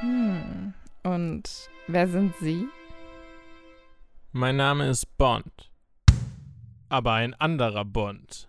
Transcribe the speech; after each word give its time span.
Hm. 0.00 0.74
Und 1.02 1.70
wer 1.86 2.08
sind 2.08 2.34
Sie? 2.40 2.68
Mein 4.32 4.56
Name 4.56 4.88
ist 4.88 5.16
Bond. 5.16 5.70
Aber 6.88 7.14
ein 7.14 7.34
anderer 7.34 7.84
Bond. 7.84 8.48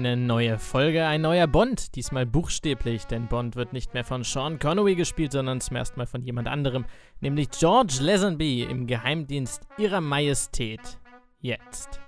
Eine 0.00 0.16
neue 0.16 0.58
Folge, 0.58 1.04
ein 1.04 1.20
neuer 1.20 1.46
Bond, 1.46 1.94
diesmal 1.94 2.24
buchstäblich, 2.24 3.04
denn 3.04 3.26
Bond 3.26 3.54
wird 3.54 3.74
nicht 3.74 3.92
mehr 3.92 4.02
von 4.02 4.24
Sean 4.24 4.58
Connery 4.58 4.94
gespielt, 4.94 5.32
sondern 5.32 5.60
zum 5.60 5.76
ersten 5.76 5.98
Mal 6.00 6.06
von 6.06 6.22
jemand 6.22 6.48
anderem, 6.48 6.86
nämlich 7.20 7.50
George 7.50 7.98
Lazenby 8.00 8.62
im 8.62 8.86
Geheimdienst 8.86 9.68
Ihrer 9.76 10.00
Majestät. 10.00 10.80
Jetzt. 11.42 12.00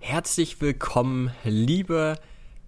Herzlich 0.00 0.62
willkommen, 0.62 1.32
liebe 1.44 2.16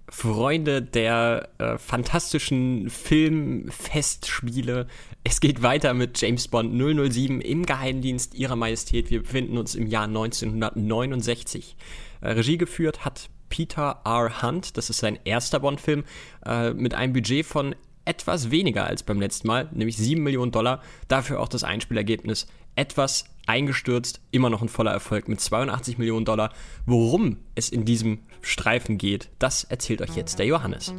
Freunde 0.08 0.82
der 0.82 1.48
äh, 1.58 1.78
fantastischen 1.78 2.90
Filmfestspiele. 2.90 4.86
Es 5.24 5.40
geht 5.40 5.62
weiter 5.62 5.94
mit 5.94 6.20
James 6.20 6.46
Bond 6.48 6.72
007 7.12 7.40
im 7.40 7.66
Geheimdienst 7.66 8.34
Ihrer 8.34 8.54
Majestät. 8.56 9.10
Wir 9.10 9.22
befinden 9.22 9.58
uns 9.58 9.74
im 9.74 9.88
Jahr 9.88 10.04
1969. 10.04 11.76
Äh, 12.20 12.28
Regie 12.30 12.56
geführt 12.56 13.04
hat 13.04 13.30
Peter 13.48 14.00
R. 14.04 14.42
Hunt. 14.42 14.76
Das 14.76 14.90
ist 14.90 14.98
sein 14.98 15.18
erster 15.24 15.60
Bond-Film 15.60 16.04
äh, 16.44 16.72
mit 16.72 16.94
einem 16.94 17.12
Budget 17.12 17.44
von 17.44 17.74
etwas 18.06 18.50
weniger 18.50 18.86
als 18.86 19.02
beim 19.02 19.20
letzten 19.20 19.48
Mal, 19.48 19.68
nämlich 19.72 19.96
7 19.96 20.22
Millionen 20.22 20.52
Dollar. 20.52 20.82
Dafür 21.08 21.40
auch 21.40 21.48
das 21.48 21.64
Einspielergebnis 21.64 22.46
etwas 22.76 23.24
eingestürzt, 23.46 24.20
immer 24.30 24.50
noch 24.50 24.62
ein 24.62 24.68
voller 24.68 24.92
Erfolg 24.92 25.28
mit 25.28 25.40
82 25.40 25.98
Millionen 25.98 26.24
Dollar. 26.24 26.52
Worum 26.84 27.38
es 27.54 27.68
in 27.68 27.84
diesem 27.84 28.20
Streifen 28.42 28.98
geht, 28.98 29.30
das 29.38 29.64
erzählt 29.64 30.02
euch 30.02 30.16
jetzt 30.16 30.38
der 30.38 30.46
Johannes. 30.46 30.94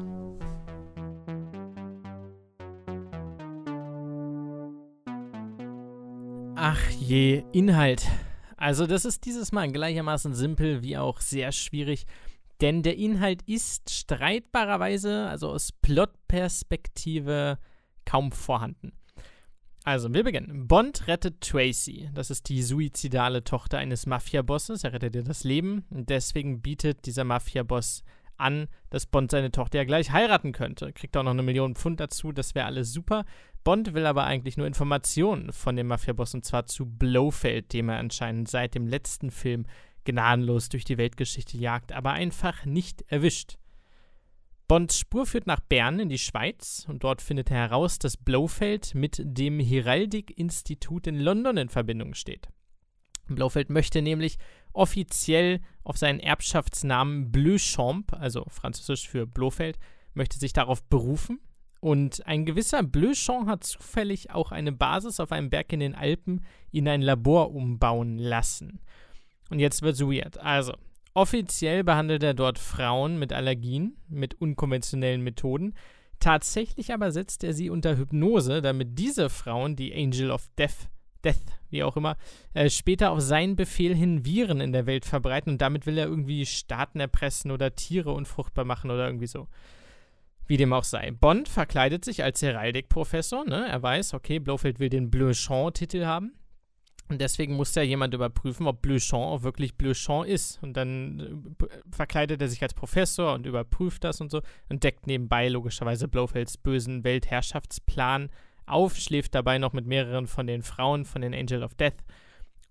Ach 6.56 6.90
je, 7.00 7.44
Inhalt. 7.52 8.08
Also 8.58 8.88
das 8.88 9.06
ist 9.06 9.26
dieses 9.26 9.52
Mal 9.52 9.72
gleichermaßen 9.72 10.34
simpel 10.34 10.82
wie 10.82 10.98
auch 10.98 11.22
sehr 11.22 11.52
schwierig, 11.52 12.08
denn 12.62 12.84
der 12.84 12.98
Inhalt 12.98 13.42
ist 13.44 13.90
streitbarerweise, 13.90 15.28
also 15.28 15.50
aus 15.50 15.72
Plotperspektive, 15.72 17.60
kaum 18.06 18.32
vorhanden. 18.32 18.94
Also, 19.84 20.14
wir 20.14 20.26
beginnen. 20.26 20.68
Bond 20.68 21.08
rettet 21.08 21.40
Tracy. 21.40 22.10
Das 22.14 22.30
ist 22.30 22.50
die 22.50 22.62
suizidale 22.62 23.46
Tochter 23.46 23.78
eines 23.78 24.06
Mafia-Bosses. 24.06 24.84
Er 24.84 24.92
rettet 24.92 25.16
ihr 25.16 25.24
das 25.24 25.46
Leben. 25.46 25.86
Und 25.90 26.10
deswegen 26.10 26.62
bietet 26.62 27.06
dieser 27.06 27.24
Mafia-Boss 27.24 28.04
an, 28.36 28.68
dass 28.90 29.06
Bond 29.06 29.32
seine 29.32 29.50
Tochter 29.50 29.78
ja 29.78 29.84
gleich 29.86 30.12
heiraten 30.12 30.52
könnte. 30.52 30.92
Kriegt 30.92 31.16
auch 31.16 31.24
noch 31.24 31.32
eine 31.32 31.42
Million 31.42 31.76
Pfund 31.76 32.02
dazu. 32.02 32.34
Das 32.34 32.54
wäre 32.54 32.66
alles 32.66 32.92
super. 32.92 33.24
Bond 33.64 33.94
will 33.94 34.06
aber 34.06 34.26
eigentlich 34.26 34.58
nur 34.58 34.68
Informationen 34.68 35.54
von 35.54 35.78
dem 35.78 35.88
Mafia-Boss 35.88 36.34
und 36.34 36.46
zwar 36.46 36.66
zu 36.66 36.86
Blofeld, 36.86 37.72
dem 37.72 37.90
er 37.90 38.00
anscheinend 38.00 38.50
seit 38.50 38.76
dem 38.76 38.88
letzten 38.88 39.32
Film 39.32 39.66
gnadenlos 40.08 40.70
durch 40.70 40.86
die 40.86 40.98
Weltgeschichte 40.98 41.58
jagt, 41.58 41.92
aber 41.92 42.14
einfach 42.14 42.66
nicht 42.66 43.04
erwischt. 43.08 43.58
Bonds 44.68 45.00
Spur 45.00 45.26
führt 45.26 45.48
nach 45.48 45.62
Bern 45.62 46.00
in 46.00 46.10
die 46.10 46.18
Schweiz 46.18 46.86
und 46.90 47.04
dort 47.04 47.22
findet 47.22 47.52
er 47.52 47.58
heraus, 47.58 48.00
dass 48.00 48.18
Blofeld 48.18 48.96
mit 48.96 49.22
dem 49.24 49.60
Heraldik-Institut 49.60 51.08
in 51.08 51.20
London 51.20 51.58
in 51.58 51.70
Verbindung 51.70 52.16
steht. 52.16 52.50
Blofeld 53.28 53.70
möchte 53.70 54.02
nämlich 54.02 54.38
offiziell 54.74 55.62
auf 55.84 55.98
seinen 55.98 56.20
Erbschaftsnamen 56.20 57.32
Bleuchamp, 57.32 58.14
also 58.14 58.46
französisch 58.50 59.08
für 59.08 59.26
Blofeld, 59.26 59.78
möchte 60.14 60.38
sich 60.38 60.54
darauf 60.54 60.84
berufen. 60.84 61.40
Und 61.80 62.26
ein 62.26 62.46
gewisser 62.46 62.84
Bleuchamp 62.84 63.48
hat 63.48 63.64
zufällig 63.64 64.32
auch 64.32 64.52
eine 64.52 64.72
Basis 64.72 65.20
auf 65.20 65.32
einem 65.32 65.50
Berg 65.50 65.72
in 65.72 65.80
den 65.80 65.96
Alpen 65.96 66.44
in 66.72 66.88
ein 66.88 67.02
Labor 67.02 67.54
umbauen 67.54 68.18
lassen. 68.18 68.82
Und 69.50 69.60
jetzt 69.60 69.82
wird's 69.82 70.02
weird. 70.02 70.38
Also, 70.40 70.74
Offiziell 71.18 71.84
behandelt 71.84 72.22
er 72.22 72.36
dort 72.36 72.60
Frauen 72.60 73.18
mit 73.18 73.34
Allergien 73.34 73.98
mit 74.08 74.40
unkonventionellen 74.40 75.24
Methoden. 75.24 75.74
Tatsächlich 76.20 76.94
aber 76.94 77.12
setzt 77.12 77.44
er 77.44 77.54
sie 77.54 77.72
unter 77.72 77.98
Hypnose, 77.98 78.62
damit 78.62 79.00
diese 79.00 79.32
Frauen, 79.32 79.76
die 79.76 79.96
Angel 79.96 80.30
of 80.30 80.48
Death, 80.60 80.90
Death, 81.24 81.42
wie 81.72 81.82
auch 81.82 81.98
immer, 81.98 82.18
äh, 82.54 82.70
später 82.70 83.10
auf 83.10 83.22
seinen 83.22 83.56
Befehl 83.56 83.96
hin 83.96 84.26
Viren 84.26 84.62
in 84.62 84.74
der 84.74 84.86
Welt 84.86 85.06
verbreiten 85.06 85.54
und 85.54 85.60
damit 85.60 85.88
will 85.88 85.98
er 85.98 86.06
irgendwie 86.06 86.46
Staaten 86.46 87.00
erpressen 87.00 87.50
oder 87.50 87.74
Tiere 87.76 88.12
unfruchtbar 88.12 88.66
machen 88.66 88.92
oder 88.92 89.08
irgendwie 89.08 89.26
so. 89.26 89.48
Wie 90.46 90.58
dem 90.58 90.72
auch 90.72 90.84
sei. 90.84 91.10
Bond 91.10 91.50
verkleidet 91.50 92.06
sich 92.06 92.24
als 92.24 92.44
Heraldikprofessor. 92.44 93.44
Ne? 93.44 93.68
Er 93.68 93.82
weiß, 93.82 94.14
okay, 94.14 94.38
Blofeld 94.38 94.80
will 94.80 94.90
den 94.90 95.10
Bleuchamp-Titel 95.10 96.06
haben. 96.06 96.34
Und 97.10 97.22
deswegen 97.22 97.56
muss 97.56 97.74
ja 97.76 97.84
jemand 97.84 98.14
überprüfen, 98.14 98.68
ob 98.68 98.82
Bleuchamp 98.82 99.24
auch 99.24 99.44
wirklich 99.44 99.76
Bleuchamp 99.76 100.28
ist. 100.28 100.62
Und 100.62 100.74
dann 100.76 101.56
äh, 101.62 101.68
verkleidet 101.96 102.42
er 102.42 102.50
sich 102.50 102.62
als 102.62 102.74
Professor 102.74 103.34
und 103.34 103.46
überprüft 103.46 104.04
das 104.04 104.20
und 104.20 104.30
so 104.30 104.42
und 104.70 104.84
deckt 104.84 105.08
nebenbei 105.08 105.48
logischerweise 105.48 106.08
Blofelds 106.08 106.58
bösen 106.58 107.04
Weltherrschaftsplan 107.04 108.30
auf, 108.66 108.98
schläft 108.98 109.34
dabei 109.36 109.58
noch 109.58 109.72
mit 109.72 109.86
mehreren 109.86 110.28
von 110.28 110.46
den 110.48 110.62
Frauen 110.62 111.06
von 111.06 111.22
den 111.22 111.34
Angel 111.34 111.64
of 111.64 111.74
Death. 111.76 112.04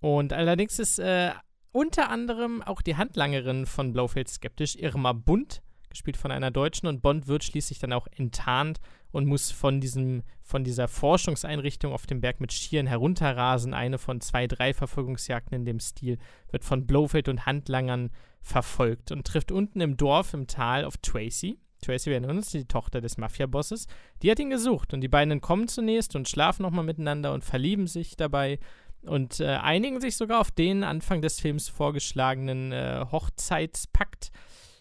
Und 0.00 0.34
allerdings 0.34 0.78
ist 0.78 0.98
äh, 0.98 1.32
unter 1.72 2.10
anderem 2.10 2.62
auch 2.62 2.82
die 2.82 2.96
Handlangerin 2.96 3.66
von 3.66 3.92
Blofeld 3.92 4.28
skeptisch, 4.28 4.76
Irma 4.76 5.12
Bunt, 5.12 5.62
gespielt 5.88 6.16
von 6.16 6.30
einer 6.30 6.50
Deutschen. 6.50 6.86
Und 6.86 7.00
Bond 7.00 7.26
wird 7.26 7.44
schließlich 7.44 7.78
dann 7.78 7.92
auch 7.92 8.06
enttarnt 8.16 8.78
und 9.12 9.26
muss 9.26 9.50
von, 9.50 9.80
diesem, 9.80 10.22
von 10.42 10.64
dieser 10.64 10.88
Forschungseinrichtung 10.88 11.92
auf 11.92 12.06
dem 12.06 12.20
Berg 12.20 12.40
mit 12.40 12.52
Schieren 12.52 12.86
herunterrasen. 12.86 13.74
Eine 13.74 13.98
von 13.98 14.20
zwei, 14.20 14.46
drei 14.46 14.74
Verfolgungsjagden 14.74 15.56
in 15.56 15.64
dem 15.64 15.80
Stil 15.80 16.18
wird 16.50 16.64
von 16.64 16.86
Blofeld 16.86 17.28
und 17.28 17.46
Handlangern 17.46 18.10
verfolgt 18.40 19.10
und 19.10 19.26
trifft 19.26 19.50
unten 19.50 19.80
im 19.80 19.96
Dorf 19.96 20.34
im 20.34 20.46
Tal 20.46 20.84
auf 20.84 20.96
Tracy. 20.98 21.58
Tracy, 21.82 22.06
wir 22.06 22.14
erinnern 22.14 22.38
uns, 22.38 22.50
die 22.50 22.64
Tochter 22.64 23.00
des 23.00 23.18
Mafia-Bosses. 23.18 23.86
Die 24.22 24.30
hat 24.30 24.38
ihn 24.38 24.50
gesucht 24.50 24.94
und 24.94 25.00
die 25.00 25.08
beiden 25.08 25.40
kommen 25.40 25.68
zunächst 25.68 26.16
und 26.16 26.28
schlafen 26.28 26.62
nochmal 26.62 26.84
miteinander 26.84 27.32
und 27.32 27.44
verlieben 27.44 27.86
sich 27.86 28.16
dabei 28.16 28.58
und 29.02 29.40
äh, 29.40 29.46
einigen 29.46 30.00
sich 30.00 30.16
sogar 30.16 30.40
auf 30.40 30.50
den 30.50 30.84
Anfang 30.84 31.22
des 31.22 31.40
Films 31.40 31.68
vorgeschlagenen 31.68 32.72
äh, 32.72 33.04
Hochzeitspakt. 33.10 34.30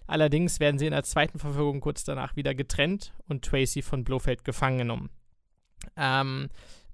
Allerdings 0.07 0.59
werden 0.59 0.77
sie 0.77 0.85
in 0.85 0.91
der 0.91 1.03
zweiten 1.03 1.39
Verfolgung 1.39 1.81
kurz 1.81 2.03
danach 2.03 2.35
wieder 2.35 2.53
getrennt 2.53 3.13
und 3.27 3.43
Tracy 3.43 3.81
von 3.81 4.03
Blofeld 4.03 4.43
gefangen 4.43 4.79
genommen. 4.79 5.09
Ähm, 5.95 6.49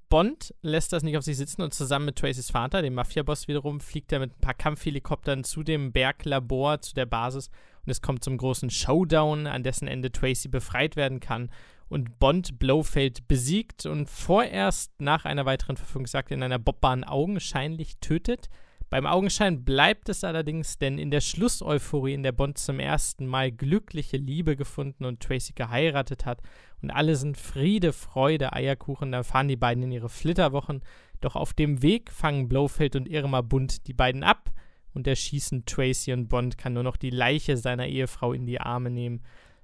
Bond 0.10 0.54
lässt 0.62 0.92
das 0.92 1.04
nicht 1.04 1.18
auf 1.18 1.24
sich 1.24 1.38
sitzen 1.38 1.62
und 1.62 1.74
zusammen 1.74 2.06
mit 2.08 2.18
Tracys 2.18 2.52
Vater, 2.52 2.82
dem 2.82 2.96
Mafia-Boss 2.96 3.48
wiederum, 3.48 3.80
fliegt 3.80 4.12
er 4.12 4.20
mit 4.20 4.36
ein 4.36 4.42
paar 4.42 4.54
Kampfhelikoptern 4.54 5.46
zu 5.46 5.64
dem 5.64 5.94
Berglabor, 5.94 6.82
zu 6.82 6.94
der 6.94 7.06
Basis 7.06 7.50
und 7.86 7.92
es 7.92 8.02
kommt 8.02 8.24
zum 8.24 8.38
großen 8.38 8.70
Showdown, 8.70 9.48
an 9.48 9.64
dessen 9.64 9.88
Ende 9.88 10.12
Tracy 10.12 10.50
befreit 10.50 10.98
werden 10.98 11.22
kann 11.22 11.50
und 11.88 12.20
Bond 12.20 12.60
Blofeld 12.60 13.28
besiegt 13.28 13.86
und 13.86 14.10
vorerst 14.10 14.92
nach 15.00 15.26
einer 15.26 15.46
weiteren 15.46 15.78
Verfügungsjagd 15.78 16.32
in 16.32 16.44
einer 16.44 16.60
Bobbahn 16.60 17.04
augenscheinlich 17.04 17.98
tötet. 17.98 18.50
Beim 18.92 19.06
Augenschein 19.06 19.64
bleibt 19.64 20.10
es 20.10 20.26
allerdings, 20.26 20.78
denn 20.78 20.98
in 20.98 21.12
der 21.12 21.22
Schlusseuphorie, 21.22 22.14
in 22.14 22.24
der 22.24 22.34
Bond 22.34 22.58
zum 22.58 22.78
ersten 22.82 23.26
Mal 23.26 23.50
glückliche 23.50 24.18
Liebe 24.18 24.58
gefunden 24.58 25.06
und 25.06 25.22
Tracy 25.22 25.54
geheiratet 25.54 26.26
hat 26.26 26.42
und 26.82 26.92
alle 26.92 27.16
sind 27.16 27.38
Friede, 27.38 27.94
Freude, 27.94 28.52
Eierkuchen, 28.52 29.14
da 29.14 29.24
fahren 29.24 29.48
die 29.48 29.56
beiden 29.56 29.84
in 29.84 29.94
ihre 29.94 30.10
Flitterwochen. 30.10 30.84
Doch 31.22 31.38
auf 31.38 31.54
dem 31.54 31.82
Weg 31.82 32.12
fangen 32.12 32.50
Blofeld 32.50 32.98
und 32.98 33.08
Irma 33.08 33.40
Bunt 33.40 33.88
die 33.88 33.94
beiden 33.94 34.24
ab 34.24 34.52
und 34.94 35.08
erschießen 35.08 35.64
Tracy 35.66 36.12
und 36.12 36.28
Bond 36.28 36.58
kann 36.58 36.74
nur 36.74 36.84
noch 36.84 36.98
die 36.98 37.12
Leiche 37.12 37.56
seiner 37.56 37.88
Ehefrau 37.88 38.34
in 38.34 38.46
die 38.46 38.60
Arme 38.60 38.90
nehmen. 38.90 39.22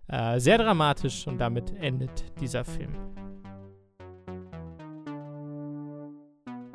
Äh, 0.08 0.40
sehr 0.40 0.58
dramatisch 0.58 1.28
und 1.28 1.40
damit 1.40 1.76
endet 1.82 2.24
dieser 2.40 2.64
Film. 2.64 2.94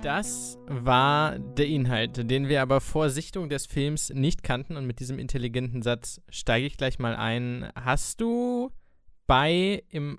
Das 0.03 0.59
war 0.67 1.39
der 1.39 1.69
Inhalt, 1.69 2.29
den 2.29 2.49
wir 2.49 2.61
aber 2.61 2.81
vor 2.81 3.09
Sichtung 3.09 3.49
des 3.49 3.67
Films 3.67 4.11
nicht 4.11 4.43
kannten. 4.43 4.77
Und 4.77 4.85
mit 4.85 4.99
diesem 4.99 5.21
intelligenten 5.21 5.81
Satz 5.81 6.21
steige 6.29 6.67
ich 6.67 6.77
gleich 6.77 6.99
mal 6.99 7.15
ein. 7.15 7.71
Hast 7.77 8.21
du 8.21 8.73
bei 9.29 9.85
im, 9.91 10.19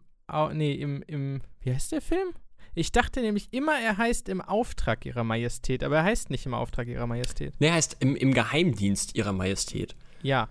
nee, 0.53 0.71
im, 0.75 1.03
im, 1.05 1.41
wie 1.59 1.73
heißt 1.73 1.91
der 1.91 1.99
Film? 1.99 2.29
Ich 2.75 2.93
dachte 2.93 3.19
nämlich 3.19 3.49
immer, 3.51 3.73
er 3.77 3.97
heißt 3.97 4.29
im 4.29 4.39
Auftrag 4.39 5.05
ihrer 5.05 5.25
Majestät, 5.25 5.83
aber 5.83 5.97
er 5.97 6.03
heißt 6.05 6.29
nicht 6.29 6.45
im 6.45 6.53
Auftrag 6.53 6.87
ihrer 6.87 7.05
Majestät. 7.05 7.53
Nee, 7.59 7.67
er 7.67 7.73
heißt 7.73 7.97
im, 7.99 8.15
im 8.15 8.33
Geheimdienst 8.33 9.15
ihrer 9.15 9.33
Majestät. 9.33 9.97
Ja. 10.21 10.47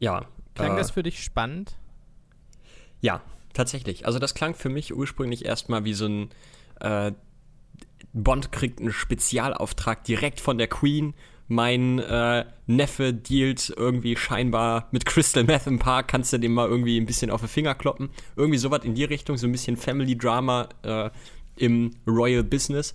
Ja. 0.00 0.26
Klang 0.54 0.74
äh, 0.74 0.76
das 0.76 0.90
für 0.90 1.04
dich 1.04 1.22
spannend? 1.22 1.76
Ja, 3.00 3.22
tatsächlich. 3.52 4.06
Also 4.06 4.18
das 4.18 4.34
klang 4.34 4.56
für 4.56 4.70
mich 4.70 4.92
ursprünglich 4.92 5.44
erstmal 5.44 5.84
wie 5.84 5.94
so 5.94 6.06
ein 6.06 6.30
äh, 6.80 7.12
Bond 8.14 8.52
kriegt 8.52 8.80
einen 8.80 8.92
Spezialauftrag 8.92 10.04
direkt 10.04 10.40
von 10.40 10.56
der 10.56 10.68
Queen. 10.68 11.14
Mein 11.48 11.98
äh, 11.98 12.46
Neffe 12.66 13.12
dealt 13.12 13.74
irgendwie 13.76 14.16
scheinbar 14.16 14.88
mit 14.92 15.04
Crystal 15.04 15.44
Meth 15.44 15.66
im 15.66 15.78
Park. 15.78 16.08
Kannst 16.08 16.32
du 16.32 16.38
dem 16.38 16.54
mal 16.54 16.68
irgendwie 16.68 16.98
ein 16.98 17.06
bisschen 17.06 17.30
auf 17.30 17.40
den 17.40 17.48
Finger 17.48 17.74
kloppen? 17.74 18.08
Irgendwie 18.36 18.58
sowas 18.58 18.84
in 18.84 18.94
die 18.94 19.04
Richtung, 19.04 19.36
so 19.36 19.46
ein 19.46 19.52
bisschen 19.52 19.76
Family 19.76 20.16
Drama 20.16 20.68
äh, 20.82 21.10
im 21.56 21.90
Royal 22.06 22.44
Business. 22.44 22.94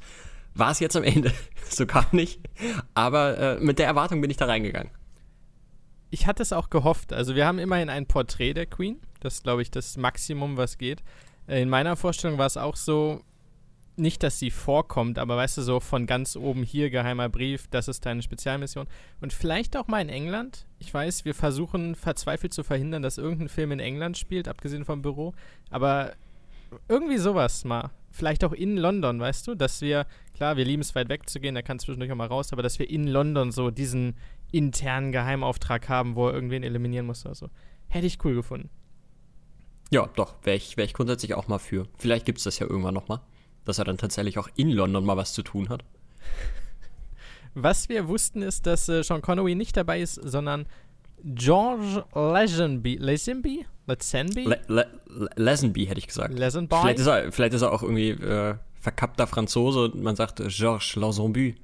War 0.56 0.72
es 0.72 0.80
jetzt 0.80 0.96
am 0.96 1.04
Ende 1.04 1.32
so 1.70 1.86
gar 1.86 2.08
nicht. 2.14 2.40
Aber 2.96 3.38
äh, 3.38 3.60
mit 3.60 3.78
der 3.78 3.86
Erwartung 3.86 4.22
bin 4.22 4.32
ich 4.32 4.38
da 4.38 4.46
reingegangen. 4.46 4.92
Ich 6.10 6.26
hatte 6.26 6.42
es 6.42 6.54
auch 6.54 6.70
gehofft. 6.70 7.14
Also 7.14 7.36
wir 7.36 7.46
haben 7.46 7.60
immerhin 7.60 7.90
ein 7.90 8.08
Porträt 8.08 8.54
der 8.54 8.66
Queen. 8.66 9.00
Das 9.20 9.36
ist, 9.36 9.44
glaube 9.44 9.62
ich, 9.62 9.70
das 9.70 9.98
Maximum, 9.98 10.58
was 10.58 10.78
geht. 10.78 11.04
Äh, 11.48 11.62
in 11.62 11.70
meiner 11.70 11.96
Vorstellung 11.98 12.38
war 12.38 12.48
es 12.48 12.58
auch 12.58 12.78
so, 12.78 13.22
nicht, 14.00 14.24
dass 14.24 14.40
sie 14.40 14.52
vorkommt, 14.52 15.20
aber 15.20 15.38
weißt 15.38 15.58
du, 15.58 15.62
so 15.62 15.80
von 15.80 16.06
ganz 16.06 16.36
oben 16.36 16.64
hier 16.64 16.90
geheimer 16.90 17.30
Brief, 17.30 17.68
das 17.68 17.88
ist 17.88 18.06
deine 18.06 18.22
Spezialmission. 18.22 18.88
Und 19.22 19.34
vielleicht 19.34 19.78
auch 19.78 19.88
mal 19.88 20.02
in 20.02 20.10
England. 20.10 20.66
Ich 20.80 20.94
weiß, 20.94 21.26
wir 21.26 21.36
versuchen 21.36 21.96
verzweifelt 21.96 22.54
zu 22.54 22.64
verhindern, 22.64 23.02
dass 23.02 23.18
irgendein 23.18 23.50
Film 23.50 23.72
in 23.72 23.80
England 23.80 24.18
spielt, 24.18 24.48
abgesehen 24.48 24.86
vom 24.86 25.02
Büro. 25.02 25.34
Aber 25.70 26.14
irgendwie 26.88 27.18
sowas 27.18 27.66
mal. 27.66 27.92
Vielleicht 28.12 28.44
auch 28.44 28.54
in 28.54 28.76
London, 28.76 29.20
weißt 29.20 29.48
du, 29.48 29.56
dass 29.56 29.82
wir, 29.82 30.08
klar, 30.34 30.58
wir 30.58 30.66
lieben 30.66 30.82
es 30.82 30.96
weit 30.96 31.10
weg 31.10 31.30
zu 31.30 31.40
gehen, 31.40 31.54
da 31.54 31.62
kann 31.62 31.78
zwischendurch 31.78 32.12
auch 32.12 32.16
mal 32.16 32.28
raus, 32.28 32.52
aber 32.52 32.64
dass 32.64 32.80
wir 32.80 32.90
in 32.90 33.08
London 33.08 33.52
so 33.52 33.70
diesen 33.70 34.16
internen 34.52 35.12
Geheimauftrag 35.12 35.88
haben, 35.90 36.16
wo 36.16 36.28
er 36.28 36.34
irgendwen 36.34 36.64
eliminieren 36.64 37.06
muss 37.06 37.26
oder 37.26 37.36
so. 37.36 37.50
Hätte 37.88 38.08
ich 38.08 38.24
cool 38.26 38.34
gefunden. 38.34 38.70
Ja, 39.92 40.08
doch, 40.16 40.36
wäre 40.44 40.58
ich, 40.58 40.78
wär 40.78 40.86
ich 40.86 40.94
grundsätzlich 40.94 41.34
auch 41.34 41.48
mal 41.48 41.60
für. 41.60 41.88
Vielleicht 41.98 42.26
gibt 42.26 42.40
es 42.40 42.44
das 42.44 42.60
ja 42.60 42.68
irgendwann 42.68 42.94
nochmal, 42.94 43.22
dass 43.66 43.80
er 43.80 43.86
dann 43.86 43.98
tatsächlich 43.98 44.38
auch 44.38 44.50
in 44.56 44.70
London 44.72 45.06
mal 45.06 45.18
was 45.18 45.34
zu 45.34 45.44
tun 45.44 45.70
hat. 45.70 45.84
Was 47.56 47.90
wir 47.90 48.08
wussten, 48.08 48.44
ist, 48.44 48.68
dass 48.68 48.88
äh, 48.90 49.04
Sean 49.04 49.22
Connery 49.24 49.56
nicht 49.56 49.76
dabei 49.76 50.00
ist, 50.02 50.16
sondern 50.16 50.68
George 51.24 52.06
Lazenby. 52.14 52.98
Lazenby? 52.98 53.66
Lazenby? 53.88 54.44
Le 54.44 54.60
Le 54.68 55.30
Lazenby 55.36 55.86
hätte 55.88 56.00
ich 56.00 56.08
gesagt. 56.08 56.38
Lazenby? 56.38 56.76
Vielleicht 56.80 57.00
ist 57.00 57.08
er, 57.08 57.32
vielleicht 57.32 57.54
ist 57.54 57.62
er 57.64 57.74
auch 57.74 57.82
irgendwie 57.82 58.12
äh, 58.12 58.56
verkappter 58.80 59.28
Franzose 59.28 59.86
und 59.86 60.02
man 60.02 60.16
sagt 60.16 60.40
äh, 60.40 60.48
Georges 60.48 60.96
Lazenby. 60.96 61.56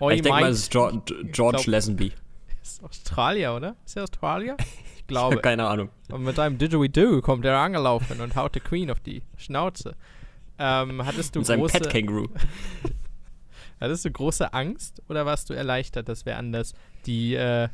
Oh, 0.00 0.10
ich 0.10 0.22
denke 0.22 0.40
mal, 0.40 0.50
es 0.50 0.58
ist 0.60 0.70
George, 0.70 0.98
George 1.32 1.58
glaub- 1.58 1.66
Lazenby. 1.66 2.12
ist 2.62 2.84
Australier, 2.84 3.54
oder? 3.54 3.76
Ist 3.84 3.96
er 3.96 4.04
Australier? 4.04 4.56
Ich 4.98 5.10
glaube. 5.10 5.38
keine 5.38 5.66
Ahnung. 5.66 5.88
Und 6.12 6.22
mit 6.22 6.36
seinem 6.36 6.58
Didgeridoo 6.58 7.22
kommt 7.22 7.42
er 7.46 7.56
angelaufen 7.56 8.20
und 8.20 8.36
haut 8.36 8.54
der 8.54 8.60
Queen 8.60 8.90
auf 8.90 9.00
die 9.00 9.22
Schnauze. 9.38 9.94
Ähm, 10.58 11.04
hattest 11.04 11.34
du 11.34 11.40
Mit 11.40 11.46
seinem 11.46 11.60
große, 11.60 11.80
Pet 11.80 11.90
Kangaroo. 11.90 12.28
hattest 13.80 14.04
du 14.04 14.10
große 14.10 14.52
Angst 14.52 15.02
oder 15.08 15.24
warst 15.26 15.50
du 15.50 15.54
erleichtert, 15.54 16.08
dass 16.08 16.26
wer 16.26 16.38
anders 16.38 16.74
die, 17.06 17.34
äh, 17.34 17.68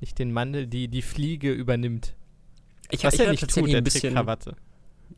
nicht 0.00 0.18
den 0.18 0.32
Mandel, 0.32 0.66
die, 0.66 0.88
die 0.88 1.02
Fliege 1.02 1.52
übernimmt? 1.52 2.14
Ich, 2.90 3.04
Was 3.04 3.14
ich 3.14 3.20
er 3.20 3.24
hatte 3.24 3.30
nicht 3.32 3.40
tut, 3.40 3.48
tatsächlich 3.48 3.72
der 3.72 3.80
ein 3.80 3.84
bisschen, 3.84 4.14
Krawatte. 4.14 4.56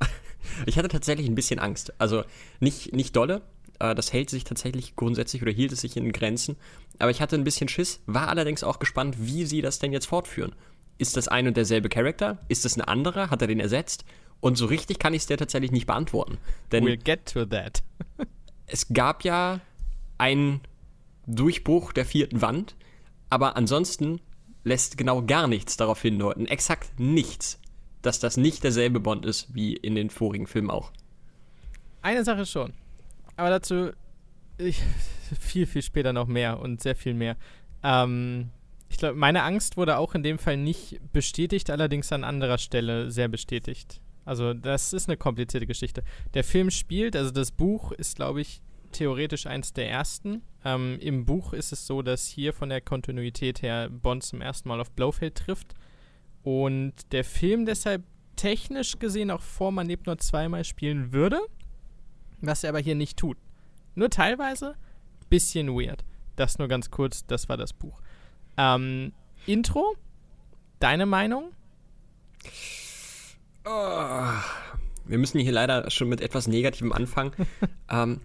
ich 0.66 0.76
hatte 0.78 0.88
tatsächlich 0.88 1.28
ein 1.28 1.34
bisschen 1.34 1.58
Angst. 1.58 1.94
Also 1.98 2.24
nicht, 2.60 2.92
nicht 2.92 3.14
dolle. 3.16 3.42
Äh, 3.78 3.94
das 3.94 4.12
hält 4.12 4.30
sich 4.30 4.44
tatsächlich 4.44 4.96
grundsätzlich 4.96 5.42
oder 5.42 5.52
hielt 5.52 5.72
es 5.72 5.80
sich 5.80 5.96
in 5.96 6.12
Grenzen. 6.12 6.56
Aber 6.98 7.10
ich 7.10 7.20
hatte 7.20 7.36
ein 7.36 7.44
bisschen 7.44 7.68
Schiss, 7.68 8.00
war 8.06 8.28
allerdings 8.28 8.64
auch 8.64 8.78
gespannt, 8.78 9.16
wie 9.20 9.46
sie 9.46 9.62
das 9.62 9.78
denn 9.78 9.92
jetzt 9.92 10.06
fortführen. 10.06 10.54
Ist 10.98 11.16
das 11.16 11.28
ein 11.28 11.48
und 11.48 11.56
derselbe 11.56 11.88
Charakter? 11.88 12.38
Ist 12.48 12.64
das 12.64 12.76
ein 12.76 12.82
anderer? 12.82 13.30
Hat 13.30 13.42
er 13.42 13.48
den 13.48 13.60
ersetzt? 13.60 14.04
Und 14.42 14.56
so 14.56 14.66
richtig 14.66 14.98
kann 14.98 15.14
ich 15.14 15.22
es 15.22 15.26
dir 15.26 15.36
tatsächlich 15.36 15.70
nicht 15.70 15.86
beantworten. 15.86 16.36
Denn 16.72 16.84
We'll 16.84 16.96
get 16.96 17.26
to 17.32 17.46
that. 17.46 17.84
es 18.66 18.88
gab 18.92 19.22
ja 19.22 19.60
einen 20.18 20.60
Durchbruch 21.28 21.92
der 21.92 22.04
vierten 22.04 22.42
Wand, 22.42 22.74
aber 23.30 23.56
ansonsten 23.56 24.20
lässt 24.64 24.98
genau 24.98 25.22
gar 25.22 25.46
nichts 25.46 25.76
darauf 25.76 26.02
hindeuten, 26.02 26.46
exakt 26.46 26.98
nichts, 26.98 27.60
dass 28.02 28.18
das 28.18 28.36
nicht 28.36 28.64
derselbe 28.64 28.98
Bond 28.98 29.24
ist 29.24 29.54
wie 29.54 29.74
in 29.74 29.94
den 29.94 30.10
vorigen 30.10 30.48
Filmen 30.48 30.70
auch. 30.70 30.90
Eine 32.02 32.24
Sache 32.24 32.44
schon. 32.44 32.72
Aber 33.36 33.48
dazu 33.48 33.92
ich, 34.58 34.82
viel, 35.40 35.66
viel 35.66 35.82
später 35.82 36.12
noch 36.12 36.26
mehr 36.26 36.58
und 36.58 36.80
sehr 36.80 36.96
viel 36.96 37.14
mehr. 37.14 37.36
Ähm, 37.84 38.50
ich 38.88 38.98
glaube, 38.98 39.16
meine 39.16 39.44
Angst 39.44 39.76
wurde 39.76 39.98
auch 39.98 40.16
in 40.16 40.24
dem 40.24 40.40
Fall 40.40 40.56
nicht 40.56 41.00
bestätigt, 41.12 41.70
allerdings 41.70 42.10
an 42.10 42.24
anderer 42.24 42.58
Stelle 42.58 43.12
sehr 43.12 43.28
bestätigt. 43.28 44.00
Also, 44.24 44.54
das 44.54 44.92
ist 44.92 45.08
eine 45.08 45.16
komplizierte 45.16 45.66
Geschichte. 45.66 46.04
Der 46.34 46.44
Film 46.44 46.70
spielt, 46.70 47.16
also 47.16 47.30
das 47.30 47.50
Buch 47.50 47.92
ist, 47.92 48.16
glaube 48.16 48.40
ich, 48.40 48.62
theoretisch 48.92 49.46
eins 49.46 49.72
der 49.72 49.90
ersten. 49.90 50.42
Ähm, 50.64 50.98
Im 51.00 51.24
Buch 51.24 51.52
ist 51.52 51.72
es 51.72 51.86
so, 51.86 52.02
dass 52.02 52.26
hier 52.26 52.52
von 52.52 52.68
der 52.68 52.80
Kontinuität 52.80 53.62
her 53.62 53.88
Bond 53.90 54.22
zum 54.22 54.40
ersten 54.40 54.68
Mal 54.68 54.80
auf 54.80 54.90
Blofeld 54.92 55.34
trifft. 55.34 55.74
Und 56.42 56.92
der 57.12 57.24
Film 57.24 57.66
deshalb 57.66 58.04
technisch 58.36 58.98
gesehen 58.98 59.30
auch 59.30 59.42
vor 59.42 59.72
Man 59.72 59.86
lebt 59.86 60.06
nur 60.06 60.18
zweimal 60.18 60.64
spielen 60.64 61.12
würde, 61.12 61.40
was 62.40 62.64
er 62.64 62.70
aber 62.70 62.80
hier 62.80 62.94
nicht 62.94 63.18
tut. 63.18 63.38
Nur 63.94 64.10
teilweise, 64.10 64.76
bisschen 65.28 65.68
weird. 65.68 66.04
Das 66.36 66.58
nur 66.58 66.68
ganz 66.68 66.90
kurz, 66.90 67.26
das 67.26 67.48
war 67.48 67.56
das 67.56 67.72
Buch. 67.72 68.00
Ähm, 68.56 69.12
Intro, 69.46 69.96
deine 70.78 71.06
Meinung? 71.06 71.52
Oh, 73.64 74.24
wir 75.04 75.18
müssen 75.18 75.38
hier 75.38 75.52
leider 75.52 75.90
schon 75.90 76.08
mit 76.08 76.20
etwas 76.20 76.46
Negativem 76.46 76.92
anfangen. 76.92 77.32
ähm, 77.90 78.20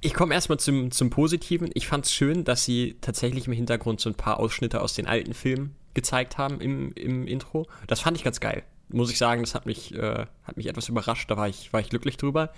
ich 0.00 0.14
komme 0.14 0.34
erstmal 0.34 0.58
zum, 0.58 0.90
zum 0.90 1.10
Positiven. 1.10 1.70
Ich 1.74 1.86
fand 1.86 2.06
es 2.06 2.12
schön, 2.12 2.44
dass 2.44 2.64
sie 2.64 2.96
tatsächlich 3.00 3.46
im 3.46 3.52
Hintergrund 3.52 4.00
so 4.00 4.08
ein 4.08 4.14
paar 4.14 4.38
Ausschnitte 4.38 4.80
aus 4.80 4.94
den 4.94 5.06
alten 5.06 5.34
Filmen 5.34 5.76
gezeigt 5.94 6.38
haben 6.38 6.60
im, 6.60 6.92
im 6.92 7.26
Intro. 7.26 7.66
Das 7.86 8.00
fand 8.00 8.16
ich 8.16 8.24
ganz 8.24 8.40
geil. 8.40 8.62
Muss 8.88 9.10
ich 9.10 9.18
sagen, 9.18 9.42
das 9.42 9.54
hat 9.54 9.66
mich, 9.66 9.94
äh, 9.94 10.26
hat 10.44 10.56
mich 10.56 10.66
etwas 10.66 10.88
überrascht. 10.88 11.30
Da 11.30 11.36
war 11.36 11.48
ich, 11.48 11.72
war 11.72 11.80
ich 11.80 11.90
glücklich 11.90 12.16
drüber. 12.16 12.50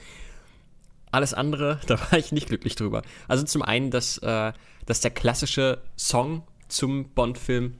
Alles 1.11 1.34
andere, 1.34 1.81
da 1.87 1.99
war 1.99 2.19
ich 2.19 2.32
nicht 2.32 2.49
glücklich 2.49 2.76
drüber. 2.76 3.02
Also 3.26 3.44
zum 3.44 3.62
einen, 3.62 3.90
dass, 3.90 4.19
äh, 4.19 4.52
dass 4.87 5.00
der 5.00 5.11
klassische 5.11 5.82
Song 5.96 6.43
zum 6.69 7.08
Bond-Film, 7.11 7.75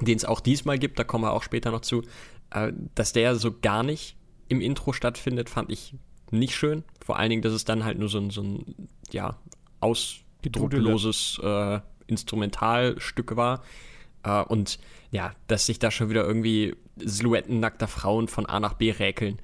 den 0.00 0.16
es 0.16 0.24
auch 0.24 0.40
diesmal 0.40 0.78
gibt, 0.78 0.98
da 0.98 1.04
kommen 1.04 1.24
wir 1.24 1.32
auch 1.32 1.42
später 1.42 1.70
noch 1.70 1.80
zu, 1.80 2.02
äh, 2.50 2.72
dass 2.94 3.12
der 3.12 3.36
so 3.36 3.56
gar 3.58 3.82
nicht 3.82 4.16
im 4.48 4.60
Intro 4.60 4.92
stattfindet, 4.92 5.48
fand 5.48 5.70
ich 5.70 5.94
nicht 6.30 6.54
schön. 6.54 6.84
Vor 7.04 7.18
allen 7.18 7.30
Dingen, 7.30 7.42
dass 7.42 7.52
es 7.52 7.64
dann 7.64 7.84
halt 7.84 7.98
nur 7.98 8.08
so 8.08 8.18
ein, 8.18 8.30
so 8.30 8.42
ein 8.42 8.88
ja, 9.10 9.38
ausdruckloses 9.80 11.40
äh, 11.42 11.80
Instrumentalstück 12.06 13.36
war. 13.36 13.62
Äh, 14.22 14.42
und 14.42 14.78
ja, 15.10 15.32
dass 15.46 15.66
sich 15.66 15.78
da 15.78 15.90
schon 15.90 16.10
wieder 16.10 16.24
irgendwie 16.24 16.74
Silhouetten 16.96 17.60
nackter 17.60 17.88
Frauen 17.88 18.28
von 18.28 18.46
A 18.46 18.60
nach 18.60 18.74
B 18.74 18.90
räkeln. 18.90 19.38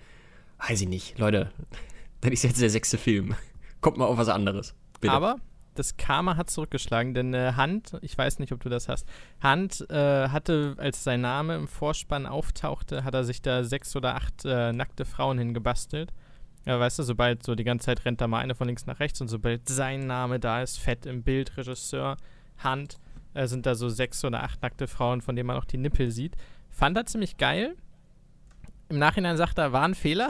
Weiß 0.59 0.81
ich 0.81 0.89
nicht. 0.89 1.19
Leute, 1.19 1.53
das 2.21 2.33
ist 2.33 2.43
jetzt 2.45 2.61
der 2.61 2.71
sechste 2.71 2.99
Film. 2.99 3.35
Kommt 3.81 3.97
mal 3.97 4.07
auf 4.07 4.19
was 4.19 4.29
anderes. 4.29 4.75
Bitte. 5.01 5.15
Aber 5.15 5.37
das 5.81 5.97
Karma 5.97 6.37
hat 6.37 6.51
zurückgeschlagen, 6.51 7.15
denn 7.15 7.35
äh, 7.35 7.55
Hand, 7.57 7.99
ich 8.03 8.17
weiß 8.17 8.39
nicht, 8.39 8.53
ob 8.53 8.61
du 8.61 8.69
das 8.69 8.89
hast, 8.89 9.09
Hand 9.41 9.87
äh, 9.91 10.29
hatte, 10.29 10.75
als 10.79 11.03
sein 11.03 11.23
Name 11.23 11.57
im 11.57 11.67
Vorspann 11.67 12.27
auftauchte, 12.27 13.03
hat 13.03 13.15
er 13.15 13.25
sich 13.25 13.41
da 13.43 13.65
sechs 13.65 13.97
oder 13.97 14.15
acht 14.15 14.45
äh, 14.45 14.73
nackte 14.73 15.05
Frauen 15.05 15.39
hingebastelt. 15.39 16.13
Ja, 16.67 16.79
weißt 16.79 16.99
du, 16.99 17.03
sobald 17.03 17.43
so 17.43 17.55
die 17.55 17.65
ganze 17.65 17.87
Zeit 17.87 18.05
rennt 18.05 18.21
da 18.21 18.29
mal 18.29 18.41
eine 18.41 18.55
von 18.55 18.67
links 18.67 18.85
nach 18.85 19.01
rechts 19.01 19.21
und 19.23 19.29
sobald 19.29 19.69
sein 19.69 20.07
Name 20.07 20.39
da 20.39 20.63
ist, 20.63 20.79
fett 20.79 21.07
im 21.07 21.23
Bild, 21.23 21.57
Regisseur, 21.57 22.19
Hand, 22.59 22.99
äh, 23.33 23.47
sind 23.47 23.65
da 23.65 23.75
so 23.75 23.89
sechs 23.89 24.23
oder 24.25 24.43
acht 24.43 24.61
nackte 24.61 24.87
Frauen, 24.87 25.23
von 25.23 25.35
denen 25.35 25.47
man 25.47 25.57
auch 25.57 25.65
die 25.65 25.79
Nippel 25.79 26.11
sieht. 26.11 26.37
Fand 26.69 26.97
er 26.97 27.07
ziemlich 27.07 27.39
geil. 27.39 27.75
Im 28.91 28.99
Nachhinein 28.99 29.39
sagt 29.39 29.59
er, 29.59 29.73
war 29.73 29.85
ein 29.85 29.95
Fehler. 29.95 30.29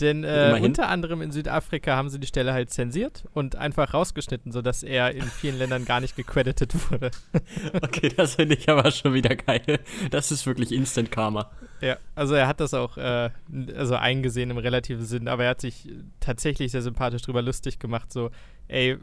Denn 0.00 0.24
äh, 0.24 0.58
unter 0.62 0.88
anderem 0.88 1.22
in 1.22 1.32
Südafrika 1.32 1.96
haben 1.96 2.08
sie 2.08 2.18
die 2.18 2.26
Stelle 2.26 2.52
halt 2.52 2.70
zensiert 2.70 3.24
und 3.32 3.56
einfach 3.56 3.94
rausgeschnitten, 3.94 4.52
sodass 4.52 4.82
er 4.82 5.14
in 5.14 5.24
vielen 5.24 5.58
Ländern 5.58 5.84
gar 5.84 6.00
nicht 6.00 6.16
gecredited 6.16 6.74
wurde. 6.90 7.10
okay, 7.82 8.12
das 8.14 8.34
finde 8.34 8.56
ich 8.56 8.68
aber 8.68 8.90
schon 8.90 9.14
wieder 9.14 9.34
geil. 9.34 9.80
Das 10.10 10.30
ist 10.30 10.46
wirklich 10.46 10.72
Instant 10.72 11.10
Karma. 11.10 11.50
Ja, 11.80 11.96
also 12.14 12.34
er 12.34 12.46
hat 12.46 12.60
das 12.60 12.74
auch 12.74 12.96
äh, 12.96 13.30
also 13.74 13.96
eingesehen 13.96 14.50
im 14.50 14.58
relativen 14.58 15.04
Sinn, 15.04 15.28
aber 15.28 15.44
er 15.44 15.50
hat 15.50 15.60
sich 15.60 15.88
tatsächlich 16.20 16.72
sehr 16.72 16.82
sympathisch 16.82 17.22
drüber 17.22 17.42
lustig 17.42 17.78
gemacht. 17.78 18.12
So, 18.12 18.30
ey, 18.68 18.98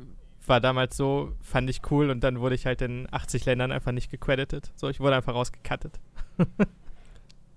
war 0.45 0.59
damals 0.59 0.97
so, 0.97 1.33
fand 1.41 1.69
ich 1.69 1.81
cool 1.89 2.09
und 2.09 2.23
dann 2.23 2.39
wurde 2.39 2.55
ich 2.55 2.65
halt 2.65 2.81
in 2.81 3.07
80 3.12 3.45
Ländern 3.45 3.71
einfach 3.71 3.91
nicht 3.91 4.12
gecredited. 4.12 4.71
So, 4.75 4.89
ich 4.89 5.00
wurde 5.00 5.15
einfach 5.15 5.33
rausgecuttet. 5.33 6.00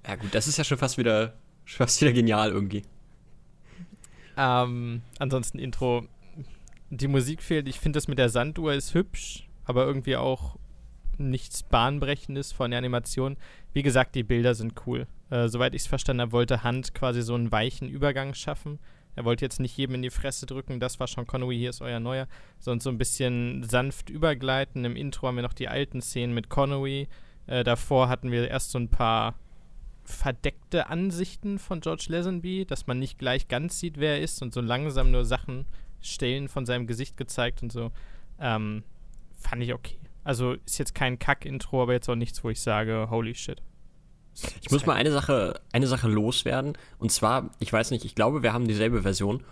Ja 0.09 0.15
gut, 0.15 0.35
das 0.35 0.47
ist 0.47 0.57
ja 0.57 0.65
schon 0.65 0.79
fast 0.79 0.99
wieder, 0.99 1.35
fast 1.65 2.01
wieder 2.01 2.13
genial 2.13 2.51
irgendwie. 2.53 2.85
Ähm, 4.37 5.03
ansonsten 5.19 5.59
Intro. 5.59 6.07
Die 6.91 7.09
Musik 7.09 7.43
fehlt. 7.43 7.69
Ich 7.69 7.81
finde 7.81 7.97
das 7.97 8.07
mit 8.07 8.19
der 8.19 8.29
Sanduhr 8.29 8.75
ist 8.75 8.95
hübsch, 8.95 9.49
aber 9.65 9.87
irgendwie 9.87 10.17
auch 10.17 10.57
nichts 11.19 11.63
Bahnbrechendes 11.63 12.53
von 12.53 12.71
der 12.71 12.79
Animation. 12.79 13.37
Wie 13.73 13.83
gesagt, 13.83 14.15
die 14.15 14.23
Bilder 14.23 14.55
sind 14.55 14.75
cool. 14.87 15.07
Äh, 15.31 15.49
soweit 15.49 15.75
ich 15.75 15.83
es 15.83 15.89
verstanden 15.89 16.21
habe, 16.21 16.33
wollte 16.33 16.63
Hunt 16.63 16.95
quasi 16.95 17.23
so 17.23 17.35
einen 17.35 17.51
weichen 17.51 17.89
Übergang 17.89 18.35
schaffen. 18.35 18.79
Er 19.17 19.25
wollte 19.25 19.45
jetzt 19.45 19.61
nicht 19.61 19.77
jedem 19.77 19.97
in 19.97 20.03
die 20.03 20.11
Fresse 20.11 20.45
drücken, 20.45 20.79
das 20.79 21.01
war 21.01 21.07
schon 21.07 21.27
Connery, 21.27 21.57
hier 21.57 21.71
ist 21.71 21.81
euer 21.81 22.01
neuer, 22.01 22.29
sondern 22.59 22.81
so 22.81 22.91
ein 22.91 22.99
bisschen 22.99 23.63
sanft 23.65 24.11
übergleiten. 24.11 24.85
Im 24.85 24.95
Intro 24.95 25.27
haben 25.27 25.37
wir 25.37 25.43
noch 25.43 25.55
die 25.55 25.69
alten 25.69 26.03
Szenen 26.03 26.35
mit 26.35 26.51
Connery. 26.51 27.09
Äh, 27.47 27.65
davor 27.65 28.11
hatten 28.11 28.31
wir 28.31 28.49
erst 28.49 28.71
so 28.71 28.79
ein 28.79 28.91
paar 28.91 29.35
verdeckte 30.07 30.89
Ansichten 30.89 31.59
von 31.59 31.81
George 31.81 32.07
Lazenby, 32.09 32.65
dass 32.65 32.87
man 32.87 32.99
nicht 32.99 33.19
gleich 33.19 33.49
ganz 33.49 33.79
sieht, 33.79 33.99
wer 33.99 34.17
er 34.17 34.21
ist 34.23 34.41
und 34.43 34.55
so 34.55 34.61
langsam 34.61 35.11
nur 35.11 35.25
Sachen, 35.25 35.67
Stellen 36.01 36.49
von 36.49 36.65
seinem 36.67 36.87
Gesicht 36.87 37.17
gezeigt 37.17 37.63
und 37.63 37.73
so. 37.73 37.91
Ähm, 38.39 38.85
fand 39.39 39.63
ich 39.63 39.75
okay. 39.75 39.99
Also 40.25 40.55
ist 40.65 40.79
jetzt 40.79 40.95
kein 40.95 41.19
Kack-Intro, 41.19 41.83
aber 41.83 41.93
jetzt 41.93 42.09
auch 42.09 42.17
nichts, 42.17 42.43
wo 42.43 42.51
ich 42.51 42.61
sage, 42.61 43.09
holy 43.11 43.35
shit. 43.35 43.63
Ich 44.61 44.71
muss 44.71 44.85
mal 44.87 44.95
eine 44.95 45.13
Sache, 45.13 45.61
eine 45.73 45.87
Sache 45.87 46.09
loswerden. 46.09 46.77
Und 46.99 47.11
zwar, 47.11 47.51
ich 47.59 47.73
weiß 47.73 47.91
nicht, 47.91 48.05
ich 48.05 48.15
glaube, 48.15 48.43
wir 48.43 48.53
haben 48.53 48.69
dieselbe 48.69 49.03
Version. 49.03 49.43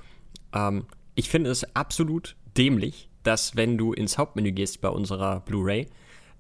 Ähm, 0.53 0.87
ich 1.15 1.31
finde 1.31 1.51
es 1.51 1.65
absolut 1.75 2.37
dämlich, 2.57 3.09
dass 3.23 3.57
wenn 3.57 3.79
du 3.79 3.93
ins 3.93 4.19
Hauptmenü 4.19 4.53
gehst 4.53 4.81
bei 4.81 4.89
unserer 4.89 5.41
Blu-ray, 5.41 5.87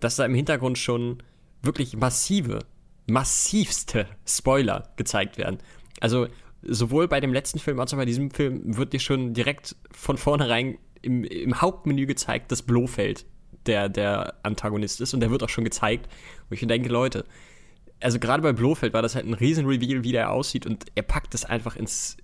dass 0.00 0.16
da 0.16 0.24
im 0.24 0.34
Hintergrund 0.34 0.78
schon 0.78 1.22
wirklich 1.62 1.96
massive, 1.96 2.60
massivste 3.06 4.06
Spoiler 4.26 4.92
gezeigt 4.96 5.38
werden. 5.38 5.58
Also 6.00 6.28
sowohl 6.62 7.08
bei 7.08 7.20
dem 7.20 7.32
letzten 7.32 7.58
Film 7.58 7.78
als 7.80 7.92
auch 7.92 7.98
bei 7.98 8.04
diesem 8.04 8.30
Film 8.30 8.76
wird 8.76 8.92
dir 8.92 9.00
schon 9.00 9.34
direkt 9.34 9.76
von 9.90 10.16
vornherein 10.16 10.78
im, 11.02 11.24
im 11.24 11.60
Hauptmenü 11.60 12.06
gezeigt, 12.06 12.50
dass 12.50 12.62
Blofeld 12.62 13.26
der, 13.66 13.88
der 13.88 14.34
Antagonist 14.42 15.00
ist 15.00 15.14
und 15.14 15.20
der 15.20 15.30
wird 15.30 15.42
auch 15.42 15.48
schon 15.48 15.64
gezeigt. 15.64 16.08
Wo 16.48 16.54
ich 16.54 16.66
denke, 16.66 16.88
Leute, 16.88 17.24
also 18.00 18.18
gerade 18.18 18.42
bei 18.42 18.52
Blofeld 18.52 18.92
war 18.92 19.02
das 19.02 19.14
halt 19.14 19.26
ein 19.26 19.34
riesen 19.34 19.66
Reveal, 19.66 20.04
wie 20.04 20.12
der 20.12 20.30
aussieht 20.30 20.66
und 20.66 20.86
er 20.94 21.02
packt 21.02 21.34
es 21.34 21.44
einfach 21.44 21.76
ins, 21.76 22.16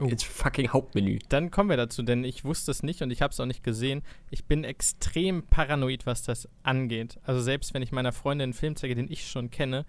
oh. 0.00 0.04
ins 0.04 0.24
fucking 0.24 0.68
Hauptmenü. 0.68 1.18
Dann 1.28 1.50
kommen 1.50 1.70
wir 1.70 1.76
dazu, 1.76 2.02
denn 2.02 2.24
ich 2.24 2.44
wusste 2.44 2.70
es 2.70 2.82
nicht 2.82 3.02
und 3.02 3.10
ich 3.10 3.22
habe 3.22 3.32
es 3.32 3.40
auch 3.40 3.46
nicht 3.46 3.62
gesehen. 3.62 4.02
Ich 4.30 4.46
bin 4.46 4.64
extrem 4.64 5.42
paranoid, 5.44 6.06
was 6.06 6.22
das 6.22 6.48
angeht. 6.62 7.18
Also 7.22 7.40
selbst 7.40 7.74
wenn 7.74 7.82
ich 7.82 7.92
meiner 7.92 8.12
Freundin 8.12 8.44
einen 8.44 8.52
Film 8.52 8.76
zeige, 8.76 8.94
den 8.94 9.10
ich 9.10 9.28
schon 9.28 9.50
kenne, 9.50 9.86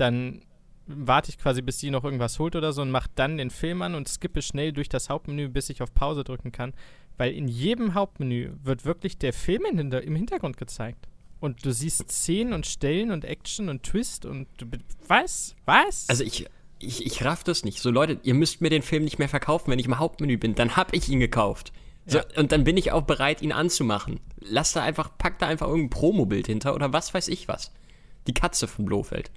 dann 0.00 0.42
warte 0.86 1.30
ich 1.30 1.38
quasi, 1.38 1.62
bis 1.62 1.78
sie 1.78 1.90
noch 1.90 2.04
irgendwas 2.04 2.38
holt 2.38 2.56
oder 2.56 2.72
so 2.72 2.82
und 2.82 2.90
mache 2.90 3.10
dann 3.14 3.36
den 3.36 3.50
Film 3.50 3.82
an 3.82 3.94
und 3.94 4.08
skippe 4.08 4.42
schnell 4.42 4.72
durch 4.72 4.88
das 4.88 5.10
Hauptmenü, 5.10 5.48
bis 5.48 5.70
ich 5.70 5.82
auf 5.82 5.92
Pause 5.92 6.24
drücken 6.24 6.50
kann. 6.50 6.72
Weil 7.18 7.32
in 7.32 7.48
jedem 7.48 7.94
Hauptmenü 7.94 8.52
wird 8.62 8.84
wirklich 8.84 9.18
der 9.18 9.32
Film 9.32 9.64
im 9.64 10.16
Hintergrund 10.16 10.56
gezeigt. 10.56 11.08
Und 11.40 11.64
du 11.64 11.72
siehst 11.72 12.10
Szenen 12.10 12.52
und 12.52 12.66
Stellen 12.66 13.10
und 13.10 13.24
Action 13.24 13.68
und 13.68 13.82
Twist 13.82 14.24
und 14.24 14.48
du, 14.56 14.66
was? 15.06 15.54
Was? 15.66 16.08
Also 16.08 16.24
ich, 16.24 16.46
ich, 16.78 17.04
ich 17.06 17.24
raff 17.24 17.44
das 17.44 17.64
nicht. 17.64 17.80
So 17.80 17.90
Leute, 17.90 18.18
ihr 18.22 18.34
müsst 18.34 18.60
mir 18.60 18.70
den 18.70 18.82
Film 18.82 19.04
nicht 19.04 19.18
mehr 19.18 19.28
verkaufen, 19.28 19.70
wenn 19.70 19.78
ich 19.78 19.86
im 19.86 19.98
Hauptmenü 19.98 20.36
bin. 20.36 20.54
Dann 20.54 20.76
hab 20.76 20.94
ich 20.94 21.08
ihn 21.08 21.20
gekauft. 21.20 21.72
So, 22.06 22.18
ja. 22.18 22.24
Und 22.36 22.52
dann 22.52 22.64
bin 22.64 22.76
ich 22.76 22.90
auch 22.90 23.02
bereit, 23.02 23.42
ihn 23.42 23.52
anzumachen. 23.52 24.20
Lass 24.40 24.72
da 24.72 24.82
einfach, 24.82 25.10
pack 25.18 25.38
da 25.38 25.46
einfach 25.46 25.68
irgendein 25.68 25.90
Promobild 25.90 26.46
hinter 26.46 26.74
oder 26.74 26.92
was 26.92 27.12
weiß 27.12 27.28
ich 27.28 27.46
was. 27.48 27.72
Die 28.26 28.34
Katze 28.34 28.66
von 28.66 28.84
Blofeld. 28.84 29.30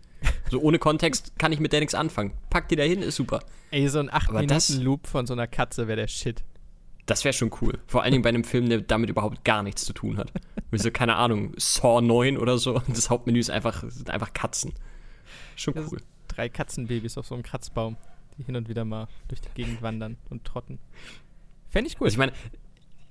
So 0.49 0.59
ohne 0.59 0.79
Kontext 0.79 1.33
kann 1.39 1.51
ich 1.51 1.59
mit 1.59 1.71
der 1.73 1.79
nichts 1.79 1.95
anfangen. 1.95 2.33
Pack 2.49 2.67
die 2.69 2.75
da 2.75 2.83
hin, 2.83 3.01
ist 3.01 3.15
super. 3.15 3.39
Ey, 3.71 3.87
so 3.87 3.99
ein 3.99 4.09
8-Minuten-Loop 4.09 5.07
von 5.07 5.25
so 5.25 5.33
einer 5.33 5.47
Katze 5.47 5.87
wäre 5.87 5.95
der 5.95 6.07
Shit. 6.07 6.43
Das 7.05 7.23
wäre 7.23 7.33
schon 7.33 7.51
cool. 7.61 7.79
Vor 7.87 8.03
allen 8.03 8.11
Dingen 8.11 8.21
bei 8.21 8.29
einem 8.29 8.43
Film, 8.43 8.69
der 8.69 8.81
damit 8.81 9.09
überhaupt 9.09 9.43
gar 9.43 9.63
nichts 9.63 9.85
zu 9.85 9.93
tun 9.93 10.17
hat. 10.17 10.31
Wie 10.69 10.77
so, 10.77 10.91
keine 10.91 11.15
Ahnung, 11.15 11.53
Saw 11.57 12.01
9 12.01 12.37
oder 12.37 12.57
so. 12.57 12.81
Das 12.87 13.09
Hauptmenü 13.09 13.39
ist 13.39 13.49
einfach, 13.49 13.83
sind 13.87 14.09
einfach 14.09 14.33
Katzen. 14.33 14.73
Schon 15.55 15.73
cool. 15.77 15.99
Drei 16.27 16.49
Katzenbabys 16.49 17.17
auf 17.17 17.27
so 17.27 17.35
einem 17.35 17.43
Kratzbaum, 17.43 17.97
die 18.37 18.43
hin 18.43 18.55
und 18.55 18.69
wieder 18.69 18.85
mal 18.85 19.07
durch 19.27 19.41
die 19.41 19.49
Gegend 19.53 19.81
wandern 19.81 20.17
und 20.29 20.45
trotten. 20.45 20.79
Fände 21.69 21.89
ich 21.89 21.99
cool. 21.99 22.07
Also 22.07 22.15
ich 22.15 22.19
meine, 22.19 22.33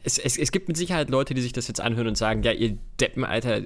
es, 0.02 0.18
es, 0.18 0.38
es 0.38 0.52
gibt 0.52 0.68
mit 0.68 0.76
Sicherheit 0.76 1.10
Leute, 1.10 1.34
die 1.34 1.40
sich 1.40 1.52
das 1.52 1.68
jetzt 1.68 1.80
anhören 1.80 2.06
und 2.06 2.16
sagen, 2.16 2.42
ja, 2.42 2.52
ihr 2.52 2.78
Deppen, 3.00 3.24
Alter, 3.24 3.62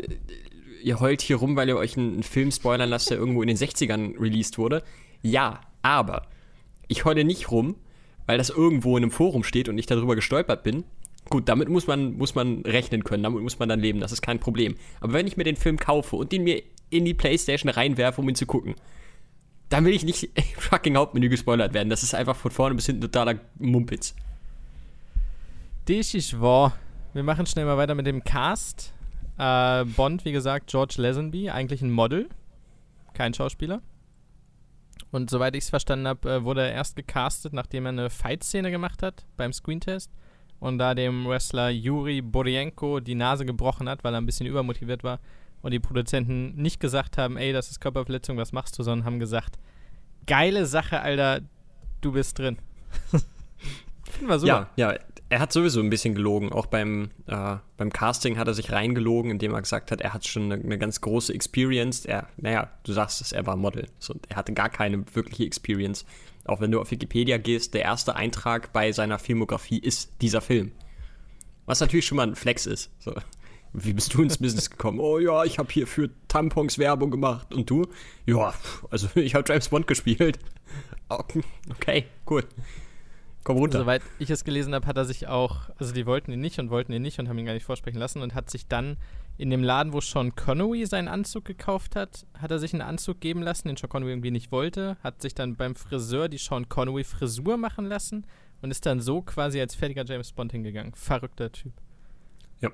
ihr 0.84 1.00
heult 1.00 1.22
hier 1.22 1.36
rum, 1.36 1.56
weil 1.56 1.68
ihr 1.68 1.76
euch 1.76 1.96
einen, 1.96 2.22
Film 2.22 2.50
spoilern 2.52 2.90
lasst, 2.90 3.10
der 3.10 3.18
irgendwo 3.18 3.42
in 3.42 3.48
den 3.48 3.56
60ern 3.56 4.20
released 4.20 4.58
wurde. 4.58 4.82
Ja, 5.22 5.60
aber 5.82 6.26
ich 6.88 7.04
heule 7.04 7.24
nicht 7.24 7.50
rum, 7.50 7.76
weil 8.26 8.38
das 8.38 8.50
irgendwo 8.50 8.96
in 8.96 9.02
einem 9.02 9.10
Forum 9.10 9.44
steht 9.44 9.68
und 9.68 9.78
ich 9.78 9.86
darüber 9.86 10.14
gestolpert 10.14 10.62
bin. 10.62 10.84
Gut, 11.30 11.48
damit 11.48 11.70
muss 11.70 11.86
man, 11.86 12.16
muss 12.18 12.34
man 12.34 12.60
rechnen 12.62 13.02
können, 13.02 13.22
damit 13.22 13.42
muss 13.42 13.58
man 13.58 13.68
dann 13.68 13.80
leben, 13.80 14.00
das 14.00 14.12
ist 14.12 14.20
kein 14.20 14.38
Problem. 14.38 14.76
Aber 15.00 15.14
wenn 15.14 15.26
ich 15.26 15.38
mir 15.38 15.44
den 15.44 15.56
Film 15.56 15.78
kaufe 15.78 16.16
und 16.16 16.32
den 16.32 16.44
mir 16.44 16.62
in 16.90 17.06
die 17.06 17.14
Playstation 17.14 17.70
reinwerfe, 17.70 18.20
um 18.20 18.28
ihn 18.28 18.34
zu 18.34 18.44
gucken, 18.44 18.74
dann 19.70 19.86
will 19.86 19.94
ich 19.94 20.04
nicht 20.04 20.24
im 20.34 20.60
fucking 20.60 20.96
Hauptmenü 20.96 21.30
gespoilert 21.30 21.72
werden. 21.72 21.88
Das 21.88 22.02
ist 22.02 22.14
einfach 22.14 22.36
von 22.36 22.50
vorne 22.50 22.74
bis 22.74 22.86
hinten 22.86 23.00
totaler 23.00 23.40
Mumpitz. 23.58 24.14
Das 25.86 26.14
ist 26.14 26.40
wahr. 26.40 26.76
Wir 27.14 27.22
machen 27.22 27.46
schnell 27.46 27.64
mal 27.64 27.76
weiter 27.76 27.94
mit 27.94 28.06
dem 28.06 28.22
Cast. 28.24 28.93
Äh, 29.38 29.84
Bond, 29.84 30.24
wie 30.24 30.32
gesagt, 30.32 30.68
George 30.68 30.94
Lazenby, 30.98 31.50
eigentlich 31.50 31.82
ein 31.82 31.90
Model, 31.90 32.28
kein 33.14 33.34
Schauspieler. 33.34 33.82
Und 35.10 35.30
soweit 35.30 35.54
ich 35.54 35.64
es 35.64 35.70
verstanden 35.70 36.08
habe, 36.08 36.30
äh, 36.30 36.44
wurde 36.44 36.62
er 36.62 36.72
erst 36.72 36.96
gecastet, 36.96 37.52
nachdem 37.52 37.86
er 37.86 37.90
eine 37.90 38.10
Fight-Szene 38.10 38.70
gemacht 38.70 39.02
hat 39.02 39.24
beim 39.36 39.52
Screentest 39.52 40.10
und 40.60 40.78
da 40.78 40.94
dem 40.94 41.26
Wrestler 41.26 41.70
Yuri 41.70 42.20
Borienko 42.20 43.00
die 43.00 43.14
Nase 43.14 43.44
gebrochen 43.44 43.88
hat, 43.88 44.02
weil 44.02 44.14
er 44.14 44.20
ein 44.20 44.26
bisschen 44.26 44.46
übermotiviert 44.46 45.04
war 45.04 45.20
und 45.62 45.70
die 45.70 45.80
Produzenten 45.80 46.54
nicht 46.56 46.80
gesagt 46.80 47.18
haben, 47.18 47.36
ey, 47.36 47.52
das 47.52 47.70
ist 47.70 47.80
Körperverletzung, 47.80 48.36
was 48.36 48.52
machst 48.52 48.78
du, 48.78 48.82
sondern 48.82 49.06
haben 49.06 49.18
gesagt, 49.18 49.58
geile 50.26 50.66
Sache, 50.66 51.00
Alter, 51.00 51.40
du 52.00 52.12
bist 52.12 52.38
drin. 52.38 52.58
Finden 54.10 54.28
wir 54.28 54.38
super. 54.38 54.70
Ja, 54.76 54.92
ja, 54.92 54.98
er 55.34 55.40
hat 55.40 55.52
sowieso 55.52 55.80
ein 55.80 55.90
bisschen 55.90 56.14
gelogen. 56.14 56.52
Auch 56.52 56.66
beim, 56.66 57.10
äh, 57.26 57.56
beim 57.76 57.92
Casting 57.92 58.38
hat 58.38 58.46
er 58.46 58.54
sich 58.54 58.70
reingelogen, 58.70 59.32
indem 59.32 59.52
er 59.52 59.62
gesagt 59.62 59.90
hat, 59.90 60.00
er 60.00 60.14
hat 60.14 60.24
schon 60.24 60.44
eine, 60.44 60.62
eine 60.62 60.78
ganz 60.78 61.00
große 61.00 61.34
Experience. 61.34 62.04
Er, 62.04 62.28
naja, 62.36 62.70
du 62.84 62.92
sagst 62.92 63.20
es, 63.20 63.32
er 63.32 63.44
war 63.44 63.56
Model. 63.56 63.88
So, 63.98 64.14
er 64.28 64.36
hatte 64.36 64.52
gar 64.52 64.68
keine 64.68 65.04
wirkliche 65.12 65.44
Experience. 65.44 66.04
Auch 66.44 66.60
wenn 66.60 66.70
du 66.70 66.80
auf 66.80 66.92
Wikipedia 66.92 67.38
gehst, 67.38 67.74
der 67.74 67.82
erste 67.82 68.14
Eintrag 68.14 68.72
bei 68.72 68.92
seiner 68.92 69.18
Filmografie 69.18 69.80
ist 69.80 70.12
dieser 70.20 70.40
Film. 70.40 70.70
Was 71.66 71.80
natürlich 71.80 72.06
schon 72.06 72.16
mal 72.16 72.28
ein 72.28 72.36
Flex 72.36 72.64
ist. 72.64 72.92
So. 73.00 73.12
Wie 73.72 73.92
bist 73.92 74.14
du 74.14 74.22
ins 74.22 74.38
Business 74.38 74.70
gekommen? 74.70 75.00
Oh 75.00 75.18
ja, 75.18 75.42
ich 75.42 75.58
habe 75.58 75.72
hier 75.72 75.88
für 75.88 76.10
Tampons 76.28 76.78
Werbung 76.78 77.10
gemacht. 77.10 77.52
Und 77.52 77.68
du? 77.68 77.88
Ja, 78.24 78.54
also 78.88 79.08
ich 79.16 79.34
habe 79.34 79.44
James 79.48 79.68
Bond 79.68 79.88
gespielt. 79.88 80.38
Okay, 81.70 82.06
cool. 82.28 82.44
Komm 83.44 83.58
runter. 83.58 83.80
Soweit 83.80 84.02
ich 84.18 84.30
es 84.30 84.42
gelesen 84.42 84.74
habe, 84.74 84.86
hat 84.86 84.96
er 84.96 85.04
sich 85.04 85.28
auch, 85.28 85.68
also 85.76 85.92
die 85.92 86.06
wollten 86.06 86.32
ihn 86.32 86.40
nicht 86.40 86.58
und 86.58 86.70
wollten 86.70 86.92
ihn 86.92 87.02
nicht 87.02 87.18
und 87.18 87.28
haben 87.28 87.38
ihn 87.38 87.44
gar 87.44 87.52
nicht 87.52 87.66
vorsprechen 87.66 87.98
lassen 87.98 88.22
und 88.22 88.34
hat 88.34 88.48
sich 88.48 88.68
dann 88.68 88.96
in 89.36 89.50
dem 89.50 89.62
Laden, 89.62 89.92
wo 89.92 90.00
Sean 90.00 90.34
Connery 90.34 90.86
seinen 90.86 91.08
Anzug 91.08 91.44
gekauft 91.44 91.94
hat, 91.94 92.26
hat 92.38 92.50
er 92.50 92.58
sich 92.58 92.72
einen 92.72 92.82
Anzug 92.82 93.20
geben 93.20 93.42
lassen, 93.42 93.68
den 93.68 93.76
Sean 93.76 93.90
Connery 93.90 94.12
irgendwie 94.12 94.30
nicht 94.30 94.50
wollte, 94.50 94.96
hat 95.04 95.20
sich 95.20 95.34
dann 95.34 95.56
beim 95.56 95.76
Friseur 95.76 96.28
die 96.28 96.38
Sean 96.38 96.68
Connery 96.70 97.04
Frisur 97.04 97.58
machen 97.58 97.84
lassen 97.84 98.26
und 98.62 98.70
ist 98.70 98.86
dann 98.86 99.00
so 99.00 99.20
quasi 99.20 99.60
als 99.60 99.74
fertiger 99.74 100.04
James 100.06 100.32
Bond 100.32 100.52
hingegangen. 100.52 100.94
Verrückter 100.94 101.52
Typ. 101.52 101.72
Ja. 102.60 102.70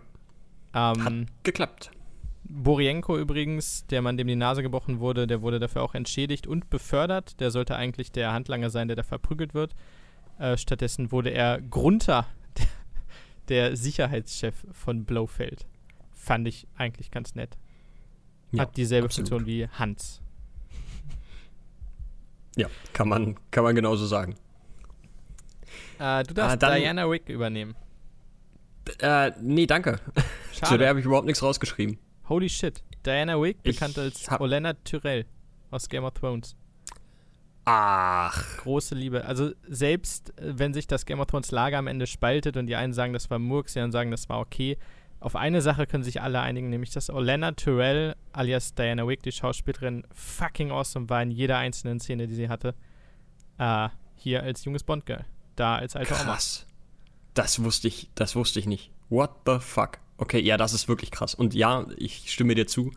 Ähm, 0.73 1.05
hat 1.05 1.43
geklappt. 1.43 1.91
Borienko 2.45 3.19
übrigens, 3.19 3.87
der 3.87 4.03
Mann, 4.03 4.17
dem 4.17 4.27
die 4.27 4.37
Nase 4.37 4.63
gebrochen 4.63 5.01
wurde, 5.01 5.27
der 5.27 5.43
wurde 5.43 5.59
dafür 5.59 5.83
auch 5.83 5.95
entschädigt 5.95 6.47
und 6.47 6.71
befördert. 6.71 7.41
Der 7.41 7.51
sollte 7.51 7.77
eigentlich 7.77 8.13
der 8.13 8.33
Handlanger 8.33 8.71
sein, 8.71 8.89
der 8.89 8.97
da 8.97 9.03
verprügelt 9.03 9.55
wird. 9.55 9.75
Äh, 10.41 10.57
stattdessen 10.57 11.13
wurde 11.13 11.31
er 11.31 11.61
Grunter, 11.61 12.27
der, 13.49 13.77
Sicherheitschef 13.77 14.55
von 14.73 15.05
Blofeld. 15.05 15.67
Fand 16.13 16.49
ich 16.49 16.67
eigentlich 16.77 17.11
ganz 17.11 17.35
nett. 17.35 17.59
Ja, 18.51 18.63
Hat 18.63 18.77
dieselbe 18.79 19.05
absolut. 19.07 19.29
Funktion 19.29 19.47
wie 19.47 19.69
Hans. 19.69 20.23
Ja, 22.57 22.69
kann 22.95 23.09
man, 23.09 23.37
kann 23.51 23.65
man 23.65 23.75
genauso 23.75 24.07
sagen. 24.07 24.35
Äh, 25.99 26.25
du 26.25 26.33
darfst 26.33 26.55
ah, 26.55 26.57
dann, 26.57 26.81
Diana 26.81 27.11
Wick 27.11 27.29
übernehmen. 27.29 27.77
Äh, 28.99 29.33
nee, 29.43 29.67
danke. 29.67 30.01
Schade. 30.53 30.73
Zu 30.73 30.79
der 30.79 30.89
habe 30.89 31.01
ich 31.01 31.05
überhaupt 31.05 31.27
nichts 31.27 31.43
rausgeschrieben. 31.43 31.99
Holy 32.31 32.49
shit. 32.49 32.83
Diana 33.05 33.41
Wick, 33.41 33.63
bekannt 33.63 33.99
als 33.99 34.27
Olenna 34.41 34.73
Tyrell 34.85 35.27
aus 35.71 35.89
Game 35.89 36.05
of 36.05 36.15
Thrones. 36.15 36.57
Ach. 37.65 38.57
Große 38.59 38.95
Liebe. 38.95 39.25
Also 39.25 39.53
selbst 39.69 40.39
äh, 40.39 40.59
wenn 40.59 40.75
sich 40.75 40.87
das 40.87 41.07
Game 41.07 41.21
of 41.21 41.27
Thrones 41.27 41.51
Lager 41.51 41.79
am 41.79 41.87
Ende 41.87 42.07
spaltet 42.07 42.57
und 42.57 42.67
die 42.67 42.77
einen 42.77 42.93
sagen, 42.93 43.13
das 43.13 43.31
war 43.31 43.39
Murks, 43.39 43.75
die 43.75 43.81
anderen 43.81 43.93
sagen, 43.93 44.11
das 44.11 44.29
war 44.29 44.41
okay, 44.41 44.79
auf 45.21 45.37
eine 45.37 45.61
Sache 45.61 45.87
können 45.87 46.03
sich 46.03 46.23
alle 46.23 46.41
einigen, 46.41 46.71
nämlich 46.71 46.91
dass 46.91 47.11
Olenna 47.11 47.53
Tyrell 47.53 48.17
alias 48.33 48.75
Diana 48.75 49.07
Wick, 49.07 49.23
die 49.23 49.33
Schauspielerin, 49.33 50.07
fucking 50.15 50.71
awesome 50.71 51.11
war 51.11 51.23
in 51.23 51.31
jeder 51.31 51.59
einzelnen 51.59 52.01
Szene, 52.01 52.27
die 52.27 52.35
sie 52.35 52.49
hatte. 52.49 52.75
Äh, 53.59 53.91
hier 54.17 54.43
als 54.43 54.65
junges 54.65 54.83
Bond-Girl. 54.83 55.27
Da 55.57 55.77
als 55.77 55.95
alte 55.95 56.15
Oma. 56.15 56.25
Krass. 56.25 56.67
Das 57.35 57.63
wusste 57.63 57.89
ich, 57.89 58.09
das 58.15 58.35
wusste 58.35 58.59
ich 58.61 58.67
nicht. 58.67 58.91
What 59.11 59.31
the 59.45 59.59
fuck? 59.61 59.99
Okay, 60.17 60.41
ja, 60.41 60.57
das 60.57 60.73
ist 60.73 60.89
wirklich 60.89 61.11
krass. 61.11 61.35
Und 61.35 61.55
ja, 61.55 61.87
ich 61.97 62.33
stimme 62.33 62.55
dir 62.55 62.67
zu. 62.67 62.93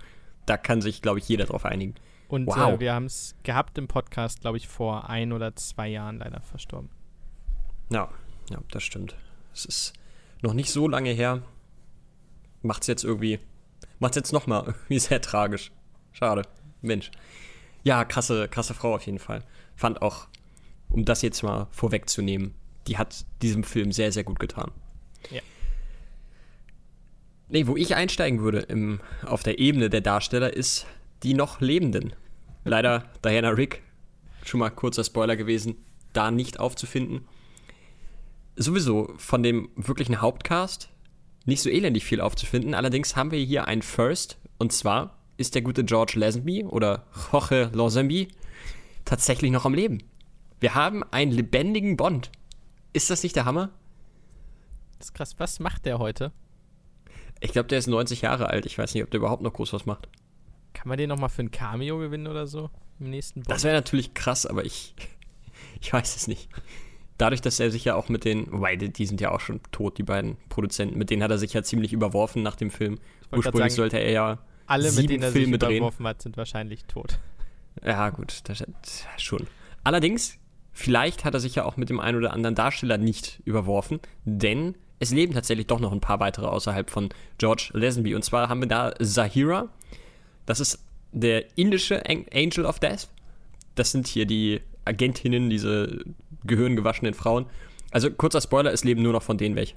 Da 0.46 0.58
kann 0.58 0.82
sich, 0.82 1.02
glaube 1.02 1.20
ich, 1.20 1.28
jeder 1.28 1.46
drauf 1.46 1.66
einigen. 1.66 1.96
Und 2.34 2.48
Wow. 2.48 2.58
äh, 2.58 2.80
wir 2.80 2.96
haben 2.96 3.06
es 3.06 3.36
gehabt 3.44 3.78
im 3.78 3.88
Podcast, 3.88 4.42
glaube 4.42 4.58
ich, 4.58 4.68
vor 4.68 5.08
ein 5.08 5.34
oder 5.34 5.56
zwei 5.56 5.88
Jahren 5.88 6.18
leider 6.18 6.42
verstorben. 6.42 6.90
Ja, 7.92 8.10
ja, 8.50 8.58
das 8.72 8.82
stimmt. 8.82 9.16
Es 9.54 9.66
ist 9.66 9.94
noch 10.42 10.56
nicht 10.56 10.72
so 10.72 10.88
lange 10.88 11.12
her. 11.12 11.44
Macht's 12.64 12.88
jetzt 12.88 13.04
irgendwie, 13.04 13.38
macht's 14.00 14.16
jetzt 14.16 14.34
nochmal 14.34 14.64
irgendwie 14.66 14.98
sehr 14.98 15.22
tragisch. 15.22 15.72
Schade. 16.12 16.42
Mensch. 16.82 17.12
Ja, 17.84 18.04
krasse, 18.04 18.48
krasse 18.48 18.74
Frau 18.74 18.96
auf 18.96 19.06
jeden 19.06 19.20
Fall. 19.20 19.44
Fand 19.76 20.02
auch, 20.02 20.26
um 20.90 21.06
das 21.06 21.22
jetzt 21.22 21.44
mal 21.44 21.68
vorwegzunehmen, 21.70 22.56
die 22.88 22.98
hat 22.98 23.28
diesem 23.44 23.64
Film 23.64 23.92
sehr, 23.92 24.12
sehr 24.12 24.24
gut 24.24 24.40
getan. 24.40 24.72
Ja. 25.30 25.42
Nee, 27.50 27.68
wo 27.68 27.78
ich 27.78 27.94
einsteigen 27.94 28.40
würde 28.42 28.62
im, 28.62 29.02
auf 29.24 29.44
der 29.44 29.60
Ebene 29.60 29.92
der 29.92 30.02
Darsteller 30.02 30.52
ist 30.52 30.88
die 31.22 31.36
noch 31.36 31.62
Lebenden. 31.62 32.14
Leider 32.64 33.04
Diana 33.24 33.50
Rick, 33.50 33.82
schon 34.44 34.60
mal 34.60 34.70
kurzer 34.70 35.04
Spoiler 35.04 35.36
gewesen, 35.36 35.76
da 36.14 36.32
nicht 36.32 36.60
aufzufinden 36.60 37.28
sowieso 38.56 39.14
von 39.18 39.44
dem 39.44 39.70
wirklichen 39.76 40.22
Hauptcast 40.22 40.90
nicht 41.46 41.62
so 41.62 41.70
elendig 41.70 42.06
viel 42.06 42.22
aufzufinden. 42.22 42.74
Allerdings 42.74 43.16
haben 43.16 43.32
wir 43.32 43.40
hier 43.40 43.68
ein 43.68 43.82
First. 43.82 44.38
Und 44.58 44.72
zwar 44.72 45.18
ist 45.38 45.56
der 45.56 45.62
gute 45.62 45.84
George 45.84 46.14
Lazenby 46.16 46.64
oder 46.64 47.06
Jorge 47.32 47.70
Lazenby 47.74 48.30
tatsächlich 49.06 49.52
noch 49.52 49.66
am 49.66 49.74
Leben. 49.74 50.04
Wir 50.60 50.76
haben 50.76 51.04
einen 51.12 51.32
lebendigen 51.32 51.98
Bond. 51.98 52.32
Ist 52.94 53.10
das 53.10 53.24
nicht 53.24 53.36
der 53.36 53.46
Hammer? 53.46 53.72
Das 55.00 55.08
ist 55.08 55.14
krass. 55.14 55.36
Was 55.38 55.60
macht 55.60 55.86
der 55.86 56.00
heute? 56.00 56.32
Ich 57.42 57.52
glaube, 57.52 57.68
der 57.68 57.80
ist 57.80 57.88
90 57.88 58.22
Jahre 58.22 58.50
alt. 58.50 58.66
Ich 58.66 58.78
weiß 58.78 58.94
nicht, 58.94 59.04
ob 59.04 59.12
der 59.12 59.20
überhaupt 59.20 59.44
noch 59.44 59.52
groß 59.52 59.74
was 59.74 59.86
macht. 59.86 60.08
Kann 60.74 60.90
man 60.90 60.98
den 60.98 61.10
nochmal 61.10 61.30
für 61.30 61.44
ein 61.44 61.52
Cameo 61.52 61.98
gewinnen 62.00 62.28
oder 62.28 62.48
so? 62.48 62.70
Im 63.00 63.10
nächsten 63.10 63.42
Bond? 63.42 63.52
Das 63.52 63.64
wäre 63.64 63.76
natürlich 63.76 64.14
krass, 64.14 64.46
aber 64.46 64.66
ich, 64.66 64.96
ich 65.82 65.92
weiß 65.94 66.16
es 66.16 66.28
nicht. 66.28 66.50
Dadurch, 67.18 67.42
dass 67.42 67.60
er 67.60 67.70
sich 67.70 67.86
ja 67.86 67.96
auch 67.96 68.10
mit 68.10 68.26
den, 68.26 68.52
wobei 68.52 68.76
die, 68.76 69.06
sind 69.06 69.22
ja 69.22 69.32
auch 69.32 69.40
schon 69.40 69.62
tot, 69.72 69.98
die 69.98 70.04
beiden 70.04 70.36
Produzenten, 70.50 70.98
mit 70.98 71.10
denen 71.10 71.22
hat 71.24 71.32
er 71.32 71.38
sich 71.38 71.54
ja 71.54 71.64
ziemlich 71.64 71.94
überworfen 71.94 72.42
nach 72.42 72.56
dem 72.56 72.72
Film. 72.72 72.98
Ursprünglich 73.32 73.74
sagen, 73.74 73.76
sollte 73.76 73.98
er 73.98 74.12
ja 74.12 74.40
Alle, 74.66 74.86
mit 74.86 74.94
sieben 74.94 75.08
denen 75.08 75.24
er 75.24 75.32
Filme 75.32 75.54
sich 75.54 75.60
drehen. 75.60 75.78
überworfen 75.78 76.08
hat, 76.08 76.22
sind 76.22 76.38
wahrscheinlich 76.38 76.86
tot. 76.86 77.20
Ja, 77.84 78.10
gut, 78.10 78.42
das 78.46 78.64
das 78.82 79.06
schon. 79.22 79.48
Allerdings, 79.84 80.38
vielleicht 80.72 81.24
hat 81.24 81.34
er 81.36 81.40
sich 81.40 81.56
ja 81.56 81.66
auch 81.66 81.78
mit 81.78 81.90
dem 81.90 82.00
einen 82.00 82.18
oder 82.18 82.34
anderen 82.34 82.56
Darsteller 82.56 82.98
nicht 82.98 83.42
überworfen, 83.46 84.00
denn 84.26 84.76
es 85.00 85.12
leben 85.12 85.34
tatsächlich 85.34 85.68
doch 85.68 85.80
noch 85.80 85.92
ein 85.92 86.00
paar 86.00 86.20
weitere 86.20 86.46
außerhalb 86.48 86.90
von 86.90 87.10
George 87.38 87.72
Lazenby. 87.74 88.16
Und 88.16 88.24
zwar 88.24 88.50
haben 88.50 88.62
wir 88.62 88.68
da 88.68 88.94
Zahira. 88.96 89.70
Das 90.46 90.60
ist 90.60 90.80
der 91.12 91.46
indische 91.58 92.06
An- 92.08 92.26
Angel 92.34 92.66
of 92.66 92.80
Death. 92.80 93.08
Das 93.76 93.92
sind 93.92 94.08
hier 94.08 94.26
die 94.26 94.62
Agentinnen, 94.86 95.50
diese 95.50 96.04
gehirngewaschenen 96.46 97.14
Frauen. 97.14 97.46
Also 97.92 98.10
kurzer 98.12 98.42
Spoiler, 98.42 98.74
es 98.74 98.84
leben 98.84 99.02
nur 99.02 99.14
noch 99.14 99.24
von 99.24 99.38
denen 99.38 99.56
welche. 99.56 99.76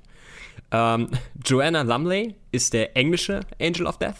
Ähm, 0.73 1.08
Joanna 1.44 1.82
Lumley 1.82 2.35
ist 2.50 2.73
der 2.73 2.96
englische 2.96 3.40
Angel 3.61 3.87
of 3.87 3.99
Death. 3.99 4.16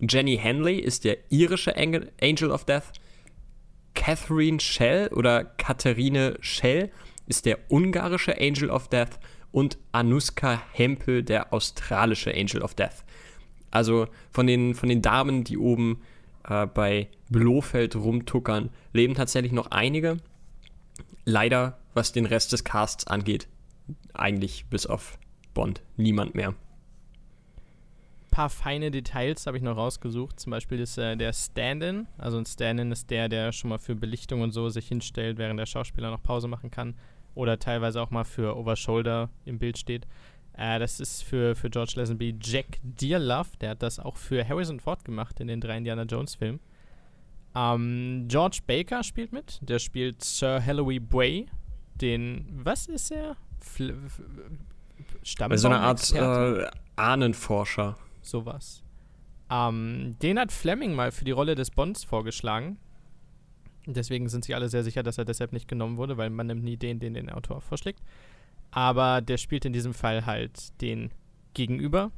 Jenny 0.00 0.38
Hanley 0.42 0.78
ist 0.78 1.04
der 1.04 1.18
irische 1.30 1.76
Angel 1.76 2.50
of 2.50 2.64
Death. 2.64 2.92
Catherine 3.94 4.60
Schell 4.60 5.08
oder 5.08 5.44
Katharine 5.44 6.38
Schell 6.40 6.90
ist 7.26 7.44
der 7.44 7.58
ungarische 7.68 8.40
Angel 8.40 8.70
of 8.70 8.88
Death 8.88 9.18
und 9.52 9.76
Anuska 9.92 10.62
Hempel 10.72 11.22
der 11.22 11.52
australische 11.52 12.32
Angel 12.34 12.62
of 12.62 12.74
Death. 12.74 13.04
Also 13.70 14.08
von 14.30 14.46
den, 14.46 14.74
von 14.74 14.88
den 14.88 15.02
Damen, 15.02 15.44
die 15.44 15.58
oben 15.58 16.00
äh, 16.48 16.66
bei 16.66 17.08
Blofeld 17.28 17.96
rumtuckern, 17.96 18.70
leben 18.92 19.14
tatsächlich 19.14 19.52
noch 19.52 19.70
einige. 19.70 20.18
Leider, 21.24 21.78
was 21.94 22.12
den 22.12 22.26
Rest 22.26 22.52
des 22.52 22.64
Casts 22.64 23.06
angeht, 23.06 23.46
eigentlich 24.14 24.66
bis 24.66 24.86
auf 24.86 25.18
Bond 25.54 25.82
niemand 25.96 26.34
mehr. 26.34 26.54
paar 28.30 28.50
feine 28.50 28.90
Details 28.90 29.46
habe 29.46 29.56
ich 29.56 29.62
noch 29.62 29.76
rausgesucht. 29.76 30.40
Zum 30.40 30.50
Beispiel 30.50 30.80
ist 30.80 30.98
äh, 30.98 31.16
der 31.16 31.32
Stand-in. 31.32 32.06
Also 32.16 32.38
ein 32.38 32.46
Stand-in 32.46 32.92
ist 32.92 33.10
der, 33.10 33.28
der 33.28 33.52
schon 33.52 33.70
mal 33.70 33.78
für 33.78 33.94
Belichtung 33.94 34.40
und 34.40 34.52
so 34.52 34.68
sich 34.68 34.88
hinstellt, 34.88 35.38
während 35.38 35.58
der 35.58 35.66
Schauspieler 35.66 36.10
noch 36.10 36.22
Pause 36.22 36.48
machen 36.48 36.70
kann. 36.70 36.94
Oder 37.34 37.58
teilweise 37.58 38.00
auch 38.00 38.10
mal 38.10 38.24
für 38.24 38.56
Overshoulder 38.56 39.30
im 39.44 39.58
Bild 39.58 39.78
steht. 39.78 40.06
Äh, 40.56 40.78
das 40.78 41.00
ist 41.00 41.22
für, 41.22 41.54
für 41.54 41.70
George 41.70 41.92
Lazenby 41.96 42.36
Jack 42.42 42.78
Dearlove. 42.82 43.56
Der 43.60 43.70
hat 43.70 43.82
das 43.82 43.98
auch 43.98 44.16
für 44.16 44.46
Harrison 44.46 44.80
Ford 44.80 45.04
gemacht 45.04 45.40
in 45.40 45.48
den 45.48 45.60
drei 45.60 45.78
Indiana 45.78 46.02
Jones 46.02 46.34
Filmen. 46.34 46.60
Ähm, 47.54 48.26
George 48.28 48.60
Baker 48.66 49.02
spielt 49.02 49.32
mit. 49.32 49.58
Der 49.62 49.78
spielt 49.78 50.22
Sir 50.22 50.64
Halloween 50.64 51.06
Bray. 51.06 51.46
Den, 52.00 52.46
was 52.52 52.86
ist 52.86 53.10
er? 53.10 53.36
Fl 53.60 53.94
Stammbaum 55.22 55.58
So 55.58 55.68
eine 55.68 55.80
Art 55.80 56.12
äh, 56.12 56.66
Ahnenforscher. 56.96 57.96
sowas. 58.22 58.82
Ähm, 59.50 60.16
den 60.22 60.38
hat 60.38 60.52
Fleming 60.52 60.94
mal 60.94 61.10
für 61.10 61.24
die 61.24 61.30
Rolle 61.32 61.54
des 61.54 61.70
Bonds 61.70 62.04
vorgeschlagen. 62.04 62.78
Deswegen 63.86 64.28
sind 64.28 64.44
sich 64.44 64.54
alle 64.54 64.68
sehr 64.68 64.84
sicher, 64.84 65.02
dass 65.02 65.18
er 65.18 65.24
deshalb 65.24 65.52
nicht 65.52 65.66
genommen 65.66 65.96
wurde, 65.96 66.16
weil 66.16 66.30
man 66.30 66.46
nimmt 66.46 66.62
nie 66.62 66.76
den, 66.76 67.00
den 67.00 67.14
den 67.14 67.30
Autor 67.30 67.60
vorschlägt. 67.60 68.00
Aber 68.70 69.20
der 69.20 69.36
spielt 69.36 69.64
in 69.64 69.72
diesem 69.72 69.94
Fall 69.94 70.26
halt 70.26 70.80
den 70.80 71.10
Gegenüber. 71.54 72.12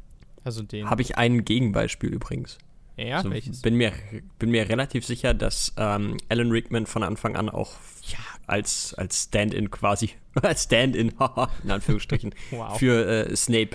Also 0.44 0.62
den. 0.62 0.90
Habe 0.90 1.02
ich 1.02 1.16
ein 1.16 1.44
Gegenbeispiel 1.44 2.10
übrigens. 2.10 2.58
Ja, 2.96 3.16
Also 3.16 3.30
welches? 3.30 3.62
bin, 3.62 3.76
mir, 3.76 3.92
bin 4.38 4.50
mir 4.50 4.68
relativ 4.68 5.06
sicher, 5.06 5.32
dass 5.34 5.72
ähm, 5.76 6.18
Alan 6.28 6.50
Rickman 6.50 6.86
von 6.86 7.02
Anfang 7.02 7.36
an 7.36 7.48
auch 7.48 7.72
Ja, 8.06 8.18
als, 8.46 8.94
als 8.94 9.24
Stand-in 9.24 9.70
quasi, 9.70 10.10
als 10.42 10.64
Stand-in, 10.64 11.14
in 11.64 11.70
Anführungsstrichen, 11.70 12.34
wow. 12.50 12.78
für 12.78 13.06
äh, 13.06 13.36
Snape 13.36 13.70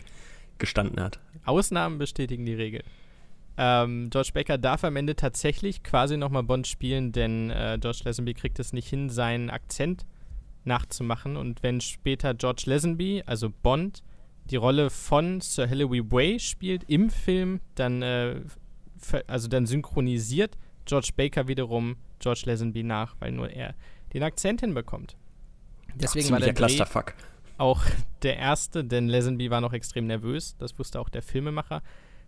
gestanden 0.60 1.02
hat. 1.02 1.20
Ausnahmen 1.46 1.98
bestätigen 1.98 2.46
die 2.46 2.54
Regel. 2.54 2.84
Ähm, 3.58 4.10
George 4.12 4.32
Baker 4.34 4.60
darf 4.60 4.84
am 4.84 4.96
Ende 4.96 5.16
tatsächlich 5.16 5.82
quasi 5.82 6.16
nochmal 6.16 6.44
Bond 6.44 6.68
spielen, 6.68 7.12
denn 7.12 7.50
äh, 7.50 7.78
George 7.82 8.02
Lazenby 8.06 8.36
kriegt 8.36 8.60
es 8.60 8.72
nicht 8.72 8.88
hin, 8.88 9.10
seinen 9.10 9.50
Akzent 9.50 10.06
nachzumachen. 10.68 11.38
Und 11.38 11.64
wenn 11.64 11.82
später 11.82 12.34
George 12.34 12.64
Lazenby, 12.66 13.24
also 13.26 13.50
Bond, 13.50 14.04
die 14.46 14.56
Rolle 14.56 14.90
von 14.90 15.42
Sir 15.42 15.68
Hilary 15.68 16.12
Way 16.12 16.40
spielt 16.40 16.84
im 16.90 17.10
Film, 17.10 17.60
dann, 17.76 18.02
äh, 18.02 18.42
also 19.28 19.48
dann 19.48 19.66
synchronisiert 19.66 20.58
George 20.86 21.10
Baker 21.16 21.48
wiederum 21.48 21.98
George 22.20 22.44
Lazenby 22.46 22.84
nach, 22.84 23.16
weil 23.20 23.32
nur 23.32 23.50
er 23.50 23.76
den 24.14 24.24
Akzent 24.24 24.62
hinbekommt. 24.62 25.16
Deswegen 25.96 26.30
war 26.30 26.40
der 26.40 26.54
Clusterfuck. 26.54 27.14
auch 27.58 27.84
der 28.24 28.38
erste, 28.38 28.84
denn 28.84 29.08
Lazenby 29.08 29.50
war 29.50 29.62
noch 29.62 29.74
extrem 29.74 30.08
nervös. 30.08 30.56
Das 30.60 30.78
wusste 30.80 31.00
auch 31.00 31.10
der 31.10 31.22
Filmemacher. 31.22 31.82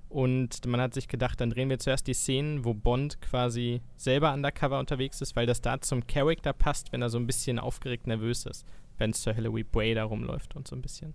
Und 0.10 0.66
man 0.66 0.82
hat 0.82 0.96
sich 0.96 1.08
gedacht, 1.08 1.40
dann 1.40 1.52
drehen 1.52 1.70
wir 1.70 1.78
zuerst 1.78 2.08
die 2.08 2.16
Szenen, 2.16 2.66
wo 2.66 2.74
Bond 2.74 3.22
quasi 3.22 3.82
selber 3.96 4.34
undercover 4.34 4.80
unterwegs 4.80 5.22
ist, 5.22 5.36
weil 5.36 5.46
das 5.46 5.62
da 5.62 5.80
zum 5.82 6.08
Charakter 6.08 6.52
passt, 6.52 6.92
wenn 6.92 7.04
er 7.04 7.10
so 7.10 7.20
ein 7.20 7.28
bisschen 7.28 7.60
aufgeregt 7.60 8.08
nervös 8.08 8.48
ist, 8.48 8.66
wenn 8.98 9.14
Sir 9.14 9.34
Hilary 9.34 9.64
Bray 9.64 9.94
da 9.94 10.04
rumläuft 10.04 10.56
und 10.56 10.68
so 10.68 10.76
ein 10.76 10.82
bisschen 10.82 11.14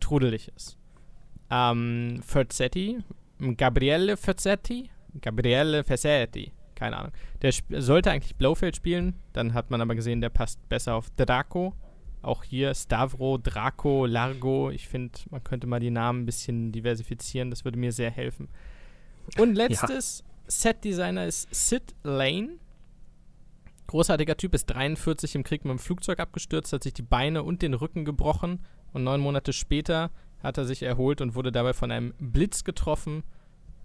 trudelig 0.00 0.50
ist. 0.56 0.78
Ähm, 1.50 2.20
Ferzetti, 2.24 3.00
Gabriele 3.56 4.16
Ferzetti, 4.16 4.90
Gabriele 5.20 5.84
Ferzetti, 5.84 6.52
keine 6.74 6.96
Ahnung. 6.96 7.12
Der 7.42 7.52
sollte 7.68 8.10
eigentlich 8.10 8.36
Blofeld 8.36 8.76
spielen, 8.76 9.14
dann 9.34 9.52
hat 9.52 9.70
man 9.70 9.82
aber 9.82 9.94
gesehen, 9.94 10.22
der 10.22 10.30
passt 10.30 10.66
besser 10.70 10.94
auf 10.94 11.10
Draco. 11.10 11.74
Auch 12.26 12.42
hier 12.42 12.74
Stavro, 12.74 13.38
Draco, 13.38 14.04
Largo. 14.04 14.70
Ich 14.70 14.88
finde, 14.88 15.16
man 15.30 15.44
könnte 15.44 15.68
mal 15.68 15.78
die 15.78 15.92
Namen 15.92 16.22
ein 16.22 16.26
bisschen 16.26 16.72
diversifizieren, 16.72 17.50
das 17.50 17.64
würde 17.64 17.78
mir 17.78 17.92
sehr 17.92 18.10
helfen. 18.10 18.48
Und 19.38 19.54
letztes 19.54 20.24
Set-Designer 20.48 21.26
ist 21.26 21.54
Sid 21.54 21.94
Lane. 22.02 22.58
Großartiger 23.86 24.36
Typ, 24.36 24.54
ist 24.54 24.66
43 24.66 25.36
im 25.36 25.44
Krieg 25.44 25.64
mit 25.64 25.70
dem 25.70 25.78
Flugzeug 25.78 26.18
abgestürzt, 26.18 26.72
hat 26.72 26.82
sich 26.82 26.94
die 26.94 27.02
Beine 27.02 27.44
und 27.44 27.62
den 27.62 27.74
Rücken 27.74 28.04
gebrochen 28.04 28.58
und 28.92 29.04
neun 29.04 29.20
Monate 29.20 29.52
später 29.52 30.10
hat 30.42 30.58
er 30.58 30.64
sich 30.64 30.82
erholt 30.82 31.20
und 31.20 31.36
wurde 31.36 31.52
dabei 31.52 31.74
von 31.74 31.92
einem 31.92 32.12
Blitz 32.18 32.64
getroffen. 32.64 33.22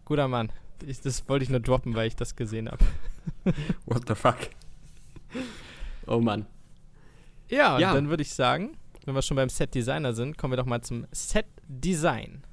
Guter 0.04 0.28
Mann. 0.28 0.52
Ich, 0.84 1.00
das 1.02 1.30
wollte 1.30 1.44
ich 1.44 1.52
nur 1.52 1.60
droppen, 1.60 1.94
weil 1.94 2.08
ich 2.08 2.16
das 2.16 2.36
gesehen 2.36 2.72
habe. 2.72 2.84
What 3.86 4.08
the 4.08 4.16
fuck? 4.16 4.38
Oh 6.08 6.20
Mann. 6.20 6.48
Ja, 7.52 7.78
Ja. 7.80 7.94
dann 7.94 8.10
würde 8.10 8.24
ich 8.24 8.34
sagen, 8.34 8.78
wenn 9.06 9.14
wir 9.14 9.22
schon 9.22 9.36
beim 9.36 9.50
Set 9.50 9.76
Designer 9.76 10.14
sind, 10.14 10.38
kommen 10.38 10.54
wir 10.54 10.58
doch 10.58 10.66
mal 10.66 10.82
zum 10.82 11.06
Set 11.12 11.48
Design. 11.68 12.44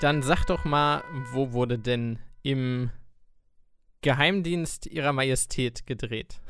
Dann 0.00 0.22
sag 0.22 0.44
doch 0.46 0.64
mal, 0.64 1.02
wo 1.32 1.52
wurde 1.52 1.78
denn 1.78 2.18
im 2.42 2.90
Geheimdienst 4.02 4.86
ihrer 4.86 5.12
Majestät 5.12 5.86
gedreht. 5.86 6.40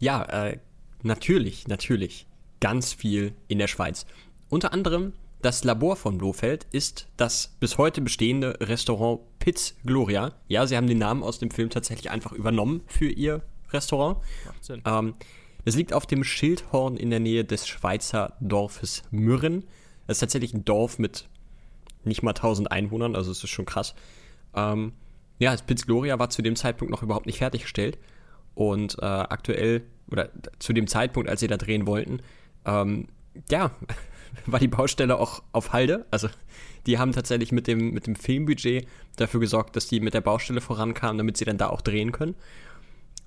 Ja, 0.00 0.24
äh, 0.46 0.58
natürlich, 1.04 1.68
natürlich. 1.68 2.26
Ganz 2.60 2.92
viel 2.92 3.34
in 3.46 3.58
der 3.58 3.68
Schweiz. 3.68 4.06
Unter 4.48 4.72
anderem 4.72 5.12
das 5.44 5.62
Labor 5.62 5.96
von 5.96 6.16
Blofeld 6.16 6.66
ist 6.72 7.06
das 7.18 7.54
bis 7.60 7.76
heute 7.76 8.00
bestehende 8.00 8.56
Restaurant 8.62 9.20
Piz 9.40 9.74
Gloria. 9.84 10.32
Ja, 10.48 10.66
sie 10.66 10.74
haben 10.74 10.86
den 10.86 10.96
Namen 10.96 11.22
aus 11.22 11.38
dem 11.38 11.50
Film 11.50 11.68
tatsächlich 11.68 12.10
einfach 12.10 12.32
übernommen 12.32 12.80
für 12.86 13.10
ihr 13.10 13.42
Restaurant. 13.70 14.16
Ähm, 14.86 15.14
es 15.66 15.76
liegt 15.76 15.92
auf 15.92 16.06
dem 16.06 16.24
Schildhorn 16.24 16.96
in 16.96 17.10
der 17.10 17.20
Nähe 17.20 17.44
des 17.44 17.68
Schweizer 17.68 18.38
Dorfes 18.40 19.02
Mürren. 19.10 19.64
Es 20.06 20.16
ist 20.16 20.20
tatsächlich 20.20 20.54
ein 20.54 20.64
Dorf 20.64 20.98
mit 20.98 21.28
nicht 22.04 22.22
mal 22.22 22.30
1000 22.30 22.72
Einwohnern, 22.72 23.14
also 23.14 23.30
es 23.30 23.44
ist 23.44 23.50
schon 23.50 23.66
krass. 23.66 23.94
Ähm, 24.54 24.94
ja, 25.38 25.52
das 25.52 25.60
Piz 25.60 25.84
Gloria 25.84 26.18
war 26.18 26.30
zu 26.30 26.40
dem 26.40 26.56
Zeitpunkt 26.56 26.90
noch 26.90 27.02
überhaupt 27.02 27.26
nicht 27.26 27.38
fertiggestellt. 27.38 27.98
Und 28.54 28.96
äh, 29.00 29.04
aktuell, 29.04 29.82
oder 30.10 30.30
zu 30.58 30.72
dem 30.72 30.86
Zeitpunkt, 30.86 31.28
als 31.28 31.40
sie 31.40 31.48
da 31.48 31.56
drehen 31.56 31.86
wollten, 31.86 32.20
ähm, 32.64 33.08
ja, 33.50 33.70
war 34.46 34.60
die 34.60 34.68
Baustelle 34.68 35.18
auch 35.18 35.42
auf 35.52 35.72
Halde. 35.72 36.06
Also 36.10 36.28
die 36.86 36.98
haben 36.98 37.12
tatsächlich 37.12 37.52
mit 37.52 37.66
dem, 37.66 37.92
mit 37.92 38.06
dem 38.06 38.16
Filmbudget 38.16 38.86
dafür 39.16 39.40
gesorgt, 39.40 39.76
dass 39.76 39.88
die 39.88 40.00
mit 40.00 40.14
der 40.14 40.20
Baustelle 40.20 40.60
vorankamen, 40.60 41.18
damit 41.18 41.36
sie 41.36 41.44
dann 41.44 41.58
da 41.58 41.68
auch 41.68 41.80
drehen 41.80 42.12
können. 42.12 42.34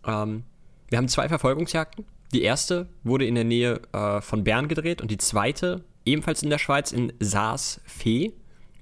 Ähm, 0.06 0.44
wir 0.90 0.98
haben 0.98 1.08
zwei 1.08 1.28
Verfolgungsjagden. 1.28 2.06
Die 2.34 2.42
erste 2.42 2.88
wurde 3.04 3.26
in 3.26 3.36
der 3.36 3.44
Nähe 3.44 3.82
äh, 3.94 4.22
von 4.22 4.44
Bern 4.44 4.68
gedreht 4.68 5.02
und 5.02 5.12
die 5.12 5.18
zweite 5.18 5.84
ebenfalls 6.06 6.44
in 6.44 6.50
der 6.50 6.58
Schweiz 6.58 6.92
in 6.92 7.14
Saas-Fee. 7.20 8.34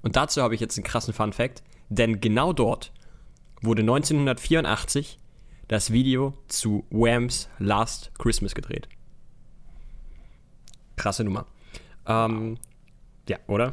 Und 0.02 0.16
dazu 0.16 0.42
habe 0.42 0.54
ich 0.54 0.60
jetzt 0.60 0.76
einen 0.76 0.84
krassen 0.84 1.14
Fun 1.14 1.32
Fact, 1.32 1.62
denn 1.88 2.20
genau 2.20 2.52
dort 2.52 2.92
wurde 3.60 3.82
1984 3.82 5.18
das 5.68 5.92
Video 5.92 6.34
zu 6.48 6.84
Whams 6.90 7.48
Last 7.58 8.12
Christmas 8.18 8.54
gedreht. 8.54 8.88
Krasse 10.96 11.24
Nummer. 11.24 11.46
Ähm, 12.06 12.58
ja, 13.28 13.38
oder? 13.46 13.72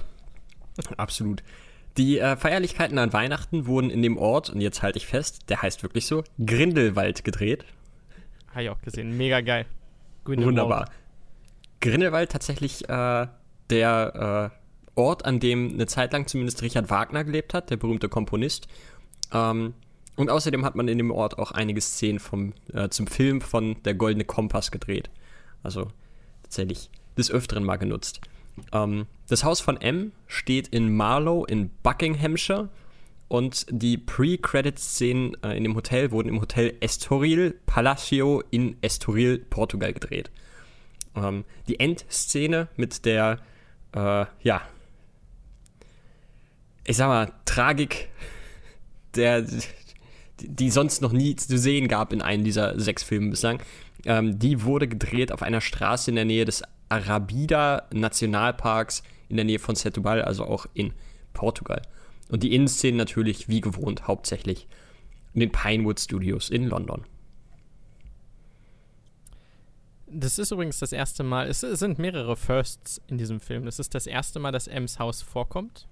Absolut. 0.98 1.44
Die 1.98 2.18
äh, 2.18 2.36
Feierlichkeiten 2.36 2.98
an 2.98 3.14
Weihnachten 3.14 3.68
wurden 3.68 3.92
in 3.92 4.02
dem 4.02 4.18
Ort, 4.18 4.50
und 4.50 4.62
jetzt 4.62 4.82
halte 4.82 4.98
ich 4.98 5.06
fest, 5.06 5.50
der 5.50 5.62
heißt 5.62 5.84
wirklich 5.84 6.08
so, 6.08 6.24
Grindelwald 6.44 7.24
gedreht. 7.24 7.66
Habe 8.50 8.64
ich 8.64 8.70
auch 8.70 8.82
gesehen. 8.82 9.16
Mega 9.16 9.42
geil. 9.42 9.66
Grindelwald. 10.24 10.58
Wunderbar. 10.58 10.90
Grindelwald 11.82 12.32
tatsächlich 12.32 12.90
äh, 12.90 13.28
der 13.70 14.52
äh, 14.96 15.00
Ort, 15.00 15.26
an 15.26 15.40
dem 15.40 15.74
eine 15.74 15.86
Zeit 15.86 16.14
lang 16.14 16.28
zumindest 16.28 16.62
Richard 16.62 16.90
Wagner 16.90 17.24
gelebt 17.24 17.54
hat, 17.54 17.70
der 17.70 17.78
berühmte 17.78 18.10
Komponist. 18.10 18.68
Ähm, 19.32 19.74
und 20.16 20.30
außerdem 20.30 20.64
hat 20.66 20.76
man 20.76 20.88
in 20.88 20.98
dem 20.98 21.12
Ort 21.12 21.40
auch 21.40 21.52
einige 21.52 21.82
Szenen 21.82 22.20
vom, 22.20 22.54
äh, 22.74 22.90
zum 22.90 23.08
Film 23.08 23.42
von 23.42 23.82
Der 23.84 23.96
Goldene 23.96 24.26
Kompass 24.26 24.72
gedreht. 24.72 25.10
Also 25.64 25.92
tatsächlich 26.44 26.90
des 27.18 27.32
Öfteren 27.32 27.64
mal 27.64 27.78
genutzt. 27.78 28.22
Ähm, 28.72 29.08
das 29.28 29.44
Haus 29.44 29.62
von 29.62 29.78
M 29.78 30.12
steht 30.28 30.68
in 30.68 30.96
Marlow 30.96 31.46
in 31.46 31.70
Buckinghamshire 31.82 32.70
und 33.28 33.66
die 33.70 33.98
Pre-Credit-Szenen 33.98 35.36
äh, 35.44 35.58
in 35.58 35.64
dem 35.64 35.76
Hotel 35.76 36.12
wurden 36.12 36.30
im 36.30 36.40
Hotel 36.40 36.76
Estoril 36.82 37.60
Palacio 37.66 38.44
in 38.52 38.78
Estoril, 38.82 39.40
Portugal 39.40 39.94
gedreht. 39.94 40.30
Ähm, 41.16 41.46
die 41.68 41.80
Endszene 41.80 42.68
mit 42.76 43.06
der, 43.06 43.40
äh, 43.96 44.26
ja, 44.42 44.62
ich 46.86 46.98
sag 46.98 47.08
mal, 47.08 47.32
Tragik 47.46 48.10
der, 49.16 49.46
die 50.44 50.70
sonst 50.70 51.02
noch 51.02 51.12
nie 51.12 51.36
zu 51.36 51.58
sehen 51.58 51.88
gab 51.88 52.14
in 52.14 52.22
einem 52.22 52.44
dieser 52.44 52.80
sechs 52.80 53.04
Filme 53.04 53.30
bislang, 53.30 53.62
ähm, 54.06 54.38
die 54.40 54.64
wurde 54.64 54.88
gedreht 54.88 55.32
auf 55.32 55.42
einer 55.42 55.62
Straße 55.62 56.12
in 56.12 56.16
der 56.16 56.26
Nähe 56.26 56.46
des 56.46 56.64
Arabida 56.90 57.88
Nationalparks 57.94 59.04
in 59.30 59.38
der 59.38 59.46
Nähe 59.46 59.60
von 59.60 59.76
Setúbal, 59.76 60.22
also 60.22 60.46
auch 60.46 60.68
in 60.74 60.94
Portugal. 61.34 61.82
Und 62.30 62.44
die 62.44 62.54
Innenszenen 62.54 62.98
natürlich 62.98 63.50
wie 63.50 63.62
gewohnt 63.62 64.08
hauptsächlich 64.08 64.68
in 65.34 65.40
den 65.40 65.52
Pinewood 65.52 66.00
Studios 66.00 66.50
in 66.50 66.68
London. 66.68 67.06
Das 70.08 70.38
ist 70.38 70.52
übrigens 70.52 70.78
das 70.78 70.92
erste 70.92 71.24
Mal, 71.24 71.48
es 71.48 71.62
sind 71.62 71.98
mehrere 71.98 72.36
Firsts 72.38 73.02
in 73.08 73.18
diesem 73.18 73.40
Film. 73.40 73.66
Das 73.66 73.80
ist 73.80 73.96
das 73.96 74.06
erste 74.06 74.40
Mal, 74.40 74.52
dass 74.52 74.68
Ems 74.68 75.00
Haus 75.00 75.24
vorkommt. 75.24 75.88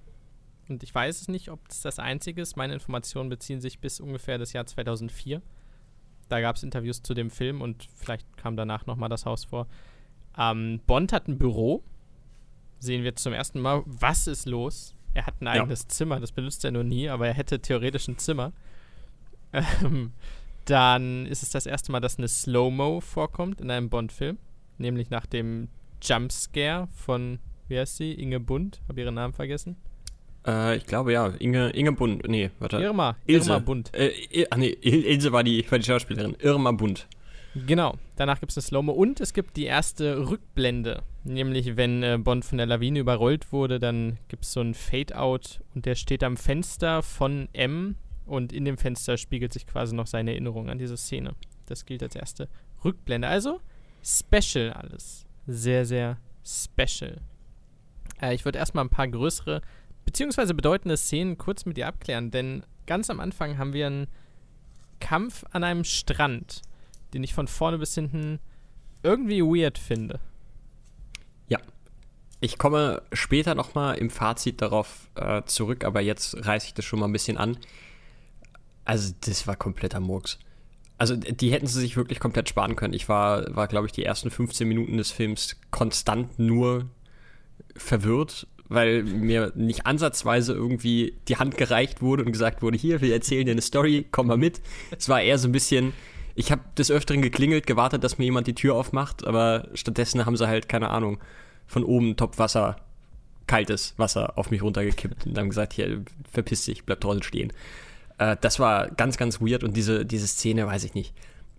Und 0.71 0.83
ich 0.83 0.95
weiß 0.95 1.21
es 1.21 1.27
nicht, 1.27 1.49
ob 1.49 1.59
es 1.69 1.81
das 1.81 1.99
einzige 1.99 2.41
ist. 2.41 2.55
Meine 2.55 2.73
Informationen 2.73 3.29
beziehen 3.29 3.61
sich 3.61 3.79
bis 3.79 3.99
ungefähr 3.99 4.37
das 4.37 4.53
Jahr 4.53 4.65
2004. 4.65 5.41
Da 6.29 6.39
gab 6.39 6.55
es 6.55 6.63
Interviews 6.63 7.03
zu 7.03 7.13
dem 7.13 7.29
Film 7.29 7.61
und 7.61 7.87
vielleicht 7.95 8.37
kam 8.37 8.55
danach 8.55 8.85
nochmal 8.85 9.09
das 9.09 9.25
Haus 9.25 9.43
vor. 9.45 9.67
Ähm, 10.37 10.79
Bond 10.87 11.11
hat 11.11 11.27
ein 11.27 11.37
Büro. 11.37 11.83
Sehen 12.79 13.03
wir 13.03 13.15
zum 13.15 13.33
ersten 13.33 13.59
Mal. 13.59 13.83
Was 13.85 14.27
ist 14.27 14.47
los? 14.47 14.95
Er 15.13 15.25
hat 15.25 15.41
ein 15.41 15.47
eigenes 15.47 15.83
ja. 15.83 15.89
Zimmer, 15.89 16.19
das 16.21 16.31
benutzt 16.31 16.63
er 16.63 16.71
nur 16.71 16.85
nie, 16.85 17.09
aber 17.09 17.27
er 17.27 17.33
hätte 17.33 17.59
theoretisch 17.59 18.07
ein 18.07 18.17
Zimmer. 18.17 18.53
Ähm, 19.83 20.13
dann 20.63 21.25
ist 21.25 21.43
es 21.43 21.49
das 21.49 21.65
erste 21.65 21.91
Mal, 21.91 21.99
dass 21.99 22.17
eine 22.17 22.29
Slow-Mo 22.29 23.01
vorkommt 23.01 23.59
in 23.59 23.69
einem 23.69 23.89
Bond-Film. 23.89 24.37
Nämlich 24.77 25.09
nach 25.09 25.25
dem 25.25 25.67
Jumpscare 26.01 26.87
von, 26.93 27.39
wie 27.67 27.77
heißt 27.77 27.97
sie? 27.97 28.13
Inge 28.13 28.39
Bund. 28.39 28.79
Habe 28.87 29.01
ihren 29.01 29.15
Namen 29.15 29.33
vergessen. 29.33 29.75
Äh, 30.45 30.77
ich 30.77 30.85
glaube 30.85 31.13
ja. 31.13 31.27
Inge, 31.39 31.69
Inge 31.71 31.91
Bund. 31.91 32.27
Nee, 32.27 32.51
warte. 32.59 32.77
Irma. 32.77 33.15
Ilse. 33.25 33.51
Irma 33.51 33.59
Bund. 33.59 33.91
Äh, 33.93 34.11
ach 34.49 34.57
nee, 34.57 34.69
Ilse 34.81 35.31
war 35.31 35.43
die, 35.43 35.65
war 35.69 35.79
die 35.79 35.85
Schauspielerin. 35.85 36.35
Irma 36.39 36.71
Bund. 36.71 37.07
Genau, 37.53 37.97
danach 38.15 38.39
gibt 38.39 38.51
es 38.51 38.57
eine 38.57 38.63
Slow-Mo 38.63 38.93
und 38.93 39.19
es 39.19 39.33
gibt 39.33 39.57
die 39.57 39.65
erste 39.65 40.29
Rückblende. 40.29 41.03
Nämlich, 41.25 41.75
wenn 41.75 42.01
äh, 42.01 42.17
Bond 42.17 42.45
von 42.45 42.57
der 42.57 42.65
Lawine 42.65 42.99
überrollt 42.99 43.51
wurde, 43.51 43.77
dann 43.77 44.17
gibt 44.29 44.45
es 44.45 44.53
so 44.53 44.61
ein 44.61 44.73
Fade-Out 44.73 45.59
und 45.75 45.85
der 45.85 45.95
steht 45.95 46.23
am 46.23 46.37
Fenster 46.37 47.03
von 47.03 47.49
M 47.51 47.95
und 48.25 48.53
in 48.53 48.63
dem 48.63 48.77
Fenster 48.77 49.17
spiegelt 49.17 49.51
sich 49.51 49.67
quasi 49.67 49.93
noch 49.93 50.07
seine 50.07 50.31
Erinnerung 50.31 50.69
an 50.69 50.77
diese 50.77 50.95
Szene. 50.95 51.35
Das 51.65 51.85
gilt 51.85 52.01
als 52.01 52.15
erste 52.15 52.47
Rückblende. 52.85 53.27
Also, 53.27 53.59
special 54.01 54.71
alles. 54.71 55.25
Sehr, 55.45 55.85
sehr 55.85 56.17
special. 56.45 57.17
Äh, 58.21 58.33
ich 58.33 58.45
würde 58.45 58.59
erstmal 58.59 58.85
ein 58.85 58.89
paar 58.89 59.09
größere 59.09 59.61
beziehungsweise 60.11 60.53
bedeutende 60.53 60.97
Szenen 60.97 61.37
kurz 61.37 61.65
mit 61.65 61.77
dir 61.77 61.87
abklären, 61.87 62.31
denn 62.31 62.63
ganz 62.85 63.09
am 63.09 63.19
Anfang 63.19 63.57
haben 63.57 63.73
wir 63.73 63.87
einen 63.87 64.07
Kampf 64.99 65.45
an 65.51 65.63
einem 65.63 65.83
Strand 65.83 66.61
den 67.13 67.23
ich 67.23 67.33
von 67.33 67.47
vorne 67.47 67.77
bis 67.77 67.95
hinten 67.95 68.39
irgendwie 69.03 69.41
weird 69.41 69.77
finde. 69.77 70.19
Ja. 71.47 71.59
Ich 72.39 72.57
komme 72.57 73.01
später 73.13 73.55
nochmal 73.55 73.97
im 73.97 74.09
Fazit 74.09 74.61
darauf 74.61 75.09
äh, 75.15 75.43
zurück, 75.45 75.83
aber 75.83 76.01
jetzt 76.01 76.45
reiße 76.45 76.67
ich 76.67 76.73
das 76.73 76.85
schon 76.85 76.99
mal 76.99 77.07
ein 77.07 77.13
bisschen 77.13 77.37
an. 77.37 77.57
Also, 78.83 79.13
das 79.21 79.45
war 79.47 79.55
kompletter 79.55 79.99
Murks. 79.99 80.39
Also, 80.97 81.15
die 81.15 81.51
hätten 81.51 81.67
sie 81.67 81.79
sich 81.79 81.97
wirklich 81.97 82.19
komplett 82.19 82.49
sparen 82.49 82.75
können. 82.75 82.93
Ich 82.93 83.09
war, 83.09 83.55
war 83.55 83.67
glaube 83.67 83.87
ich, 83.87 83.91
die 83.91 84.03
ersten 84.03 84.31
15 84.31 84.67
Minuten 84.67 84.97
des 84.97 85.11
Films 85.11 85.59
konstant 85.69 86.39
nur 86.39 86.89
verwirrt, 87.75 88.47
weil 88.71 89.03
mir 89.03 89.51
nicht 89.55 89.85
ansatzweise 89.85 90.53
irgendwie 90.53 91.17
die 91.27 91.35
Hand 91.35 91.57
gereicht 91.57 92.01
wurde 92.01 92.23
und 92.23 92.31
gesagt 92.31 92.61
wurde, 92.61 92.77
hier, 92.77 93.01
wir 93.01 93.13
erzählen 93.13 93.45
dir 93.45 93.51
eine 93.51 93.61
Story, 93.61 94.05
komm 94.11 94.27
mal 94.27 94.37
mit. 94.37 94.61
Es 94.97 95.09
war 95.09 95.21
eher 95.21 95.37
so 95.37 95.49
ein 95.49 95.51
bisschen, 95.51 95.93
ich 96.35 96.51
habe 96.51 96.61
des 96.77 96.89
Öfteren 96.89 97.21
geklingelt, 97.21 97.67
gewartet, 97.67 98.03
dass 98.03 98.17
mir 98.17 98.25
jemand 98.25 98.47
die 98.47 98.55
Tür 98.55 98.75
aufmacht, 98.75 99.27
aber 99.27 99.67
stattdessen 99.73 100.25
haben 100.25 100.37
sie 100.37 100.47
halt, 100.47 100.69
keine 100.69 100.89
Ahnung, 100.89 101.19
von 101.67 101.83
oben 101.83 102.15
Topf 102.15 102.37
Wasser, 102.37 102.77
kaltes 103.45 103.93
Wasser 103.97 104.37
auf 104.37 104.51
mich 104.51 104.61
runtergekippt 104.61 105.25
und 105.25 105.37
haben 105.37 105.49
gesagt, 105.49 105.73
hier, 105.73 106.03
verpiss 106.31 106.63
dich, 106.63 106.85
bleib 106.85 107.01
draußen 107.01 107.23
stehen. 107.23 107.51
Äh, 108.19 108.37
das 108.39 108.59
war 108.59 108.89
ganz, 108.91 109.17
ganz 109.17 109.41
weird 109.41 109.65
und 109.65 109.75
diese, 109.75 110.05
diese 110.05 110.27
Szene, 110.27 110.65
weiß 110.65 110.85
ich 110.85 110.93
nicht. 110.93 111.13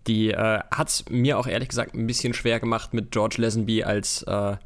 Die 0.06 0.30
äh, 0.30 0.60
hat 0.70 0.88
es 0.88 1.04
mir 1.10 1.38
auch 1.38 1.46
ehrlich 1.46 1.68
gesagt 1.68 1.94
ein 1.94 2.06
bisschen 2.06 2.32
schwer 2.32 2.58
gemacht, 2.58 2.94
mit 2.94 3.10
George 3.10 3.36
Lazenby 3.38 3.84
als, 3.84 4.22
äh, 4.22 4.56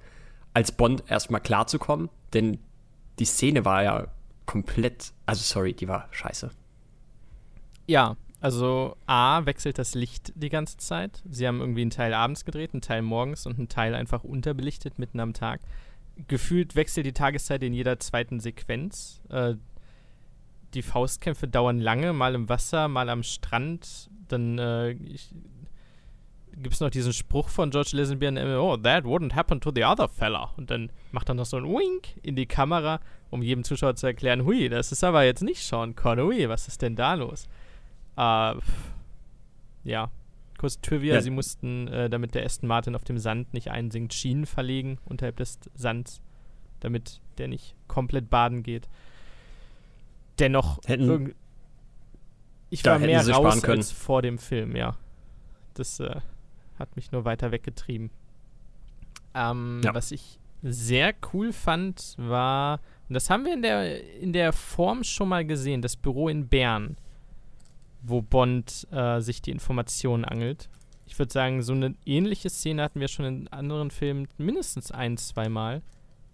als 0.55 0.73
Bond 0.73 1.03
erstmal 1.09 1.41
klarzukommen, 1.41 2.09
denn 2.37 2.59
die 3.19 3.25
Szene 3.25 3.65
war 3.65 3.83
ja 3.83 4.07
komplett, 4.45 5.13
also 5.25 5.43
sorry, 5.43 5.73
die 5.73 5.89
war 5.89 6.09
scheiße. 6.11 6.51
Ja, 7.87 8.17
also 8.41 8.97
A 9.07 9.47
wechselt 9.47 9.79
das 9.79 9.95
Licht 9.95 10.33
die 10.37 10.51
ganze 10.51 10.77
Zeit. 10.77 11.23
Sie 11.29 11.47
haben 11.47 11.61
irgendwie 11.61 11.81
einen 11.81 11.91
Teil 11.91 12.13
abends 12.13 12.45
gedreht, 12.45 12.75
einen 12.75 12.83
Teil 12.83 13.03
morgens 13.03 13.47
und 13.47 13.59
einen 13.59 13.69
Teil 13.69 13.95
einfach 13.95 14.23
unterbelichtet 14.23 14.99
mitten 14.99 15.21
am 15.21 15.33
Tag. 15.33 15.61
Gefühlt 16.29 16.77
wechselt 16.77 17.07
die 17.07 17.13
Tageszeit 17.13 17.63
in 17.63 17.73
jeder 17.73 17.99
zweiten 17.99 18.41
Sequenz. 18.41 19.21
Äh, 19.31 19.55
die 20.75 20.83
Faustkämpfe 20.83 21.49
dauern 21.49 21.81
lange, 21.81 22.13
mal 22.13 22.35
im 22.35 22.49
Wasser, 22.49 22.89
mal 22.89 23.09
am 23.09 23.23
Strand. 23.23 24.11
Dann 24.29 24.59
äh, 24.59 24.97
gibt 26.63 26.75
es 26.75 26.81
noch 26.81 26.91
diesen 26.91 27.13
Spruch 27.13 27.49
von 27.49 27.71
George 27.71 27.91
Lazenby 27.93 28.27
an 28.29 28.39
Oh, 28.39 28.77
that 28.79 29.05
wouldn't 29.05 29.35
happen 29.35 29.61
to 29.61 29.71
the 29.75 29.85
other 29.85 30.09
fella. 30.09 30.53
Und 30.57 30.71
dann 30.71 30.91
macht 31.13 31.29
er 31.29 31.35
noch 31.35 31.45
so 31.47 31.57
ein 31.59 31.65
Wink 31.65 32.09
in 32.23 32.35
die 32.37 32.47
Kamera, 32.47 33.01
um 33.31 33.43
jedem 33.43 33.63
Zuschauer 33.65 33.95
zu 33.97 34.07
erklären, 34.07 34.45
hui, 34.45 34.69
das 34.69 34.93
ist 34.93 35.05
aber 35.05 35.25
jetzt 35.25 35.43
nicht 35.43 35.63
Sean 35.63 35.95
Connery, 35.95 36.49
was 36.49 36.67
ist 36.69 36.81
denn 36.83 36.97
da 36.97 37.15
los? 37.15 37.47
Äh, 38.17 38.55
ja, 39.85 40.11
kurz 40.59 40.81
Trivia, 40.81 41.17
Ja. 41.17 41.21
sie 41.21 41.31
mussten, 41.31 41.89
äh, 41.89 42.09
damit 42.09 42.35
der 42.35 42.45
Aston 42.45 42.69
Martin 42.69 42.95
auf 42.95 43.05
dem 43.05 43.19
Sand 43.19 43.53
nicht 43.53 43.71
einsinkt, 43.71 44.15
Schienen 44.15 44.47
verlegen 44.47 44.99
unterhalb 45.05 45.37
des 45.37 45.59
Sands, 45.75 46.23
damit 46.81 47.21
der 47.39 47.49
nicht 47.49 47.75
komplett 47.89 48.31
baden 48.31 48.63
geht. 48.63 48.89
Dennoch, 50.39 50.79
Hätten- 50.87 51.35
ich 52.71 52.85
war 52.85 52.99
mehr 52.99 53.27
raus 53.29 53.63
als 53.65 53.93
vor 53.93 54.23
dem 54.23 54.39
Film, 54.39 54.75
ja. 54.77 54.97
Das 55.75 56.01
äh, 56.01 56.17
hat 56.79 56.97
mich 56.97 57.13
nur 57.13 57.25
weiter 57.25 57.53
weggetrieben. 57.53 58.11
Ähm, 59.35 59.81
Ja. 59.85 59.95
Was 59.95 60.13
ich 60.13 60.39
sehr 60.63 61.15
cool 61.33 61.53
fand, 61.53 62.15
war, 62.17 62.81
und 63.09 63.15
das 63.15 63.31
haben 63.31 63.45
wir 63.45 63.55
in 63.55 63.63
der, 63.63 64.21
in 64.21 64.33
der 64.33 64.53
Form 64.53 65.05
schon 65.05 65.29
mal 65.29 65.45
gesehen, 65.45 65.83
das 65.83 65.97
Büro 65.97 66.29
in 66.29 66.49
Bern, 66.49 66.97
wo 68.03 68.23
Bond 68.23 68.87
äh, 68.91 69.21
sich 69.21 69.43
die 69.43 69.51
Informationen 69.51 70.25
angelt. 70.25 70.69
Ich 71.07 71.19
würde 71.19 71.33
sagen, 71.33 71.63
so 71.63 71.73
eine 71.73 71.95
ähnliche 72.05 72.51
Szene 72.51 72.83
hatten 72.83 73.01
wir 73.01 73.09
schon 73.09 73.27
in 73.27 73.49
anderen 73.49 73.91
Filmen 73.91 74.27
mindestens 74.39 74.91
ein, 74.91 75.17
zweimal. 75.17 75.83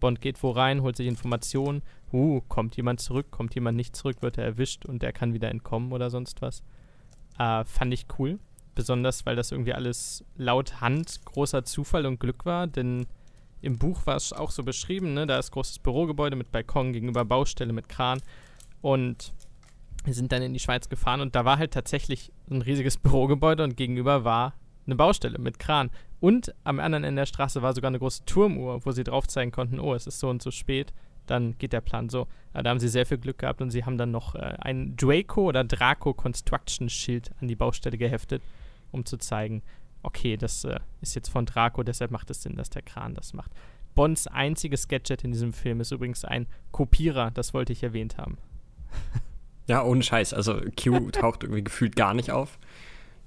Bond 0.01 0.21
geht 0.21 0.43
wo 0.43 0.51
rein, 0.51 0.83
holt 0.83 0.97
sich 0.97 1.07
Informationen. 1.07 1.83
Uh, 2.13 2.41
kommt 2.49 2.77
jemand 2.77 3.01
zurück, 3.01 3.31
kommt 3.31 3.55
jemand 3.55 3.77
nicht 3.77 3.97
zurück, 3.97 4.19
wird 4.21 4.37
er 4.37 4.45
erwischt 4.45 4.85
und 4.85 5.03
er 5.03 5.13
kann 5.13 5.33
wieder 5.33 5.51
entkommen 5.51 5.93
oder 5.93 6.11
sonst 6.11 6.43
was. 6.43 6.63
Äh, 7.39 7.65
fand 7.65 7.95
ich 7.95 8.07
cool. 8.19 8.39
Besonders, 8.75 9.27
weil 9.27 9.37
das 9.37 9.53
irgendwie 9.53 9.75
alles 9.75 10.25
laut 10.37 10.81
Hand 10.81 11.25
großer 11.25 11.65
Zufall 11.65 12.07
und 12.07 12.21
Glück 12.21 12.47
war, 12.47 12.67
denn 12.67 13.07
im 13.61 13.79
Buch 13.79 14.07
war 14.07 14.17
es 14.17 14.33
auch 14.33 14.51
so 14.51 14.65
beschrieben, 14.65 15.15
ne? 15.15 15.27
Da 15.27 15.39
ist 15.39 15.53
großes 15.53 15.79
Bürogebäude 15.79 16.37
mit 16.37 16.51
Balkon 16.51 16.93
gegenüber 16.93 17.25
Baustelle 17.25 17.73
mit 17.73 17.89
Kran. 17.89 18.21
Und 18.81 19.33
wir 20.05 20.15
sind 20.15 20.33
dann 20.33 20.43
in 20.43 20.53
die 20.53 20.59
Schweiz 20.59 20.89
gefahren 20.89 21.21
und 21.21 21.37
da 21.37 21.45
war 21.45 21.59
halt 21.59 21.73
tatsächlich 21.73 22.33
ein 22.51 22.63
riesiges 22.63 22.97
Bürogebäude 22.99 23.63
und 23.63 23.77
gegenüber 23.77 24.25
war 24.25 24.55
eine 24.85 24.97
Baustelle 24.97 25.39
mit 25.39 25.59
Kran. 25.59 25.91
Und 26.19 26.55
am 26.65 26.81
anderen 26.81 27.05
Ende 27.05 27.21
der 27.21 27.27
Straße 27.27 27.63
war 27.63 27.75
sogar 27.75 27.89
eine 27.89 27.99
große 27.99 28.25
Turmuhr, 28.25 28.85
wo 28.85 28.91
sie 28.93 29.05
drauf 29.05 29.29
zeigen 29.29 29.53
konnten, 29.53 29.79
oh, 29.79 29.95
es 29.95 30.07
ist 30.07 30.19
so 30.19 30.29
und 30.29 30.43
so 30.43 30.51
spät, 30.51 30.93
dann 31.27 31.57
geht 31.59 31.73
der 31.73 31.81
Plan 31.81 32.09
so. 32.09 32.27
Da 32.53 32.69
haben 32.69 32.81
sie 32.81 32.89
sehr 32.89 33.07
viel 33.07 33.19
Glück 33.19 33.39
gehabt 33.39 33.61
und 33.61 33.71
sie 33.71 33.85
haben 33.85 33.97
dann 33.97 34.11
noch 34.11 34.35
äh, 34.35 34.57
ein 34.59 34.97
Draco 34.97 35.43
oder 35.43 35.65
Draco 35.65 36.15
Construction 36.15 36.89
Schild 36.89 37.31
an 37.41 37.49
die 37.49 37.57
Baustelle 37.57 37.97
geheftet, 37.97 38.43
um 38.93 39.05
zu 39.05 39.17
zeigen, 39.17 39.63
okay, 40.03 40.37
das 40.37 40.65
äh, 40.65 40.79
ist 41.01 41.15
jetzt 41.15 41.29
von 41.29 41.47
Draco, 41.47 41.83
deshalb 41.83 42.11
macht 42.11 42.31
es 42.31 42.43
Sinn, 42.43 42.57
dass 42.57 42.71
der 42.71 42.83
Kran 42.83 43.15
das 43.15 43.35
macht. 43.35 43.53
Bonds 43.95 44.27
einziges 44.27 44.89
Gadget 44.89 45.25
in 45.25 45.33
diesem 45.33 45.53
Film 45.53 45.81
ist 45.81 45.91
übrigens 45.93 46.25
ein 46.25 46.47
Kopierer, 46.71 47.31
das 47.31 47.53
wollte 47.53 47.73
ich 47.73 47.83
erwähnt 47.83 48.19
haben. 48.19 48.39
Ja, 49.69 49.85
ohne 49.85 50.03
Scheiß. 50.03 50.35
Also 50.35 50.61
Q 50.77 51.11
taucht 51.13 51.45
irgendwie 51.45 51.63
gefühlt 51.63 51.95
gar 51.95 52.15
nicht 52.15 52.33
auf. 52.33 52.59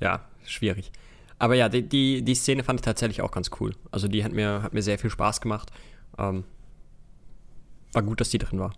Ja, 0.01 0.27
schwierig. 0.43 0.91
Aber 1.39 1.55
ja, 1.55 1.69
die, 1.69 1.81
die, 1.81 2.23
die 2.23 2.35
Szene 2.35 2.61
fand 2.61 2.81
ich 2.81 2.83
tatsächlich 2.83 3.21
auch 3.21 3.31
ganz 3.31 3.51
cool. 3.61 3.73
Also 3.89 4.09
die 4.09 4.21
hat 4.21 4.33
mir, 4.33 4.61
hat 4.61 4.73
mir 4.73 4.81
sehr 4.81 4.99
viel 4.99 5.09
Spaß 5.09 5.39
gemacht. 5.39 5.71
Ähm, 6.17 6.43
war 7.93 8.03
gut, 8.03 8.19
dass 8.19 8.31
die 8.31 8.37
drin 8.37 8.59
war. 8.59 8.73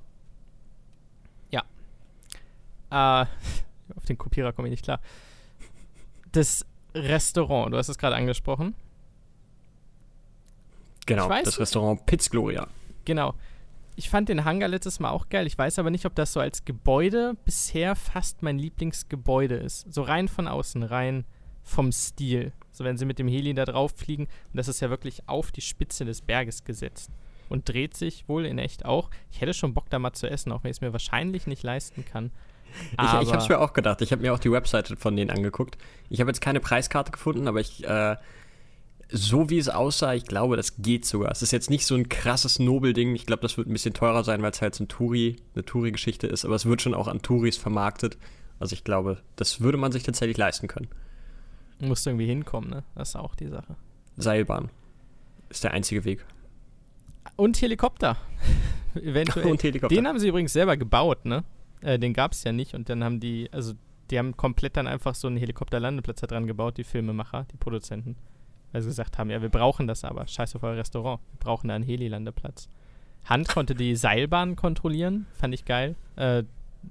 Äh, 2.89 3.25
auf 3.95 4.05
den 4.07 4.17
Kopierer 4.17 4.53
komme 4.53 4.67
ich 4.67 4.71
nicht 4.71 4.83
klar. 4.83 4.99
Das 6.31 6.65
Restaurant, 6.97 7.73
du 7.73 7.77
hast 7.77 7.89
es 7.89 7.97
gerade 7.97 8.15
angesprochen. 8.15 8.75
Genau, 11.05 11.29
weiß 11.29 11.45
das. 11.45 11.59
Restaurant 11.59 12.05
Piz 12.05 12.29
Gloria. 12.29 12.67
Genau. 13.05 13.33
Ich 13.95 14.09
fand 14.09 14.29
den 14.29 14.45
Hangar 14.45 14.67
letztes 14.67 14.99
Mal 14.99 15.09
auch 15.09 15.29
geil. 15.29 15.47
Ich 15.47 15.57
weiß 15.57 15.79
aber 15.79 15.89
nicht, 15.89 16.05
ob 16.05 16.13
das 16.13 16.33
so 16.33 16.39
als 16.39 16.65
Gebäude 16.65 17.35
bisher 17.45 17.95
fast 17.95 18.43
mein 18.43 18.59
Lieblingsgebäude 18.59 19.55
ist. 19.55 19.91
So 19.91 20.03
rein 20.03 20.27
von 20.27 20.47
außen, 20.47 20.83
rein 20.83 21.25
vom 21.63 21.91
Stil. 21.91 22.51
So 22.71 22.83
wenn 22.83 22.97
sie 22.97 23.05
mit 23.05 23.17
dem 23.17 23.27
Heli 23.27 23.53
da 23.53 23.65
drauf 23.65 23.93
fliegen. 23.95 24.25
Und 24.25 24.57
das 24.57 24.67
ist 24.67 24.81
ja 24.81 24.89
wirklich 24.89 25.27
auf 25.27 25.51
die 25.51 25.61
Spitze 25.61 26.05
des 26.05 26.21
Berges 26.21 26.63
gesetzt. 26.63 27.09
Und 27.49 27.69
dreht 27.69 27.95
sich 27.95 28.27
wohl 28.27 28.45
in 28.45 28.59
echt 28.59 28.85
auch. 28.85 29.09
Ich 29.31 29.41
hätte 29.41 29.53
schon 29.53 29.73
Bock 29.73 29.89
da 29.89 29.97
mal 29.97 30.13
zu 30.13 30.29
essen, 30.29 30.51
auch 30.51 30.63
wenn 30.63 30.71
ich 30.71 30.77
es 30.77 30.81
mir 30.81 30.91
wahrscheinlich 30.91 31.47
nicht 31.47 31.63
leisten 31.63 32.05
kann. 32.05 32.31
Ich, 32.91 32.97
ich 32.99 33.31
habe 33.33 33.37
es 33.37 33.49
mir 33.49 33.59
auch 33.59 33.73
gedacht. 33.73 34.01
Ich 34.01 34.11
habe 34.11 34.21
mir 34.21 34.33
auch 34.33 34.39
die 34.39 34.51
Webseite 34.51 34.95
von 34.95 35.15
denen 35.15 35.29
angeguckt. 35.29 35.77
Ich 36.09 36.19
habe 36.19 36.29
jetzt 36.29 36.41
keine 36.41 36.59
Preiskarte 36.59 37.11
gefunden, 37.11 37.47
aber 37.47 37.59
ich, 37.59 37.83
äh, 37.83 38.15
so 39.09 39.49
wie 39.49 39.57
es 39.57 39.69
aussah, 39.69 40.13
ich 40.13 40.25
glaube, 40.25 40.57
das 40.57 40.77
geht 40.77 41.05
sogar. 41.05 41.31
Es 41.31 41.41
ist 41.41 41.51
jetzt 41.51 41.69
nicht 41.69 41.85
so 41.85 41.95
ein 41.95 42.09
krasses 42.09 42.59
Nobelding. 42.59 43.15
Ich 43.15 43.25
glaube, 43.25 43.41
das 43.41 43.57
wird 43.57 43.67
ein 43.67 43.73
bisschen 43.73 43.93
teurer 43.93 44.23
sein, 44.23 44.41
weil 44.41 44.51
es 44.51 44.61
halt 44.61 44.75
so 44.75 44.83
ein 44.83 44.87
Touri, 44.87 45.37
eine 45.55 45.63
Touri-Geschichte 45.63 46.27
ist. 46.27 46.45
Aber 46.45 46.55
es 46.55 46.65
wird 46.65 46.81
schon 46.81 46.93
auch 46.93 47.07
an 47.07 47.21
Touris 47.21 47.57
vermarktet. 47.57 48.17
Also 48.59 48.73
ich 48.73 48.83
glaube, 48.83 49.21
das 49.35 49.61
würde 49.61 49.77
man 49.77 49.91
sich 49.91 50.03
tatsächlich 50.03 50.37
leisten 50.37 50.67
können. 50.67 50.87
Musst 51.79 52.05
du 52.05 52.09
irgendwie 52.09 52.25
hinkommen, 52.25 52.69
ne? 52.69 52.83
Das 52.95 53.09
ist 53.09 53.15
auch 53.15 53.35
die 53.35 53.47
Sache. 53.47 53.75
Seilbahn 54.17 54.69
ist 55.49 55.63
der 55.63 55.71
einzige 55.71 56.03
Weg. 56.05 56.25
Und 57.35 57.61
Helikopter. 57.61 58.17
Eventuell. 58.95 59.45
Und 59.45 59.61
Helikopter. 59.61 59.95
Den 59.95 60.07
haben 60.07 60.19
sie 60.19 60.27
übrigens 60.27 60.53
selber 60.53 60.75
gebaut, 60.75 61.25
ne? 61.25 61.43
Äh, 61.81 61.99
den 61.99 62.13
gab 62.13 62.31
es 62.33 62.43
ja 62.43 62.51
nicht 62.51 62.73
und 62.73 62.89
dann 62.89 63.03
haben 63.03 63.19
die, 63.19 63.49
also 63.51 63.73
die 64.09 64.17
haben 64.17 64.37
komplett 64.37 64.77
dann 64.77 64.87
einfach 64.87 65.15
so 65.15 65.27
einen 65.27 65.37
Helikopterlandeplatz 65.37 66.21
da 66.21 66.27
dran 66.27 66.47
gebaut, 66.47 66.77
die 66.77 66.83
Filmemacher, 66.83 67.45
die 67.51 67.57
Produzenten. 67.57 68.15
Weil 68.71 68.81
sie 68.81 68.89
gesagt 68.89 69.17
haben, 69.17 69.29
ja, 69.29 69.41
wir 69.41 69.49
brauchen 69.49 69.87
das 69.87 70.03
aber. 70.03 70.27
Scheiß 70.27 70.55
auf 70.55 70.63
euer 70.63 70.77
Restaurant. 70.77 71.21
Wir 71.31 71.39
brauchen 71.39 71.69
da 71.69 71.75
einen 71.75 71.83
Heli-Landeplatz. 71.83 72.69
Hand 73.25 73.49
konnte 73.49 73.75
die 73.75 73.95
Seilbahn 73.95 74.55
kontrollieren, 74.55 75.25
fand 75.33 75.53
ich 75.53 75.65
geil. 75.65 75.95
Äh, 76.15 76.43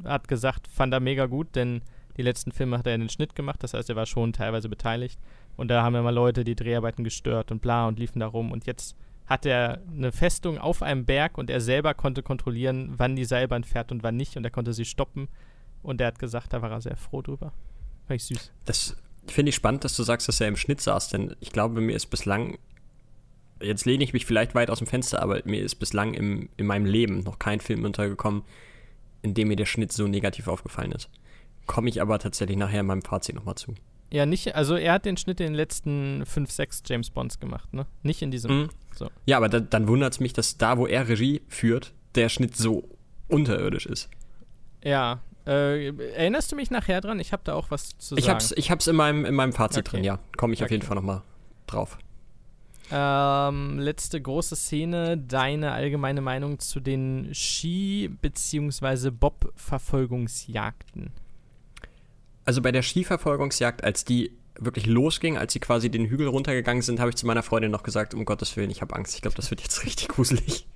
hat 0.04 0.28
gesagt, 0.28 0.68
fand 0.68 0.92
er 0.92 1.00
mega 1.00 1.26
gut, 1.26 1.54
denn 1.54 1.82
die 2.16 2.22
letzten 2.22 2.52
Filme 2.52 2.78
hat 2.78 2.86
er 2.86 2.94
in 2.94 3.00
den 3.00 3.10
Schnitt 3.10 3.34
gemacht, 3.34 3.62
das 3.62 3.74
heißt, 3.74 3.90
er 3.90 3.96
war 3.96 4.06
schon 4.06 4.32
teilweise 4.32 4.68
beteiligt. 4.68 5.18
Und 5.56 5.68
da 5.68 5.82
haben 5.82 5.94
immer 5.94 6.12
Leute 6.12 6.44
die 6.44 6.54
Dreharbeiten 6.54 7.04
gestört 7.04 7.50
und 7.50 7.62
bla 7.62 7.86
und 7.86 7.98
liefen 7.98 8.20
da 8.20 8.26
rum. 8.26 8.52
Und 8.52 8.66
jetzt 8.66 8.96
hat 9.26 9.44
er 9.44 9.82
eine 9.90 10.12
Festung 10.12 10.58
auf 10.58 10.82
einem 10.82 11.04
Berg 11.04 11.36
und 11.36 11.50
er 11.50 11.60
selber 11.60 11.94
konnte 11.94 12.22
kontrollieren, 12.22 12.94
wann 12.96 13.16
die 13.16 13.24
Seilbahn 13.24 13.64
fährt 13.64 13.90
und 13.90 14.02
wann 14.02 14.16
nicht. 14.16 14.36
Und 14.36 14.44
er 14.44 14.50
konnte 14.50 14.72
sie 14.72 14.84
stoppen. 14.84 15.28
Und 15.82 16.00
er 16.00 16.08
hat 16.08 16.18
gesagt, 16.18 16.52
da 16.52 16.62
war 16.62 16.70
er 16.70 16.80
sehr 16.80 16.96
froh 16.96 17.22
drüber. 17.22 17.52
Fand 18.06 18.20
ich 18.20 18.24
süß. 18.24 18.52
Das 18.64 18.96
finde 19.26 19.50
ich 19.50 19.54
spannend, 19.54 19.84
dass 19.84 19.96
du 19.96 20.02
sagst, 20.02 20.28
dass 20.28 20.40
er 20.40 20.48
im 20.48 20.56
Schnitt 20.56 20.80
saß, 20.80 21.08
denn 21.08 21.34
ich 21.40 21.50
glaube, 21.52 21.80
mir 21.80 21.96
ist 21.96 22.06
bislang, 22.06 22.58
jetzt 23.60 23.84
lehne 23.84 24.04
ich 24.04 24.12
mich 24.12 24.26
vielleicht 24.26 24.54
weit 24.54 24.70
aus 24.70 24.78
dem 24.78 24.86
Fenster, 24.86 25.22
aber 25.22 25.40
mir 25.44 25.62
ist 25.62 25.76
bislang 25.76 26.14
im, 26.14 26.48
in 26.56 26.66
meinem 26.66 26.86
Leben 26.86 27.20
noch 27.20 27.38
kein 27.38 27.60
Film 27.60 27.84
untergekommen, 27.84 28.42
in 29.22 29.34
dem 29.34 29.48
mir 29.48 29.56
der 29.56 29.66
Schnitt 29.66 29.92
so 29.92 30.06
negativ 30.06 30.48
aufgefallen 30.48 30.92
ist. 30.92 31.08
Komme 31.66 31.88
ich 31.88 32.00
aber 32.00 32.18
tatsächlich 32.18 32.56
nachher 32.56 32.80
in 32.80 32.86
meinem 32.86 33.02
Fazit 33.02 33.34
nochmal 33.34 33.56
zu. 33.56 33.74
Ja, 34.10 34.24
nicht, 34.24 34.54
also 34.54 34.76
er 34.76 34.92
hat 34.92 35.04
den 35.04 35.16
Schnitt 35.16 35.40
in 35.40 35.46
den 35.46 35.54
letzten 35.54 36.24
5, 36.24 36.50
6 36.50 36.82
James 36.86 37.10
Bonds 37.10 37.40
gemacht, 37.40 37.74
ne? 37.74 37.86
Nicht 38.04 38.22
in 38.22 38.30
diesem. 38.30 38.62
Mhm. 38.62 38.68
So. 38.98 39.10
Ja, 39.26 39.36
aber 39.36 39.48
da, 39.48 39.60
dann 39.60 39.88
wundert 39.88 40.14
es 40.14 40.20
mich, 40.20 40.32
dass 40.32 40.56
da, 40.58 40.78
wo 40.78 40.86
er 40.86 41.08
Regie 41.08 41.42
führt, 41.48 41.92
der 42.14 42.28
Schnitt 42.28 42.56
so 42.56 42.88
unterirdisch 43.28 43.86
ist. 43.86 44.08
Ja. 44.82 45.20
Äh, 45.46 45.88
erinnerst 46.14 46.50
du 46.50 46.56
mich 46.56 46.70
nachher 46.70 47.00
dran? 47.00 47.20
Ich 47.20 47.32
habe 47.32 47.42
da 47.44 47.54
auch 47.54 47.70
was 47.70 47.96
zu 47.98 48.16
Ich 48.16 48.24
sagen. 48.24 48.34
hab's, 48.34 48.52
ich 48.56 48.70
hab's 48.70 48.86
in 48.88 48.96
meinem, 48.96 49.24
in 49.24 49.34
meinem 49.34 49.52
Fazit 49.52 49.86
Okay. 49.86 49.96
drin, 49.98 50.04
ja. 50.04 50.18
Komme 50.36 50.54
ich 50.54 50.64
auf 50.64 50.70
jeden 50.70 50.82
Okay. 50.82 50.88
Fall 50.88 50.96
nochmal 50.96 51.22
drauf. 51.66 51.98
Ähm, 52.90 53.78
letzte 53.80 54.20
große 54.20 54.54
Szene, 54.56 55.18
deine 55.18 55.72
allgemeine 55.72 56.20
Meinung 56.20 56.58
zu 56.60 56.78
den 56.80 57.34
Ski- 57.34 58.08
bzw. 58.08 59.10
Bob-Verfolgungsjagden. 59.10 61.10
Also 62.44 62.62
bei 62.62 62.70
der 62.70 62.82
Skiverfolgungsjagd, 62.82 63.82
als 63.82 64.04
die 64.04 64.30
wirklich 64.58 64.86
losging, 64.86 65.36
als 65.36 65.52
sie 65.52 65.60
quasi 65.60 65.90
den 65.90 66.06
Hügel 66.06 66.28
runtergegangen 66.28 66.82
sind, 66.82 67.00
habe 67.00 67.10
ich 67.10 67.16
zu 67.16 67.26
meiner 67.26 67.42
Freundin 67.42 67.70
noch 67.70 67.82
gesagt, 67.82 68.14
um 68.14 68.24
Gottes 68.24 68.56
Willen, 68.56 68.70
ich 68.70 68.82
habe 68.82 68.94
Angst. 68.94 69.14
Ich 69.14 69.22
glaube, 69.22 69.36
das 69.36 69.50
wird 69.50 69.60
jetzt 69.60 69.84
richtig 69.84 70.08
gruselig. 70.08 70.66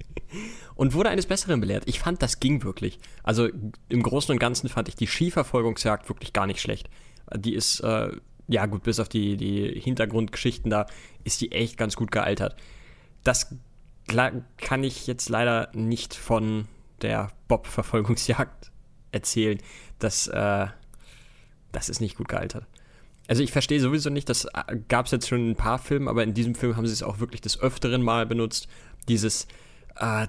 Und 0.75 0.95
wurde 0.95 1.11
eines 1.11 1.27
Besseren 1.27 1.61
belehrt. 1.61 1.85
Ich 1.87 2.01
fand, 2.01 2.23
das 2.23 2.41
ging 2.41 2.63
wirklich. 2.63 2.99
Also 3.23 3.49
im 3.89 4.03
Großen 4.03 4.33
und 4.33 4.39
Ganzen 4.39 4.69
fand 4.69 4.89
ich 4.89 4.95
die 4.95 5.07
Skiverfolgungsjagd 5.07 6.09
wirklich 6.09 6.33
gar 6.33 6.47
nicht 6.47 6.61
schlecht. 6.61 6.89
Die 7.37 7.55
ist, 7.55 7.81
äh, 7.81 8.11
ja 8.49 8.67
gut, 8.67 8.83
bis 8.83 9.01
auf 9.01 9.09
die, 9.09 9.37
die 9.37 9.79
Hintergrundgeschichten 9.81 10.71
da, 10.71 10.87
ist 11.25 11.41
die 11.41 11.53
echt 11.53 11.77
ganz 11.77 11.97
gut 11.97 12.11
gealtert. 12.11 12.57
Das 13.25 13.55
kann 14.57 14.83
ich 14.83 15.07
jetzt 15.07 15.29
leider 15.29 15.71
nicht 15.75 16.15
von 16.15 16.67
der 17.03 17.31
Bob-Verfolgungsjagd 17.49 18.71
erzählen. 19.13 19.59
Das, 19.99 20.27
äh, 20.29 20.67
das 21.73 21.89
ist 21.89 22.01
nicht 22.01 22.17
gut 22.17 22.29
gealtert. 22.29 22.67
Also 23.31 23.45
ich 23.45 23.53
verstehe 23.53 23.79
sowieso 23.79 24.11
nicht, 24.11 24.29
das 24.29 24.49
gab 24.89 25.07
es 25.07 25.13
jetzt 25.13 25.29
schon 25.29 25.39
in 25.39 25.51
ein 25.51 25.57
paar 25.57 25.79
Filmen, 25.79 26.09
aber 26.09 26.25
in 26.25 26.35
diesem 26.35 26.57
Film 26.57 26.77
haben 26.77 26.89
sie 26.89 26.93
es 26.93 27.05
auch 27.05 27.21
wirklich 27.21 27.41
des 27.41 27.61
Öfteren 27.61 28.03
mal 28.03 28.27
benutzt. 28.27 28.67
Dieses 29.07 29.47
äh, 29.95 30.27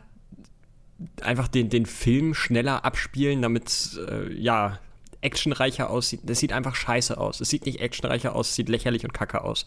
einfach 1.23 1.47
den, 1.47 1.69
den 1.69 1.87
Film 1.87 2.35
schneller 2.35 2.85
abspielen, 2.85 3.41
damit 3.41 3.99
äh, 4.07 4.31
ja 4.31 4.77
actionreicher 5.21 5.89
aussieht. 5.89 6.19
Das 6.25 6.37
sieht 6.37 6.53
einfach 6.53 6.75
scheiße 6.75 7.17
aus. 7.17 7.41
Es 7.41 7.49
sieht 7.49 7.65
nicht 7.65 7.79
actionreicher 7.79 8.35
aus, 8.35 8.49
es 8.49 8.55
sieht 8.55 8.69
lächerlich 8.69 9.03
und 9.03 9.15
kacke 9.15 9.43
aus. 9.43 9.65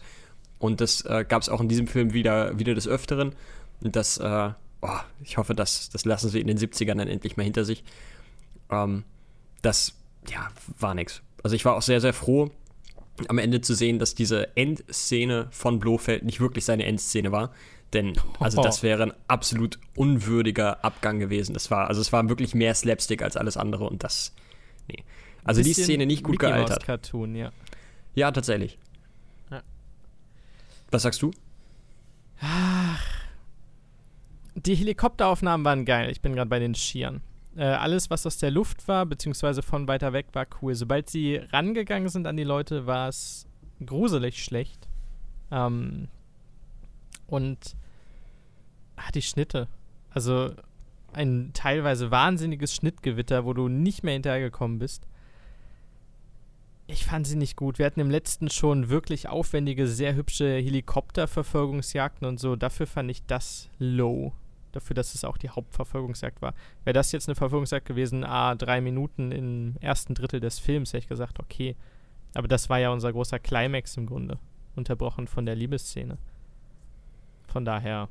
Und 0.57 0.79
das 0.79 1.01
äh, 1.01 1.25
gab 1.27 1.41
es 1.41 1.49
auch 1.49 1.59
in 1.59 1.67
diesem 1.67 1.87
Film 1.87 2.13
wieder, 2.13 2.57
wieder 2.57 2.73
des 2.73 2.87
Öfteren. 2.87 3.35
Und 3.81 3.97
das, 3.97 4.17
äh, 4.17 4.51
oh, 4.79 4.99
ich 5.21 5.35
hoffe, 5.35 5.53
das, 5.53 5.89
das 5.89 6.05
lassen 6.05 6.29
sie 6.29 6.39
in 6.39 6.47
den 6.47 6.57
70ern 6.57 6.95
dann 6.95 7.09
endlich 7.09 7.35
mal 7.35 7.43
hinter 7.43 7.65
sich. 7.65 7.83
Ähm, 8.69 9.03
das, 9.61 9.93
ja, 10.29 10.47
war 10.79 10.93
nix. 10.93 11.21
Also 11.43 11.57
ich 11.57 11.65
war 11.65 11.75
auch 11.75 11.81
sehr, 11.81 11.99
sehr 11.99 12.13
froh, 12.13 12.49
am 13.27 13.37
Ende 13.37 13.61
zu 13.61 13.73
sehen, 13.73 13.99
dass 13.99 14.15
diese 14.15 14.55
Endszene 14.57 15.47
von 15.51 15.79
Blofeld 15.79 16.23
nicht 16.23 16.39
wirklich 16.39 16.65
seine 16.65 16.85
Endszene 16.85 17.31
war. 17.31 17.51
Denn, 17.93 18.13
also 18.39 18.61
das 18.61 18.83
wäre 18.83 19.03
ein 19.03 19.13
absolut 19.27 19.79
unwürdiger 19.95 20.83
Abgang 20.83 21.19
gewesen. 21.19 21.53
Das 21.53 21.71
war, 21.71 21.87
also 21.87 22.01
es 22.01 22.11
war 22.11 22.27
wirklich 22.29 22.53
mehr 22.55 22.73
Slapstick 22.73 23.21
als 23.21 23.37
alles 23.37 23.57
andere 23.57 23.85
und 23.85 24.03
das, 24.03 24.33
nee. 24.89 25.03
Also 25.43 25.61
die 25.61 25.73
Szene 25.73 26.05
nicht 26.05 26.23
gut 26.23 26.33
Mickey 26.33 26.47
Mouse 26.47 26.55
gealtert. 26.55 26.85
Cartoon, 26.85 27.35
ja. 27.35 27.51
Ja, 28.15 28.31
tatsächlich. 28.31 28.79
Ja. 29.51 29.61
Was 30.89 31.03
sagst 31.03 31.21
du? 31.21 31.31
Die 34.55 34.75
Helikopteraufnahmen 34.75 35.63
waren 35.63 35.85
geil. 35.85 36.09
Ich 36.09 36.21
bin 36.21 36.33
gerade 36.33 36.49
bei 36.49 36.59
den 36.59 36.73
Skiern. 36.75 37.21
Äh, 37.55 37.63
alles, 37.63 38.09
was 38.09 38.25
aus 38.25 38.37
der 38.37 38.51
Luft 38.51 38.87
war, 38.87 39.05
beziehungsweise 39.05 39.61
von 39.61 39.87
weiter 39.87 40.11
weg, 40.13 40.27
war 40.33 40.45
cool. 40.61 40.75
Sobald 40.75 41.09
sie 41.09 41.37
rangegangen 41.37 42.09
sind 42.09 42.27
an 42.27 42.35
die 42.35 42.43
Leute, 42.43 42.85
war 42.85 43.07
es 43.07 43.47
gruselig 43.85 44.43
schlecht. 44.43 44.87
Ähm, 45.51 46.09
und 47.27 47.75
ah, 48.97 49.11
die 49.13 49.21
Schnitte. 49.21 49.67
Also 50.09 50.51
ein 51.13 51.51
teilweise 51.53 52.11
wahnsinniges 52.11 52.75
Schnittgewitter, 52.75 53.45
wo 53.45 53.53
du 53.53 53.69
nicht 53.69 54.03
mehr 54.03 54.13
hinterhergekommen 54.13 54.79
bist. 54.79 55.07
Ich 56.87 57.05
fand 57.05 57.25
sie 57.25 57.37
nicht 57.37 57.55
gut. 57.55 57.79
Wir 57.79 57.85
hatten 57.85 58.01
im 58.01 58.11
letzten 58.11 58.49
schon 58.49 58.89
wirklich 58.89 59.27
aufwendige, 59.27 59.87
sehr 59.87 60.13
hübsche 60.15 60.57
Helikopterverfolgungsjagden 60.57 62.27
und 62.27 62.39
so. 62.39 62.55
Dafür 62.55 62.85
fand 62.85 63.09
ich 63.09 63.25
das 63.25 63.69
low. 63.79 64.33
Dafür, 64.75 64.93
dass 64.93 65.15
es 65.15 65.23
auch 65.23 65.37
die 65.37 65.49
Hauptverfolgungsjagd 65.49 66.41
war. 66.41 66.53
Wäre 66.83 66.93
das 66.93 67.13
jetzt 67.13 67.29
eine 67.29 67.35
Verfolgungsjagd 67.35 67.85
gewesen, 67.85 68.25
ah, 68.25 68.55
drei 68.55 68.81
Minuten 68.81 69.31
im 69.31 69.77
ersten 69.79 70.13
Drittel 70.13 70.41
des 70.41 70.59
Films, 70.59 70.89
hätte 70.89 70.99
ich 70.99 71.07
gesagt, 71.07 71.39
okay. 71.39 71.77
Aber 72.33 72.49
das 72.49 72.69
war 72.69 72.77
ja 72.77 72.89
unser 72.89 73.13
großer 73.13 73.39
Climax 73.39 73.95
im 73.95 74.05
Grunde. 74.05 74.37
Unterbrochen 74.75 75.27
von 75.27 75.45
der 75.45 75.55
Liebesszene. 75.55 76.17
Von 77.47 77.63
daher. 77.63 78.09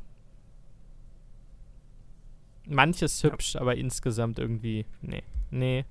Manches 2.67 3.23
hübsch, 3.23 3.57
aber 3.57 3.77
insgesamt 3.77 4.39
irgendwie, 4.39 4.87
nee. 5.03 5.23
Nee. 5.51 5.85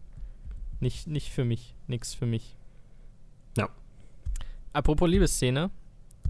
Nicht, 0.79 1.05
nicht 1.05 1.29
für 1.29 1.45
mich. 1.45 1.75
Nix 1.85 2.15
für 2.15 2.25
mich. 2.25 2.57
Ja. 3.55 3.69
Apropos 4.73 5.07
Liebesszene. 5.07 5.69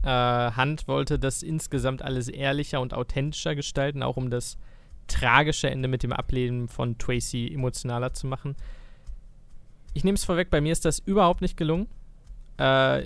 Äh, 0.04 0.52
Hunt 0.56 0.88
wollte 0.88 1.20
das 1.20 1.44
insgesamt 1.44 2.02
alles 2.02 2.28
ehrlicher 2.28 2.82
und 2.82 2.94
authentischer 2.94 3.56
gestalten, 3.56 4.04
auch 4.04 4.18
um 4.18 4.30
das 4.30 4.58
tragische 5.08 5.70
Ende 5.70 5.88
mit 5.88 6.04
dem 6.04 6.14
Ableben 6.14 6.68
von 6.68 6.98
Tracy 6.98 7.52
emotionaler 7.54 8.14
zu 8.14 8.28
machen. 8.28 8.56
Ich 9.94 10.04
nehme 10.04 10.16
es 10.16 10.26
vorweg, 10.26 10.50
bei 10.50 10.62
mir 10.62 10.72
ist 10.72 10.86
das 10.86 11.00
überhaupt 11.00 11.42
nicht 11.42 11.58
gelungen. 11.58 11.88
Äh, 12.58 12.62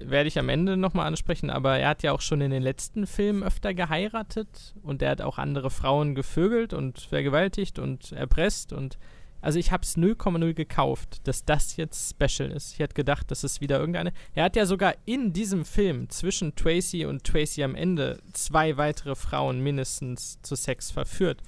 werde 0.10 0.28
ich 0.28 0.38
am 0.40 0.50
Ende 0.50 0.76
nochmal 0.76 1.08
ansprechen, 1.08 1.50
aber 1.50 1.78
er 1.78 1.90
hat 1.90 2.04
ja 2.04 2.12
auch 2.12 2.20
schon 2.22 2.42
in 2.42 2.52
den 2.52 2.64
letzten 2.64 3.08
Filmen 3.08 3.44
öfter 3.44 3.74
geheiratet 3.74 4.76
und 4.84 5.02
er 5.02 5.12
hat 5.12 5.22
auch 5.22 5.38
andere 5.38 5.70
Frauen 5.70 6.16
gevögelt 6.16 6.74
und 6.74 7.00
vergewaltigt 7.00 7.80
und 7.80 8.12
erpresst 8.12 8.74
und 8.74 8.98
also 9.42 9.60
ich 9.60 9.72
habe 9.72 9.84
es 9.84 9.98
0,0 9.98 10.54
gekauft, 10.54 11.28
dass 11.28 11.46
das 11.46 11.78
jetzt 11.78 12.10
special 12.10 12.52
ist. 12.52 12.74
Ich 12.74 12.80
hätte 12.80 12.96
gedacht, 12.96 13.30
das 13.30 13.44
ist 13.44 13.62
wieder 13.62 13.80
irgendeine. 13.80 14.12
Er 14.34 14.46
hat 14.46 14.56
ja 14.56 14.66
sogar 14.66 14.96
in 15.06 15.34
diesem 15.34 15.66
Film 15.66 16.10
zwischen 16.10 16.56
Tracy 16.56 17.06
und 17.06 17.24
Tracy 17.24 17.64
am 17.64 17.76
Ende 17.76 18.20
zwei 18.34 18.78
weitere 18.78 19.16
Frauen 19.16 19.62
mindestens 19.62 20.42
zu 20.42 20.56
Sex 20.56 20.92
verführt. 20.92 21.42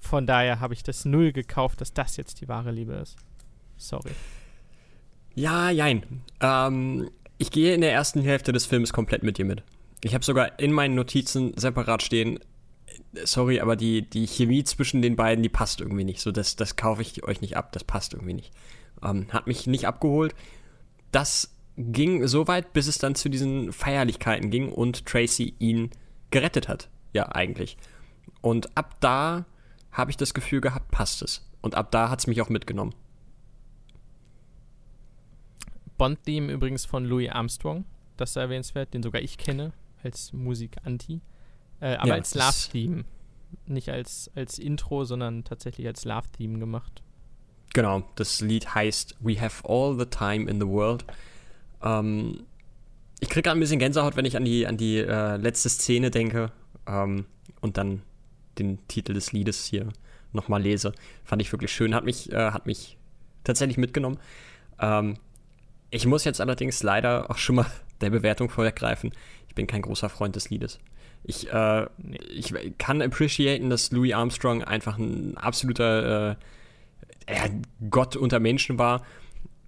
Von 0.00 0.26
daher 0.26 0.60
habe 0.60 0.74
ich 0.74 0.82
das 0.82 1.04
null 1.04 1.32
gekauft, 1.32 1.80
dass 1.80 1.92
das 1.92 2.16
jetzt 2.16 2.40
die 2.40 2.48
wahre 2.48 2.72
Liebe 2.72 2.94
ist. 2.94 3.16
Sorry. 3.76 4.10
Ja, 5.34 5.70
jein. 5.70 6.22
Ähm, 6.40 7.10
ich 7.38 7.50
gehe 7.50 7.74
in 7.74 7.80
der 7.80 7.92
ersten 7.92 8.22
Hälfte 8.22 8.52
des 8.52 8.66
Films 8.66 8.92
komplett 8.92 9.22
mit 9.22 9.38
dir 9.38 9.44
mit. 9.44 9.62
Ich 10.02 10.14
habe 10.14 10.24
sogar 10.24 10.58
in 10.58 10.72
meinen 10.72 10.94
Notizen 10.94 11.52
separat 11.56 12.02
stehen, 12.02 12.38
sorry, 13.24 13.60
aber 13.60 13.76
die, 13.76 14.02
die 14.08 14.26
Chemie 14.26 14.64
zwischen 14.64 15.02
den 15.02 15.16
beiden, 15.16 15.42
die 15.42 15.48
passt 15.48 15.80
irgendwie 15.80 16.04
nicht. 16.04 16.20
So, 16.20 16.32
das, 16.32 16.56
das 16.56 16.76
kaufe 16.76 17.02
ich 17.02 17.24
euch 17.24 17.40
nicht 17.40 17.56
ab, 17.56 17.72
das 17.72 17.84
passt 17.84 18.14
irgendwie 18.14 18.34
nicht. 18.34 18.52
Ähm, 19.02 19.26
hat 19.32 19.46
mich 19.46 19.66
nicht 19.66 19.86
abgeholt. 19.86 20.34
Das 21.12 21.54
ging 21.76 22.26
so 22.26 22.48
weit, 22.48 22.72
bis 22.72 22.86
es 22.86 22.98
dann 22.98 23.14
zu 23.14 23.28
diesen 23.28 23.72
Feierlichkeiten 23.72 24.50
ging 24.50 24.72
und 24.72 25.06
Tracy 25.06 25.54
ihn 25.58 25.90
gerettet 26.30 26.68
hat. 26.68 26.88
Ja, 27.12 27.28
eigentlich. 27.32 27.76
Und 28.40 28.76
ab 28.76 28.96
da 29.00 29.46
habe 29.92 30.10
ich 30.10 30.16
das 30.16 30.34
Gefühl 30.34 30.60
gehabt, 30.60 30.90
passt 30.90 31.22
es. 31.22 31.48
Und 31.60 31.74
ab 31.74 31.90
da 31.90 32.10
hat 32.10 32.20
es 32.20 32.26
mich 32.26 32.40
auch 32.42 32.48
mitgenommen. 32.48 32.94
Bond-Theme 35.98 36.52
übrigens 36.52 36.84
von 36.84 37.04
Louis 37.04 37.30
Armstrong, 37.30 37.84
das 38.16 38.30
ist 38.30 38.36
erwähnenswert, 38.36 38.92
den 38.92 39.02
sogar 39.02 39.22
ich 39.22 39.38
kenne 39.38 39.72
als 40.02 40.32
Musik-Anti. 40.32 41.20
Äh, 41.80 41.96
aber 41.96 42.08
Ja, 42.08 42.14
als 42.14 42.34
Love-Theme. 42.34 43.04
Nicht 43.66 43.88
als, 43.88 44.30
als 44.34 44.58
Intro, 44.58 45.04
sondern 45.04 45.44
tatsächlich 45.44 45.86
als 45.86 46.04
Love-Theme 46.04 46.58
gemacht. 46.58 47.02
Genau, 47.74 48.04
das 48.14 48.40
Lied 48.40 48.74
heißt 48.74 49.16
We 49.20 49.40
Have 49.40 49.68
All 49.68 49.98
the 49.98 50.06
Time 50.06 50.50
in 50.50 50.60
the 50.60 50.66
World. 50.66 51.04
Ähm, 51.82 52.44
ich 53.20 53.28
kriege 53.28 53.42
gerade 53.42 53.58
ein 53.58 53.60
bisschen 53.60 53.78
Gänsehaut, 53.78 54.16
wenn 54.16 54.24
ich 54.24 54.36
an 54.36 54.44
die, 54.44 54.66
an 54.66 54.76
die 54.76 54.98
äh, 54.98 55.36
letzte 55.36 55.68
Szene 55.68 56.10
denke 56.10 56.52
ähm, 56.86 57.26
und 57.60 57.76
dann 57.76 58.02
den 58.58 58.86
Titel 58.88 59.14
des 59.14 59.32
Liedes 59.32 59.66
hier 59.66 59.88
nochmal 60.32 60.62
lese. 60.62 60.92
Fand 61.24 61.42
ich 61.42 61.52
wirklich 61.52 61.72
schön, 61.72 61.94
hat 61.94 62.04
mich, 62.04 62.32
äh, 62.32 62.50
hat 62.50 62.66
mich 62.66 62.96
tatsächlich 63.44 63.78
mitgenommen. 63.78 64.18
Ähm, 64.80 65.18
ich 65.90 66.06
muss 66.06 66.24
jetzt 66.24 66.40
allerdings 66.40 66.82
leider 66.82 67.30
auch 67.30 67.38
schon 67.38 67.56
mal 67.56 67.66
der 68.00 68.10
Bewertung 68.10 68.50
vorweggreifen. 68.50 69.12
Ich 69.48 69.54
bin 69.54 69.66
kein 69.66 69.82
großer 69.82 70.08
Freund 70.08 70.36
des 70.36 70.50
Liedes. 70.50 70.78
Ich, 71.28 71.52
äh, 71.52 71.86
ich 72.30 72.54
kann 72.78 73.02
appreciaten, 73.02 73.68
dass 73.68 73.90
Louis 73.90 74.14
Armstrong 74.14 74.62
einfach 74.62 74.96
ein 74.96 75.36
absoluter 75.36 76.36
äh, 77.26 77.50
Gott 77.90 78.14
unter 78.14 78.38
Menschen 78.38 78.78
war. 78.78 79.02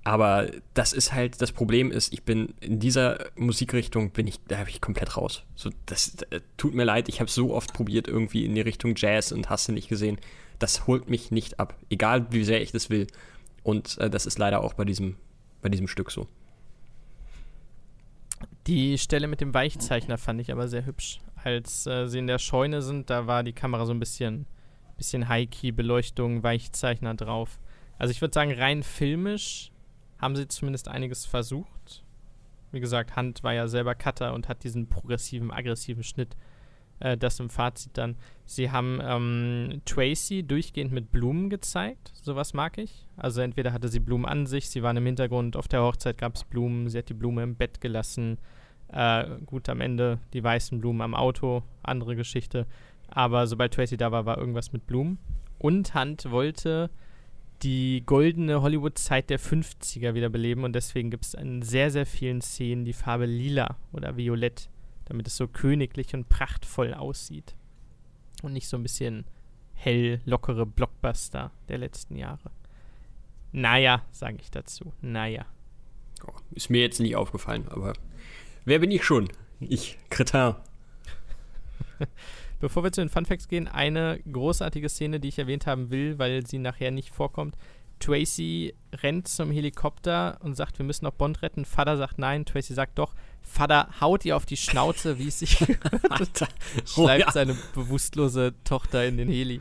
Aber 0.05 0.51
das 0.75 0.92
ist 0.92 1.12
halt, 1.12 1.42
das 1.42 1.53
Problem 1.53 1.90
ist, 1.90 2.12
ich 2.12 2.23
bin 2.23 2.55
in 2.61 2.79
dieser 2.79 3.27
Musikrichtung, 3.37 4.11
bin 4.11 4.27
ich, 4.27 4.40
da 4.47 4.59
bin 4.59 4.68
ich 4.68 4.81
komplett 4.81 5.16
raus. 5.16 5.42
So, 5.55 5.71
das 5.87 6.23
äh, 6.31 6.40
tut 6.57 6.75
mir 6.75 6.85
leid, 6.85 7.09
ich 7.09 7.21
habe 7.21 7.31
so 7.31 7.53
oft 7.53 7.75
probiert, 7.75 8.09
irgendwie 8.09 8.44
in 8.44 8.55
die 8.55 8.61
Richtung 8.61 8.94
Jazz 8.97 9.33
und 9.33 9.51
hast 9.51 9.68
du 9.68 9.73
nicht 9.73 9.88
gesehen. 9.88 10.18
Das 10.61 10.87
holt 10.87 11.11
mich 11.11 11.31
nicht 11.31 11.61
ab. 11.61 11.77
Egal 11.90 12.27
wie 12.31 12.44
sehr 12.44 12.62
ich 12.62 12.73
das 12.73 12.88
will. 12.88 13.09
Und 13.64 13.99
äh, 13.99 14.09
das 14.09 14.27
ist 14.27 14.38
leider 14.38 14.62
auch 14.62 14.75
bei 14.75 14.85
diesem, 14.85 15.16
bei 15.61 15.68
diesem 15.68 15.88
Stück 15.88 16.11
so. 16.11 16.27
Die 18.66 18.97
Stelle 18.97 19.27
mit 19.27 19.40
dem 19.40 19.53
Weichzeichner 19.53 20.16
fand 20.18 20.40
ich 20.40 20.53
aber 20.53 20.68
sehr 20.68 20.87
hübsch. 20.87 21.21
Als 21.44 21.87
äh, 21.87 22.07
sie 22.07 22.18
in 22.18 22.27
der 22.27 22.38
Scheune 22.38 22.83
sind, 22.83 23.11
da 23.11 23.27
war 23.27 23.42
die 23.42 23.53
Kamera 23.53 23.87
so 23.87 23.92
ein 23.92 24.01
bisschen, 24.01 24.46
bisschen 24.96 25.29
High-Key-Beleuchtung, 25.29 26.42
Weichzeichner 26.42 27.14
drauf. 27.14 27.61
Also 27.98 28.11
ich 28.12 28.20
würde 28.20 28.35
sagen, 28.35 28.53
rein 28.53 28.83
filmisch 28.83 29.72
haben 30.18 30.37
sie 30.37 30.48
zumindest 30.48 30.88
einiges 30.88 31.27
versucht. 31.27 32.05
Wie 32.72 32.81
gesagt, 32.81 33.16
Hunt 33.16 33.42
war 33.42 33.55
ja 33.55 33.66
selber 33.66 33.94
Cutter 33.94 34.35
und 34.35 34.48
hat 34.48 34.64
diesen 34.64 34.88
progressiven, 34.88 35.51
aggressiven 35.51 36.03
Schnitt. 36.03 36.37
Äh, 37.01 37.16
das 37.16 37.40
im 37.40 37.51
Fazit 37.51 37.96
dann. 37.96 38.16
Sie 38.44 38.70
haben 38.70 39.01
ähm, 39.03 39.83
Tracy 39.85 40.42
durchgehend 40.42 40.92
mit 40.92 41.12
Blumen 41.12 41.51
gezeigt. 41.51 42.12
Sowas 42.22 42.55
mag 42.55 42.79
ich. 42.79 43.07
Also 43.16 43.40
entweder 43.40 43.72
hatte 43.72 43.88
sie 43.88 44.01
Blumen 44.01 44.27
an 44.27 44.46
sich, 44.46 44.68
sie 44.68 44.83
waren 44.83 44.96
im 44.96 45.07
Hintergrund, 45.07 45.57
auf 45.57 45.68
der 45.68 45.83
Hochzeit 45.83 46.18
gab 46.18 46.35
es 46.35 46.44
Blumen, 46.44 46.88
sie 46.88 46.98
hat 46.98 47.09
die 47.09 47.14
Blume 47.14 47.42
im 47.42 47.57
Bett 47.57 47.81
gelassen. 47.81 48.38
Äh, 48.92 49.27
gut, 49.44 49.68
am 49.68 49.81
Ende 49.81 50.18
die 50.33 50.42
weißen 50.42 50.81
Blumen 50.81 51.03
am 51.03 51.14
Auto, 51.14 51.62
andere 51.83 52.16
Geschichte. 52.16 52.66
Aber 53.09 53.46
sobald 53.46 53.74
Tracy 53.74 53.96
da 53.96 54.12
war, 54.12 54.27
war 54.27 54.38
irgendwas 54.38 54.72
mit 54.72 54.87
Blumen. 54.87 55.18
Und 55.59 55.95
Hunt 55.95 56.30
wollte 56.30 56.91
die 57.62 58.03
goldene 58.07 58.62
Hollywood-Zeit 58.62 59.30
der 59.30 59.41
50er 59.41 60.14
wiederbeleben 60.14 60.64
und 60.64 60.74
deswegen 60.74 61.11
gibt 61.11 61.24
es 61.24 61.34
in 61.34 61.62
sehr, 61.62 61.91
sehr 61.91 62.07
vielen 62.07 62.41
Szenen 62.41 62.84
die 62.84 62.93
Farbe 62.93 63.26
lila 63.26 63.76
oder 63.93 64.16
violett, 64.16 64.70
damit 65.07 65.26
es 65.26 65.36
so 65.36 65.49
königlich 65.49 66.14
und 66.14 66.28
prachtvoll 66.28 66.95
aussieht. 66.95 67.57
Und 68.43 68.53
nicht 68.53 68.68
so 68.68 68.76
ein 68.76 68.84
bisschen 68.84 69.24
hell, 69.74 70.20
lockere 70.24 70.66
Blockbuster 70.66 71.51
der 71.68 71.78
letzten 71.78 72.16
Jahre. 72.16 72.53
Naja, 73.51 74.05
sage 74.11 74.39
ich 74.41 74.51
dazu. 74.51 74.93
Naja. 75.01 75.47
Ist 76.53 76.70
mir 76.70 76.80
jetzt 76.80 77.01
nicht 77.01 77.16
aufgefallen, 77.16 77.66
aber 77.68 77.95
wer 78.69 78.79
bin 78.79 78.91
ich 78.91 79.05
schon? 79.05 79.29
Ich, 79.61 79.99
Kretin. 80.11 80.55
Bevor 82.61 82.83
wir 82.85 82.93
zu 82.93 83.01
den 83.01 83.09
Funfacts 83.09 83.49
gehen, 83.49 83.69
eine 83.69 84.21
großartige 84.31 84.89
Szene, 84.89 85.21
die 85.21 85.29
ich 85.29 85.39
erwähnt 85.39 85.66
haben 85.66 85.91
will, 85.91 86.19
weil 86.19 86.47
sie 86.47 86.59
nachher 86.59 86.91
nicht 86.91 87.14
vorkommt. 87.14 87.57
Tracy 88.01 88.75
rennt 89.03 89.27
zum 89.29 89.51
Helikopter 89.51 90.39
und 90.43 90.55
sagt, 90.57 90.79
wir 90.79 90.85
müssen 90.87 91.05
noch 91.05 91.12
Bond 91.14 91.43
retten. 91.43 91.64
Vater 91.64 91.97
sagt 91.97 92.19
nein. 92.19 92.45
Tracy 92.45 92.75
sagt 92.75 92.99
doch. 92.99 93.14
Vater 93.43 93.89
haut 94.01 94.25
ihr 94.25 94.37
auf 94.37 94.47
die 94.47 94.57
Schnauze, 94.57 95.19
wie 95.19 95.29
es 95.29 95.41
sich 95.41 95.61
Alter. 96.09 96.49
schleift 96.85 96.97
Oh, 96.97 97.09
ja. 97.27 97.33
seine 97.33 97.57
bewusstlose 97.75 98.55
Tochter 98.64 99.05
in 99.05 99.16
den 99.16 99.29
Heli. 99.29 99.61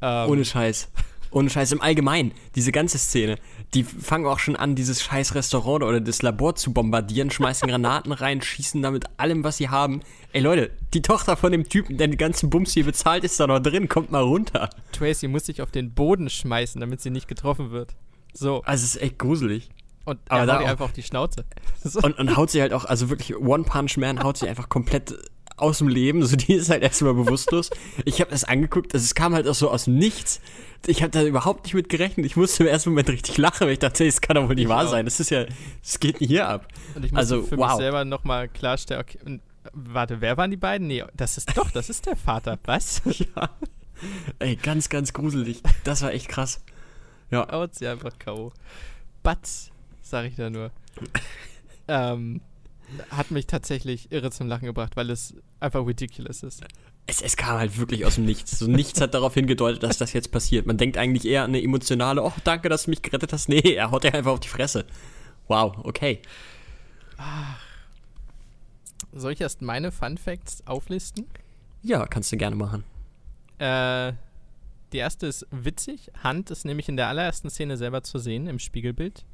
Ähm, 0.00 0.30
Ohne 0.30 0.44
Scheiß. 0.44 0.90
Ohne 1.34 1.50
Scheiß 1.50 1.72
im 1.72 1.82
Allgemeinen, 1.82 2.32
diese 2.54 2.72
ganze 2.72 2.96
Szene, 2.98 3.36
die 3.74 3.84
fangen 3.84 4.26
auch 4.26 4.38
schon 4.38 4.56
an, 4.56 4.74
dieses 4.74 5.02
scheiß 5.02 5.34
Restaurant 5.34 5.82
oder 5.84 6.00
das 6.00 6.22
Labor 6.22 6.54
zu 6.54 6.72
bombardieren, 6.72 7.30
schmeißen 7.30 7.68
Granaten 7.68 8.12
rein, 8.12 8.40
schießen 8.40 8.80
damit 8.82 9.04
allem, 9.18 9.44
was 9.44 9.56
sie 9.58 9.68
haben. 9.68 10.00
Ey 10.32 10.40
Leute, 10.40 10.70
die 10.94 11.02
Tochter 11.02 11.36
von 11.36 11.52
dem 11.52 11.68
Typen, 11.68 11.98
der 11.98 12.06
die 12.08 12.16
ganzen 12.16 12.50
Bums 12.50 12.72
hier 12.72 12.84
bezahlt, 12.84 13.24
ist 13.24 13.38
da 13.40 13.46
noch 13.46 13.60
drin, 13.60 13.88
kommt 13.88 14.10
mal 14.10 14.22
runter. 14.22 14.70
Tracy 14.92 15.28
muss 15.28 15.46
sich 15.46 15.60
auf 15.60 15.70
den 15.70 15.92
Boden 15.92 16.30
schmeißen, 16.30 16.80
damit 16.80 17.00
sie 17.00 17.10
nicht 17.10 17.28
getroffen 17.28 17.70
wird. 17.72 17.94
So. 18.32 18.62
Also 18.62 18.84
es 18.84 18.94
ist 18.96 19.02
echt 19.02 19.18
gruselig. 19.18 19.70
Und 20.04 20.18
Aber 20.28 20.40
er 20.40 20.46
da 20.46 20.52
haut 20.54 20.60
ihr 20.60 20.64
auch- 20.66 20.70
einfach 20.70 20.84
auf 20.86 20.92
die 20.92 21.02
Schnauze. 21.02 21.44
Und, 22.02 22.18
und 22.18 22.36
haut 22.36 22.50
sie 22.50 22.60
halt 22.60 22.72
auch, 22.74 22.84
also 22.84 23.08
wirklich 23.10 23.36
One 23.36 23.64
Punch 23.64 23.96
Man 23.96 24.22
haut 24.22 24.36
sie 24.38 24.48
einfach 24.48 24.68
komplett 24.68 25.14
aus 25.56 25.78
dem 25.78 25.88
Leben. 25.88 26.24
So, 26.24 26.36
die 26.36 26.54
ist 26.54 26.70
halt 26.70 26.82
erstmal 26.82 27.14
bewusstlos. 27.14 27.70
Ich 28.04 28.20
habe 28.20 28.30
das 28.30 28.44
angeguckt, 28.44 28.92
also 28.94 29.04
es 29.04 29.14
kam 29.14 29.34
halt 29.34 29.46
auch 29.48 29.54
so 29.54 29.70
aus 29.70 29.84
dem 29.84 29.96
Nichts. 29.96 30.40
Ich 30.86 31.00
habe 31.02 31.10
da 31.10 31.22
überhaupt 31.22 31.64
nicht 31.64 31.74
mit 31.74 31.88
gerechnet. 31.88 32.26
Ich 32.26 32.36
musste 32.36 32.64
im 32.64 32.68
ersten 32.68 32.90
Moment 32.90 33.08
richtig 33.08 33.38
lachen, 33.38 33.66
weil 33.66 33.74
ich 33.74 33.78
dachte, 33.78 34.04
das 34.04 34.20
kann 34.20 34.34
doch 34.36 34.48
wohl 34.48 34.54
nicht 34.54 34.64
Ich 34.64 34.68
wahr 34.68 34.84
auch. 34.86 34.90
sein. 34.90 35.04
Das 35.06 35.18
ist 35.20 35.30
ja, 35.30 35.46
das 35.82 35.98
geht 36.00 36.20
nicht 36.20 36.28
hier 36.28 36.48
ab. 36.48 36.68
Und 36.94 37.04
ich 37.04 37.12
musste 37.12 37.18
Also, 37.18 37.42
für 37.42 37.56
wow. 37.56 37.68
mich 37.68 37.76
selber 37.78 38.04
nochmal 38.04 38.48
klarstellen, 38.48 39.00
okay, 39.02 39.18
und, 39.24 39.40
warte, 39.72 40.20
wer 40.20 40.36
waren 40.36 40.50
die 40.50 40.56
beiden? 40.58 40.86
Nee, 40.88 41.04
das 41.16 41.38
ist 41.38 41.56
doch, 41.56 41.70
das 41.70 41.88
ist 41.88 42.04
der 42.06 42.16
Vater. 42.16 42.58
Was? 42.64 43.00
Ja. 43.06 43.50
Ey, 44.40 44.56
ganz, 44.56 44.88
ganz 44.90 45.12
gruselig. 45.12 45.62
Das 45.84 46.02
war 46.02 46.12
echt 46.12 46.28
krass. 46.28 46.62
Ja, 47.30 47.50
Haut 47.50 47.74
sie 47.74 47.86
einfach 47.88 48.18
K.O. 48.18 48.52
Batz, 49.22 49.70
sag 50.02 50.26
ich 50.26 50.36
da 50.36 50.50
nur. 50.50 50.70
ähm, 51.88 52.40
hat 53.10 53.30
mich 53.30 53.46
tatsächlich 53.46 54.10
irre 54.12 54.30
zum 54.30 54.48
Lachen 54.48 54.66
gebracht, 54.66 54.96
weil 54.96 55.10
es 55.10 55.34
einfach 55.60 55.86
ridiculous 55.86 56.42
ist. 56.42 56.62
es, 57.06 57.20
es 57.22 57.36
kam 57.36 57.58
halt 57.58 57.78
wirklich 57.78 58.04
aus 58.04 58.16
dem 58.16 58.24
Nichts. 58.24 58.58
So 58.58 58.66
nichts 58.66 59.00
hat 59.00 59.14
darauf 59.14 59.34
hingedeutet, 59.34 59.82
dass 59.82 59.98
das 59.98 60.12
jetzt 60.12 60.30
passiert. 60.30 60.66
Man 60.66 60.76
denkt 60.76 60.96
eigentlich 60.96 61.26
eher 61.26 61.44
an 61.44 61.50
eine 61.50 61.62
emotionale, 61.62 62.22
oh, 62.22 62.32
danke, 62.44 62.68
dass 62.68 62.84
du 62.84 62.90
mich 62.90 63.02
gerettet 63.02 63.32
hast. 63.32 63.48
Nee, 63.48 63.60
er 63.60 63.90
haut 63.90 64.04
dir 64.04 64.14
einfach 64.14 64.32
auf 64.32 64.40
die 64.40 64.48
Fresse. 64.48 64.86
Wow, 65.48 65.78
okay. 65.84 66.20
Soll 69.12 69.32
ich 69.32 69.40
erst 69.40 69.62
meine 69.62 69.92
Fun 69.92 70.18
Facts 70.18 70.66
auflisten? 70.66 71.26
Ja, 71.82 72.06
kannst 72.06 72.32
du 72.32 72.36
gerne 72.36 72.56
machen. 72.56 72.84
Äh, 73.58 74.14
die 74.92 74.98
erste 74.98 75.26
ist 75.26 75.46
witzig. 75.50 76.10
Hand 76.22 76.50
ist 76.50 76.64
nämlich 76.64 76.88
in 76.88 76.96
der 76.96 77.08
allerersten 77.08 77.50
Szene 77.50 77.76
selber 77.76 78.02
zu 78.02 78.18
sehen 78.18 78.46
im 78.46 78.58
Spiegelbild. 78.58 79.24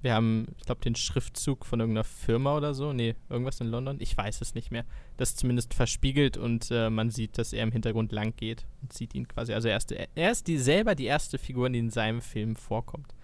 Wir 0.00 0.14
haben, 0.14 0.46
ich 0.58 0.64
glaube, 0.64 0.80
den 0.80 0.94
Schriftzug 0.94 1.66
von 1.66 1.80
irgendeiner 1.80 2.04
Firma 2.04 2.56
oder 2.56 2.72
so. 2.72 2.92
Nee, 2.92 3.16
irgendwas 3.28 3.60
in 3.60 3.66
London. 3.66 3.96
Ich 4.00 4.16
weiß 4.16 4.40
es 4.40 4.54
nicht 4.54 4.70
mehr. 4.70 4.84
Das 5.16 5.30
ist 5.30 5.38
zumindest 5.38 5.74
verspiegelt 5.74 6.36
und 6.36 6.70
äh, 6.70 6.88
man 6.88 7.10
sieht, 7.10 7.36
dass 7.36 7.52
er 7.52 7.64
im 7.64 7.72
Hintergrund 7.72 8.12
lang 8.12 8.34
geht 8.36 8.64
und 8.80 8.92
sieht 8.92 9.14
ihn 9.14 9.26
quasi. 9.26 9.52
Also 9.54 9.68
er 9.68 9.76
ist, 9.76 9.92
er 9.92 10.30
ist 10.30 10.46
die, 10.46 10.58
selber 10.58 10.94
die 10.94 11.06
erste 11.06 11.38
Figur, 11.38 11.68
die 11.68 11.80
in 11.80 11.90
seinem 11.90 12.20
Film 12.20 12.54
vorkommt. 12.54 13.14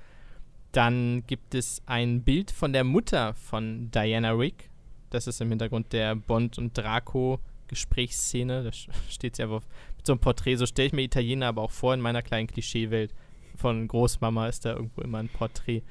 Dann 0.72 1.25
gibt 1.29 1.55
es 1.55 1.83
ein 1.87 2.22
Bild 2.22 2.51
von 2.51 2.72
der 2.72 2.83
Mutter 2.83 3.35
von 3.35 3.93
Diana 3.93 4.33
Rigg. 4.33 4.64
Das 5.11 5.29
ist 5.29 5.41
im 5.41 5.51
Hintergrund 5.51 5.93
der 5.93 6.16
Bond 6.16 6.59
und 6.59 6.77
Draco 6.77 7.39
Gesprächsszene. 7.68 8.64
Da 8.64 8.72
steht 9.09 9.37
sie 9.37 9.45
einfach 9.45 9.62
mit 9.97 10.07
so 10.07 10.12
einem 10.12 10.20
Porträt. 10.20 10.57
So 10.57 10.66
stelle 10.66 10.89
ich 10.89 10.93
mir 10.93 11.03
Italiener 11.03 11.47
aber 11.47 11.62
auch 11.62 11.70
vor 11.70 11.95
in 11.95 12.01
meiner 12.01 12.22
kleinen 12.22 12.49
Klischeewelt. 12.49 13.14
Von 13.57 13.87
Großmama 13.87 14.49
ist 14.49 14.64
da 14.64 14.72
irgendwo 14.72 15.03
immer 15.03 15.18
ein 15.18 15.29
Porträt. 15.29 15.83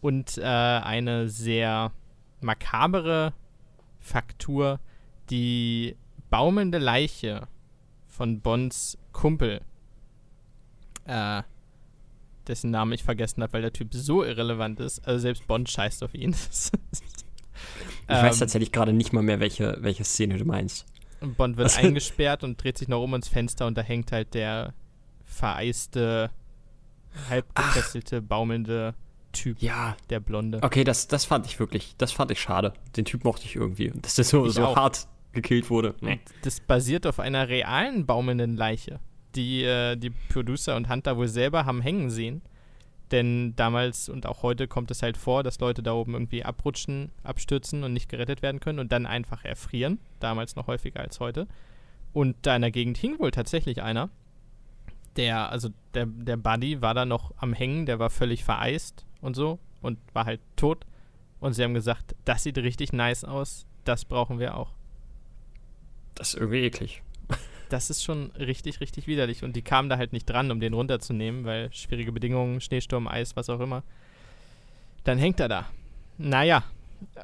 Und 0.00 0.38
äh, 0.38 0.42
eine 0.44 1.28
sehr 1.28 1.92
makabere 2.40 3.34
Faktur, 3.98 4.80
die 5.28 5.96
baumelnde 6.30 6.78
Leiche 6.78 7.48
von 8.06 8.40
Bonds 8.40 8.98
Kumpel, 9.12 9.60
äh, 11.04 11.42
dessen 12.46 12.70
Namen 12.70 12.92
ich 12.92 13.04
vergessen 13.04 13.42
habe, 13.42 13.54
weil 13.54 13.62
der 13.62 13.72
Typ 13.72 13.88
so 13.92 14.24
irrelevant 14.24 14.80
ist. 14.80 15.06
Also 15.06 15.20
selbst 15.20 15.46
Bond 15.46 15.70
scheißt 15.70 16.02
auf 16.02 16.14
ihn. 16.14 16.34
Ich 18.08 18.16
weiß 18.16 18.36
Ähm, 18.36 18.40
tatsächlich 18.40 18.72
gerade 18.72 18.92
nicht 18.94 19.12
mal 19.12 19.22
mehr, 19.22 19.38
welche, 19.38 19.76
welche 19.80 20.02
Szene 20.02 20.38
du 20.38 20.46
meinst. 20.46 20.86
Und 21.20 21.36
Bond 21.36 21.58
wird 21.58 21.76
eingesperrt 21.78 22.42
und 22.42 22.60
dreht 22.60 22.78
sich 22.78 22.88
noch 22.88 23.02
um 23.02 23.14
ins 23.14 23.28
Fenster 23.28 23.66
und 23.66 23.76
da 23.76 23.82
hängt 23.82 24.12
halt 24.12 24.32
der 24.32 24.72
vereiste, 25.24 26.30
halb 27.28 27.54
gefesselte, 27.54 28.22
baumelnde 28.22 28.94
Typ, 29.32 29.60
Ja, 29.62 29.96
der 30.10 30.20
Blonde. 30.20 30.58
okay, 30.62 30.84
das, 30.84 31.06
das 31.08 31.24
fand 31.24 31.46
ich 31.46 31.58
wirklich, 31.60 31.94
das 31.98 32.12
fand 32.12 32.30
ich 32.30 32.40
schade. 32.40 32.72
Den 32.96 33.04
Typ 33.04 33.24
mochte 33.24 33.44
ich 33.44 33.56
irgendwie. 33.56 33.92
Dass 34.02 34.16
der 34.16 34.24
so, 34.24 34.46
Ich 34.46 34.54
so 34.54 34.64
auch. 34.64 34.76
hart 34.76 35.06
gekillt 35.32 35.70
wurde. 35.70 35.94
Nee. 36.00 36.18
Das 36.42 36.60
basiert 36.60 37.06
auf 37.06 37.20
einer 37.20 37.48
realen 37.48 38.06
baumelnden 38.06 38.56
Leiche, 38.56 38.98
die 39.36 39.62
äh, 39.62 39.96
die 39.96 40.10
Producer 40.10 40.74
und 40.76 40.88
Hunter 40.88 41.16
wohl 41.16 41.28
selber 41.28 41.64
haben 41.66 41.80
hängen 41.80 42.10
sehen. 42.10 42.42
Denn 43.12 43.54
damals 43.56 44.08
und 44.08 44.26
auch 44.26 44.42
heute 44.44 44.68
kommt 44.68 44.90
es 44.92 45.02
halt 45.02 45.16
vor, 45.16 45.42
dass 45.42 45.58
Leute 45.58 45.82
da 45.82 45.92
oben 45.94 46.12
irgendwie 46.14 46.44
abrutschen, 46.44 47.10
abstürzen 47.24 47.82
und 47.82 47.92
nicht 47.92 48.08
gerettet 48.08 48.40
werden 48.42 48.60
können 48.60 48.78
und 48.78 48.92
dann 48.92 49.04
einfach 49.06 49.44
erfrieren. 49.44 49.98
Damals 50.20 50.54
noch 50.56 50.66
häufiger 50.68 51.00
als 51.00 51.18
heute. 51.20 51.48
Und 52.12 52.36
da 52.42 52.54
in 52.56 52.62
der 52.62 52.70
Gegend 52.70 52.98
hing 52.98 53.18
wohl 53.18 53.30
tatsächlich 53.32 53.82
einer. 53.82 54.10
Der, 55.16 55.50
also 55.50 55.70
der, 55.94 56.06
der 56.06 56.36
Buddy 56.36 56.82
war 56.82 56.94
da 56.94 57.04
noch 57.04 57.32
am 57.36 57.52
Hängen, 57.52 57.84
der 57.84 57.98
war 57.98 58.10
völlig 58.10 58.44
vereist 58.44 59.04
und 59.20 59.34
so 59.34 59.58
und 59.82 59.98
war 60.12 60.24
halt 60.24 60.40
tot. 60.56 60.84
Und 61.40 61.54
sie 61.54 61.64
haben 61.64 61.74
gesagt, 61.74 62.14
das 62.24 62.42
sieht 62.42 62.58
richtig 62.58 62.92
nice 62.92 63.24
aus, 63.24 63.66
das 63.84 64.04
brauchen 64.04 64.38
wir 64.38 64.56
auch. 64.56 64.72
Das 66.14 66.34
ist 66.34 66.40
irgendwie 66.40 66.60
eklig. 66.60 67.02
Das 67.70 67.88
ist 67.88 68.02
schon 68.02 68.32
richtig, 68.32 68.80
richtig 68.80 69.06
widerlich. 69.06 69.44
Und 69.44 69.54
die 69.54 69.62
kamen 69.62 69.88
da 69.88 69.96
halt 69.96 70.12
nicht 70.12 70.28
dran, 70.28 70.50
um 70.50 70.58
den 70.58 70.74
runterzunehmen, 70.74 71.44
weil 71.44 71.72
schwierige 71.72 72.10
Bedingungen, 72.10 72.60
Schneesturm, 72.60 73.06
Eis, 73.06 73.36
was 73.36 73.48
auch 73.48 73.60
immer. 73.60 73.84
Dann 75.04 75.18
hängt 75.18 75.38
er 75.38 75.48
da. 75.48 75.70
Naja, 76.18 76.64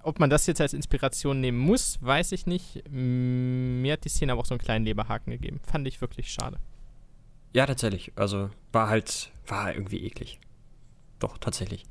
ob 0.04 0.20
man 0.20 0.30
das 0.30 0.46
jetzt 0.46 0.60
als 0.60 0.72
Inspiration 0.72 1.40
nehmen 1.40 1.58
muss, 1.58 1.98
weiß 2.00 2.32
ich 2.32 2.46
nicht. 2.46 2.88
Mir 2.88 3.94
hat 3.94 4.04
die 4.04 4.08
Szene 4.08 4.32
aber 4.32 4.40
auch 4.40 4.46
so 4.46 4.54
einen 4.54 4.60
kleinen 4.60 4.84
Leberhaken 4.84 5.32
gegeben. 5.32 5.60
Fand 5.66 5.86
ich 5.88 6.00
wirklich 6.00 6.32
schade. 6.32 6.58
Ja, 7.52 7.66
tatsächlich. 7.66 8.12
Also 8.16 8.50
war 8.72 8.88
halt, 8.88 9.32
war 9.46 9.74
irgendwie 9.74 10.04
eklig. 10.04 10.38
Doch, 11.18 11.38
tatsächlich. 11.38 11.86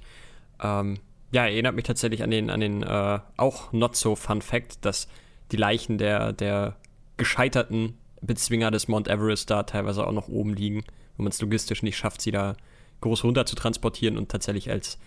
Ähm, 0.61 0.99
ja, 1.31 1.45
erinnert 1.45 1.75
mich 1.75 1.85
tatsächlich 1.85 2.23
an 2.23 2.31
den, 2.31 2.49
an 2.49 2.59
den 2.59 2.83
äh, 2.83 3.19
auch 3.37 3.73
not 3.73 3.95
so 3.95 4.15
fun 4.15 4.41
Fact, 4.41 4.85
dass 4.85 5.07
die 5.51 5.57
Leichen 5.57 5.97
der, 5.97 6.33
der 6.33 6.75
gescheiterten 7.17 7.97
Bezwinger 8.21 8.71
des 8.71 8.87
Mount 8.87 9.07
Everest 9.07 9.49
da 9.49 9.63
teilweise 9.63 10.05
auch 10.05 10.11
noch 10.11 10.27
oben 10.27 10.53
liegen, 10.53 10.83
wenn 11.17 11.25
man 11.25 11.31
es 11.31 11.41
logistisch 11.41 11.83
nicht 11.83 11.97
schafft, 11.97 12.21
sie 12.21 12.31
da 12.31 12.55
groß 13.01 13.23
runter 13.23 13.45
zu 13.45 13.55
transportieren 13.55 14.17
und 14.17 14.29
tatsächlich 14.29 14.69
als, 14.69 14.97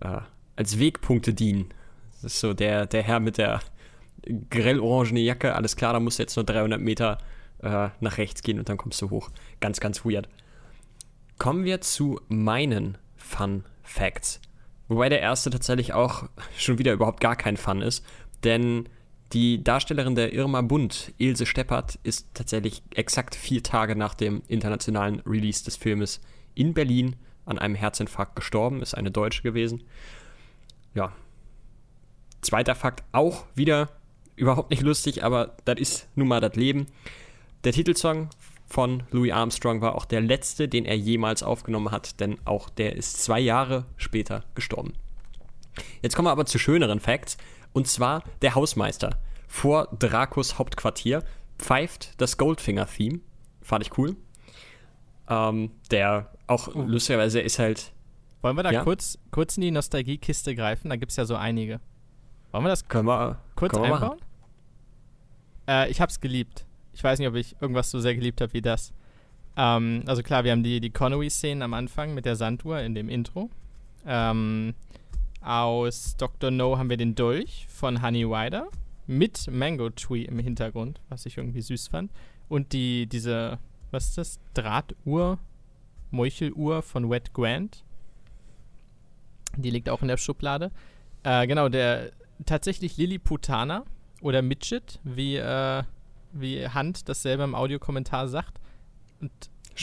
äh, 0.00 0.18
als 0.56 0.78
Wegpunkte 0.78 1.34
dienen. 1.34 1.72
Das 2.22 2.34
ist 2.34 2.40
so 2.40 2.54
der, 2.54 2.86
der 2.86 3.02
Herr 3.02 3.20
mit 3.20 3.38
der 3.38 3.60
grell-orangene 4.50 5.20
Jacke, 5.20 5.54
alles 5.54 5.76
klar, 5.76 5.92
da 5.92 6.00
musst 6.00 6.18
du 6.18 6.22
jetzt 6.22 6.36
nur 6.36 6.44
300 6.44 6.80
Meter 6.80 7.18
äh, 7.62 7.88
nach 8.00 8.18
rechts 8.18 8.42
gehen 8.42 8.58
und 8.58 8.68
dann 8.68 8.76
kommst 8.76 9.00
du 9.02 9.10
hoch. 9.10 9.30
Ganz, 9.60 9.80
ganz 9.80 10.04
weird. 10.04 10.28
Kommen 11.38 11.64
wir 11.64 11.80
zu 11.80 12.20
meinen 12.28 12.96
Fun 13.24 13.64
Facts. 13.82 14.40
Wobei 14.88 15.08
der 15.08 15.20
erste 15.20 15.50
tatsächlich 15.50 15.94
auch 15.94 16.28
schon 16.56 16.78
wieder 16.78 16.92
überhaupt 16.92 17.20
gar 17.20 17.36
kein 17.36 17.56
Fun 17.56 17.80
ist, 17.80 18.04
denn 18.44 18.88
die 19.32 19.64
Darstellerin 19.64 20.14
der 20.14 20.32
Irma 20.32 20.60
Bund, 20.60 21.12
Ilse 21.18 21.46
Steppert, 21.46 21.98
ist 22.02 22.28
tatsächlich 22.34 22.82
exakt 22.94 23.34
vier 23.34 23.62
Tage 23.62 23.96
nach 23.96 24.14
dem 24.14 24.42
internationalen 24.46 25.20
Release 25.20 25.64
des 25.64 25.76
Filmes 25.76 26.20
in 26.54 26.74
Berlin 26.74 27.16
an 27.46 27.58
einem 27.58 27.74
Herzinfarkt 27.74 28.36
gestorben, 28.36 28.82
ist 28.82 28.94
eine 28.94 29.10
Deutsche 29.10 29.42
gewesen. 29.42 29.82
Ja. 30.94 31.12
Zweiter 32.42 32.74
Fakt, 32.74 33.02
auch 33.12 33.46
wieder 33.54 33.88
überhaupt 34.36 34.70
nicht 34.70 34.82
lustig, 34.82 35.24
aber 35.24 35.56
das 35.64 35.80
ist 35.80 36.08
nun 36.14 36.28
mal 36.28 36.40
das 36.40 36.54
Leben. 36.54 36.86
Der 37.64 37.72
Titelsong 37.72 38.28
von 38.66 39.02
Louis 39.10 39.32
Armstrong 39.32 39.80
war 39.80 39.94
auch 39.94 40.04
der 40.04 40.20
letzte, 40.20 40.68
den 40.68 40.84
er 40.84 40.96
jemals 40.96 41.42
aufgenommen 41.42 41.90
hat, 41.90 42.20
denn 42.20 42.38
auch 42.44 42.68
der 42.70 42.96
ist 42.96 43.22
zwei 43.22 43.40
Jahre 43.40 43.84
später 43.96 44.44
gestorben. 44.54 44.94
Jetzt 46.02 46.16
kommen 46.16 46.26
wir 46.26 46.32
aber 46.32 46.46
zu 46.46 46.58
schöneren 46.58 47.00
Facts, 47.00 47.36
und 47.72 47.88
zwar 47.88 48.22
der 48.42 48.54
Hausmeister 48.54 49.18
vor 49.48 49.88
Dracos 49.98 50.58
Hauptquartier 50.58 51.22
pfeift 51.58 52.20
das 52.20 52.36
Goldfinger-Theme. 52.38 53.20
Fand 53.62 53.86
ich 53.86 53.96
cool. 53.98 54.16
Ähm, 55.28 55.70
der 55.90 56.30
auch 56.46 56.74
lustigerweise 56.74 57.40
ist 57.40 57.58
halt. 57.58 57.92
Wollen 58.42 58.56
wir 58.56 58.62
da 58.62 58.72
Ja? 58.72 58.82
kurz, 58.82 59.18
kurz 59.30 59.56
in 59.56 59.62
die 59.62 59.70
Nostalgiekiste 59.70 60.54
greifen? 60.54 60.90
Da 60.90 60.96
gibt 60.96 61.12
es 61.12 61.16
ja 61.16 61.24
so 61.24 61.36
einige. 61.36 61.80
Wollen 62.52 62.64
wir 62.64 62.68
das 62.68 62.86
Können 62.86 63.06
wir, 63.06 63.38
kurz 63.54 63.72
können 63.72 63.84
wir 63.84 63.94
einbauen? 63.94 64.20
Äh, 65.66 65.90
ich 65.90 66.00
hab's 66.00 66.20
geliebt. 66.20 66.66
Ich 66.94 67.02
weiß 67.02 67.18
nicht, 67.18 67.28
ob 67.28 67.34
ich 67.34 67.56
irgendwas 67.60 67.90
so 67.90 67.98
sehr 67.98 68.14
geliebt 68.14 68.40
habe 68.40 68.52
wie 68.52 68.62
das. 68.62 68.92
Ähm, 69.56 70.02
also 70.06 70.22
klar, 70.22 70.44
wir 70.44 70.52
haben 70.52 70.62
die, 70.62 70.80
die 70.80 70.90
Connery-Szenen 70.90 71.62
am 71.62 71.74
Anfang 71.74 72.14
mit 72.14 72.24
der 72.24 72.36
Sanduhr 72.36 72.80
in 72.80 72.94
dem 72.94 73.08
Intro. 73.08 73.50
Ähm, 74.06 74.74
aus 75.40 76.16
Dr. 76.16 76.50
No 76.50 76.78
haben 76.78 76.90
wir 76.90 76.96
den 76.96 77.14
Dolch 77.14 77.66
von 77.68 78.02
Honey 78.02 78.24
Rider 78.24 78.68
mit 79.06 79.48
Mango 79.50 79.90
Tree 79.90 80.22
im 80.22 80.38
Hintergrund, 80.38 81.00
was 81.08 81.26
ich 81.26 81.36
irgendwie 81.36 81.60
süß 81.60 81.88
fand. 81.88 82.10
Und 82.48 82.72
die, 82.72 83.06
diese, 83.06 83.58
was 83.90 84.08
ist 84.08 84.18
das? 84.18 84.40
Drahtuhr? 84.54 85.38
Meucheluhr 86.10 86.82
von 86.82 87.10
Wet 87.10 87.32
Grant. 87.34 87.84
Die 89.56 89.70
liegt 89.70 89.88
auch 89.88 90.02
in 90.02 90.08
der 90.08 90.16
Schublade. 90.16 90.70
Äh, 91.24 91.46
genau, 91.46 91.68
der 91.68 92.12
tatsächlich 92.46 92.96
Lilliputaner 92.96 93.84
oder 94.20 94.40
Midget, 94.42 95.00
wie, 95.04 95.36
äh, 95.36 95.82
wie 96.34 96.68
Hunt 96.68 97.08
das 97.08 97.22
selber 97.22 97.44
im 97.44 97.54
Audiokommentar 97.54 98.28
sagt. 98.28 98.60
Und 99.20 99.32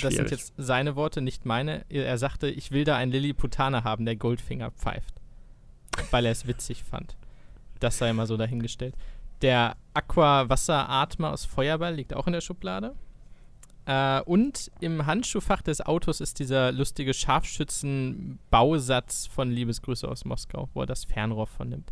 das 0.02 0.14
sind 0.14 0.32
jetzt 0.32 0.54
seine 0.58 0.96
Worte, 0.96 1.22
nicht 1.22 1.46
meine. 1.46 1.86
Er 1.90 2.18
sagte, 2.18 2.50
ich 2.50 2.72
will 2.72 2.86
da 2.86 2.96
einen 2.96 3.12
Lilliputaner 3.12 3.84
haben, 3.84 4.06
der 4.06 4.16
Goldfinger 4.16 4.72
pfeift. 4.72 5.16
Weil 6.12 6.26
er 6.26 6.32
es 6.32 6.48
witzig 6.48 6.84
fand. 6.84 7.18
Das 7.80 7.98
sei 7.98 8.14
mal 8.14 8.28
so 8.28 8.38
dahingestellt. 8.38 8.96
Der 9.42 9.76
Aqua-Wasseratmer 9.94 11.32
aus 11.32 11.46
Feuerball 11.46 11.96
liegt 11.96 12.14
auch 12.14 12.28
in 12.28 12.34
der 12.34 12.42
Schublade. 12.42 12.94
Äh, 13.86 14.22
und 14.22 14.70
im 14.80 15.06
Handschuhfach 15.06 15.62
des 15.64 15.82
Autos 15.82 16.22
ist 16.22 16.40
dieser 16.40 16.72
lustige 16.72 17.14
Scharfschützen-Bausatz 17.14 19.28
von 19.28 19.52
Liebesgrüße 19.52 20.08
aus 20.08 20.24
Moskau, 20.26 20.70
wo 20.74 20.82
er 20.82 20.86
das 20.86 21.06
Fernrohr 21.06 21.48
von 21.48 21.70
nimmt. 21.70 21.92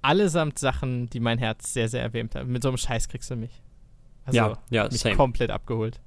Allesamt 0.00 0.58
Sachen, 0.58 1.10
die 1.10 1.20
mein 1.20 1.36
Herz 1.38 1.74
sehr, 1.74 1.88
sehr 1.88 2.02
erwärmt 2.02 2.34
haben. 2.34 2.50
Mit 2.50 2.62
so 2.62 2.70
einem 2.70 2.78
Scheiß 2.78 3.08
kriegst 3.08 3.30
du 3.30 3.36
mich. 3.36 3.62
Also, 4.24 4.38
ja, 4.38 4.58
ja, 4.70 4.88
mich 4.88 5.00
same. 5.00 5.16
komplett 5.16 5.50
abgeholt. 5.50 6.00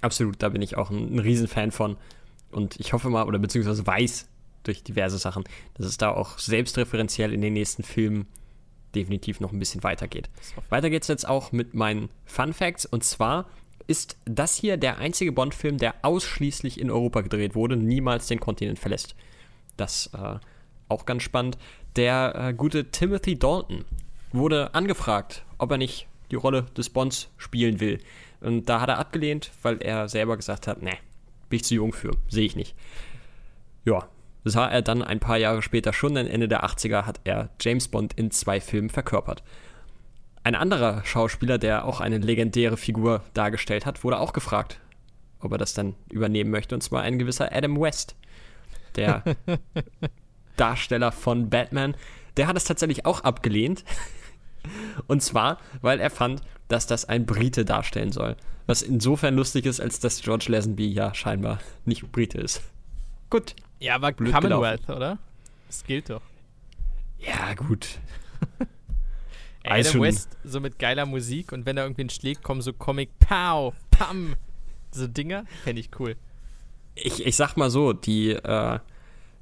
Absolut, 0.00 0.42
da 0.42 0.48
bin 0.48 0.62
ich 0.62 0.76
auch 0.76 0.90
ein, 0.90 1.14
ein 1.14 1.18
Riesenfan 1.18 1.70
von. 1.70 1.96
Und 2.50 2.78
ich 2.80 2.92
hoffe 2.92 3.10
mal, 3.10 3.26
oder 3.26 3.38
beziehungsweise 3.38 3.86
weiß 3.86 4.28
durch 4.62 4.82
diverse 4.82 5.18
Sachen, 5.18 5.44
dass 5.74 5.86
es 5.86 5.98
da 5.98 6.10
auch 6.10 6.38
selbstreferenziell 6.38 7.32
in 7.32 7.40
den 7.40 7.52
nächsten 7.52 7.82
Filmen 7.82 8.26
definitiv 8.94 9.40
noch 9.40 9.52
ein 9.52 9.58
bisschen 9.58 9.82
weitergeht. 9.82 10.30
Weiter 10.70 10.90
geht's 10.90 11.08
jetzt 11.08 11.28
auch 11.28 11.52
mit 11.52 11.74
meinen 11.74 12.08
Fun 12.24 12.52
Facts. 12.52 12.86
Und 12.86 13.04
zwar 13.04 13.46
ist 13.86 14.16
das 14.24 14.56
hier 14.56 14.76
der 14.76 14.98
einzige 14.98 15.32
Bond-Film, 15.32 15.78
der 15.78 15.94
ausschließlich 16.02 16.80
in 16.80 16.90
Europa 16.90 17.22
gedreht 17.22 17.54
wurde, 17.54 17.76
niemals 17.76 18.26
den 18.26 18.40
Kontinent 18.40 18.78
verlässt. 18.78 19.14
Das 19.76 20.10
äh, 20.14 20.38
auch 20.88 21.06
ganz 21.06 21.22
spannend. 21.22 21.58
Der 21.96 22.34
äh, 22.34 22.54
gute 22.54 22.90
Timothy 22.90 23.38
Dalton 23.38 23.84
wurde 24.32 24.74
angefragt, 24.74 25.44
ob 25.58 25.70
er 25.70 25.78
nicht 25.78 26.06
die 26.30 26.36
Rolle 26.36 26.66
des 26.76 26.90
Bonds 26.90 27.30
spielen 27.36 27.80
will. 27.80 28.00
Und 28.40 28.68
da 28.68 28.80
hat 28.80 28.88
er 28.88 28.98
abgelehnt, 28.98 29.50
weil 29.62 29.82
er 29.82 30.08
selber 30.08 30.36
gesagt 30.36 30.66
hat, 30.66 30.82
ne, 30.82 30.92
bin 31.48 31.56
ich 31.56 31.64
zu 31.64 31.74
jung 31.74 31.92
für, 31.92 32.12
sehe 32.28 32.46
ich 32.46 32.56
nicht. 32.56 32.74
Ja, 33.84 34.08
sah 34.44 34.68
er 34.68 34.82
dann 34.82 35.02
ein 35.02 35.20
paar 35.20 35.38
Jahre 35.38 35.62
später 35.62 35.92
schon, 35.92 36.14
denn 36.14 36.26
Ende 36.26 36.48
der 36.48 36.64
80er 36.64 37.04
hat 37.06 37.20
er 37.24 37.50
James 37.60 37.88
Bond 37.88 38.12
in 38.14 38.30
zwei 38.30 38.60
Filmen 38.60 38.90
verkörpert. 38.90 39.42
Ein 40.44 40.54
anderer 40.54 41.04
Schauspieler, 41.04 41.58
der 41.58 41.84
auch 41.84 42.00
eine 42.00 42.18
legendäre 42.18 42.76
Figur 42.76 43.22
dargestellt 43.34 43.86
hat, 43.86 44.04
wurde 44.04 44.20
auch 44.20 44.32
gefragt, 44.32 44.80
ob 45.40 45.52
er 45.52 45.58
das 45.58 45.74
dann 45.74 45.94
übernehmen 46.10 46.50
möchte, 46.50 46.74
und 46.74 46.80
zwar 46.80 47.02
ein 47.02 47.18
gewisser 47.18 47.52
Adam 47.52 47.80
West, 47.80 48.16
der 48.96 49.22
Darsteller 50.56 51.12
von 51.12 51.50
Batman. 51.50 51.94
Der 52.36 52.46
hat 52.46 52.56
es 52.56 52.64
tatsächlich 52.64 53.04
auch 53.06 53.20
abgelehnt. 53.20 53.84
Und 55.06 55.22
zwar, 55.22 55.58
weil 55.80 56.00
er 56.00 56.10
fand, 56.10 56.42
dass 56.68 56.86
das 56.86 57.04
ein 57.06 57.26
Brite 57.26 57.64
darstellen 57.64 58.12
soll. 58.12 58.36
Was 58.66 58.82
insofern 58.82 59.34
lustig 59.34 59.64
ist, 59.64 59.80
als 59.80 60.00
dass 60.00 60.20
George 60.20 60.46
Lazenby 60.48 60.86
ja 60.92 61.14
scheinbar 61.14 61.58
nicht 61.86 62.10
Brite 62.12 62.38
ist. 62.38 62.62
Gut. 63.30 63.54
Ja, 63.80 63.94
aber 63.94 64.12
Blöd 64.12 64.34
Commonwealth, 64.34 64.82
gelaufen. 64.86 64.96
oder? 64.96 65.18
Das 65.66 65.84
gilt 65.84 66.10
doch. 66.10 66.22
Ja, 67.18 67.54
gut. 67.54 67.98
Ey, 69.62 69.80
Adam. 69.86 70.02
West 70.02 70.36
so 70.44 70.60
mit 70.60 70.78
geiler 70.78 71.06
Musik 71.06 71.52
und 71.52 71.66
wenn 71.66 71.76
da 71.76 71.82
irgendwie 71.82 72.04
ein 72.04 72.10
schlägt, 72.10 72.42
kommen 72.42 72.60
so 72.60 72.72
Comic 72.72 73.10
Pow, 73.18 73.74
Pam. 73.90 74.34
So 74.90 75.06
Dinger, 75.06 75.44
fände 75.64 75.80
ich 75.80 75.90
cool. 75.98 76.16
Ich, 76.94 77.24
ich 77.24 77.36
sag 77.36 77.56
mal 77.56 77.70
so, 77.70 77.92
die, 77.92 78.30
äh, 78.30 78.78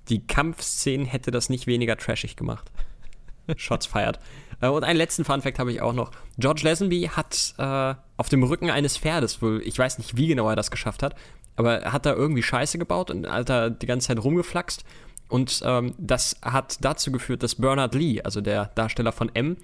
die 0.09 0.27
Kampfszenen 0.27 1.07
hätte 1.07 1.31
das 1.31 1.49
nicht 1.49 1.67
weniger 1.67 1.97
trashig 1.97 2.37
gemacht. 2.37 2.71
Shots 3.57 3.87
feiert. 3.87 4.19
Äh, 4.61 4.69
und 4.69 4.85
einen 4.85 4.99
letzten 4.99 5.25
Funfact 5.25 5.59
habe 5.59 5.73
ich 5.73 5.81
auch 5.81 5.93
noch. 5.93 6.11
George 6.39 6.63
Lazenby 6.65 7.11
hat 7.15 7.55
äh, 7.59 7.95
auf 8.17 8.29
dem 8.29 8.43
Rücken 8.43 8.71
eines 8.71 8.97
Pferdes 8.97 9.43
wohl, 9.43 9.63
ich 9.65 9.79
weiß 9.79 9.99
nicht, 9.99 10.17
wie 10.17 10.29
genau 10.29 10.49
er 10.49 10.57
das 10.57 10.71
geschafft 10.71 11.03
hat, 11.03 11.15
aber 11.57 11.81
er 11.81 11.93
hat 11.93 12.07
da 12.07 12.13
irgendwie 12.13 12.43
Scheiße 12.43 12.79
gebaut 12.79 13.11
und 13.11 13.29
hat 13.29 13.49
da 13.49 13.71
die 13.71 13.87
ganze 13.87 14.09
Zeit 14.09 14.23
rumgeflaxt. 14.23 14.85
Und 15.29 15.61
ähm, 15.65 15.95
das 15.99 16.37
hat 16.43 16.79
dazu 16.85 17.11
geführt, 17.11 17.43
dass 17.43 17.57
Bernard 17.57 17.95
Lee, 17.95 18.23
also 18.23 18.41
der 18.41 18.67
Darsteller 18.75 19.13
von 19.13 19.35
M, 19.35 19.57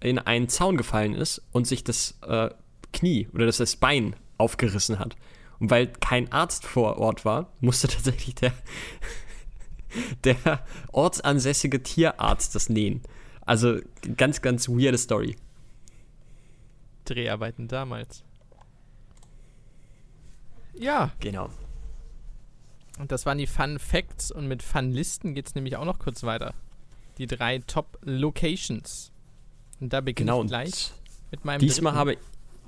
in 0.00 0.18
einen 0.18 0.48
Zaun 0.48 0.76
gefallen 0.76 1.14
ist 1.14 1.42
und 1.52 1.66
sich 1.66 1.84
das 1.84 2.18
äh, 2.26 2.50
Knie 2.92 3.28
oder 3.34 3.46
das, 3.46 3.58
das 3.58 3.76
Bein 3.76 4.16
aufgerissen 4.38 4.98
hat. 4.98 5.16
Und 5.58 5.70
weil 5.70 5.88
kein 5.88 6.32
Arzt 6.32 6.64
vor 6.64 6.98
Ort 6.98 7.24
war, 7.24 7.52
musste 7.60 7.88
tatsächlich 7.88 8.34
der, 8.36 8.52
der 10.24 10.64
ortsansässige 10.90 11.82
Tierarzt 11.82 12.54
das 12.54 12.68
nähen. 12.68 13.02
Also 13.46 13.78
ganz, 14.16 14.40
ganz 14.42 14.68
weirde 14.68 14.98
Story. 14.98 15.36
Dreharbeiten 17.04 17.68
damals. 17.68 18.22
Ja, 20.78 21.12
Genau. 21.20 21.50
und 22.98 23.12
das 23.12 23.26
waren 23.26 23.38
die 23.38 23.46
Fun 23.46 23.78
Facts 23.78 24.30
und 24.30 24.48
mit 24.48 24.62
Fun 24.62 24.90
Listen 24.92 25.34
geht 25.34 25.46
es 25.48 25.54
nämlich 25.54 25.76
auch 25.76 25.84
noch 25.84 25.98
kurz 25.98 26.22
weiter. 26.22 26.54
Die 27.18 27.26
drei 27.26 27.58
Top 27.58 27.98
Locations. 28.02 29.10
Und 29.80 29.92
da 29.92 30.00
beginne 30.00 30.30
Genau. 30.32 30.42
ich 30.42 30.48
gleich 30.48 30.92
mit 31.30 31.44
meinem 31.44 31.60
Diesmal 31.60 31.92
dritten. 31.92 31.98
habe 31.98 32.16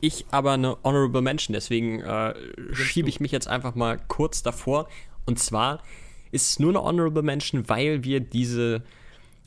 ich 0.01 0.27
aber 0.31 0.53
eine 0.53 0.77
Honorable 0.85 1.23
Mention, 1.23 1.55
deswegen 1.55 2.01
äh, 2.01 2.35
schiebe 2.75 3.09
ich 3.09 3.21
mich 3.21 3.33
jetzt 3.33 3.49
einfach 3.49 3.75
mal 3.75 3.99
kurz 4.09 4.43
davor. 4.43 4.89
Und 5.25 5.39
zwar 5.39 5.83
ist 6.31 6.49
es 6.51 6.59
nur 6.59 6.71
eine 6.71 6.83
Honorable 6.83 7.23
Mention, 7.23 7.69
weil 7.69 8.05
wir 8.05 8.21
diese 8.21 8.83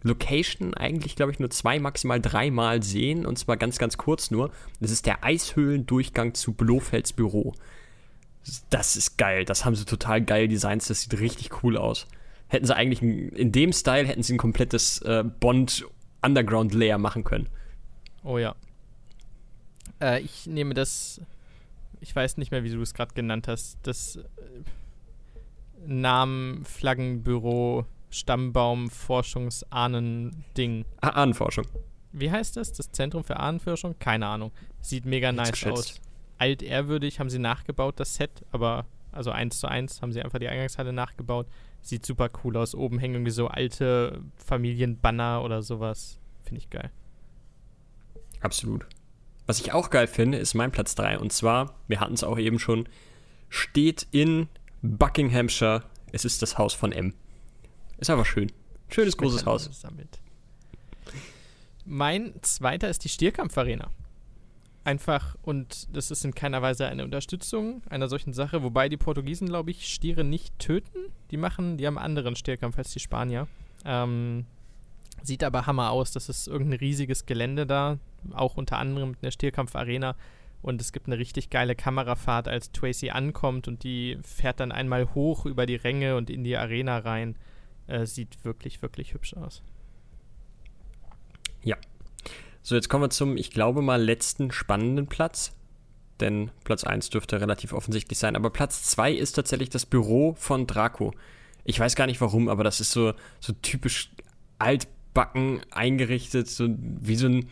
Location 0.08 0.74
eigentlich, 0.74 1.16
glaube 1.16 1.32
ich, 1.32 1.40
nur 1.40 1.50
zwei, 1.50 1.80
maximal 1.80 2.22
dreimal 2.22 2.84
sehen. 2.84 3.26
Und 3.26 3.38
zwar 3.38 3.58
ganz, 3.58 3.78
ganz 3.78 3.98
kurz 3.98 4.32
nur. 4.32 4.52
Das 4.80 4.92
ist 4.92 5.06
der 5.06 5.24
Eishöhlendurchgang 5.24 6.34
zu 6.34 6.54
Blofelds 6.54 7.14
Büro. 7.14 7.54
Das 8.70 8.96
ist 8.96 9.18
geil. 9.18 9.46
Das 9.46 9.66
haben 9.66 9.76
sie 9.76 9.86
total 9.86 10.22
geil 10.22 10.48
designt. 10.48 10.90
Das 10.90 11.02
sieht 11.02 11.20
richtig 11.20 11.64
cool 11.64 11.78
aus. 11.78 12.08
Hätten 12.48 12.66
sie 12.66 12.76
eigentlich 12.76 13.02
ein, 13.02 13.30
in 13.30 13.52
dem 13.52 13.74
Style 13.74 14.08
hätten 14.08 14.24
sie 14.24 14.34
ein 14.34 14.38
komplettes 14.38 15.02
äh, 15.02 15.24
Bond 15.24 15.86
Underground 16.22 16.74
Layer 16.74 16.98
machen 16.98 17.24
können. 17.24 17.50
Oh 18.24 18.38
ja. 18.38 18.56
Äh, 20.02 20.22
ich 20.22 20.48
nehme 20.48 20.74
das, 20.74 21.22
ich 22.02 22.16
weiß 22.16 22.38
nicht 22.38 22.52
mehr, 22.52 22.64
wie 22.64 22.70
du 22.70 22.82
es 22.82 22.94
gerade 22.94 23.14
genannt 23.14 23.48
hast, 23.48 23.78
das 23.84 24.18
äh, 24.18 24.22
Namen, 25.86 26.66
Flaggenbüro, 26.66 27.86
Stammbaum, 28.18 28.90
Forschungsahnen-Ding. 28.90 30.86
Ah, 31.02 31.10
Ahnenforschung. 31.10 31.66
Wie 32.12 32.32
heißt 32.32 32.58
das? 32.58 32.74
Das 32.74 32.92
Zentrum 32.92 33.24
für 33.24 33.38
Ahnenforschung? 33.38 33.96
Keine 34.00 34.28
Ahnung. 34.28 34.52
Sieht 34.82 35.06
mega 35.06 35.32
nice 35.32 35.52
geschätzt. 35.52 35.72
aus. 35.72 36.02
Altehrwürdig 36.38 37.20
haben 37.20 37.30
sie 37.30 37.40
nachgebaut, 37.40 38.00
das 38.00 38.16
Set, 38.16 38.46
aber 38.52 38.86
also 39.12 39.32
eins 39.32 39.60
zu 39.60 39.68
eins 39.68 40.02
haben 40.02 40.12
sie 40.12 40.22
einfach 40.22 40.40
die 40.40 40.48
Eingangshalle 40.48 40.94
nachgebaut. 40.94 41.48
Sieht 41.82 42.06
super 42.06 42.30
cool 42.44 42.58
aus. 42.58 42.76
Oben 42.76 43.00
hängen 43.00 43.16
irgendwie 43.16 43.32
so 43.32 43.48
alte 43.48 44.22
Familienbanner 44.36 45.42
oder 45.44 45.64
sowas. 45.64 46.20
Finde 46.44 46.60
ich 46.60 46.70
geil. 46.70 46.92
Absolut. 48.42 48.86
Was 49.46 49.60
ich 49.60 49.74
auch 49.74 49.90
geil 49.90 50.08
finde, 50.08 50.38
ist 50.38 50.54
mein 50.54 50.72
Platz 50.72 50.94
3. 50.96 51.20
Und 51.20 51.34
zwar, 51.34 51.76
wir 51.88 52.00
hatten 52.00 52.14
es 52.14 52.24
auch 52.24 52.38
eben 52.38 52.60
schon, 52.60 52.88
steht 53.50 54.06
in 54.12 54.50
Buckinghamshire. 54.82 55.84
Es 56.12 56.26
ist 56.26 56.42
das 56.42 56.58
Haus 56.58 56.74
von 56.74 56.92
M. 56.92 57.14
Ist 57.98 58.10
aber 58.10 58.26
schön. 58.26 58.52
Schönes 58.90 59.18
großes 59.18 59.42
Schmetterlinge 59.42 59.70
Haus. 59.70 59.82
Sammelt. 59.82 60.20
Mein 61.86 62.34
zweiter 62.42 62.90
ist 62.90 63.04
die 63.04 63.10
Stierkampfarena. 63.10 63.90
Einfach, 64.84 65.36
und 65.42 65.88
das 65.96 66.12
ist 66.12 66.24
in 66.24 66.34
keiner 66.34 66.62
Weise 66.62 66.88
eine 66.88 67.04
Unterstützung 67.04 67.82
einer 67.90 68.08
solchen 68.08 68.32
Sache, 68.34 68.64
wobei 68.64 68.88
die 68.88 68.96
Portugiesen, 68.96 69.48
glaube 69.48 69.72
ich, 69.72 69.94
Stiere 69.94 70.24
nicht 70.24 70.58
töten. 70.60 71.12
Die 71.32 71.38
machen, 71.38 71.78
die 71.78 71.86
haben 71.86 71.98
einen 71.98 72.06
anderen 72.06 72.36
Stierkampf 72.36 72.78
als 72.78 72.94
die 72.94 73.02
Spanier. 73.02 73.48
Ähm, 73.84 74.46
sieht 75.24 75.44
aber 75.44 75.66
Hammer 75.66 75.92
aus. 75.92 76.12
Das 76.12 76.30
ist 76.30 76.48
irgendein 76.48 76.80
riesiges 76.80 77.26
Gelände 77.26 77.66
da, 77.66 77.98
auch 78.34 78.56
unter 78.56 78.78
anderem 78.78 79.12
mit 79.12 79.24
einer 79.24 79.32
Stierkampfarena. 79.32 80.16
Und 80.62 80.82
es 80.82 80.92
gibt 80.92 81.08
eine 81.08 81.18
richtig 81.18 81.50
geile 81.50 81.76
Kamerafahrt, 81.76 82.48
als 82.48 82.72
Tracy 82.72 83.10
ankommt 83.10 83.68
und 83.68 83.84
die 83.84 84.18
fährt 84.24 84.60
dann 84.60 84.72
einmal 84.72 85.14
hoch 85.14 85.46
über 85.46 85.66
die 85.66 85.76
Ränge 85.76 86.16
und 86.16 86.30
in 86.30 86.44
die 86.44 86.58
Arena 86.58 86.98
rein. 86.98 87.36
Äh, 87.88 88.06
sieht 88.06 88.44
wirklich, 88.44 88.82
wirklich 88.82 89.14
hübsch 89.14 89.34
aus. 89.36 89.64
So, 92.68 92.76
jetzt 92.76 92.90
kommen 92.90 93.06
wir 93.06 93.10
zum, 93.10 93.38
ich 93.38 93.52
glaube 93.52 93.82
mal, 93.82 94.04
letzten 94.04 94.52
spannenden 94.52 95.08
Platz. 95.08 95.54
Denn 96.20 96.52
Platz 96.66 96.84
1 96.84 97.10
dürfte 97.12 97.40
relativ 97.40 97.72
offensichtlich 97.72 98.20
sein. 98.20 98.36
Aber 98.36 98.50
Platz 98.50 98.84
2 98.84 99.14
ist 99.14 99.32
tatsächlich 99.38 99.70
das 99.70 99.86
Büro 99.86 100.36
von 100.38 100.68
Draco. 100.68 101.14
Ich 101.64 101.80
weiß 101.80 101.96
gar 101.96 102.08
nicht 102.08 102.20
warum, 102.20 102.50
aber 102.50 102.66
das 102.66 102.82
ist 102.82 102.92
so, 102.92 103.14
so 103.40 103.54
typisch 103.62 104.12
altbacken 104.60 105.62
eingerichtet, 105.72 106.50
so 106.50 106.68
wie 106.78 107.16
so 107.16 107.28
ein, 107.28 107.48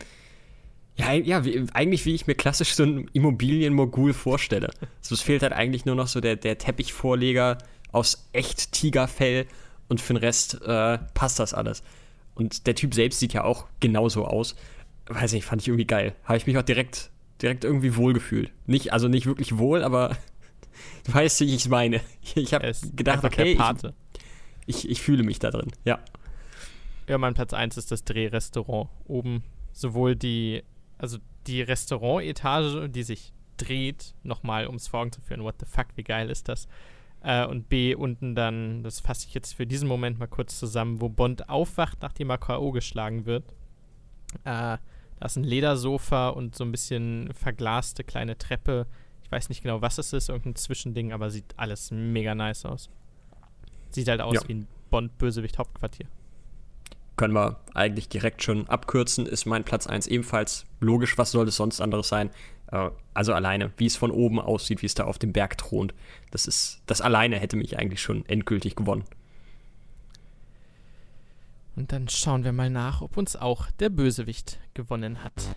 Ja, 0.96 1.14
ja 1.14 1.46
wie, 1.46 1.64
eigentlich 1.72 2.04
wie 2.04 2.14
ich 2.14 2.26
mir 2.26 2.34
klassisch 2.34 2.74
so 2.74 2.82
einen 2.82 3.08
Immobilienmogul 3.14 4.12
vorstelle. 4.12 4.68
Also 5.00 5.14
es 5.14 5.22
fehlt 5.22 5.40
halt 5.40 5.54
eigentlich 5.54 5.86
nur 5.86 5.94
noch 5.94 6.08
so 6.08 6.20
der, 6.20 6.36
der 6.36 6.58
Teppichvorleger 6.58 7.56
aus 7.90 8.28
echt 8.34 8.72
Tigerfell 8.72 9.46
und 9.88 10.00
für 10.00 10.14
den 10.14 10.18
Rest 10.18 10.60
äh, 10.62 10.98
passt 11.14 11.38
das 11.38 11.54
alles. 11.54 11.82
Und 12.34 12.66
der 12.66 12.74
Typ 12.74 12.94
selbst 12.94 13.18
sieht 13.18 13.32
ja 13.32 13.44
auch 13.44 13.66
genauso 13.80 14.26
aus. 14.26 14.56
Weiß 15.06 15.32
nicht, 15.32 15.44
fand 15.44 15.62
ich 15.62 15.68
irgendwie 15.68 15.86
geil. 15.86 16.14
Habe 16.24 16.36
ich 16.36 16.46
mich 16.46 16.58
auch 16.58 16.62
direkt, 16.62 17.10
direkt 17.40 17.64
irgendwie 17.64 17.96
wohlgefühlt. 17.96 18.52
Nicht, 18.66 18.92
also 18.92 19.08
nicht 19.08 19.26
wirklich 19.26 19.56
wohl, 19.58 19.82
aber 19.82 20.16
du 21.04 21.14
weißt, 21.14 21.40
wie 21.40 21.46
ich 21.46 21.62
es 21.62 21.68
meine. 21.68 22.00
Ich 22.34 22.52
habe 22.52 22.70
gedacht, 22.94 23.24
okay, 23.24 23.58
ich, 24.66 24.84
ich, 24.84 24.90
ich 24.90 25.02
fühle 25.02 25.22
mich 25.22 25.38
da 25.38 25.50
drin, 25.50 25.70
ja. 25.84 25.98
Ja, 27.08 27.18
mein 27.18 27.34
Platz 27.34 27.52
1 27.52 27.76
ist 27.76 27.92
das 27.92 28.04
Drehrestaurant. 28.04 28.90
Oben 29.06 29.44
sowohl 29.72 30.16
die, 30.16 30.64
also 30.98 31.18
die 31.46 31.62
Restaurantetage, 31.62 32.88
die 32.88 33.04
sich 33.04 33.32
dreht, 33.56 34.14
nochmal, 34.22 34.66
um 34.66 34.74
es 34.74 34.88
vor 34.88 35.00
Augen 35.00 35.12
zu 35.12 35.20
führen. 35.20 35.42
What 35.42 35.56
the 35.60 35.66
fuck, 35.66 35.86
wie 35.94 36.02
geil 36.02 36.30
ist 36.30 36.48
das? 36.48 36.68
Äh, 37.26 37.44
und 37.44 37.68
B, 37.68 37.96
unten 37.96 38.36
dann, 38.36 38.84
das 38.84 39.00
fasse 39.00 39.26
ich 39.26 39.34
jetzt 39.34 39.54
für 39.54 39.66
diesen 39.66 39.88
Moment 39.88 40.20
mal 40.20 40.28
kurz 40.28 40.60
zusammen, 40.60 41.00
wo 41.00 41.08
Bond 41.08 41.48
aufwacht, 41.48 41.98
nachdem 42.00 42.30
er 42.30 42.38
K.O. 42.38 42.70
geschlagen 42.70 43.26
wird. 43.26 43.42
Äh, 44.44 44.78
da 45.18 45.24
ist 45.24 45.34
ein 45.34 45.42
Ledersofa 45.42 46.28
und 46.28 46.54
so 46.54 46.62
ein 46.62 46.70
bisschen 46.70 47.32
verglaste 47.34 48.04
kleine 48.04 48.38
Treppe. 48.38 48.86
Ich 49.24 49.32
weiß 49.32 49.48
nicht 49.48 49.62
genau, 49.62 49.82
was 49.82 49.98
es 49.98 50.12
ist, 50.12 50.28
irgendein 50.28 50.54
Zwischending, 50.54 51.12
aber 51.12 51.30
sieht 51.30 51.52
alles 51.56 51.90
mega 51.90 52.36
nice 52.36 52.64
aus. 52.64 52.90
Sieht 53.90 54.06
halt 54.06 54.20
aus 54.20 54.34
ja. 54.34 54.42
wie 54.46 54.54
ein 54.54 54.68
Bond-Bösewicht-Hauptquartier 54.90 56.06
können 57.16 57.32
wir 57.32 57.56
eigentlich 57.74 58.08
direkt 58.08 58.42
schon 58.42 58.68
abkürzen, 58.68 59.26
ist 59.26 59.46
mein 59.46 59.64
Platz 59.64 59.86
1 59.86 60.06
ebenfalls 60.06 60.66
logisch. 60.80 61.16
Was 61.18 61.30
soll 61.30 61.48
es 61.48 61.56
sonst 61.56 61.80
anderes 61.80 62.08
sein? 62.08 62.30
Äh, 62.72 62.90
also 63.14 63.32
alleine, 63.32 63.72
wie 63.76 63.86
es 63.86 63.96
von 63.96 64.10
oben 64.10 64.40
aussieht, 64.40 64.82
wie 64.82 64.86
es 64.86 64.94
da 64.94 65.04
auf 65.04 65.18
dem 65.18 65.32
Berg 65.32 65.58
thront. 65.58 65.94
Das 66.30 66.46
ist, 66.46 66.82
das 66.86 67.00
alleine 67.00 67.38
hätte 67.38 67.56
mich 67.56 67.78
eigentlich 67.78 68.00
schon 68.00 68.26
endgültig 68.26 68.76
gewonnen. 68.76 69.04
Und 71.76 71.92
dann 71.92 72.08
schauen 72.08 72.42
wir 72.42 72.52
mal 72.52 72.70
nach, 72.70 73.02
ob 73.02 73.16
uns 73.16 73.36
auch 73.36 73.70
der 73.72 73.90
Bösewicht 73.90 74.58
gewonnen 74.72 75.22
hat. 75.22 75.56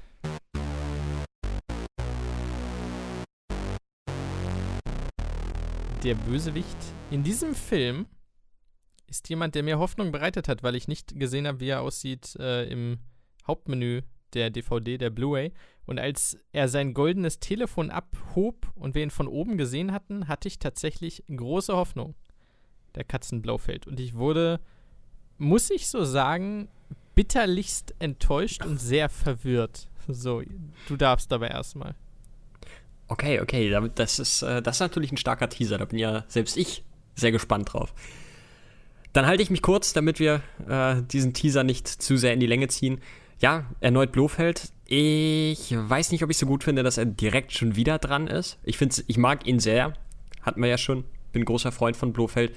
Der 6.04 6.16
Bösewicht 6.16 6.78
in 7.12 7.24
diesem 7.24 7.56
Film 7.56 8.06
ist 9.08 9.28
jemand, 9.30 9.56
der 9.56 9.64
mir 9.64 9.80
Hoffnung 9.80 10.12
bereitet 10.12 10.48
hat, 10.48 10.64
weil 10.64 10.76
ich 10.76 10.88
nicht 10.88 11.20
gesehen 11.20 11.48
habe, 11.48 11.60
wie 11.60 11.70
er 11.70 11.82
aussieht 11.82 12.36
äh, 12.38 12.66
im 12.66 13.00
Hauptmenü 13.48 14.02
der 14.34 14.50
DVD, 14.50 14.98
der 14.98 15.10
Blu-ray. 15.10 15.52
Und 15.90 15.98
als 15.98 16.38
er 16.52 16.68
sein 16.68 16.94
goldenes 16.94 17.40
Telefon 17.40 17.90
abhob 17.90 18.72
und 18.76 18.94
wir 18.94 19.02
ihn 19.02 19.10
von 19.10 19.28
oben 19.28 19.58
gesehen 19.58 19.92
hatten, 19.92 20.28
hatte 20.28 20.48
ich 20.48 20.60
tatsächlich 20.60 21.24
große 21.36 21.76
Hoffnung. 21.76 22.14
Der 22.94 23.04
Katzenblaufeld. 23.04 23.88
Und 23.88 24.00
ich 24.00 24.14
wurde, 24.14 24.60
muss 25.40 25.72
ich 25.72 25.88
so 25.88 26.04
sagen, 26.04 26.68
bitterlichst 27.16 27.96
enttäuscht 27.98 28.64
und 28.68 28.80
sehr 28.80 29.10
verwirrt. 29.10 29.88
So, 30.08 30.44
du 30.88 30.96
darfst 30.96 31.32
dabei 31.32 31.48
erstmal. 31.48 31.96
Okay, 33.08 33.40
okay, 33.42 33.76
das 33.96 34.20
ist, 34.20 34.44
äh, 34.44 34.62
das 34.62 34.76
ist 34.76 34.82
natürlich 34.82 35.12
ein 35.12 35.18
starker 35.18 35.50
Teaser. 35.50 35.80
Da 35.80 35.86
bin 35.86 35.98
ja 35.98 36.24
selbst 36.28 36.56
ich 36.56 36.84
sehr 37.16 37.32
gespannt 37.32 37.74
drauf. 37.74 37.96
Dann 39.12 39.26
halte 39.26 39.42
ich 39.42 39.50
mich 39.50 39.64
kurz, 39.64 39.94
damit 39.94 40.20
wir 40.20 40.44
äh, 40.68 41.02
diesen 41.02 41.34
Teaser 41.34 41.64
nicht 41.64 41.88
zu 41.88 42.16
sehr 42.16 42.36
in 42.36 42.40
die 42.40 42.46
Länge 42.46 42.68
ziehen. 42.68 43.02
Ja, 43.40 43.66
erneut 43.80 44.12
Blofeld. 44.12 44.72
Ich 44.92 45.72
weiß 45.78 46.12
nicht, 46.12 46.24
ob 46.24 46.32
ich 46.32 46.38
so 46.40 46.48
gut 46.48 46.64
finde, 46.64 46.82
dass 46.82 46.98
er 46.98 47.06
direkt 47.06 47.54
schon 47.54 47.76
wieder 47.76 48.00
dran 48.00 48.26
ist. 48.26 48.58
Ich 48.64 48.80
finde, 48.80 48.96
ich 49.06 49.20
mag 49.20 49.46
ihn 49.46 49.60
sehr. 49.60 49.94
Hatten 50.42 50.64
wir 50.64 50.68
ja 50.68 50.80
schon. 50.80 51.04
Bin 51.32 51.46
großer 51.46 51.72
Freund 51.72 51.96
von 51.96 52.12
Blofeld. 52.12 52.56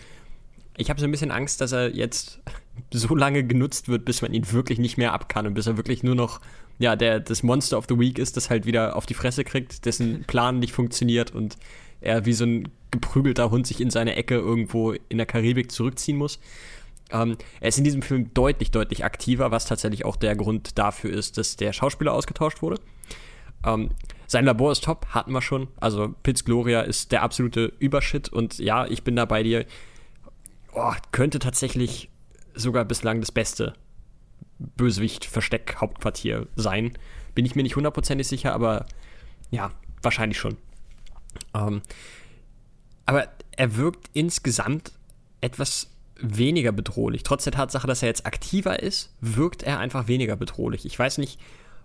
Ich 0.78 0.88
habe 0.88 0.98
so 0.98 1.04
ein 1.04 1.10
bisschen 1.10 1.30
Angst, 1.30 1.60
dass 1.60 1.72
er 1.72 1.94
jetzt 1.94 2.40
so 2.90 3.14
lange 3.14 3.44
genutzt 3.44 3.88
wird, 3.88 4.06
bis 4.06 4.22
man 4.22 4.32
ihn 4.32 4.50
wirklich 4.50 4.78
nicht 4.78 4.96
mehr 4.96 5.12
ab 5.12 5.28
kann 5.28 5.46
und 5.46 5.52
bis 5.52 5.66
er 5.66 5.76
wirklich 5.76 6.02
nur 6.02 6.14
noch 6.14 6.40
ja, 6.78 6.96
der, 6.96 7.20
das 7.20 7.42
Monster 7.42 7.76
of 7.76 7.84
the 7.86 7.98
Week 7.98 8.18
ist, 8.18 8.38
das 8.38 8.48
halt 8.48 8.64
wieder 8.64 8.96
auf 8.96 9.04
die 9.04 9.12
Fresse 9.12 9.44
kriegt, 9.44 9.84
dessen 9.84 10.22
Plan 10.26 10.58
nicht 10.58 10.72
funktioniert 10.72 11.32
und 11.34 11.58
er 12.00 12.24
wie 12.24 12.32
so 12.32 12.46
ein 12.46 12.68
geprügelter 12.90 13.50
Hund 13.50 13.66
sich 13.66 13.78
in 13.78 13.90
seine 13.90 14.16
Ecke 14.16 14.36
irgendwo 14.36 14.92
in 14.92 15.18
der 15.18 15.26
Karibik 15.26 15.70
zurückziehen 15.70 16.16
muss. 16.16 16.40
Ähm, 17.12 17.36
er 17.60 17.68
ist 17.68 17.78
in 17.78 17.84
diesem 17.84 18.02
Film 18.02 18.32
deutlich, 18.34 18.70
deutlich 18.70 19.04
aktiver, 19.04 19.50
was 19.50 19.66
tatsächlich 19.66 20.04
auch 20.04 20.16
der 20.16 20.34
Grund 20.34 20.78
dafür 20.78 21.12
ist, 21.12 21.38
dass 21.38 21.56
der 21.56 21.72
Schauspieler 21.72 22.12
ausgetauscht 22.12 22.62
wurde. 22.62 22.80
Ähm, 23.64 23.90
sein 24.26 24.46
Labor 24.46 24.72
ist 24.72 24.84
top, 24.84 25.06
hatten 25.10 25.32
wir 25.32 25.42
schon. 25.42 25.68
Also 25.78 26.14
Piz 26.22 26.44
Gloria 26.44 26.80
ist 26.80 27.12
der 27.12 27.22
absolute 27.22 27.72
Übershit 27.78 28.30
und 28.30 28.58
ja, 28.58 28.86
ich 28.86 29.04
bin 29.04 29.14
da 29.14 29.26
bei 29.26 29.42
dir. 29.42 29.66
Oh, 30.74 30.92
könnte 31.12 31.38
tatsächlich 31.38 32.08
sogar 32.54 32.84
bislang 32.86 33.20
das 33.20 33.30
beste 33.30 33.74
Bösewicht-Versteck-Hauptquartier 34.58 36.46
sein. 36.56 36.96
Bin 37.34 37.44
ich 37.44 37.54
mir 37.54 37.62
nicht 37.62 37.76
hundertprozentig 37.76 38.26
sicher, 38.26 38.54
aber 38.54 38.86
ja, 39.50 39.70
wahrscheinlich 40.00 40.38
schon. 40.38 40.56
Ähm, 41.54 41.82
aber 43.04 43.28
er 43.56 43.76
wirkt 43.76 44.08
insgesamt 44.14 44.92
etwas 45.40 45.90
weniger 46.22 46.72
bedrohlich. 46.72 47.22
Trotz 47.22 47.44
der 47.44 47.52
Tatsache, 47.52 47.86
dass 47.86 48.02
er 48.02 48.08
jetzt 48.08 48.26
aktiver 48.26 48.80
ist, 48.80 49.12
wirkt 49.20 49.62
er 49.62 49.78
einfach 49.78 50.08
weniger 50.08 50.36
bedrohlich. 50.36 50.86
Ich 50.86 50.98
weiß 50.98 51.18
nicht, 51.18 51.40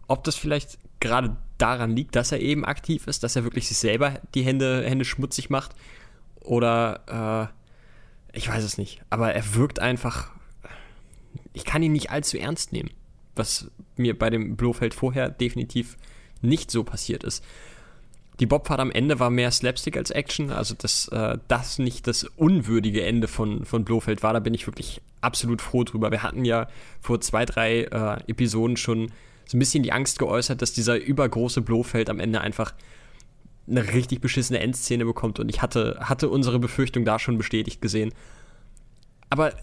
ob 0.07 0.23
das 0.23 0.35
vielleicht 0.35 0.77
gerade 0.99 1.35
daran 1.57 1.95
liegt, 1.95 2.15
dass 2.15 2.31
er 2.31 2.39
eben 2.39 2.65
aktiv 2.65 3.07
ist, 3.07 3.23
dass 3.23 3.35
er 3.35 3.43
wirklich 3.43 3.67
sich 3.67 3.77
selber 3.77 4.21
die 4.33 4.43
Hände, 4.43 4.83
Hände 4.85 5.05
schmutzig 5.05 5.49
macht. 5.49 5.75
Oder 6.39 7.51
äh, 8.33 8.37
ich 8.37 8.47
weiß 8.47 8.63
es 8.63 8.77
nicht. 8.77 9.01
Aber 9.09 9.33
er 9.33 9.55
wirkt 9.55 9.79
einfach. 9.79 10.31
Ich 11.53 11.65
kann 11.65 11.83
ihn 11.83 11.91
nicht 11.91 12.11
allzu 12.11 12.37
ernst 12.37 12.71
nehmen. 12.71 12.91
Was 13.35 13.69
mir 13.95 14.17
bei 14.17 14.29
dem 14.29 14.55
Blofeld 14.55 14.93
vorher 14.93 15.29
definitiv 15.29 15.97
nicht 16.41 16.71
so 16.71 16.83
passiert 16.83 17.23
ist. 17.23 17.43
Die 18.39 18.45
Bobfahrt 18.45 18.79
am 18.79 18.91
Ende 18.91 19.19
war 19.19 19.29
mehr 19.29 19.49
Slapstick 19.51 19.97
als 19.97 20.11
Action, 20.11 20.51
also 20.51 20.75
dass 20.75 21.07
äh, 21.07 21.37
das 21.47 21.79
nicht 21.79 22.05
das 22.05 22.23
unwürdige 22.35 23.03
Ende 23.03 23.27
von, 23.27 23.65
von 23.65 23.83
Blofeld 23.83 24.21
war, 24.21 24.33
da 24.33 24.39
bin 24.39 24.53
ich 24.53 24.67
wirklich 24.67 25.01
absolut 25.21 25.61
froh 25.61 25.83
drüber. 25.83 26.11
Wir 26.11 26.21
hatten 26.21 26.45
ja 26.45 26.67
vor 27.01 27.19
zwei, 27.19 27.45
drei 27.45 27.83
äh, 27.83 28.29
Episoden 28.29 28.77
schon 28.77 29.11
so 29.45 29.57
ein 29.57 29.59
bisschen 29.59 29.81
die 29.81 29.91
Angst 29.91 30.19
geäußert, 30.19 30.61
dass 30.61 30.73
dieser 30.73 30.97
übergroße 30.97 31.61
Blofeld 31.61 32.09
am 32.09 32.19
Ende 32.19 32.41
einfach 32.41 32.73
eine 33.67 33.93
richtig 33.93 34.21
beschissene 34.21 34.59
Endszene 34.59 35.03
bekommt 35.03 35.39
und 35.39 35.49
ich 35.49 35.61
hatte, 35.61 35.97
hatte 36.01 36.29
unsere 36.29 36.59
Befürchtung 36.59 37.05
da 37.05 37.17
schon 37.19 37.37
bestätigt 37.37 37.81
gesehen. 37.81 38.13
Aber 39.29 39.53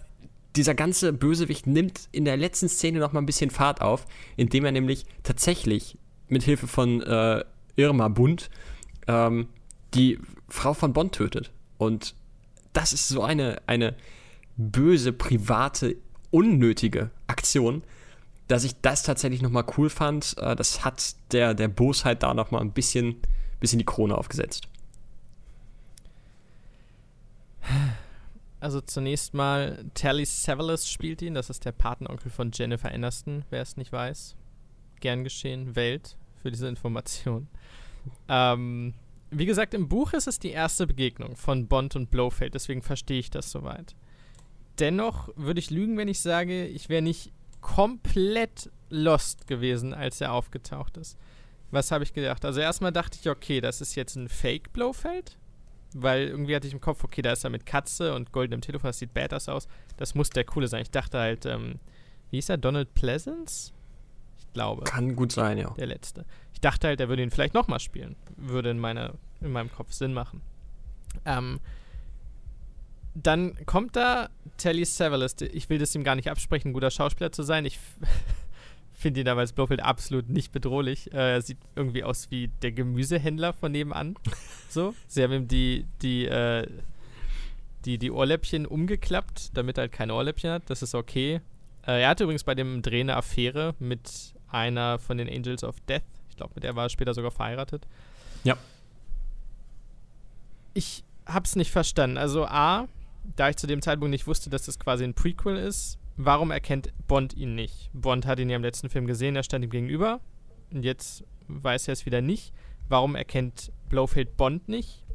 dieser 0.55 0.75
ganze 0.75 1.13
Bösewicht 1.13 1.65
nimmt 1.65 2.07
in 2.11 2.25
der 2.25 2.37
letzten 2.37 2.69
Szene 2.69 2.99
noch 2.99 3.13
mal 3.13 3.21
ein 3.21 3.25
bisschen 3.25 3.49
Fahrt 3.49 3.81
auf, 3.81 4.05
indem 4.37 4.65
er 4.65 4.71
nämlich 4.71 5.05
tatsächlich 5.23 5.97
mit 6.27 6.43
Hilfe 6.43 6.67
von 6.67 7.01
äh, 7.01 7.43
Irma 7.75 8.07
Bund 8.07 8.49
ähm, 9.07 9.47
die 9.93 10.19
Frau 10.47 10.73
von 10.73 10.93
Bond 10.93 11.13
tötet. 11.13 11.51
Und 11.77 12.15
das 12.73 12.93
ist 12.93 13.07
so 13.07 13.23
eine, 13.23 13.61
eine 13.67 13.95
böse, 14.57 15.13
private, 15.13 15.95
unnötige 16.31 17.11
Aktion, 17.27 17.83
dass 18.47 18.63
ich 18.63 18.79
das 18.81 19.03
tatsächlich 19.03 19.41
nochmal 19.41 19.65
cool 19.77 19.89
fand. 19.89 20.37
Äh, 20.37 20.55
das 20.55 20.83
hat 20.83 21.15
der, 21.31 21.53
der 21.53 21.67
Bosheit 21.67 22.23
da 22.23 22.33
nochmal 22.33 22.61
ein 22.61 22.71
bisschen, 22.71 23.17
bisschen 23.59 23.79
die 23.79 23.85
Krone 23.85 24.17
aufgesetzt. 24.17 24.67
Also 28.59 28.81
zunächst 28.81 29.33
mal, 29.33 29.85
Tally 29.93 30.25
Savalas 30.25 30.89
spielt 30.89 31.21
ihn, 31.21 31.33
das 31.33 31.49
ist 31.49 31.65
der 31.65 31.71
Patenonkel 31.71 32.31
von 32.31 32.51
Jennifer 32.53 32.91
Aniston, 32.91 33.43
wer 33.49 33.61
es 33.61 33.77
nicht 33.77 33.91
weiß. 33.91 34.35
Gern 35.01 35.23
geschehen, 35.23 35.75
Welt 35.75 36.17
für 36.41 36.51
diese 36.51 36.67
Information. 36.67 37.47
Ähm, 38.27 38.93
wie 39.31 39.45
gesagt, 39.45 39.73
im 39.73 39.89
Buch 39.89 40.13
ist 40.13 40.27
es 40.27 40.39
die 40.39 40.51
erste 40.51 40.87
Begegnung 40.87 41.35
von 41.35 41.67
Bond 41.67 41.95
und 41.95 42.11
Blofeld, 42.11 42.53
deswegen 42.53 42.81
verstehe 42.81 43.19
ich 43.19 43.29
das 43.29 43.51
soweit. 43.51 43.95
Dennoch 44.79 45.29
würde 45.35 45.59
ich 45.59 45.69
lügen, 45.69 45.97
wenn 45.97 46.07
ich 46.07 46.19
sage, 46.19 46.65
ich 46.65 46.89
wäre 46.89 47.01
nicht 47.01 47.31
komplett 47.61 48.69
lost 48.89 49.47
gewesen, 49.47 49.93
als 49.93 50.21
er 50.21 50.33
aufgetaucht 50.33 50.97
ist. 50.97 51.17
Was 51.71 51.91
habe 51.91 52.03
ich 52.03 52.13
gedacht? 52.13 52.45
Also 52.45 52.61
erstmal 52.61 52.91
dachte 52.91 53.17
ich, 53.19 53.29
okay, 53.29 53.59
das 53.59 53.81
ist 53.81 53.95
jetzt 53.95 54.15
ein 54.15 54.29
Fake 54.29 54.71
Blofeld, 54.71 55.37
weil 55.93 56.27
irgendwie 56.27 56.55
hatte 56.55 56.67
ich 56.67 56.73
im 56.73 56.81
Kopf, 56.81 57.03
okay, 57.03 57.21
da 57.21 57.31
ist 57.31 57.43
er 57.43 57.49
mit 57.49 57.65
Katze 57.65 58.13
und 58.13 58.31
goldenem 58.31 58.61
Telefon, 58.61 58.89
das 58.89 58.99
sieht 58.99 59.13
badass 59.13 59.49
aus. 59.49 59.67
Das 59.97 60.13
muss 60.13 60.29
der 60.29 60.43
coole 60.43 60.67
sein. 60.67 60.81
Ich 60.81 60.91
dachte 60.91 61.17
halt, 61.17 61.45
ähm, 61.45 61.79
wie 62.29 62.37
hieß 62.37 62.49
er? 62.49 62.57
Donald 62.57 62.93
Pleasance? 62.93 63.71
Ich 64.37 64.53
glaube. 64.53 64.83
Kann 64.83 65.15
gut 65.15 65.31
sein, 65.31 65.57
ja. 65.57 65.71
Der 65.71 65.87
letzte. 65.87 66.25
Ich 66.65 66.71
dachte 66.71 66.87
halt, 66.87 66.99
er 66.99 67.09
würde 67.09 67.21
ihn 67.21 67.29
vielleicht 67.29 67.53
nochmal 67.53 67.79
spielen. 67.79 68.15
Würde 68.37 68.71
in, 68.71 68.79
meine, 68.79 69.13
in 69.39 69.51
meinem 69.51 69.71
Kopf 69.71 69.93
Sinn 69.93 70.13
machen. 70.13 70.41
Ähm, 71.23 71.59
dann 73.13 73.55
kommt 73.67 73.95
da 73.95 74.29
Telly 74.57 74.83
Savalas. 74.83 75.35
Ich 75.41 75.69
will 75.69 75.77
das 75.77 75.93
ihm 75.93 76.03
gar 76.03 76.15
nicht 76.15 76.27
absprechen, 76.27 76.69
ein 76.69 76.73
guter 76.73 76.89
Schauspieler 76.89 77.31
zu 77.31 77.43
sein. 77.43 77.65
Ich 77.65 77.77
finde 78.93 79.19
ihn 79.19 79.27
damals 79.27 79.53
Blofeld 79.53 79.79
absolut 79.79 80.27
nicht 80.27 80.51
bedrohlich. 80.51 81.13
Äh, 81.13 81.33
er 81.33 81.41
sieht 81.43 81.59
irgendwie 81.75 82.03
aus 82.03 82.31
wie 82.31 82.49
der 82.63 82.71
Gemüsehändler 82.71 83.53
von 83.53 83.71
nebenan. 83.71 84.15
so. 84.69 84.95
Sie 85.05 85.21
haben 85.21 85.33
ihm 85.33 85.47
die, 85.47 85.85
die, 86.01 86.25
äh, 86.25 86.67
die, 87.85 87.99
die 87.99 88.09
Ohrläppchen 88.09 88.65
umgeklappt, 88.65 89.55
damit 89.55 89.77
er 89.77 89.81
halt 89.81 89.91
keine 89.91 90.15
Ohrläppchen 90.15 90.49
hat. 90.49 90.63
Das 90.65 90.81
ist 90.81 90.95
okay. 90.95 91.41
Äh, 91.85 92.01
er 92.01 92.09
hatte 92.09 92.23
übrigens 92.23 92.43
bei 92.43 92.55
dem 92.55 92.81
Dreh 92.81 93.01
eine 93.01 93.17
Affäre 93.17 93.75
mit 93.77 94.33
einer 94.47 94.97
von 94.97 95.19
den 95.19 95.29
Angels 95.29 95.63
of 95.63 95.79
Death. 95.81 96.01
Ich 96.35 96.37
glaube, 96.37 96.51
mit 96.55 96.65
der 96.65 96.75
war 96.75 96.83
er 96.83 96.89
später 96.89 97.13
sogar 97.13 97.31
verheiratet. 97.31 97.87
Ja. 98.43 98.57
Ich 100.73 101.05
hab's 101.25 101.55
nicht 101.55 101.71
verstanden. 101.71 102.17
Also 102.17 102.45
A, 102.45 102.89
da 103.37 103.47
ich 103.47 103.55
zu 103.55 103.67
dem 103.67 103.81
Zeitpunkt 103.81 104.11
nicht 104.11 104.27
wusste, 104.27 104.49
dass 104.49 104.65
das 104.65 104.77
quasi 104.77 105.05
ein 105.05 105.13
Prequel 105.13 105.55
ist, 105.55 105.97
warum 106.17 106.51
erkennt 106.51 106.91
Bond 107.07 107.33
ihn 107.35 107.55
nicht? 107.55 107.89
Bond 107.93 108.25
hat 108.25 108.39
ihn 108.39 108.49
ja 108.49 108.57
im 108.57 108.63
letzten 108.63 108.89
Film 108.89 109.07
gesehen, 109.07 109.37
er 109.37 109.43
stand 109.43 109.63
ihm 109.63 109.69
gegenüber. 109.69 110.19
Und 110.73 110.83
jetzt 110.83 111.23
weiß 111.47 111.87
er 111.87 111.93
es 111.93 112.05
wieder 112.05 112.19
nicht. 112.19 112.51
Warum 112.89 113.15
erkennt 113.15 113.71
Blofeld 113.87 114.35
Bond 114.35 114.67
nicht? 114.67 115.05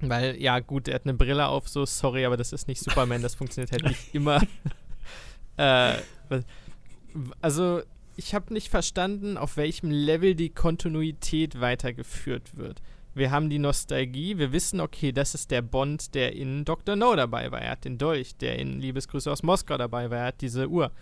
Weil, 0.00 0.34
ja, 0.42 0.58
gut, 0.58 0.88
er 0.88 0.96
hat 0.96 1.04
eine 1.04 1.14
Brille 1.14 1.46
auf, 1.46 1.68
so, 1.68 1.86
sorry, 1.86 2.24
aber 2.24 2.36
das 2.36 2.52
ist 2.52 2.66
nicht 2.66 2.82
Superman, 2.82 3.22
das 3.22 3.36
funktioniert 3.36 3.70
halt 3.70 3.84
nicht 3.84 4.12
immer. 4.16 4.42
äh, 5.58 5.98
also, 7.40 7.82
ich 8.20 8.34
habe 8.34 8.52
nicht 8.52 8.68
verstanden, 8.68 9.38
auf 9.38 9.56
welchem 9.56 9.90
Level 9.90 10.34
die 10.34 10.50
Kontinuität 10.50 11.58
weitergeführt 11.58 12.54
wird. 12.54 12.82
Wir 13.14 13.30
haben 13.30 13.48
die 13.48 13.58
Nostalgie, 13.58 14.36
wir 14.36 14.52
wissen, 14.52 14.78
okay, 14.78 15.10
das 15.10 15.34
ist 15.34 15.50
der 15.50 15.62
Bond, 15.62 16.14
der 16.14 16.36
in 16.36 16.66
Dr. 16.66 16.96
No 16.96 17.16
dabei 17.16 17.50
war. 17.50 17.62
Er 17.62 17.70
hat 17.70 17.86
den 17.86 17.96
Dolch, 17.96 18.36
der 18.36 18.58
in 18.58 18.78
Liebesgrüße 18.78 19.32
aus 19.32 19.42
Moskau 19.42 19.78
dabei 19.78 20.10
war. 20.10 20.18
Er 20.18 20.26
hat 20.26 20.42
diese 20.42 20.68
Uhr, 20.68 20.92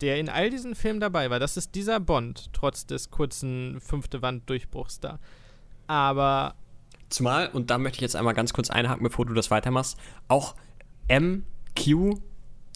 der 0.00 0.20
in 0.20 0.28
all 0.28 0.50
diesen 0.50 0.76
Filmen 0.76 1.00
dabei 1.00 1.30
war. 1.30 1.40
Das 1.40 1.56
ist 1.56 1.74
dieser 1.74 1.98
Bond, 1.98 2.48
trotz 2.52 2.86
des 2.86 3.10
kurzen 3.10 3.80
fünfte 3.80 4.22
Wand-Durchbruchs 4.22 5.00
da. 5.00 5.18
Aber. 5.88 6.54
Zumal, 7.08 7.48
und 7.48 7.70
da 7.70 7.78
möchte 7.78 7.96
ich 7.96 8.02
jetzt 8.02 8.14
einmal 8.14 8.34
ganz 8.34 8.52
kurz 8.52 8.70
einhaken, 8.70 9.02
bevor 9.02 9.26
du 9.26 9.34
das 9.34 9.50
weitermachst, 9.50 9.98
auch 10.28 10.54
MQ 11.10 12.20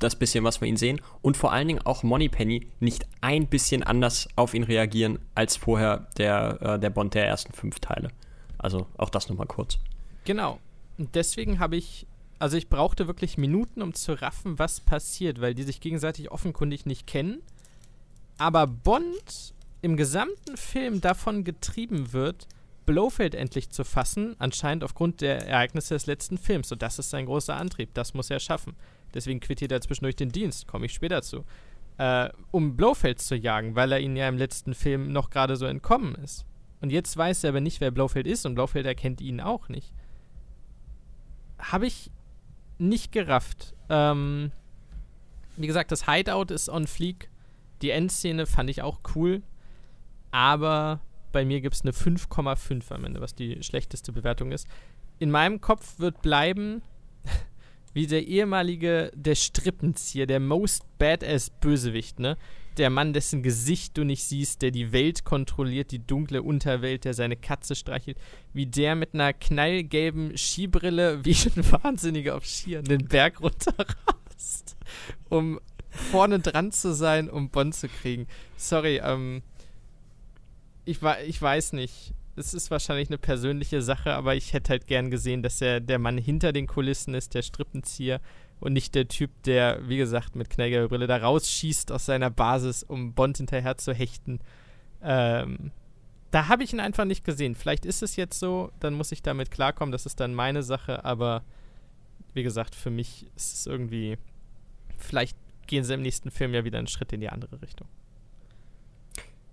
das 0.02 0.16
bisschen, 0.16 0.44
was 0.44 0.60
wir 0.60 0.68
ihn 0.68 0.76
sehen, 0.76 1.00
und 1.22 1.36
vor 1.36 1.52
allen 1.52 1.68
Dingen 1.68 1.82
auch 1.84 2.02
Moneypenny 2.02 2.68
nicht 2.80 3.06
ein 3.20 3.46
bisschen 3.46 3.82
anders 3.82 4.28
auf 4.36 4.54
ihn 4.54 4.64
reagieren 4.64 5.18
als 5.34 5.56
vorher 5.56 6.08
der, 6.18 6.58
äh, 6.62 6.78
der 6.78 6.90
Bond 6.90 7.14
der 7.14 7.26
ersten 7.26 7.52
fünf 7.52 7.80
Teile. 7.80 8.10
Also 8.58 8.86
auch 8.96 9.10
das 9.10 9.28
nochmal 9.28 9.46
kurz. 9.46 9.78
Genau. 10.24 10.58
Und 10.98 11.14
deswegen 11.14 11.58
habe 11.58 11.76
ich, 11.76 12.06
also 12.38 12.56
ich 12.56 12.68
brauchte 12.68 13.06
wirklich 13.06 13.38
Minuten, 13.38 13.82
um 13.82 13.94
zu 13.94 14.20
raffen, 14.20 14.58
was 14.58 14.80
passiert, 14.80 15.40
weil 15.40 15.54
die 15.54 15.62
sich 15.64 15.80
gegenseitig 15.80 16.30
offenkundig 16.30 16.86
nicht 16.86 17.06
kennen. 17.06 17.40
Aber 18.38 18.66
Bond 18.66 19.54
im 19.82 19.96
gesamten 19.96 20.56
Film 20.56 21.00
davon 21.00 21.44
getrieben 21.44 22.12
wird, 22.12 22.46
Blofeld 22.86 23.34
endlich 23.34 23.70
zu 23.70 23.84
fassen, 23.84 24.34
anscheinend 24.38 24.84
aufgrund 24.84 25.20
der 25.20 25.46
Ereignisse 25.46 25.94
des 25.94 26.06
letzten 26.06 26.38
Films. 26.38 26.72
Und 26.72 26.82
das 26.82 26.98
ist 26.98 27.10
sein 27.10 27.26
großer 27.26 27.56
Antrieb. 27.56 27.94
Das 27.94 28.14
muss 28.14 28.30
er 28.30 28.40
schaffen. 28.40 28.74
Deswegen 29.14 29.40
quittiert 29.40 29.72
er 29.72 29.80
zwischendurch 29.80 30.16
den 30.16 30.30
Dienst, 30.30 30.66
komme 30.66 30.86
ich 30.86 30.92
später 30.92 31.22
zu. 31.22 31.44
Äh, 31.98 32.30
um 32.50 32.76
Blofeld 32.76 33.20
zu 33.20 33.36
jagen, 33.36 33.74
weil 33.76 33.92
er 33.92 34.00
ihnen 34.00 34.16
ja 34.16 34.28
im 34.28 34.38
letzten 34.38 34.74
Film 34.74 35.12
noch 35.12 35.30
gerade 35.30 35.56
so 35.56 35.66
entkommen 35.66 36.14
ist. 36.16 36.46
Und 36.80 36.90
jetzt 36.90 37.16
weiß 37.16 37.44
er 37.44 37.50
aber 37.50 37.60
nicht, 37.60 37.80
wer 37.80 37.90
Blofeld 37.90 38.26
ist 38.26 38.44
und 38.46 38.54
Blofeld 38.54 38.86
erkennt 38.86 39.20
ihn 39.20 39.40
auch 39.40 39.68
nicht. 39.68 39.92
Habe 41.58 41.86
ich 41.86 42.10
nicht 42.78 43.12
gerafft. 43.12 43.74
Ähm, 43.88 44.50
wie 45.56 45.66
gesagt, 45.66 45.92
das 45.92 46.06
Hideout 46.06 46.52
ist 46.52 46.68
on 46.68 46.86
fleek. 46.86 47.30
Die 47.82 47.90
Endszene 47.90 48.46
fand 48.46 48.70
ich 48.70 48.82
auch 48.82 49.00
cool. 49.14 49.42
Aber 50.32 51.00
bei 51.30 51.44
mir 51.44 51.60
gibt 51.60 51.74
es 51.74 51.82
eine 51.82 51.92
5,5 51.92 52.92
am 52.92 53.04
Ende, 53.04 53.20
was 53.20 53.34
die 53.34 53.62
schlechteste 53.62 54.12
Bewertung 54.12 54.50
ist. 54.50 54.66
In 55.18 55.30
meinem 55.30 55.60
Kopf 55.60 55.98
wird 55.98 56.22
bleiben, 56.22 56.82
wie 57.92 58.06
der 58.06 58.26
ehemalige, 58.26 59.12
der 59.14 59.34
Strippenzieher, 59.34 60.26
der 60.26 60.40
most 60.40 60.82
badass 60.98 61.50
Bösewicht, 61.50 62.18
ne? 62.18 62.36
Der 62.78 62.88
Mann, 62.88 63.12
dessen 63.12 63.42
Gesicht 63.42 63.98
du 63.98 64.04
nicht 64.04 64.24
siehst, 64.24 64.62
der 64.62 64.70
die 64.70 64.92
Welt 64.92 65.24
kontrolliert, 65.24 65.90
die 65.90 65.98
dunkle 65.98 66.42
Unterwelt, 66.42 67.04
der 67.04 67.12
seine 67.12 67.36
Katze 67.36 67.74
streichelt, 67.74 68.16
wie 68.54 68.64
der 68.64 68.94
mit 68.94 69.12
einer 69.12 69.34
knallgelben 69.34 70.38
Skibrille 70.38 71.20
wie 71.24 71.36
ein 71.54 71.70
Wahnsinniger 71.70 72.36
auf 72.36 72.46
Skiern 72.46 72.84
den 72.84 73.08
Berg 73.08 73.42
runterrast, 73.42 74.76
um 75.28 75.60
vorne 75.90 76.38
dran 76.38 76.72
zu 76.72 76.94
sein, 76.94 77.28
um 77.28 77.50
Bonn 77.50 77.72
zu 77.72 77.88
kriegen. 77.88 78.26
Sorry, 78.56 79.02
ähm, 79.04 79.42
ich, 80.86 81.00
ich 81.26 81.42
weiß 81.42 81.74
nicht 81.74 82.14
es 82.36 82.54
ist 82.54 82.70
wahrscheinlich 82.70 83.08
eine 83.08 83.18
persönliche 83.18 83.82
Sache, 83.82 84.14
aber 84.14 84.34
ich 84.34 84.52
hätte 84.52 84.70
halt 84.70 84.86
gern 84.86 85.10
gesehen, 85.10 85.42
dass 85.42 85.60
er 85.60 85.80
der 85.80 85.98
Mann 85.98 86.18
hinter 86.18 86.52
den 86.52 86.66
Kulissen 86.66 87.14
ist, 87.14 87.34
der 87.34 87.42
Strippenzieher 87.42 88.20
und 88.60 88.72
nicht 88.72 88.94
der 88.94 89.08
Typ, 89.08 89.30
der, 89.42 89.86
wie 89.88 89.96
gesagt, 89.96 90.36
mit 90.36 90.48
knallgelber 90.48 90.88
Brille 90.88 91.06
da 91.06 91.18
rausschießt 91.18 91.92
aus 91.92 92.06
seiner 92.06 92.30
Basis, 92.30 92.82
um 92.82 93.12
Bond 93.12 93.38
hinterher 93.38 93.76
zu 93.76 93.92
hechten. 93.92 94.40
Ähm, 95.02 95.72
da 96.30 96.48
habe 96.48 96.64
ich 96.64 96.72
ihn 96.72 96.80
einfach 96.80 97.04
nicht 97.04 97.24
gesehen. 97.24 97.54
Vielleicht 97.54 97.84
ist 97.84 98.02
es 98.02 98.16
jetzt 98.16 98.38
so, 98.38 98.72
dann 98.80 98.94
muss 98.94 99.12
ich 99.12 99.22
damit 99.22 99.50
klarkommen, 99.50 99.92
das 99.92 100.06
ist 100.06 100.20
dann 100.20 100.34
meine 100.34 100.62
Sache, 100.62 101.04
aber 101.04 101.44
wie 102.32 102.42
gesagt, 102.42 102.74
für 102.74 102.90
mich 102.90 103.26
ist 103.36 103.54
es 103.54 103.66
irgendwie, 103.66 104.16
vielleicht 104.96 105.36
gehen 105.66 105.84
sie 105.84 105.94
im 105.94 106.02
nächsten 106.02 106.30
Film 106.30 106.54
ja 106.54 106.64
wieder 106.64 106.78
einen 106.78 106.86
Schritt 106.86 107.12
in 107.12 107.20
die 107.20 107.28
andere 107.28 107.60
Richtung. 107.60 107.88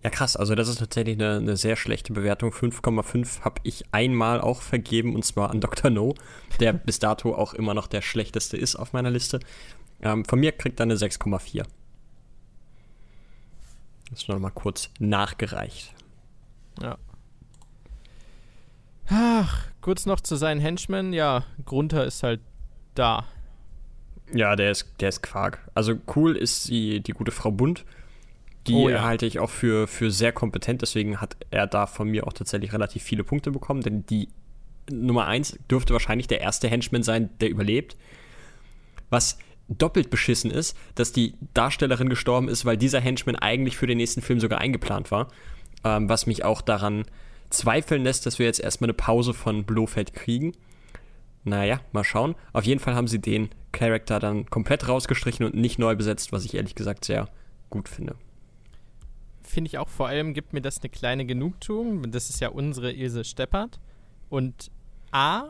Ja, 0.04 0.10
krass. 0.10 0.38
Also, 0.38 0.56
das 0.56 0.70
ist 0.70 0.80
tatsächlich 0.80 1.16
eine, 1.16 1.38
eine 1.38 1.58
sehr 1.58 1.76
schlechte 1.76 2.14
Bewertung. 2.14 2.52
5,5 2.52 3.42
habe 3.42 3.60
ich 3.64 3.84
einmal 3.92 4.40
auch 4.40 4.62
vergeben 4.62 5.14
und 5.14 5.26
zwar 5.26 5.50
an 5.50 5.60
Dr. 5.60 5.92
No, 5.92 6.16
der 6.60 6.74
bis 6.86 7.00
dato 7.00 7.36
auch 7.36 7.54
immer 7.54 7.74
noch 7.74 7.88
der 7.88 8.02
schlechteste 8.02 8.56
ist 8.56 8.76
auf 8.76 8.94
meiner 8.94 9.12
Liste. 9.12 9.40
Ähm, 10.02 10.24
von 10.24 10.40
mir 10.40 10.54
kriegt 10.54 10.80
er 10.80 10.84
eine 10.84 10.96
6,4. 10.96 11.66
Das 14.10 14.22
ist 14.22 14.30
noch 14.30 14.40
mal 14.40 14.50
kurz 14.50 14.90
nachgereicht. 15.00 15.94
Ja. 16.82 16.98
Ach, 19.10 19.66
kurz 19.82 20.06
noch 20.06 20.22
zu 20.22 20.36
seinen 20.36 20.62
Henchmen. 20.62 21.14
Ja, 21.14 21.44
Grunter 21.66 22.06
ist 22.06 22.24
halt 22.24 22.40
da. 22.96 23.26
Ja, 24.34 24.56
der 24.56 24.72
ist, 24.72 24.88
der 25.00 25.10
ist 25.10 25.22
Quark. 25.24 25.68
Also 25.74 25.96
cool 26.16 26.36
ist 26.38 26.70
die, 26.70 27.02
die 27.02 27.12
gute 27.12 27.32
Frau 27.32 27.52
Bund 27.52 27.86
die 28.68 28.74
oh, 28.74 28.90
ja. 28.90 29.04
halte 29.04 29.26
ich 29.26 29.40
auch 29.40 29.50
für, 29.50 29.88
für 29.88 30.12
sehr 30.12 30.32
kompetent, 30.32 30.82
deswegen 30.82 31.22
hat 31.22 31.38
er 31.50 31.68
da 31.68 31.88
von 31.88 32.10
mir 32.10 32.28
auch 32.28 32.34
tatsächlich 32.34 32.74
relativ 32.74 33.04
viele 33.04 33.24
Punkte 33.24 33.52
bekommen, 33.52 33.82
denn 33.82 34.06
die 34.06 34.30
Nummer 34.92 35.28
1 35.28 35.60
dürfte 35.70 35.94
wahrscheinlich 35.94 36.28
der 36.28 36.42
erste 36.42 36.68
Henchman 36.68 37.04
sein, 37.04 37.30
der 37.40 37.50
überlebt. 37.50 37.96
Was 39.10 39.38
doppelt 39.68 40.10
beschissen 40.10 40.52
ist, 40.52 40.76
dass 40.96 41.12
die 41.12 41.36
Darstellerin 41.54 42.10
gestorben 42.10 42.50
ist, 42.50 42.66
weil 42.66 42.78
dieser 42.78 43.00
Henchman 43.00 43.36
eigentlich 43.36 43.78
für 43.78 43.88
den 43.88 43.98
nächsten 43.98 44.22
Film 44.22 44.40
sogar 44.40 44.60
eingeplant 44.60 45.12
war. 45.12 45.28
Ähm, 45.84 46.10
was 46.10 46.26
mich 46.26 46.44
auch 46.44 46.62
daran 46.62 47.06
zweifeln 47.50 48.04
lässt, 48.04 48.26
dass 48.26 48.40
wir 48.40 48.48
jetzt 48.48 48.60
erstmal 48.60 48.88
eine 48.88 48.96
Pause 48.96 49.34
von 49.34 49.64
Blofeld 49.64 50.14
kriegen. 50.14 50.54
Naja, 51.44 51.82
mal 51.92 52.04
schauen. 52.04 52.36
Auf 52.52 52.66
jeden 52.66 52.80
Fall 52.80 52.96
haben 52.96 53.08
sie 53.08 53.20
den 53.20 53.50
Charakter 53.72 54.20
dann 54.20 54.48
komplett 54.48 54.88
rausgestrichen 54.88 55.46
und 55.46 55.56
nicht 55.56 55.80
neu 55.80 55.96
besetzt, 55.96 56.32
was 56.32 56.46
ich 56.46 56.56
ehrlich 56.56 56.76
gesagt 56.76 57.06
sehr 57.06 57.30
gut 57.70 57.88
finde 57.88 58.16
finde 59.50 59.70
ich 59.70 59.78
auch 59.78 59.90
vor 59.90 60.08
allem, 60.08 60.34
gibt 60.34 60.54
mir 60.54 60.62
das 60.62 60.80
eine 60.80 60.90
kleine 60.90 61.26
Genugtuung. 61.26 62.12
Das 62.12 62.30
ist 62.30 62.40
ja 62.40 62.50
unsere 62.50 62.92
Ilse 62.92 63.24
Steppert. 63.24 63.80
Und 64.30 64.72
A, 65.12 65.50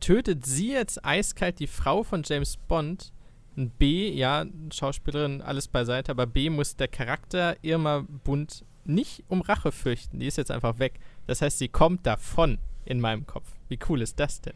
tötet 0.00 0.46
sie 0.46 0.72
jetzt 0.72 1.04
eiskalt 1.04 1.58
die 1.58 1.66
Frau 1.66 2.02
von 2.02 2.22
James 2.24 2.56
Bond. 2.56 3.12
Und 3.56 3.78
B, 3.78 4.10
ja, 4.10 4.46
Schauspielerin, 4.72 5.42
alles 5.42 5.68
beiseite, 5.68 6.10
aber 6.10 6.26
B 6.26 6.48
muss 6.48 6.76
der 6.76 6.88
Charakter 6.88 7.56
Irma 7.60 8.06
Bund 8.24 8.64
nicht 8.84 9.24
um 9.28 9.42
Rache 9.42 9.72
fürchten. 9.72 10.20
Die 10.20 10.26
ist 10.26 10.38
jetzt 10.38 10.50
einfach 10.50 10.78
weg. 10.78 10.98
Das 11.26 11.42
heißt, 11.42 11.58
sie 11.58 11.68
kommt 11.68 12.06
davon 12.06 12.58
in 12.84 13.00
meinem 13.00 13.26
Kopf. 13.26 13.46
Wie 13.68 13.78
cool 13.88 14.00
ist 14.00 14.18
das 14.18 14.40
denn? 14.40 14.54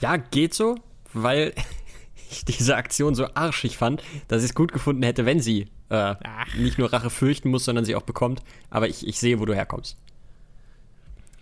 Ja, 0.00 0.16
geht 0.16 0.54
so, 0.54 0.76
weil 1.12 1.52
ich 2.30 2.44
diese 2.44 2.76
Aktion 2.76 3.14
so 3.14 3.26
arschig 3.34 3.76
fand, 3.76 4.02
dass 4.28 4.42
ich 4.42 4.50
es 4.50 4.54
gut 4.54 4.72
gefunden 4.72 5.02
hätte, 5.02 5.26
wenn 5.26 5.40
sie 5.40 5.68
äh, 5.92 6.14
nicht 6.56 6.78
nur 6.78 6.92
Rache 6.92 7.10
fürchten 7.10 7.50
muss, 7.50 7.66
sondern 7.66 7.84
sie 7.84 7.94
auch 7.94 8.02
bekommt. 8.02 8.42
Aber 8.70 8.88
ich, 8.88 9.06
ich 9.06 9.20
sehe, 9.20 9.38
wo 9.38 9.44
du 9.44 9.54
herkommst. 9.54 9.98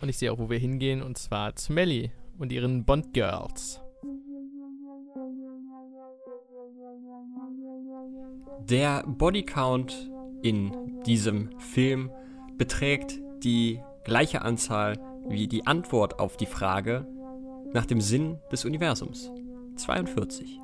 Und 0.00 0.08
ich 0.08 0.18
sehe 0.18 0.32
auch, 0.32 0.38
wo 0.38 0.50
wir 0.50 0.58
hingehen, 0.58 1.02
und 1.02 1.18
zwar 1.18 1.54
zu 1.54 1.72
Melly 1.72 2.10
und 2.38 2.52
ihren 2.52 2.84
Bond 2.84 3.14
Girls. 3.14 3.80
Der 8.68 9.04
Bodycount 9.06 10.10
in 10.42 11.02
diesem 11.04 11.50
Film 11.58 12.10
beträgt 12.56 13.20
die 13.42 13.80
gleiche 14.04 14.42
Anzahl 14.42 14.98
wie 15.28 15.48
die 15.48 15.66
Antwort 15.66 16.18
auf 16.18 16.36
die 16.36 16.46
Frage 16.46 17.06
nach 17.72 17.86
dem 17.86 18.00
Sinn 18.00 18.38
des 18.50 18.64
Universums. 18.64 19.30
42. 19.76 20.60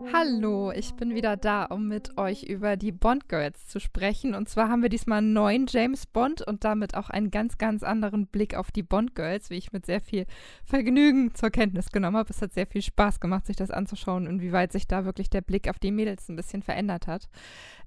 Hallo, 0.00 0.72
ich 0.72 0.94
bin 0.94 1.14
wieder 1.14 1.36
da, 1.36 1.64
um 1.64 1.86
mit 1.86 2.16
euch 2.16 2.44
über 2.44 2.78
die 2.78 2.90
Bond 2.90 3.28
Girls 3.28 3.66
zu 3.66 3.80
sprechen. 3.80 4.34
Und 4.34 4.48
zwar 4.48 4.70
haben 4.70 4.80
wir 4.80 4.88
diesmal 4.88 5.18
einen 5.18 5.34
neuen 5.34 5.66
James 5.68 6.06
Bond 6.06 6.40
und 6.40 6.64
damit 6.64 6.94
auch 6.94 7.10
einen 7.10 7.30
ganz, 7.30 7.58
ganz 7.58 7.82
anderen 7.82 8.26
Blick 8.26 8.54
auf 8.54 8.70
die 8.70 8.82
Bond 8.82 9.14
Girls, 9.14 9.50
wie 9.50 9.58
ich 9.58 9.72
mit 9.72 9.84
sehr 9.84 10.00
viel 10.00 10.24
Vergnügen 10.64 11.34
zur 11.34 11.50
Kenntnis 11.50 11.90
genommen 11.90 12.16
habe. 12.16 12.30
Es 12.30 12.40
hat 12.40 12.54
sehr 12.54 12.66
viel 12.66 12.80
Spaß 12.80 13.20
gemacht, 13.20 13.44
sich 13.44 13.56
das 13.56 13.70
anzuschauen, 13.70 14.26
inwieweit 14.26 14.72
sich 14.72 14.88
da 14.88 15.04
wirklich 15.04 15.28
der 15.28 15.42
Blick 15.42 15.68
auf 15.68 15.78
die 15.78 15.92
Mädels 15.92 16.30
ein 16.30 16.36
bisschen 16.36 16.62
verändert 16.62 17.06
hat. 17.06 17.28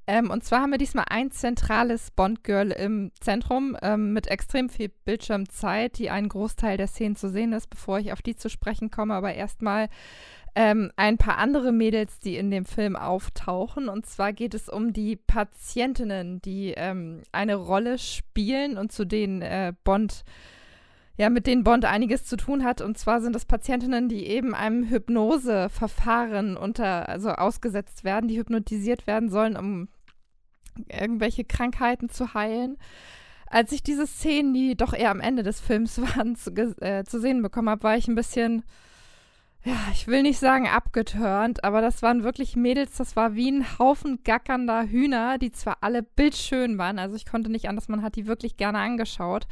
Ähm, 0.05 0.29
und 0.29 0.43
zwar 0.43 0.61
haben 0.61 0.71
wir 0.71 0.77
diesmal 0.77 1.05
ein 1.09 1.31
zentrales 1.31 2.11
Bond-Girl 2.11 2.71
im 2.71 3.11
Zentrum 3.21 3.77
ähm, 3.81 4.13
mit 4.13 4.27
extrem 4.27 4.69
viel 4.69 4.89
Bildschirmzeit, 4.89 5.97
die 5.97 6.09
einen 6.09 6.29
Großteil 6.29 6.77
der 6.77 6.87
Szenen 6.87 7.15
zu 7.15 7.29
sehen 7.29 7.53
ist, 7.53 7.69
bevor 7.69 7.99
ich 7.99 8.11
auf 8.11 8.21
die 8.21 8.35
zu 8.35 8.49
sprechen 8.49 8.91
komme. 8.91 9.13
Aber 9.13 9.33
erstmal 9.33 9.87
ähm, 10.55 10.91
ein 10.95 11.17
paar 11.17 11.37
andere 11.37 11.71
Mädels, 11.71 12.19
die 12.19 12.37
in 12.37 12.51
dem 12.51 12.65
Film 12.65 12.95
auftauchen. 12.95 13.89
Und 13.89 14.05
zwar 14.05 14.33
geht 14.33 14.53
es 14.53 14.69
um 14.69 14.93
die 14.93 15.15
Patientinnen, 15.15 16.41
die 16.41 16.73
ähm, 16.75 17.21
eine 17.31 17.55
Rolle 17.55 17.97
spielen 17.97 18.77
und 18.77 18.91
zu 18.91 19.05
denen 19.05 19.41
äh, 19.41 19.73
Bond 19.83 20.23
ja, 21.15 21.29
mit 21.29 21.45
denen 21.45 21.63
Bond 21.63 21.85
einiges 21.85 22.25
zu 22.25 22.37
tun 22.37 22.63
hat. 22.63 22.81
Und 22.81 22.97
zwar 22.97 23.21
sind 23.21 23.35
es 23.35 23.45
Patientinnen, 23.45 24.09
die 24.09 24.25
eben 24.25 24.55
einem 24.55 24.89
Hypnoseverfahren 24.89 26.57
unter, 26.57 27.07
also 27.07 27.29
ausgesetzt 27.29 28.03
werden, 28.03 28.27
die 28.27 28.37
hypnotisiert 28.37 29.05
werden 29.05 29.29
sollen, 29.29 29.55
um 29.55 29.89
irgendwelche 30.89 31.43
Krankheiten 31.43 32.09
zu 32.09 32.33
heilen. 32.33 32.77
Als 33.45 33.71
ich 33.71 33.83
diese 33.83 34.07
Szenen, 34.07 34.55
die 34.55 34.75
doch 34.75 34.93
eher 34.93 35.11
am 35.11 35.19
Ende 35.19 35.43
des 35.43 35.59
Films 35.59 36.01
waren, 36.17 36.35
zu, 36.35 36.51
äh, 36.81 37.03
zu 37.03 37.19
sehen 37.19 37.43
bekommen 37.43 37.69
habe, 37.69 37.83
war 37.83 37.95
ich 37.95 38.07
ein 38.07 38.15
bisschen 38.15 38.63
ja, 39.65 39.77
ich 39.93 40.07
will 40.07 40.23
nicht 40.23 40.39
sagen 40.39 40.67
abgetörnt, 40.67 41.63
aber 41.63 41.81
das 41.81 42.01
waren 42.01 42.23
wirklich 42.23 42.55
Mädels, 42.55 42.97
das 42.97 43.15
war 43.15 43.33
wie 43.35 43.49
ein 43.49 43.79
Haufen 43.79 44.19
gackernder 44.23 44.87
Hühner, 44.87 45.37
die 45.37 45.51
zwar 45.51 45.77
alle 45.81 46.03
bildschön 46.03 46.77
waren, 46.77 46.99
also 46.99 47.15
ich 47.15 47.25
konnte 47.25 47.49
nicht 47.49 47.69
anders, 47.69 47.87
man 47.87 48.01
hat 48.01 48.17
die 48.17 48.27
wirklich 48.27 48.57
gerne 48.57 48.79
angeschaut, 48.79 49.47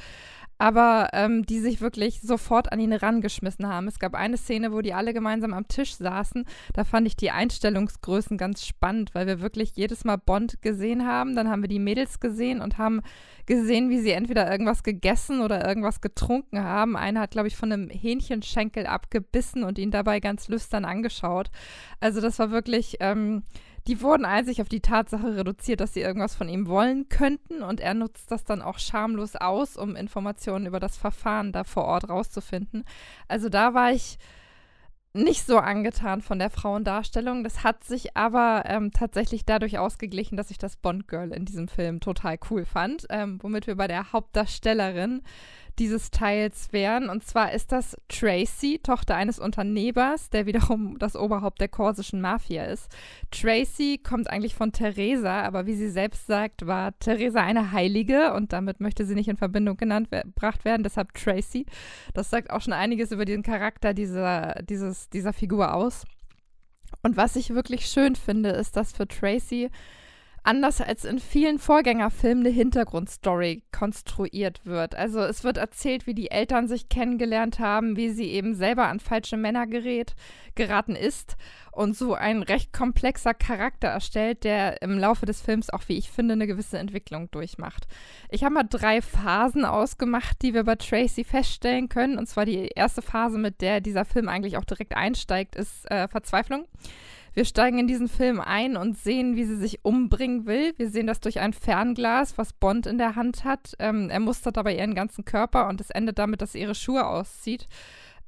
aber 0.62 1.10
ähm, 1.14 1.44
die 1.44 1.58
sich 1.58 1.82
wirklich 1.82 2.22
sofort 2.22 2.72
an 2.72 2.80
ihn 2.80 2.94
rangeschmissen 2.94 3.68
haben. 3.68 3.88
Es 3.88 3.98
gab 3.98 4.14
eine 4.14 4.38
Szene, 4.38 4.72
wo 4.72 4.82
die 4.82 4.94
alle 4.94 5.12
gemeinsam 5.12 5.56
am 5.56 5.68
Tisch 5.68 5.96
saßen. 5.96 6.46
Da 6.74 6.84
fand 6.84 7.08
ich 7.08 7.16
die 7.16 7.32
Einstellungsgrößen 7.32 8.38
ganz 8.38 8.64
spannend, 8.68 9.16
weil 9.16 9.26
wir 9.26 9.42
wirklich 9.42 9.72
jedes 9.74 10.04
Mal 10.04 10.18
Bond 10.18 10.62
gesehen 10.62 11.08
haben. 11.08 11.36
Dann 11.36 11.50
haben 11.50 11.64
wir 11.64 11.68
die 11.68 11.80
Mädels 11.80 12.20
gesehen 12.20 12.62
und 12.62 12.78
haben 12.78 13.02
gesehen, 13.48 13.90
wie 13.90 14.02
sie 14.02 14.12
entweder 14.12 14.52
irgendwas 14.52 14.84
gegessen 14.84 15.42
oder 15.42 15.68
irgendwas 15.68 16.00
getrunken 16.00 16.64
haben. 16.64 16.96
Eine 16.96 17.22
hat, 17.22 17.32
glaube 17.32 17.48
ich, 17.48 17.58
von 17.58 17.72
einem 17.72 17.90
Hähnchenschenkel 17.90 18.86
abgebissen 18.86 19.64
und 19.64 19.80
ihn 19.80 19.90
dabei 19.90 20.20
ganz 20.20 20.48
lüstern 20.48 20.86
angeschaut. 20.86 21.50
Also 22.00 22.22
das 22.22 22.38
war 22.38 22.52
wirklich. 22.52 22.98
Ähm, 23.00 23.42
die 23.88 24.02
wurden 24.02 24.26
einzig 24.26 24.62
auf 24.62 24.70
die 24.70 24.82
Tatsache 24.82 25.36
reduziert, 25.36 25.80
dass 25.80 25.94
sie 25.94 26.02
irgendwas 26.02 26.36
von 26.36 26.50
ihm 26.50 26.68
wollen 26.68 27.10
könnten 27.10 27.64
und 27.64 27.80
er 27.80 27.94
nutzt 27.94 28.32
das 28.32 28.44
dann 28.44 28.62
auch 28.62 28.80
schamlos 28.80 29.36
aus, 29.36 29.78
um 29.78 29.96
Informationen 29.96 30.68
über 30.68 30.80
das 30.80 30.98
Verfahren 30.98 31.52
da 31.52 31.64
vor 31.64 31.86
Ort 31.86 32.10
rauszufinden. 32.10 32.84
Also 33.28 33.50
da 33.50 33.74
war 33.74 33.92
ich 33.92 34.18
nicht 35.14 35.46
so 35.46 35.58
angetan 35.58 36.22
von 36.22 36.40
der 36.40 36.50
Frauendarstellung. 36.50 37.44
Das 37.44 37.64
hat 37.64 37.84
sich 37.84 38.16
aber 38.16 38.64
ähm, 38.66 38.92
tatsächlich 38.92 39.46
dadurch 39.46 39.78
ausgeglichen, 39.78 40.38
dass 40.38 40.52
ich 40.52 40.58
das 40.58 40.78
Bond-Girl 40.78 41.34
in 41.34 41.46
diesem 41.46 41.68
Film 41.68 42.00
total 42.00 42.38
cool 42.50 42.66
fand, 42.66 43.08
ähm, 43.10 43.40
womit 43.42 43.68
wir 43.68 43.76
bei 43.76 43.88
der 43.88 44.14
Hauptdarstellerin 44.14 45.22
dieses 45.80 46.12
Teils 46.12 46.72
wären. 46.72 47.10
Und 47.10 47.24
zwar 47.24 47.52
ist 47.52 47.72
das 47.72 47.98
Tracy, 48.10 48.80
Tochter 48.82 49.16
eines 49.16 49.40
Unternehmers, 49.40 50.30
der 50.30 50.46
wiederum 50.46 50.98
das 51.00 51.16
Oberhaupt 51.16 51.62
der 51.62 51.68
korsischen 51.68 52.22
Mafia 52.22 52.66
ist. 52.66 52.90
Tracy 53.32 54.00
kommt 54.02 54.30
eigentlich 54.30 54.56
von 54.56 54.72
Theresa, 54.72 55.42
aber 55.42 55.66
wie 55.66 55.76
sie 55.76 55.90
selbst 55.90 56.28
sagt, 56.28 56.68
war 56.68 56.98
Theresa 57.00 57.42
eine 57.42 57.72
Heilige 57.72 58.34
und 58.34 58.54
damit 58.54 58.80
möchte 58.80 59.06
sie 59.06 59.16
nicht 59.16 59.28
in 59.30 59.38
Verbindung 59.38 59.78
genannt 59.78 60.10
gebracht 60.12 60.66
werden, 60.66 60.84
deshalb 60.84 61.14
Tracy. 61.14 61.66
Das 62.14 62.30
sagt 62.30 62.52
auch 62.52 62.62
schon 62.62 62.74
einiges 62.74 63.12
über 63.12 63.26
den 63.26 63.44
Charakter 63.44 63.94
dieser, 63.94 64.56
dieses, 64.64 65.10
dieser 65.10 65.34
Figur 65.34 65.74
aus. 65.74 66.06
Und 67.04 67.18
was 67.18 67.36
ich 67.36 67.52
wirklich 67.52 67.86
schön 67.88 68.16
finde, 68.16 68.50
ist, 68.50 68.76
dass 68.76 68.92
für 68.92 69.08
Tracy 69.08 69.70
anders 70.44 70.82
als 70.82 71.06
in 71.06 71.20
vielen 71.20 71.60
Vorgängerfilmen 71.60 72.46
eine 72.46 72.54
Hintergrundstory 72.54 73.64
konstruiert 73.72 74.62
wird. 74.66 74.96
Also 74.96 75.20
es 75.20 75.44
wird 75.44 75.58
erzählt, 75.58 76.08
wie 76.08 76.16
die 76.16 76.32
Eltern 76.32 76.68
sich 76.68 76.90
kennengelernt 76.90 77.60
haben, 77.60 77.96
wie 77.96 78.10
sie 78.10 78.26
eben 78.26 78.56
selber 78.56 78.88
an 78.88 79.00
falsche 79.00 79.38
Männer 79.38 79.68
gerät, 79.68 80.16
geraten 80.56 80.96
ist 80.96 81.38
und 81.72 81.96
so 81.96 82.16
ein 82.16 82.42
recht 82.42 82.74
komplexer 82.74 83.34
Charakter 83.34 83.88
erstellt, 83.88 84.44
der 84.44 84.82
im 84.82 84.98
Laufe 84.98 85.26
des 85.26 85.42
Films 85.42 85.70
auch, 85.70 85.84
wie 85.88 85.98
ich 85.98 86.10
finde, 86.10 86.34
eine 86.34 86.48
gewisse 86.48 86.80
Entwicklung 86.80 87.30
durchmacht. 87.32 87.88
Ich 88.30 88.44
habe 88.44 88.56
mal 88.56 88.64
drei 88.64 89.02
Phasen 89.02 89.64
ausgemacht, 89.64 90.42
die 90.42 90.54
wir 90.54 90.64
bei 90.64 90.76
Tracy 90.76 91.24
feststellen 91.24 91.88
können. 91.88 92.18
Und 92.18 92.28
zwar 92.28 92.46
die 92.46 92.70
erste 92.76 93.02
Phase, 93.02 93.38
mit 93.38 93.62
der 93.62 93.80
dieser 93.80 94.06
Film 94.06 94.28
eigentlich 94.28 94.58
auch 94.58 94.66
direkt 94.66 94.96
einsteigt, 94.96 95.56
ist 95.56 95.90
äh, 95.90 96.08
Verzweiflung. 96.08 96.66
Wir 97.34 97.46
steigen 97.46 97.80
in 97.80 97.88
diesen 97.88 98.10
Film 98.10 98.42
ein 98.42 98.76
und 98.76 98.98
sehen, 98.98 99.36
wie 99.36 99.46
sie 99.46 99.56
sich 99.56 99.86
umbringen 99.86 100.46
will. 100.46 100.74
Wir 100.78 100.90
sehen 100.90 101.08
das 101.08 101.22
durch 101.22 101.40
ein 101.40 101.54
Fernglas, 101.54 102.38
was 102.38 102.52
Bond 102.52 102.86
in 102.88 102.98
der 102.98 103.16
Hand 103.16 103.46
hat. 103.46 103.74
Ähm, 103.80 104.10
er 104.10 104.20
mustert 104.20 104.58
dabei 104.58 104.76
ihren 104.76 104.96
ganzen 104.96 105.24
Körper 105.24 105.70
und 105.70 105.80
es 105.80 105.90
endet 105.90 106.20
damit, 106.20 106.42
dass 106.42 106.52
sie 106.52 106.62
ihre 106.62 106.76
Schuhe 106.76 107.06
auszieht 107.06 107.68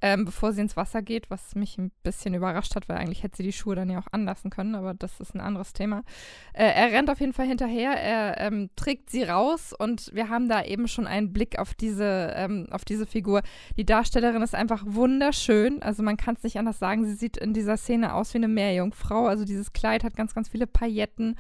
ähm, 0.04 0.26
bevor 0.26 0.52
sie 0.52 0.60
ins 0.60 0.76
Wasser 0.76 1.02
geht, 1.02 1.30
was 1.30 1.56
mich 1.56 1.78
ein 1.78 1.90
bisschen 2.04 2.34
überrascht 2.34 2.76
hat, 2.76 2.90
weil 2.90 2.98
eigentlich 2.98 3.24
hätte 3.24 3.38
sie 3.38 3.44
die 3.44 3.54
Schuhe 3.54 3.74
dann 3.74 3.90
ja 3.90 4.00
auch 4.00 4.12
anlassen 4.12 4.50
können, 4.52 4.76
aber 4.76 4.94
das 4.94 5.22
ist 5.22 5.34
ein 5.34 5.40
anderes 5.40 5.72
Thema. 5.72 6.04
Äh, 6.52 6.66
er 6.66 6.92
rennt 6.92 7.10
auf 7.10 7.22
jeden 7.22 7.32
Fall 7.32 7.48
hinterher, 7.48 7.92
er 7.92 8.38
ähm, 8.42 8.70
trägt 8.76 9.10
sie 9.10 9.24
raus 9.24 9.72
und 9.72 10.14
wir 10.14 10.28
haben 10.28 10.50
da 10.50 10.62
eben 10.62 10.90
schon 10.90 11.08
einen 11.08 11.32
Blick 11.32 11.58
auf 11.58 11.74
diese, 11.74 12.34
ähm, 12.36 12.68
auf 12.70 12.84
diese 12.84 13.06
Figur. 13.06 13.44
Die 13.78 13.86
Darstellerin 13.86 14.42
ist 14.42 14.56
einfach 14.56 14.84
wunderschön, 14.86 15.82
also 15.82 16.04
man 16.04 16.18
kann 16.18 16.36
es 16.36 16.44
nicht 16.44 16.60
anders 16.60 16.80
sagen, 16.80 17.06
sie 17.06 17.16
sieht 17.16 17.38
in 17.38 17.54
dieser 17.54 17.78
Szene 17.78 18.14
aus 18.14 18.34
wie 18.34 18.40
eine 18.40 18.50
Meerjungfrau, 18.50 19.28
also 19.28 19.46
dieses 19.46 19.72
Kleid 19.72 20.04
hat 20.04 20.18
ganz, 20.18 20.36
ganz 20.36 20.50
viele 20.50 20.68
Pailletten 20.68 21.38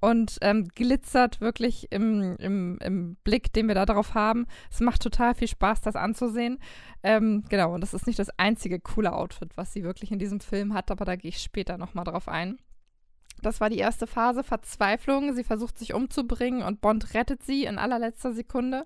und 0.00 0.38
ähm, 0.40 0.68
glitzert 0.68 1.40
wirklich 1.40 1.90
im, 1.90 2.36
im, 2.36 2.78
im, 2.82 3.16
Blick, 3.24 3.52
den 3.52 3.68
wir 3.68 3.74
da 3.74 3.86
drauf 3.86 4.14
haben. 4.14 4.46
Es 4.70 4.80
macht 4.80 5.02
total 5.02 5.34
viel 5.34 5.48
Spaß, 5.48 5.80
das 5.80 5.96
anzusehen. 5.96 6.58
Ähm, 7.02 7.44
genau, 7.48 7.74
und 7.74 7.80
das 7.80 7.94
ist 7.94 8.06
nicht 8.06 8.18
das 8.18 8.30
einzige 8.38 8.80
coole 8.80 9.12
Outfit, 9.12 9.56
was 9.56 9.72
sie 9.72 9.84
wirklich 9.84 10.12
in 10.12 10.18
diesem 10.18 10.40
Film 10.40 10.74
hat, 10.74 10.90
aber 10.90 11.04
da 11.04 11.16
gehe 11.16 11.30
ich 11.30 11.38
später 11.38 11.78
nochmal 11.78 12.04
drauf 12.04 12.28
ein. 12.28 12.58
Das 13.42 13.60
war 13.60 13.70
die 13.70 13.78
erste 13.78 14.06
Phase, 14.06 14.42
Verzweiflung. 14.42 15.34
Sie 15.34 15.44
versucht 15.44 15.78
sich 15.78 15.94
umzubringen 15.94 16.62
und 16.62 16.80
Bond 16.80 17.14
rettet 17.14 17.42
sie 17.42 17.64
in 17.64 17.78
allerletzter 17.78 18.32
Sekunde. 18.32 18.84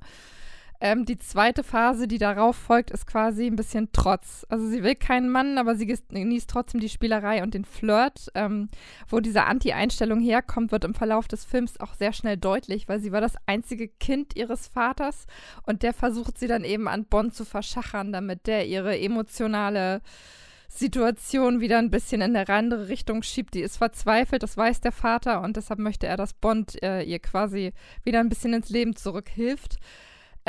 Ähm, 0.83 1.05
die 1.05 1.18
zweite 1.18 1.62
Phase, 1.62 2.09
die 2.09 2.16
darauf 2.16 2.57
folgt, 2.57 2.91
ist 2.91 3.07
quasi 3.07 3.47
ein 3.47 3.57
bisschen 3.57 3.91
Trotz. 3.93 4.47
Also 4.49 4.66
sie 4.66 4.83
will 4.83 4.95
keinen 4.95 5.28
Mann, 5.28 5.59
aber 5.59 5.76
sie 5.76 5.87
genießt 5.87 6.49
trotzdem 6.49 6.81
die 6.81 6.89
Spielerei 6.89 7.43
und 7.43 7.53
den 7.53 7.66
Flirt. 7.66 8.31
Ähm, 8.35 8.70
wo 9.09 9.20
diese 9.20 9.45
Anti-Einstellung 9.45 10.20
herkommt, 10.20 10.72
wird 10.72 10.85
im 10.85 10.95
Verlauf 10.95 11.28
des 11.28 11.45
Films 11.45 11.78
auch 11.81 11.93
sehr 11.93 12.14
schnell 12.14 12.39
deutlich, 12.39 12.89
weil 12.89 13.01
sie 13.01 13.12
war 13.12 13.20
das 13.20 13.35
einzige 13.45 13.89
Kind 13.89 14.37
ihres 14.37 14.68
Vaters 14.68 15.26
und 15.64 15.83
der 15.83 15.93
versucht 15.93 16.39
sie 16.39 16.47
dann 16.47 16.64
eben 16.64 16.89
an 16.89 17.05
Bond 17.05 17.35
zu 17.35 17.45
verschachern, 17.45 18.11
damit 18.11 18.47
der 18.47 18.66
ihre 18.66 18.99
emotionale 18.99 20.01
Situation 20.68 21.61
wieder 21.61 21.78
ein 21.78 21.91
bisschen 21.91 22.22
in 22.22 22.35
eine 22.35 22.49
andere 22.49 22.89
Richtung 22.89 23.22
schiebt. 23.22 23.55
Die 23.55 23.61
ist 23.61 23.76
verzweifelt, 23.76 24.43
das 24.43 24.57
weiß 24.57 24.81
der 24.81 24.93
Vater 24.93 25.43
und 25.43 25.57
deshalb 25.57 25.81
möchte 25.81 26.07
er, 26.07 26.16
dass 26.16 26.33
Bond 26.33 26.83
äh, 26.83 27.03
ihr 27.03 27.18
quasi 27.18 27.72
wieder 28.05 28.20
ein 28.20 28.28
bisschen 28.28 28.55
ins 28.55 28.70
Leben 28.70 28.97
zurückhilft. 28.97 29.78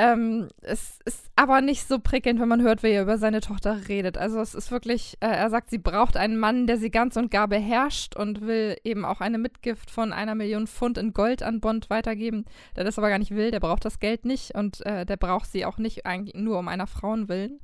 Ähm, 0.02 0.48
es 0.64 0.98
ist 1.06 1.30
aber 1.36 1.62
nicht 1.62 1.88
so 1.88 2.00
prickelnd, 2.00 2.40
wenn 2.40 2.48
man 2.48 2.64
hört, 2.64 2.82
wie 2.82 2.90
er 2.90 3.04
über 3.04 3.20
seine 3.20 3.40
Tochter 3.40 3.88
redet. 3.88 4.18
Also 4.18 4.40
es 4.40 4.56
ist 4.56 4.72
wirklich, 4.72 5.16
äh, 5.20 5.28
er 5.28 5.52
sagt, 5.52 5.70
sie 5.70 5.78
braucht 5.78 6.18
einen 6.18 6.40
Mann, 6.40 6.66
der 6.66 6.78
sie 6.78 6.90
ganz 6.90 7.18
und 7.18 7.30
gar 7.30 7.48
beherrscht 7.48 8.16
und 8.16 8.42
will 8.42 8.78
eben 8.84 9.06
auch 9.06 9.22
eine 9.22 9.38
Mitgift 9.38 9.92
von 9.92 10.12
einer 10.12 10.34
Million 10.34 10.66
Pfund 10.66 10.98
in 10.98 11.14
Gold 11.14 11.44
an 11.44 11.60
Bond 11.60 11.92
weitergeben, 11.92 12.46
der 12.76 12.84
das 12.84 12.98
aber 12.98 13.10
gar 13.10 13.20
nicht 13.20 13.36
will, 13.36 13.52
der 13.52 13.60
braucht 13.60 13.86
das 13.86 14.00
Geld 14.00 14.26
nicht 14.26 14.56
und 14.56 14.84
äh, 14.88 15.06
der 15.06 15.18
braucht 15.18 15.52
sie 15.52 15.68
auch 15.68 15.78
nicht 15.78 16.08
eigentlich 16.08 16.34
nur 16.34 16.58
um 16.58 16.68
einer 16.68 16.88
Frauen 16.88 17.30
willen. 17.30 17.60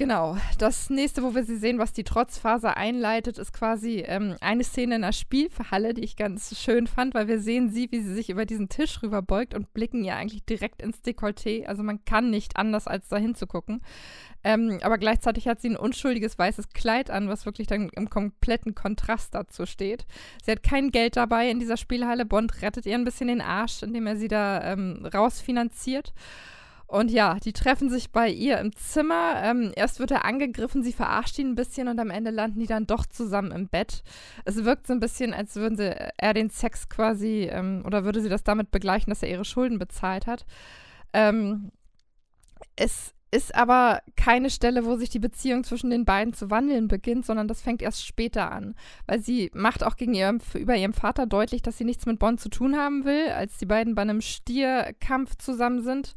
Genau. 0.00 0.38
Das 0.56 0.88
nächste, 0.88 1.22
wo 1.22 1.34
wir 1.34 1.44
sie 1.44 1.58
sehen, 1.58 1.78
was 1.78 1.92
die 1.92 2.04
Trotzphase 2.04 2.74
einleitet, 2.74 3.36
ist 3.36 3.52
quasi 3.52 4.02
ähm, 4.06 4.34
eine 4.40 4.64
Szene 4.64 4.94
in 4.94 5.02
der 5.02 5.12
Spielhalle, 5.12 5.92
die 5.92 6.02
ich 6.02 6.16
ganz 6.16 6.58
schön 6.58 6.86
fand, 6.86 7.12
weil 7.12 7.28
wir 7.28 7.38
sehen 7.38 7.68
sie, 7.68 7.92
wie 7.92 8.00
sie 8.00 8.14
sich 8.14 8.30
über 8.30 8.46
diesen 8.46 8.70
Tisch 8.70 9.02
rüberbeugt 9.02 9.52
und 9.52 9.74
blicken 9.74 10.02
ihr 10.02 10.16
eigentlich 10.16 10.46
direkt 10.46 10.80
ins 10.80 11.02
Dekolleté. 11.04 11.66
Also 11.66 11.82
man 11.82 12.02
kann 12.06 12.30
nicht 12.30 12.56
anders, 12.56 12.86
als 12.86 13.08
da 13.08 13.18
hinzugucken. 13.18 13.82
Ähm, 14.42 14.78
aber 14.80 14.96
gleichzeitig 14.96 15.46
hat 15.46 15.60
sie 15.60 15.68
ein 15.68 15.76
unschuldiges 15.76 16.38
weißes 16.38 16.70
Kleid 16.70 17.10
an, 17.10 17.28
was 17.28 17.44
wirklich 17.44 17.66
dann 17.66 17.90
im 17.90 18.08
kompletten 18.08 18.74
Kontrast 18.74 19.34
dazu 19.34 19.66
steht. 19.66 20.06
Sie 20.42 20.50
hat 20.50 20.62
kein 20.62 20.92
Geld 20.92 21.16
dabei 21.16 21.50
in 21.50 21.60
dieser 21.60 21.76
Spielhalle. 21.76 22.24
Bond 22.24 22.62
rettet 22.62 22.86
ihr 22.86 22.94
ein 22.94 23.04
bisschen 23.04 23.28
den 23.28 23.42
Arsch, 23.42 23.82
indem 23.82 24.06
er 24.06 24.16
sie 24.16 24.28
da 24.28 24.64
ähm, 24.64 25.04
rausfinanziert. 25.12 26.14
Und 26.90 27.12
ja, 27.12 27.36
die 27.36 27.52
treffen 27.52 27.88
sich 27.88 28.10
bei 28.10 28.28
ihr 28.28 28.58
im 28.58 28.74
Zimmer. 28.74 29.40
Ähm, 29.44 29.70
erst 29.76 30.00
wird 30.00 30.10
er 30.10 30.24
angegriffen, 30.24 30.82
sie 30.82 30.92
verarscht 30.92 31.38
ihn 31.38 31.50
ein 31.50 31.54
bisschen 31.54 31.86
und 31.86 32.00
am 32.00 32.10
Ende 32.10 32.32
landen 32.32 32.58
die 32.58 32.66
dann 32.66 32.88
doch 32.88 33.06
zusammen 33.06 33.52
im 33.52 33.68
Bett. 33.68 34.02
Es 34.44 34.64
wirkt 34.64 34.88
so 34.88 34.92
ein 34.92 34.98
bisschen, 34.98 35.32
als 35.32 35.54
würden 35.54 35.76
sie 35.76 35.94
er 36.16 36.34
den 36.34 36.50
Sex 36.50 36.88
quasi 36.88 37.48
ähm, 37.48 37.84
oder 37.86 38.04
würde 38.04 38.20
sie 38.20 38.28
das 38.28 38.42
damit 38.42 38.72
begleichen, 38.72 39.08
dass 39.08 39.22
er 39.22 39.30
ihre 39.30 39.44
Schulden 39.44 39.78
bezahlt 39.78 40.26
hat. 40.26 40.46
Ähm, 41.12 41.70
es 42.74 43.14
ist 43.30 43.54
aber 43.54 44.02
keine 44.16 44.50
Stelle, 44.50 44.84
wo 44.84 44.96
sich 44.96 45.10
die 45.10 45.20
Beziehung 45.20 45.62
zwischen 45.62 45.90
den 45.90 46.04
beiden 46.04 46.34
zu 46.34 46.50
wandeln 46.50 46.88
beginnt, 46.88 47.24
sondern 47.24 47.46
das 47.46 47.62
fängt 47.62 47.82
erst 47.82 48.04
später 48.04 48.50
an. 48.50 48.74
Weil 49.06 49.20
sie 49.22 49.52
macht 49.54 49.84
auch 49.84 49.94
gegenüber 49.94 50.74
ihrem 50.74 50.92
Vater 50.92 51.26
deutlich, 51.26 51.62
dass 51.62 51.78
sie 51.78 51.84
nichts 51.84 52.04
mit 52.06 52.18
Bond 52.18 52.40
zu 52.40 52.48
tun 52.48 52.76
haben 52.76 53.04
will, 53.04 53.28
als 53.28 53.58
die 53.58 53.66
beiden 53.66 53.94
bei 53.94 54.02
einem 54.02 54.20
Stierkampf 54.20 55.36
zusammen 55.36 55.84
sind 55.84 56.16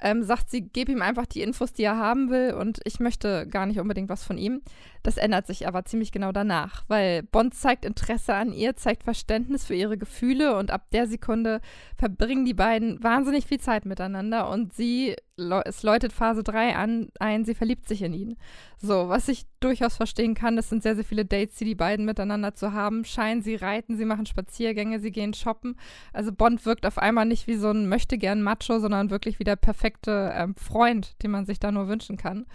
ähm, 0.00 0.22
sagt 0.22 0.50
sie, 0.50 0.62
gebe 0.62 0.92
ihm 0.92 1.02
einfach 1.02 1.26
die 1.26 1.42
Infos, 1.42 1.72
die 1.72 1.84
er 1.84 1.96
haben 1.96 2.30
will 2.30 2.54
und 2.54 2.80
ich 2.84 3.00
möchte 3.00 3.46
gar 3.46 3.66
nicht 3.66 3.80
unbedingt 3.80 4.08
was 4.08 4.24
von 4.24 4.38
ihm. 4.38 4.62
Das 5.02 5.16
ändert 5.16 5.46
sich 5.46 5.66
aber 5.66 5.84
ziemlich 5.84 6.12
genau 6.12 6.32
danach, 6.32 6.84
weil 6.88 7.22
Bond 7.22 7.54
zeigt 7.54 7.84
Interesse 7.84 8.34
an 8.34 8.52
ihr, 8.52 8.76
zeigt 8.76 9.04
Verständnis 9.04 9.64
für 9.64 9.74
ihre 9.74 9.98
Gefühle 9.98 10.56
und 10.56 10.70
ab 10.70 10.90
der 10.92 11.06
Sekunde 11.06 11.60
verbringen 11.96 12.44
die 12.44 12.54
beiden 12.54 13.02
wahnsinnig 13.02 13.46
viel 13.46 13.60
Zeit 13.60 13.84
miteinander 13.84 14.50
und 14.50 14.72
sie, 14.72 15.16
es 15.64 15.82
läutet 15.82 16.12
Phase 16.12 16.42
3 16.42 16.76
an, 16.76 17.08
ein, 17.20 17.44
sie 17.44 17.54
verliebt 17.54 17.88
sich 17.88 18.02
in 18.02 18.12
ihn. 18.12 18.36
So, 18.76 19.08
was 19.08 19.28
ich 19.28 19.46
durchaus 19.60 19.96
verstehen 19.96 20.34
kann, 20.34 20.58
es 20.58 20.68
sind 20.68 20.82
sehr, 20.82 20.94
sehr 20.94 21.04
viele 21.04 21.24
Dates, 21.24 21.56
die 21.56 21.64
die 21.64 21.74
beiden 21.74 22.04
miteinander 22.04 22.54
zu 22.54 22.72
haben 22.72 23.04
scheinen. 23.04 23.42
Sie 23.42 23.54
reiten, 23.54 23.96
sie 23.96 24.04
machen 24.04 24.26
Spaziergänge, 24.26 25.00
sie 25.00 25.12
gehen 25.12 25.34
shoppen. 25.34 25.76
Also 26.12 26.32
Bond 26.32 26.66
wirkt 26.66 26.86
auf 26.86 26.98
einmal 26.98 27.24
nicht 27.24 27.46
wie 27.46 27.56
so 27.56 27.70
ein 27.70 27.88
möchtegern 27.88 28.42
Macho, 28.42 28.78
sondern 28.78 29.10
wirklich 29.10 29.38
wie 29.38 29.44
der 29.44 29.56
perfekte 29.56 30.32
ähm, 30.34 30.54
Freund, 30.56 31.22
den 31.22 31.30
man 31.30 31.46
sich 31.46 31.60
da 31.60 31.72
nur 31.72 31.88
wünschen 31.88 32.16
kann 32.16 32.46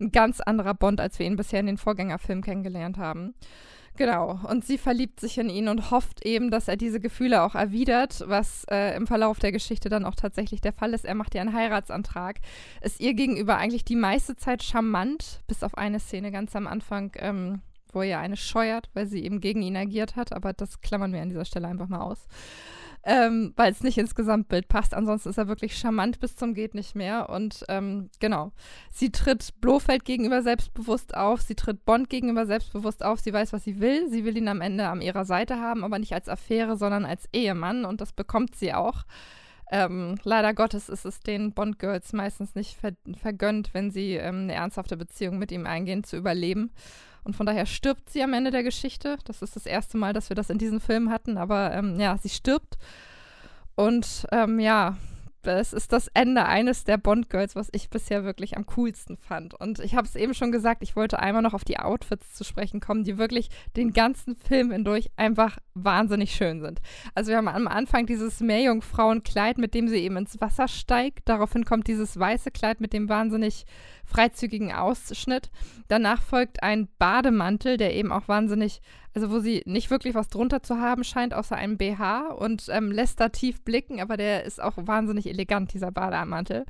ein 0.00 0.12
ganz 0.12 0.40
anderer 0.40 0.74
Bond, 0.74 1.00
als 1.00 1.18
wir 1.18 1.26
ihn 1.26 1.36
bisher 1.36 1.60
in 1.60 1.66
den 1.66 1.78
Vorgängerfilmen 1.78 2.44
kennengelernt 2.44 2.98
haben. 2.98 3.34
Genau, 3.98 4.38
und 4.48 4.64
sie 4.64 4.78
verliebt 4.78 5.18
sich 5.18 5.38
in 5.38 5.50
ihn 5.50 5.66
und 5.66 5.90
hofft 5.90 6.24
eben, 6.24 6.52
dass 6.52 6.68
er 6.68 6.76
diese 6.76 7.00
Gefühle 7.00 7.42
auch 7.42 7.56
erwidert, 7.56 8.22
was 8.28 8.62
äh, 8.70 8.96
im 8.96 9.08
Verlauf 9.08 9.40
der 9.40 9.50
Geschichte 9.50 9.88
dann 9.88 10.04
auch 10.04 10.14
tatsächlich 10.14 10.60
der 10.60 10.72
Fall 10.72 10.94
ist. 10.94 11.04
Er 11.04 11.16
macht 11.16 11.34
ihr 11.34 11.40
einen 11.40 11.52
Heiratsantrag, 11.52 12.38
ist 12.80 13.00
ihr 13.00 13.14
gegenüber 13.14 13.56
eigentlich 13.56 13.84
die 13.84 13.96
meiste 13.96 14.36
Zeit 14.36 14.62
charmant, 14.62 15.40
bis 15.48 15.64
auf 15.64 15.76
eine 15.76 15.98
Szene 15.98 16.30
ganz 16.30 16.54
am 16.54 16.68
Anfang, 16.68 17.10
ähm, 17.16 17.60
wo 17.92 18.00
er 18.00 18.20
eine 18.20 18.36
scheuert, 18.36 18.88
weil 18.94 19.08
sie 19.08 19.24
eben 19.24 19.40
gegen 19.40 19.62
ihn 19.62 19.76
agiert 19.76 20.14
hat, 20.14 20.32
aber 20.32 20.52
das 20.52 20.80
klammern 20.80 21.12
wir 21.12 21.20
an 21.20 21.30
dieser 21.30 21.44
Stelle 21.44 21.66
einfach 21.66 21.88
mal 21.88 22.02
aus 22.02 22.28
ähm, 23.08 23.54
weil 23.56 23.72
es 23.72 23.82
nicht 23.82 23.96
ins 23.96 24.14
Gesamtbild 24.14 24.68
passt. 24.68 24.92
Ansonsten 24.92 25.30
ist 25.30 25.38
er 25.38 25.48
wirklich 25.48 25.78
charmant 25.78 26.20
bis 26.20 26.36
zum 26.36 26.52
geht 26.52 26.74
nicht 26.74 26.94
mehr. 26.94 27.30
Und 27.30 27.64
ähm, 27.70 28.10
genau, 28.20 28.52
sie 28.92 29.10
tritt 29.10 29.58
Blofeld 29.62 30.04
gegenüber 30.04 30.42
selbstbewusst 30.42 31.16
auf, 31.16 31.40
sie 31.40 31.54
tritt 31.54 31.86
Bond 31.86 32.10
gegenüber 32.10 32.44
selbstbewusst 32.44 33.02
auf, 33.02 33.18
sie 33.20 33.32
weiß, 33.32 33.54
was 33.54 33.64
sie 33.64 33.80
will. 33.80 34.10
Sie 34.10 34.26
will 34.26 34.36
ihn 34.36 34.48
am 34.48 34.60
Ende 34.60 34.86
an 34.86 35.00
ihrer 35.00 35.24
Seite 35.24 35.58
haben, 35.58 35.84
aber 35.84 35.98
nicht 35.98 36.12
als 36.12 36.28
Affäre, 36.28 36.76
sondern 36.76 37.06
als 37.06 37.26
Ehemann. 37.32 37.86
Und 37.86 38.02
das 38.02 38.12
bekommt 38.12 38.54
sie 38.54 38.74
auch. 38.74 39.04
Ähm, 39.70 40.16
leider 40.22 40.52
Gottes 40.52 40.90
ist 40.90 41.06
es 41.06 41.20
den 41.20 41.52
Bond-Girls 41.54 42.12
meistens 42.12 42.54
nicht 42.54 42.76
ver 42.78 42.92
vergönnt, 43.16 43.72
wenn 43.72 43.90
sie 43.90 44.14
ähm, 44.14 44.42
eine 44.42 44.54
ernsthafte 44.54 44.98
Beziehung 44.98 45.38
mit 45.38 45.50
ihm 45.50 45.66
eingehen, 45.66 46.04
zu 46.04 46.16
überleben. 46.18 46.72
Und 47.28 47.34
von 47.34 47.44
daher 47.44 47.66
stirbt 47.66 48.08
sie 48.08 48.22
am 48.22 48.32
Ende 48.32 48.50
der 48.50 48.62
Geschichte. 48.62 49.18
Das 49.26 49.42
ist 49.42 49.54
das 49.54 49.66
erste 49.66 49.98
Mal, 49.98 50.14
dass 50.14 50.30
wir 50.30 50.34
das 50.34 50.48
in 50.48 50.56
diesem 50.56 50.80
Film 50.80 51.10
hatten. 51.10 51.36
Aber 51.36 51.74
ähm, 51.74 52.00
ja, 52.00 52.16
sie 52.16 52.30
stirbt. 52.30 52.78
Und 53.74 54.26
ähm, 54.32 54.58
ja, 54.58 54.96
es 55.42 55.74
ist 55.74 55.92
das 55.92 56.08
Ende 56.14 56.46
eines 56.46 56.84
der 56.84 56.96
Bond-Girls, 56.96 57.54
was 57.54 57.68
ich 57.72 57.90
bisher 57.90 58.24
wirklich 58.24 58.56
am 58.56 58.64
coolsten 58.64 59.18
fand. 59.18 59.52
Und 59.52 59.78
ich 59.78 59.94
habe 59.94 60.06
es 60.06 60.16
eben 60.16 60.32
schon 60.32 60.52
gesagt, 60.52 60.82
ich 60.82 60.96
wollte 60.96 61.18
einmal 61.18 61.42
noch 61.42 61.52
auf 61.52 61.64
die 61.64 61.78
Outfits 61.78 62.32
zu 62.32 62.44
sprechen 62.44 62.80
kommen, 62.80 63.04
die 63.04 63.18
wirklich 63.18 63.50
den 63.76 63.92
ganzen 63.92 64.34
Film 64.34 64.70
hindurch 64.70 65.10
einfach 65.16 65.58
wahnsinnig 65.74 66.32
schön 66.32 66.62
sind. 66.62 66.80
Also 67.14 67.30
wir 67.30 67.36
haben 67.36 67.48
am 67.48 67.68
Anfang 67.68 68.06
dieses 68.06 68.40
Meerjungfrauenkleid, 68.40 69.58
mit 69.58 69.74
dem 69.74 69.88
sie 69.88 69.98
eben 69.98 70.16
ins 70.16 70.40
Wasser 70.40 70.66
steigt. 70.66 71.28
Daraufhin 71.28 71.66
kommt 71.66 71.88
dieses 71.88 72.18
weiße 72.18 72.50
Kleid 72.50 72.80
mit 72.80 72.94
dem 72.94 73.10
wahnsinnig 73.10 73.66
freizügigen 74.08 74.72
Ausschnitt. 74.72 75.50
Danach 75.88 76.22
folgt 76.22 76.62
ein 76.62 76.88
Bademantel, 76.98 77.76
der 77.76 77.94
eben 77.94 78.10
auch 78.10 78.26
wahnsinnig, 78.26 78.80
also 79.14 79.30
wo 79.30 79.38
sie 79.38 79.62
nicht 79.66 79.90
wirklich 79.90 80.14
was 80.14 80.28
drunter 80.28 80.62
zu 80.62 80.78
haben 80.78 81.04
scheint, 81.04 81.34
außer 81.34 81.56
einem 81.56 81.76
BH 81.76 82.28
und 82.32 82.66
ähm, 82.70 82.90
lässt 82.90 83.20
da 83.20 83.28
tief 83.28 83.62
blicken, 83.62 84.00
aber 84.00 84.16
der 84.16 84.44
ist 84.44 84.60
auch 84.62 84.74
wahnsinnig 84.76 85.26
elegant, 85.26 85.72
dieser 85.74 85.90
Bademantel. 85.90 86.64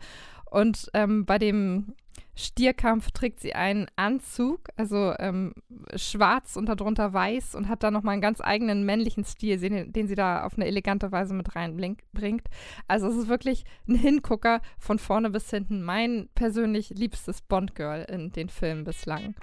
Und 0.50 0.90
ähm, 0.94 1.24
bei 1.24 1.38
dem 1.38 1.94
Stierkampf 2.40 3.10
trägt 3.10 3.40
sie 3.40 3.56
einen 3.56 3.88
Anzug, 3.96 4.68
also 4.76 5.12
ähm, 5.18 5.54
schwarz 5.96 6.54
und 6.54 6.66
darunter 6.66 7.12
weiß 7.12 7.56
und 7.56 7.68
hat 7.68 7.82
da 7.82 7.90
nochmal 7.90 8.12
einen 8.12 8.22
ganz 8.22 8.40
eigenen 8.40 8.86
männlichen 8.86 9.24
Stil, 9.24 9.58
den, 9.58 9.92
den, 9.92 10.06
sie 10.06 10.14
da 10.14 10.44
auf 10.44 10.54
eine 10.54 10.66
elegante 10.66 11.10
Weise 11.10 11.34
mit 11.34 11.56
reinbringt. 11.56 12.46
Also 12.86 13.08
es 13.08 13.16
ist 13.16 13.28
wirklich 13.28 13.64
ein 13.88 13.96
Hingucker 13.96 14.60
von 14.78 15.00
vorne 15.00 15.30
bis 15.30 15.50
hinten. 15.50 15.82
Mein 15.82 16.28
persönlich 16.36 16.90
liebstes 16.90 17.42
Bond-Girl 17.42 18.04
in 18.08 18.30
den 18.30 18.48
Filmen 18.48 18.84
bislang. 18.84 19.34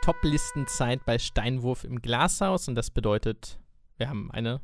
Top-Listenzeit 0.00 1.04
bei 1.04 1.18
Steinwurf 1.18 1.84
im 1.84 2.00
Glashaus 2.00 2.68
und 2.68 2.74
das 2.74 2.90
bedeutet, 2.90 3.60
wir 3.98 4.08
haben 4.08 4.30
eine 4.30 4.62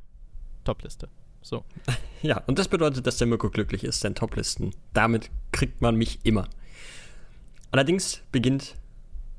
Top-Liste. 0.64 1.10
So. 1.46 1.64
Ja, 2.22 2.42
und 2.46 2.58
das 2.58 2.66
bedeutet, 2.66 3.06
dass 3.06 3.18
der 3.18 3.28
Mirko 3.28 3.50
glücklich 3.50 3.84
ist, 3.84 4.02
denn 4.02 4.16
Toplisten. 4.16 4.74
Damit 4.94 5.30
kriegt 5.52 5.80
man 5.80 5.94
mich 5.94 6.18
immer. 6.24 6.48
Allerdings 7.70 8.22
beginnt 8.32 8.74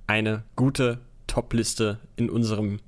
eine 0.06 0.44
gute 0.56 1.02
Topliste 1.26 2.00
in 2.16 2.30
unserem 2.30 2.80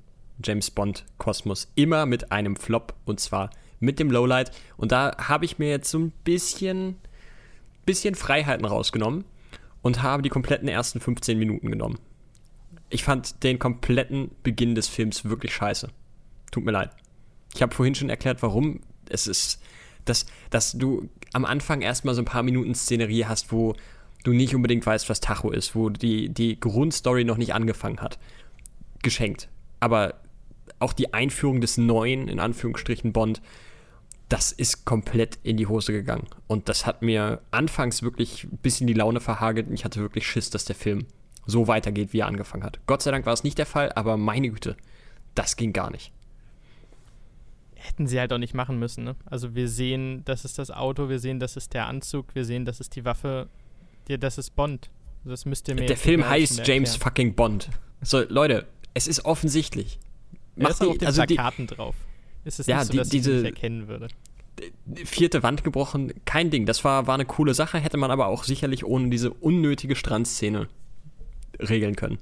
James 0.41 0.71
Bond 0.71 1.05
Kosmos 1.17 1.69
immer 1.75 2.05
mit 2.05 2.31
einem 2.31 2.55
Flop 2.55 2.93
und 3.03 3.19
zwar 3.19 3.49
mit 3.81 3.99
dem 3.99 4.09
Lowlight. 4.09 4.51
Und 4.77 4.93
da 4.93 5.17
habe 5.17 5.43
ich 5.43 5.59
mir 5.59 5.69
jetzt 5.69 5.89
so 5.89 5.99
ein 5.99 6.11
bisschen, 6.23 6.95
bisschen 7.85 8.15
Freiheiten 8.15 8.65
rausgenommen 8.65 9.25
und 9.81 10.01
habe 10.01 10.21
die 10.21 10.29
kompletten 10.29 10.69
ersten 10.69 11.01
15 11.01 11.37
Minuten 11.37 11.71
genommen. 11.71 11.99
Ich 12.89 13.03
fand 13.03 13.43
den 13.43 13.59
kompletten 13.59 14.31
Beginn 14.43 14.75
des 14.75 14.87
Films 14.87 15.25
wirklich 15.25 15.53
scheiße. 15.53 15.89
Tut 16.51 16.63
mir 16.63 16.71
leid. 16.71 16.91
Ich 17.53 17.61
habe 17.61 17.75
vorhin 17.75 17.95
schon 17.95 18.09
erklärt, 18.09 18.41
warum 18.43 18.79
es 19.09 19.27
ist, 19.27 19.59
dass, 20.05 20.25
dass 20.49 20.73
du 20.73 21.09
am 21.33 21.45
Anfang 21.45 21.81
erstmal 21.81 22.15
so 22.15 22.21
ein 22.21 22.25
paar 22.25 22.43
Minuten 22.43 22.73
Szenerie 22.75 23.25
hast, 23.25 23.51
wo 23.51 23.75
du 24.23 24.33
nicht 24.33 24.55
unbedingt 24.55 24.85
weißt, 24.85 25.09
was 25.09 25.19
Tacho 25.19 25.51
ist, 25.51 25.75
wo 25.75 25.89
die, 25.89 26.29
die 26.29 26.59
Grundstory 26.59 27.23
noch 27.23 27.37
nicht 27.37 27.53
angefangen 27.53 28.01
hat. 28.01 28.19
Geschenkt. 29.01 29.49
Aber 29.79 30.15
auch 30.79 30.93
die 30.93 31.13
Einführung 31.13 31.61
des 31.61 31.77
neuen, 31.77 32.27
in 32.27 32.39
Anführungsstrichen, 32.39 33.13
Bond, 33.13 33.41
das 34.27 34.51
ist 34.51 34.85
komplett 34.85 35.39
in 35.43 35.57
die 35.57 35.67
Hose 35.67 35.91
gegangen. 35.91 36.27
Und 36.47 36.69
das 36.69 36.85
hat 36.85 37.01
mir 37.01 37.41
anfangs 37.51 38.03
wirklich 38.03 38.43
ein 38.43 38.57
bisschen 38.61 38.87
die 38.87 38.93
Laune 38.93 39.21
verhagelt. 39.21 39.67
Ich 39.71 39.85
hatte 39.85 40.01
wirklich 40.01 40.27
Schiss, 40.27 40.49
dass 40.49 40.65
der 40.65 40.75
Film 40.75 41.05
so 41.45 41.67
weitergeht, 41.67 42.13
wie 42.13 42.19
er 42.19 42.27
angefangen 42.27 42.63
hat. 42.63 42.79
Gott 42.85 43.01
sei 43.01 43.11
Dank 43.11 43.25
war 43.25 43.33
es 43.33 43.43
nicht 43.43 43.57
der 43.57 43.65
Fall, 43.65 43.91
aber 43.93 44.17
meine 44.17 44.49
Güte, 44.49 44.75
das 45.33 45.55
ging 45.55 45.73
gar 45.73 45.89
nicht 45.89 46.11
hätten 47.89 48.07
sie 48.07 48.19
halt 48.19 48.31
auch 48.31 48.37
nicht 48.37 48.53
machen 48.53 48.79
müssen. 48.79 49.03
Ne? 49.03 49.15
Also 49.25 49.55
wir 49.55 49.67
sehen, 49.67 50.23
das 50.25 50.45
ist 50.45 50.57
das 50.57 50.71
Auto, 50.71 51.09
wir 51.09 51.19
sehen, 51.19 51.39
das 51.39 51.57
ist 51.57 51.73
der 51.73 51.87
Anzug, 51.87 52.33
wir 52.35 52.45
sehen, 52.45 52.65
das 52.65 52.79
ist 52.79 52.95
die 52.95 53.03
Waffe, 53.03 53.49
das 54.07 54.37
ist 54.37 54.55
Bond. 54.55 54.89
Das 55.25 55.45
müsst 55.45 55.67
ihr 55.67 55.75
mir 55.75 55.85
Der 55.85 55.97
Film 55.97 56.27
heißt 56.27 56.65
James 56.65 56.95
fucking 56.95 57.35
Bond. 57.35 57.69
So, 58.01 58.23
Leute, 58.29 58.65
es 58.93 59.07
ist 59.07 59.25
offensichtlich. 59.25 59.99
Macht 60.55 60.71
ist 60.71 60.81
die, 60.81 60.87
auf 60.87 60.97
den 60.97 61.07
also 61.07 61.23
Plakaten 61.23 61.67
die, 61.67 61.75
drauf. 61.75 61.95
Ist 62.45 62.59
es 62.59 62.67
ja, 62.67 62.77
nicht 62.77 62.91
so, 62.91 62.97
dass 62.97 63.09
die, 63.09 63.17
diese, 63.17 63.31
ich 63.31 63.43
nicht 63.43 63.55
erkennen 63.55 63.87
würde. 63.87 64.07
Vierte 65.05 65.43
Wand 65.43 65.63
gebrochen, 65.63 66.13
kein 66.25 66.49
Ding. 66.49 66.65
Das 66.65 66.83
war, 66.83 67.07
war 67.07 67.15
eine 67.15 67.25
coole 67.25 67.53
Sache, 67.53 67.79
hätte 67.79 67.97
man 67.97 68.11
aber 68.11 68.27
auch 68.27 68.43
sicherlich 68.43 68.85
ohne 68.85 69.09
diese 69.09 69.31
unnötige 69.31 69.95
Strandszene 69.95 70.67
regeln 71.59 71.95
können. 71.95 72.19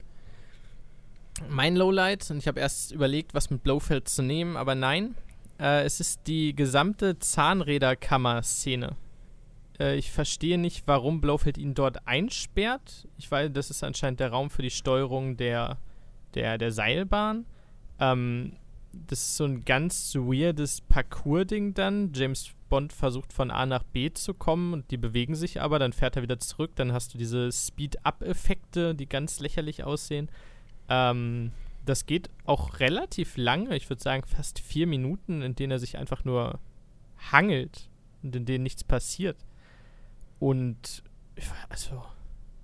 Mein 1.50 1.76
Lowlight, 1.76 2.30
und 2.32 2.38
ich 2.40 2.48
habe 2.48 2.60
erst 2.60 2.92
überlegt, 2.92 3.34
was 3.34 3.50
mit 3.52 3.64
Blowfeld 3.64 4.10
zu 4.10 4.24
nehmen, 4.24 4.58
aber 4.58 4.74
nein, 4.76 5.16
äh, 5.60 5.84
es 5.84 6.00
ist 6.00 6.22
die 6.28 6.56
gesamte 6.56 7.20
Zahnräderkammer-Szene. 7.20 8.96
Äh, 9.80 9.98
ich 9.98 10.12
verstehe 10.12 10.58
nicht, 10.58 10.84
warum 10.88 11.22
Blofeld 11.22 11.58
ihn 11.58 11.74
dort 11.74 12.08
einsperrt. 12.08 13.08
Ich 13.18 13.30
weiß, 13.30 13.52
das 13.54 13.70
ist 13.70 13.84
anscheinend 13.84 14.20
der 14.20 14.32
Raum 14.32 14.50
für 14.50 14.62
die 14.62 14.70
Steuerung 14.70 15.38
der, 15.38 15.78
der, 16.34 16.58
der 16.58 16.72
Seilbahn. 16.72 17.46
Ähm, 18.00 18.54
das 19.08 19.20
ist 19.20 19.38
so 19.38 19.46
ein 19.46 19.66
ganz 19.66 20.16
weirdes 20.16 20.82
Parcours-Ding 20.82 21.74
dann. 21.74 22.12
James 22.14 22.52
Bond 22.70 22.94
versucht 22.94 23.32
von 23.32 23.52
A 23.52 23.66
nach 23.66 23.84
B 23.84 24.12
zu 24.12 24.34
kommen 24.34 24.74
und 24.74 24.92
die 24.92 24.98
bewegen 24.98 25.36
sich 25.36 25.62
aber, 25.62 25.80
dann 25.80 25.94
fährt 25.94 26.16
er 26.16 26.24
wieder 26.24 26.40
zurück, 26.40 26.72
dann 26.76 26.92
hast 26.94 27.14
du 27.14 27.18
diese 27.18 27.52
Speed-Up-Effekte, 27.52 28.96
die 28.96 29.08
ganz 29.08 29.40
lächerlich 29.40 29.84
aussehen. 29.84 30.30
Ähm, 30.90 31.52
das 31.88 32.06
geht 32.06 32.30
auch 32.46 32.80
relativ 32.80 33.38
lange, 33.38 33.76
ich 33.76 33.90
würde 33.90 34.02
sagen 34.02 34.24
fast 34.28 34.60
vier 34.60 34.88
Minuten, 34.88 35.42
in 35.42 35.56
denen 35.56 35.72
er 35.72 35.80
sich 35.80 35.98
einfach 35.98 36.24
nur 36.26 36.60
hangelt 37.32 37.90
und 38.24 38.36
in 38.36 38.46
denen 38.46 38.64
nichts 38.64 38.84
passiert. 38.84 39.38
Und 40.40 41.04
also 41.70 42.04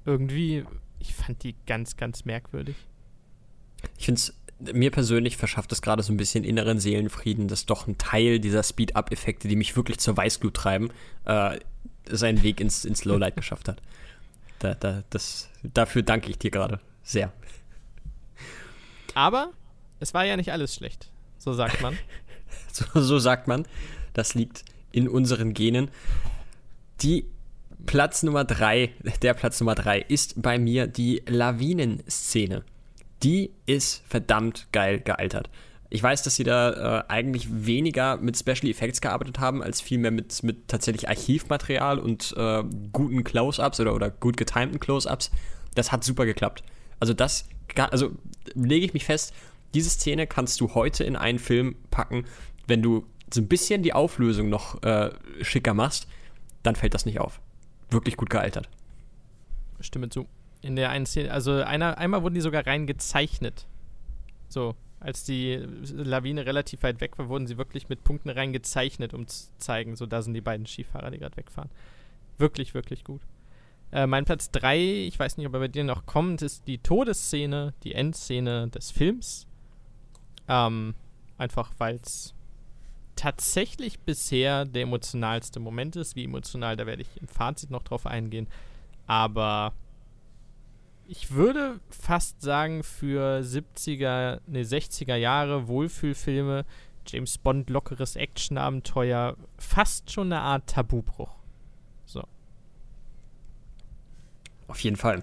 irgendwie, 0.06 0.66
ich 1.00 1.14
fand 1.14 1.44
die 1.44 1.56
ganz, 1.66 1.98
ganz 1.98 2.26
merkwürdig. 2.26 2.76
Ich 3.98 4.06
finde 4.06 4.20
es, 4.20 4.34
mir 4.74 4.92
persönlich 4.92 5.38
verschafft 5.38 5.72
es 5.72 5.82
gerade 5.82 6.04
so 6.04 6.14
ein 6.14 6.18
bisschen 6.18 6.44
inneren 6.44 6.80
Seelenfrieden, 6.80 7.48
dass 7.48 7.66
doch 7.66 7.88
ein 7.88 7.98
Teil 7.98 8.40
dieser 8.40 8.64
Speed-Up-Effekte, 8.64 9.48
die 9.48 9.56
mich 9.56 9.76
wirklich 9.76 10.00
zur 10.00 10.16
Weißglut 10.16 10.54
treiben, 10.54 10.92
äh, 11.26 11.60
seinen 12.10 12.44
Weg 12.44 12.60
ins, 12.60 12.86
ins 12.86 13.06
Lowlight 13.06 13.36
geschafft 13.38 13.68
hat. 13.68 13.82
Da, 14.60 14.76
da, 14.76 15.04
das, 15.10 15.50
dafür 15.64 16.04
danke 16.04 16.30
ich 16.30 16.38
dir 16.38 16.52
gerade 16.52 16.80
sehr. 17.04 17.34
Aber 19.14 19.52
es 20.00 20.14
war 20.14 20.26
ja 20.26 20.38
nicht 20.38 20.52
alles 20.52 20.76
schlecht, 20.76 21.10
so 21.38 21.54
sagt 21.54 21.82
man. 21.82 21.98
so, 22.72 22.86
so 23.02 23.20
sagt 23.20 23.48
man. 23.48 23.66
Das 24.14 24.36
liegt 24.36 24.64
in 24.92 25.08
unseren 25.08 25.54
Genen. 25.54 25.90
Die 27.02 27.26
Platz 27.86 28.24
Nummer 28.24 28.46
drei, 28.46 28.92
der 29.22 29.34
Platz 29.34 29.60
Nummer 29.60 29.76
drei 29.76 30.00
ist 30.00 30.42
bei 30.42 30.58
mir 30.58 30.88
die 30.88 31.22
Lawinenszene. 31.28 32.64
Die 33.24 33.52
ist 33.66 34.04
verdammt 34.08 34.68
geil 34.72 35.00
gealtert. 35.00 35.50
Ich 35.90 36.02
weiß, 36.02 36.24
dass 36.24 36.36
sie 36.36 36.44
da 36.44 37.02
äh, 37.02 37.04
eigentlich 37.08 37.48
weniger 37.52 38.18
mit 38.18 38.38
Special 38.38 38.68
Effects 38.68 39.00
gearbeitet 39.00 39.40
haben, 39.40 39.62
als 39.62 39.80
vielmehr 39.80 40.12
mit, 40.12 40.42
mit 40.42 40.68
tatsächlich 40.68 41.08
Archivmaterial 41.08 42.00
und 42.00 42.34
äh, 42.36 42.64
guten 42.92 43.24
Close-Ups 43.24 43.80
oder, 43.80 43.94
oder 43.94 44.10
gut 44.10 44.36
getimten 44.36 44.80
Close-Ups. 44.80 45.30
Das 45.76 45.92
hat 45.92 46.04
super 46.04 46.26
geklappt. 46.26 46.64
Also 47.00 47.14
das, 47.14 47.46
also 47.76 48.12
lege 48.54 48.86
ich 48.86 48.94
mich 48.94 49.06
fest, 49.06 49.34
diese 49.74 49.90
Szene 49.90 50.28
kannst 50.28 50.62
du 50.62 50.74
heute 50.76 51.04
in 51.04 51.16
einen 51.16 51.40
Film 51.40 51.76
packen, 51.90 52.26
wenn 52.68 52.82
du 52.82 53.06
so 53.34 53.42
ein 53.42 53.48
bisschen 53.48 53.82
die 53.84 53.94
Auflösung 53.94 54.50
noch 54.50 54.82
äh, 54.84 55.12
schicker 55.42 55.74
machst, 55.74 56.08
dann 56.62 56.76
fällt 56.76 56.94
das 56.94 57.06
nicht 57.06 57.20
auf. 57.20 57.42
Wirklich 57.90 58.16
gut 58.18 58.30
gealtert. 58.30 58.70
Stimme 59.80 60.10
zu. 60.10 60.28
In 60.62 60.76
der 60.76 60.90
einen 60.92 61.06
Szene, 61.06 61.32
also 61.32 61.54
einer, 61.54 61.98
einmal 61.98 62.24
wurden 62.24 62.36
die 62.36 62.42
sogar 62.42 62.66
rein 62.66 62.88
gezeichnet. 62.88 63.68
So, 64.48 64.76
als 65.00 65.26
die 65.26 65.56
Lawine 65.92 66.46
relativ 66.46 66.84
weit 66.84 67.02
weg 67.02 67.18
war, 67.18 67.28
wurden 67.28 67.48
sie 67.48 67.58
wirklich 67.58 67.90
mit 67.90 68.04
Punkten 68.04 68.30
rein 68.30 68.54
gezeichnet, 68.54 69.14
um 69.14 69.28
zu 69.28 69.48
zeigen, 69.58 69.96
so 69.96 70.06
da 70.06 70.22
sind 70.22 70.34
die 70.34 70.42
beiden 70.42 70.66
Skifahrer, 70.66 71.12
die 71.12 71.18
gerade 71.18 71.36
wegfahren. 71.36 71.70
Wirklich, 72.38 72.74
wirklich 72.74 73.04
gut. 73.04 73.22
Äh, 73.94 74.08
mein 74.08 74.26
Platz 74.26 74.50
3, 74.50 75.06
ich 75.06 75.20
weiß 75.20 75.38
nicht, 75.38 75.46
ob 75.46 75.54
er 75.54 75.60
bei 75.60 75.68
dir 75.68 75.84
noch 75.84 76.08
kommt, 76.08 76.42
ist 76.42 76.68
die 76.68 76.80
Todesszene, 76.80 77.76
die 77.84 77.94
Endszene 77.94 78.68
des 78.70 78.90
Films. 78.90 79.46
Ähm, 80.48 80.96
einfach 81.38 81.72
weil 81.78 82.00
es 82.04 82.34
tatsächlich 83.16 84.00
bisher 84.00 84.66
der 84.66 84.82
emotionalste 84.82 85.60
Moment 85.60 85.96
ist. 85.96 86.16
Wie 86.16 86.24
emotional, 86.24 86.76
da 86.76 86.88
werde 86.88 87.04
ich 87.04 87.22
im 87.22 87.28
Fazit 87.28 87.70
noch 87.70 87.84
drauf 87.84 88.08
eingehen. 88.08 88.48
Aber 89.06 89.74
ich 91.08 91.32
würde 91.32 91.80
fast 91.90 92.42
sagen, 92.42 92.82
für 92.82 93.42
70er, 93.42 94.40
ne, 94.48 94.64
60er 94.64 95.16
Jahre 95.16 95.68
Wohlfühlfilme, 95.68 96.66
James 97.06 97.38
Bond, 97.38 97.70
lockeres 97.70 98.16
Actionabenteuer, 98.16 99.38
fast 99.60 100.10
schon 100.10 100.34
eine 100.34 100.42
Art 100.42 100.68
Tabubruch. 100.68 101.36
So. 102.06 102.24
Auf 104.74 104.80
jeden 104.80 104.98
Fall. 104.98 105.22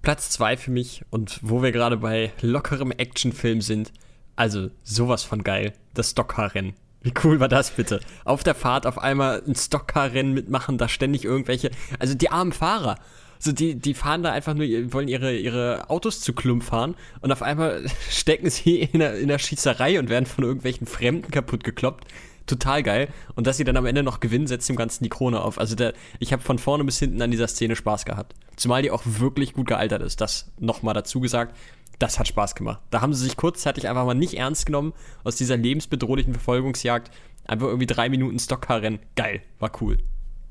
Platz 0.00 0.30
2 0.30 0.56
für 0.56 0.70
mich 0.70 1.02
und 1.10 1.38
wo 1.42 1.62
wir 1.62 1.70
gerade 1.70 1.98
bei 1.98 2.32
lockerem 2.40 2.90
Actionfilm 2.90 3.60
sind, 3.60 3.92
also 4.36 4.70
sowas 4.82 5.22
von 5.22 5.44
geil, 5.44 5.74
das 5.92 6.12
Stockcar-Rennen. 6.12 6.72
Wie 7.02 7.12
cool 7.24 7.40
war 7.40 7.48
das 7.48 7.72
bitte? 7.72 8.00
Auf 8.24 8.42
der 8.42 8.54
Fahrt 8.54 8.86
auf 8.86 8.96
einmal 8.96 9.42
ein 9.46 9.54
Stockcar-Rennen 9.54 10.32
mitmachen, 10.32 10.78
da 10.78 10.88
ständig 10.88 11.26
irgendwelche, 11.26 11.72
also 11.98 12.14
die 12.14 12.30
armen 12.30 12.52
Fahrer, 12.52 12.98
so 13.38 13.52
die, 13.52 13.74
die 13.74 13.92
fahren 13.92 14.22
da 14.22 14.32
einfach 14.32 14.54
nur, 14.54 14.66
wollen 14.94 15.08
ihre, 15.08 15.36
ihre 15.36 15.90
Autos 15.90 16.22
zu 16.22 16.32
Klump 16.32 16.64
fahren 16.64 16.94
und 17.20 17.32
auf 17.32 17.42
einmal 17.42 17.84
stecken 18.08 18.48
sie 18.48 18.80
in 18.80 19.00
der, 19.00 19.18
in 19.18 19.28
der 19.28 19.38
Schießerei 19.38 19.98
und 19.98 20.08
werden 20.08 20.24
von 20.24 20.44
irgendwelchen 20.44 20.86
Fremden 20.86 21.30
kaputt 21.30 21.64
gekloppt 21.64 22.06
total 22.52 22.82
geil. 22.82 23.08
Und 23.34 23.46
dass 23.46 23.56
sie 23.56 23.64
dann 23.64 23.76
am 23.76 23.86
Ende 23.86 24.02
noch 24.02 24.20
gewinnen, 24.20 24.46
setzt 24.46 24.68
dem 24.68 24.76
Ganzen 24.76 25.04
die 25.04 25.10
Krone 25.10 25.40
auf. 25.40 25.58
Also 25.58 25.74
der, 25.74 25.94
ich 26.18 26.32
habe 26.32 26.42
von 26.42 26.58
vorne 26.58 26.84
bis 26.84 26.98
hinten 26.98 27.22
an 27.22 27.30
dieser 27.30 27.48
Szene 27.48 27.76
Spaß 27.76 28.04
gehabt. 28.04 28.34
Zumal 28.56 28.82
die 28.82 28.90
auch 28.90 29.02
wirklich 29.04 29.54
gut 29.54 29.68
gealtert 29.68 30.02
ist. 30.02 30.20
Das 30.20 30.52
nochmal 30.58 30.94
dazu 30.94 31.20
gesagt. 31.20 31.56
Das 31.98 32.18
hat 32.18 32.28
Spaß 32.28 32.54
gemacht. 32.54 32.80
Da 32.90 33.00
haben 33.00 33.14
sie 33.14 33.24
sich 33.24 33.36
kurzzeitig 33.36 33.88
einfach 33.88 34.04
mal 34.04 34.14
nicht 34.14 34.34
ernst 34.34 34.66
genommen 34.66 34.92
aus 35.24 35.36
dieser 35.36 35.56
lebensbedrohlichen 35.56 36.32
Verfolgungsjagd. 36.32 37.10
Einfach 37.46 37.66
irgendwie 37.66 37.86
drei 37.86 38.08
Minuten 38.08 38.38
Stockcar-Rennen. 38.38 39.00
Geil, 39.14 39.42
war 39.58 39.70
cool. 39.80 39.98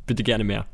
Bitte 0.06 0.24
gerne 0.24 0.44
mehr. 0.44 0.66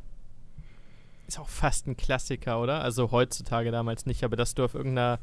Ist 1.28 1.40
auch 1.40 1.50
fast 1.50 1.88
ein 1.88 1.98
Klassiker, 1.98 2.62
oder? 2.62 2.82
Also 2.82 3.12
heutzutage 3.12 3.72
damals 3.72 4.06
nicht, 4.06 4.24
aber 4.24 4.36
dass 4.36 4.56
du 4.56 4.64
auf 4.64 4.76
irgendeiner 4.76 5.20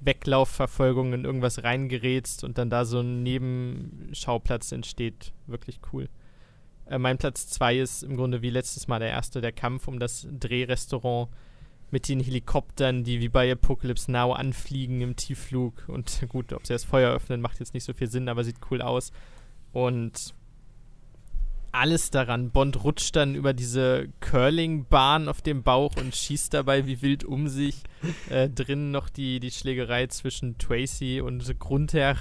Weglaufverfolgung 0.00 1.12
in 1.12 1.24
irgendwas 1.24 1.62
reingerätst 1.62 2.44
und 2.44 2.58
dann 2.58 2.70
da 2.70 2.84
so 2.84 3.00
ein 3.00 3.22
Nebenschauplatz 3.22 4.72
entsteht. 4.72 5.32
Wirklich 5.46 5.80
cool. 5.92 6.08
Äh, 6.86 6.98
mein 6.98 7.18
Platz 7.18 7.48
2 7.48 7.78
ist 7.78 8.02
im 8.02 8.16
Grunde 8.16 8.42
wie 8.42 8.50
letztes 8.50 8.88
Mal 8.88 9.00
der 9.00 9.10
erste, 9.10 9.40
der 9.40 9.52
Kampf 9.52 9.88
um 9.88 9.98
das 9.98 10.26
Drehrestaurant 10.30 11.28
mit 11.90 12.08
den 12.08 12.20
Helikoptern, 12.20 13.02
die 13.02 13.20
wie 13.20 13.28
bei 13.28 13.50
Apocalypse 13.50 14.12
Now 14.12 14.32
anfliegen 14.32 15.00
im 15.00 15.16
Tiefflug. 15.16 15.84
Und 15.88 16.24
gut, 16.28 16.52
ob 16.52 16.66
sie 16.66 16.74
das 16.74 16.84
Feuer 16.84 17.12
öffnen, 17.12 17.40
macht 17.40 17.60
jetzt 17.60 17.74
nicht 17.74 17.84
so 17.84 17.92
viel 17.92 18.10
Sinn, 18.10 18.28
aber 18.28 18.44
sieht 18.44 18.58
cool 18.70 18.82
aus. 18.82 19.12
Und 19.72 20.34
alles 21.72 22.10
daran. 22.10 22.50
Bond 22.50 22.82
rutscht 22.84 23.16
dann 23.16 23.34
über 23.34 23.52
diese 23.52 24.08
Curling-Bahn 24.20 25.28
auf 25.28 25.42
dem 25.42 25.62
Bauch 25.62 25.96
und 25.96 26.14
schießt 26.14 26.54
dabei 26.54 26.86
wie 26.86 27.02
wild 27.02 27.24
um 27.24 27.48
sich. 27.48 27.82
Äh, 28.30 28.48
drin 28.48 28.90
noch 28.90 29.08
die, 29.08 29.40
die 29.40 29.50
Schlägerei 29.50 30.06
zwischen 30.06 30.58
Tracy 30.58 31.20
und 31.20 31.58
Grunther. 31.58 32.16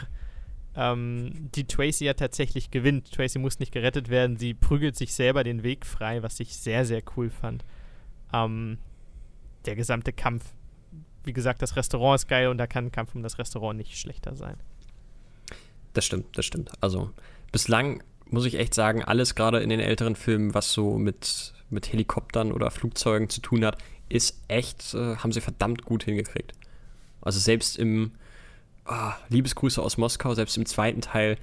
Ähm, 0.76 1.50
die 1.56 1.66
Tracy 1.66 2.06
ja 2.06 2.14
tatsächlich 2.14 2.72
gewinnt. 2.72 3.12
Tracy 3.12 3.40
muss 3.40 3.60
nicht 3.60 3.72
gerettet 3.72 4.10
werden. 4.10 4.38
Sie 4.38 4.54
prügelt 4.54 4.96
sich 4.96 5.14
selber 5.14 5.44
den 5.44 5.64
Weg 5.64 5.86
frei, 5.86 6.24
was 6.24 6.40
ich 6.40 6.56
sehr, 6.56 6.86
sehr 6.86 7.02
cool 7.16 7.30
fand. 7.30 7.66
Ähm, 8.34 8.78
der 9.66 9.76
gesamte 9.76 10.14
Kampf. 10.14 10.46
Wie 11.24 11.34
gesagt, 11.34 11.62
das 11.62 11.76
Restaurant 11.76 12.20
ist 12.20 12.28
geil 12.28 12.48
und 12.48 12.58
da 12.58 12.68
kann 12.68 12.86
ein 12.86 12.92
Kampf 12.92 13.16
um 13.16 13.24
das 13.24 13.38
Restaurant 13.38 13.78
nicht 13.78 13.98
schlechter 13.98 14.36
sein. 14.36 14.58
Das 15.94 16.06
stimmt, 16.06 16.38
das 16.38 16.46
stimmt. 16.46 16.72
Also 16.80 17.12
bislang 17.52 18.04
muss 18.32 18.46
ich 18.46 18.60
echt 18.60 18.74
sagen, 18.74 19.04
alles 19.04 19.36
gerade 19.36 19.60
in 19.60 19.70
den 19.70 19.80
älteren 19.80 20.16
Filmen, 20.16 20.54
was 20.54 20.74
so 20.74 20.98
mit, 20.98 21.54
mit 21.70 21.92
Helikoptern 21.92 22.52
oder 22.52 22.72
Flugzeugen 22.72 23.30
zu 23.30 23.42
tun 23.42 23.66
hat, 23.66 23.78
ist 24.10 24.42
echt, 24.48 24.94
äh, 24.94 25.18
haben 25.18 25.32
sie 25.32 25.42
verdammt 25.42 25.84
gut 25.84 26.04
hingekriegt. 26.04 26.54
Also 27.22 27.40
selbst 27.40 27.78
im 27.78 28.12
oh, 28.86 29.12
Liebesgrüße 29.30 29.82
aus 29.82 29.98
Moskau, 29.98 30.34
selbst 30.34 30.58
im 30.58 30.66
zweiten 30.66 31.02
Teil 31.02 31.38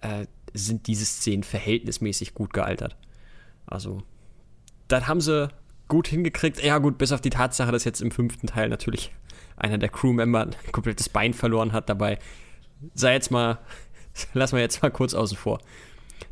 äh, 0.00 0.26
sind 0.52 0.86
diese 0.86 1.04
Szenen 1.04 1.42
verhältnismäßig 1.42 2.34
gut 2.34 2.52
gealtert. 2.52 2.96
Also, 3.66 4.02
das 4.88 5.06
haben 5.06 5.20
sie 5.20 5.48
gut 5.88 6.08
hingekriegt. 6.08 6.62
Ja, 6.62 6.78
gut, 6.78 6.98
bis 6.98 7.12
auf 7.12 7.20
die 7.20 7.30
Tatsache, 7.30 7.72
dass 7.72 7.84
jetzt 7.84 8.00
im 8.00 8.10
fünften 8.10 8.46
Teil 8.46 8.68
natürlich 8.68 9.12
einer 9.56 9.78
der 9.78 9.88
Crewmember 9.88 10.42
ein 10.42 10.72
komplettes 10.72 11.08
Bein 11.08 11.34
verloren 11.34 11.72
hat 11.72 11.88
dabei. 11.88 12.18
Sei 12.94 13.14
jetzt 13.14 13.30
mal, 13.30 13.58
lassen 14.34 14.56
wir 14.56 14.62
jetzt 14.62 14.82
mal 14.82 14.90
kurz 14.90 15.14
außen 15.14 15.36
vor. 15.36 15.60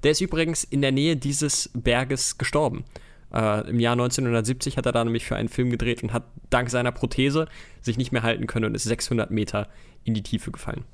Der 0.03 0.13
ist 0.13 0.21
übrigens 0.21 0.65
in 0.65 0.83
der 0.83 0.93
Nähe 0.93 1.17
dieses 1.17 1.71
Berges 1.75 2.39
gestorben. 2.39 2.85
Äh, 3.33 3.69
Im 3.69 3.79
Jahr 3.79 3.93
1970 3.93 4.77
hat 4.77 4.87
er 4.87 4.93
da 4.93 5.05
nämlich 5.05 5.25
für 5.25 5.37
einen 5.37 5.49
Film 5.49 5.71
gedreht 5.71 6.03
und 6.03 6.13
hat 6.13 6.25
dank 6.51 6.71
seiner 6.71 6.93
Prothese 6.93 7.47
sich 7.81 7.97
nicht 7.97 8.13
mehr 8.13 8.23
halten 8.23 8.47
können 8.47 8.67
und 8.67 8.75
ist 8.75 8.85
600 8.85 9.31
Meter 9.31 9.69
in 10.05 10.15
die 10.15 10.23
Tiefe 10.23 10.51
gefallen. 10.51 10.85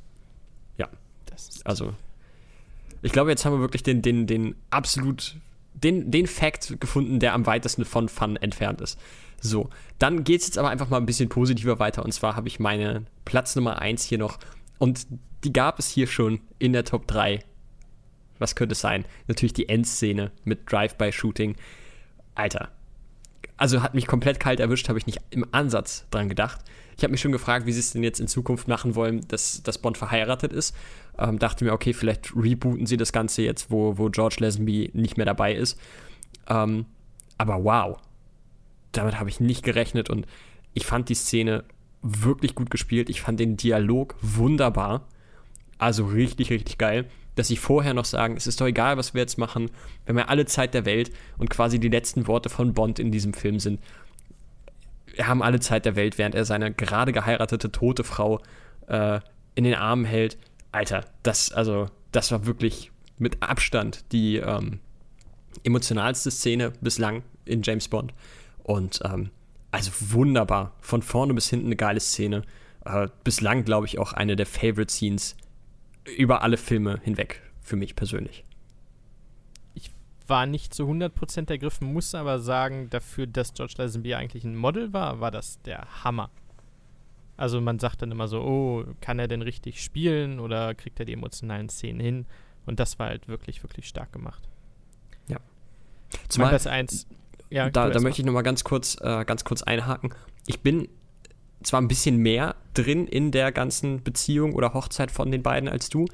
Ja, 0.77 0.89
also 1.64 1.94
ich 3.02 3.12
glaube, 3.12 3.31
jetzt 3.31 3.44
haben 3.44 3.55
wir 3.55 3.60
wirklich 3.60 3.82
den, 3.82 4.02
den, 4.02 4.27
den 4.27 4.55
absolut, 4.70 5.36
den, 5.74 6.10
den 6.10 6.27
Fact 6.27 6.81
gefunden, 6.81 7.20
der 7.20 7.35
am 7.35 7.47
weitesten 7.47 7.85
von 7.85 8.09
Fun 8.09 8.36
entfernt 8.36 8.81
ist. 8.81 8.98
So, 9.40 9.70
dann 9.98 10.24
geht 10.24 10.40
es 10.40 10.48
jetzt 10.48 10.59
aber 10.59 10.70
einfach 10.70 10.89
mal 10.89 10.97
ein 10.97 11.06
bisschen 11.06 11.28
positiver 11.28 11.78
weiter 11.78 12.05
und 12.05 12.12
zwar 12.12 12.36
habe 12.36 12.48
ich 12.48 12.59
meine 12.59 13.05
Platz 13.24 13.55
Nummer 13.55 13.81
1 13.81 14.02
hier 14.02 14.18
noch 14.18 14.39
und 14.78 15.06
die 15.44 15.52
gab 15.52 15.78
es 15.78 15.89
hier 15.89 16.06
schon 16.06 16.40
in 16.59 16.73
der 16.73 16.85
Top 16.85 17.06
3 17.06 17.40
was 18.39 18.55
könnte 18.55 18.73
es 18.73 18.81
sein? 18.81 19.05
Natürlich 19.29 19.53
die 19.53 19.69
Endszene 19.69 20.31
mit 20.45 20.71
Drive-by-Shooting. 20.71 21.57
Alter. 22.35 22.71
Also 23.57 23.83
hat 23.83 23.95
mich 23.95 24.07
komplett 24.07 24.39
kalt 24.39 24.61
erwischt, 24.61 24.89
habe 24.89 24.99
ich 24.99 25.07
nicht 25.07 25.21
im 25.31 25.47
Ansatz 25.53 26.07
dran 26.11 26.29
gedacht. 26.29 26.61
Ich 26.97 27.03
habe 27.03 27.11
mich 27.11 27.21
schon 27.21 27.33
gefragt, 27.33 27.67
wie 27.67 27.73
sie 27.73 27.81
es 27.81 27.93
denn 27.93 28.03
jetzt 28.03 28.21
in 28.21 28.29
Zukunft 28.29 28.69
machen 28.69 28.95
wollen, 28.95 29.27
dass, 29.29 29.63
dass 29.63 29.79
Bond 29.79 29.99
verheiratet 29.99 30.53
ist. 30.53 30.75
Ähm, 31.19 31.39
dachte 31.39 31.65
mir, 31.65 31.73
okay, 31.73 31.93
vielleicht 31.93 32.35
rebooten 32.37 32.87
sie 32.87 32.97
das 32.97 33.13
Ganze 33.13 33.43
jetzt, 33.43 33.71
wo, 33.71 33.99
wo 33.99 34.09
George 34.11 34.37
Lazenby 34.41 34.91
nicht 34.93 35.17
mehr 35.17 35.27
dabei 35.27 35.55
ist. 35.55 35.79
Ähm, 36.49 36.87
aber 37.39 37.65
wow, 37.65 37.99
damit 38.93 39.19
habe 39.19 39.29
ich 39.29 39.41
nicht 39.41 39.63
gerechnet 39.63 40.11
und 40.11 40.27
ich 40.75 40.87
fand 40.87 41.09
die 41.09 41.15
Szene 41.15 41.65
wirklich 42.03 42.55
gut 42.55 42.71
gespielt. 42.71 43.11
Ich 43.11 43.21
fand 43.21 43.41
den 43.41 43.57
Dialog 43.57 44.15
wunderbar. 44.21 45.07
Also 45.79 46.07
richtig, 46.07 46.51
richtig 46.51 46.79
geil. 46.79 47.07
Dass 47.37 47.49
sie 47.49 47.57
vorher 47.57 47.95
noch 47.95 48.05
sagen, 48.05 48.37
es 48.37 48.47
ist 48.47 48.61
doch 48.61 48.67
egal, 48.67 48.97
was 48.97 49.15
wir 49.15 49.21
jetzt 49.21 49.39
machen. 49.39 49.71
Wir 50.05 50.13
haben 50.13 50.19
ja 50.19 50.25
alle 50.27 50.47
Zeit 50.47 50.75
der 50.75 50.85
Welt 50.85 51.13
und 51.39 51.49
quasi 51.49 51.79
die 51.79 51.89
letzten 51.89 52.27
Worte 52.27 52.49
von 52.49 52.75
Bond 52.75 52.99
in 52.99 53.13
diesem 53.13 53.33
Film 53.33 53.61
sind. 53.61 53.81
Wir 55.15 55.29
haben 55.29 55.43
alle 55.43 55.61
Zeit 55.61 55.85
der 55.85 55.97
Welt, 55.97 56.19
während 56.19 56.35
er 56.35 56.45
seine 56.45 56.73
gerade 56.73 57.13
geheiratete 57.13 57.71
tote 57.71 58.03
Frau 58.03 58.41
äh, 58.89 59.21
in 59.55 59.65
den 59.65 59.75
Armen 59.75 60.05
hält. 60.05 60.37
Alter, 60.73 61.05
das, 61.23 61.53
also, 61.53 61.89
das 62.13 62.33
war 62.33 62.45
wirklich 62.47 62.91
mit 63.19 63.43
Abstand 63.43 64.05
die 64.13 64.37
ähm, 64.37 64.81
emotionalste 65.65 66.31
Szene 66.31 66.73
bislang 66.81 67.23
in 67.45 67.63
James 67.63 67.89
Bond. 67.89 68.13
Und 68.63 69.01
ähm, 69.05 69.31
also 69.71 69.91
wunderbar. 70.01 70.73
Von 70.81 71.03
vorne 71.03 71.35
bis 71.35 71.49
hinten 71.49 71.67
eine 71.67 71.77
geile 71.77 72.01
Szene. 72.01 72.43
Äh, 72.85 73.09
bislang, 73.25 73.65
glaube 73.65 73.87
ich, 73.87 73.99
auch 73.99 74.13
eine 74.13 74.37
der 74.37 74.47
Favorite 74.47 74.93
Scenes 74.93 75.37
über 76.16 76.43
alle 76.43 76.57
Filme 76.57 77.01
hinweg, 77.03 77.43
für 77.61 77.77
mich 77.77 77.97
persönlich. 77.97 78.45
Ich 79.74 79.91
war 80.27 80.47
nicht 80.47 80.74
zu 80.74 80.85
100% 80.85 81.51
ergriffen, 81.51 81.93
muss 81.93 82.15
aber 82.15 82.39
sagen, 82.39 82.89
dafür, 82.91 83.27
dass 83.27 83.55
George 83.55 83.74
Lazenby 83.78 84.15
eigentlich 84.15 84.45
ein 84.45 84.57
Model 84.57 84.93
war, 84.93 85.20
war 85.20 85.31
das 85.31 85.61
der 85.62 86.05
Hammer. 86.05 86.31
Also 87.37 87.61
man 87.61 87.78
sagt 87.78 88.03
dann 88.03 88.11
immer 88.11 88.28
so, 88.28 88.41
oh, 88.41 88.85
kann 89.01 89.19
er 89.19 89.28
denn 89.28 89.43
richtig 89.43 89.83
spielen 89.83 90.41
oder 90.41 90.74
kriegt 90.74 90.99
er 90.99 91.05
die 91.07 91.12
emotionalen 91.12 91.69
Szenen 91.69 92.01
hin? 92.01 92.27
Und 92.65 92.81
das 92.81 92.99
war 92.99 93.09
halt 93.09 93.28
wirklich, 93.28 93.62
wirklich 93.62 93.87
stark 93.87 94.12
gemacht. 94.12 94.49
Ja. 95.28 95.39
Zumal, 96.28 96.55
1. 96.55 97.07
Ja, 97.51 97.70
da, 97.70 97.91
da 97.91 98.01
möchte 98.01 98.23
ich 98.23 98.27
nochmal 98.27 98.43
ganz 98.43 98.65
kurz, 98.65 98.97
äh, 99.01 99.24
ganz 99.24 99.45
kurz 99.45 99.62
einhaken. 99.62 100.15
Ich 100.47 100.61
bin 100.61 100.89
zwar 101.62 101.81
ein 101.81 101.89
bisschen 101.89 102.19
mehr 102.19 102.55
drin 102.74 103.07
in 103.07 103.31
der 103.31 103.53
ganzen 103.53 104.03
Beziehung 104.03 104.55
oder 104.55 104.74
Hochzeit 104.74 105.11
von 105.11 105.31
den 105.31 105.43
beiden 105.43 105.69
als 105.69 105.89
du, 105.89 106.07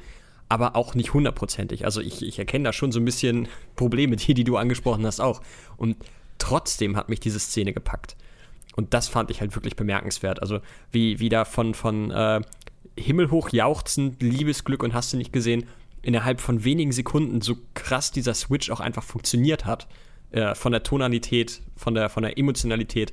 aber 0.49 0.77
auch 0.77 0.95
nicht 0.95 1.15
hundertprozentig. 1.15 1.85
Also 1.85 2.01
ich, 2.01 2.23
ich 2.23 2.39
erkenne 2.39 2.65
da 2.65 2.73
schon 2.73 2.93
so 2.93 3.01
ein 3.01 3.05
bisschen 3.05 3.49
Probleme, 3.77 4.17
die, 4.17 4.35
die 4.35 4.45
du 4.45 4.57
angesprochen 4.57 5.07
hast, 5.07 5.21
auch. 5.21 5.41
Und 5.77 5.97
trotzdem 6.39 6.97
hat 6.97 7.09
mich 7.09 7.21
diese 7.21 7.41
Szene 7.41 7.73
gepackt. 7.73 8.17
Und 8.75 8.95
das 8.95 9.09
fand 9.09 9.31
ich 9.31 9.41
halt 9.41 9.55
wirklich 9.55 9.77
bemerkenswert. 9.77 10.41
Also 10.41 10.61
wie, 10.91 11.21
wie 11.21 11.29
da 11.29 11.45
von, 11.45 11.75
von 11.75 12.11
äh, 12.11 12.41
himmelhoch 12.99 13.51
jauchzend, 13.51 14.23
Liebesglück 14.23 14.83
und 14.83 14.95
hast 14.95 15.13
du 15.13 15.17
nicht 15.17 15.33
gesehen, 15.33 15.67
innerhalb 16.01 16.41
von 16.41 16.65
wenigen 16.65 16.93
Sekunden 16.93 17.41
so 17.43 17.57
krass 17.75 18.11
dieser 18.11 18.35
Switch 18.35 18.71
auch 18.71 18.81
einfach 18.81 19.05
funktioniert 19.05 19.67
hat. 19.67 19.89
Äh, 20.33 20.55
von 20.55 20.73
der 20.73 20.83
Tonalität, 20.83 21.61
von 21.77 21.95
der, 21.95 22.09
von 22.09 22.23
der 22.23 22.39
Emotionalität. 22.39 23.13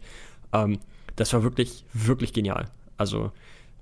Ähm, 0.54 0.80
das 1.20 1.34
war 1.34 1.44
wirklich, 1.44 1.84
wirklich 1.94 2.32
genial. 2.32 2.70
Also 2.98 3.32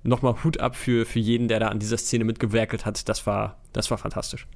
nochmal 0.02 0.42
Hut 0.42 0.58
ab 0.58 0.74
für, 0.74 1.06
für 1.06 1.20
jeden, 1.20 1.46
der 1.46 1.60
da 1.60 1.68
an 1.68 1.78
dieser 1.78 1.96
Szene 1.96 2.24
mitgewerkelt 2.24 2.84
hat. 2.84 3.08
Das 3.08 3.26
war, 3.26 3.58
das 3.72 3.90
war 3.90 3.98
fantastisch. 3.98 4.46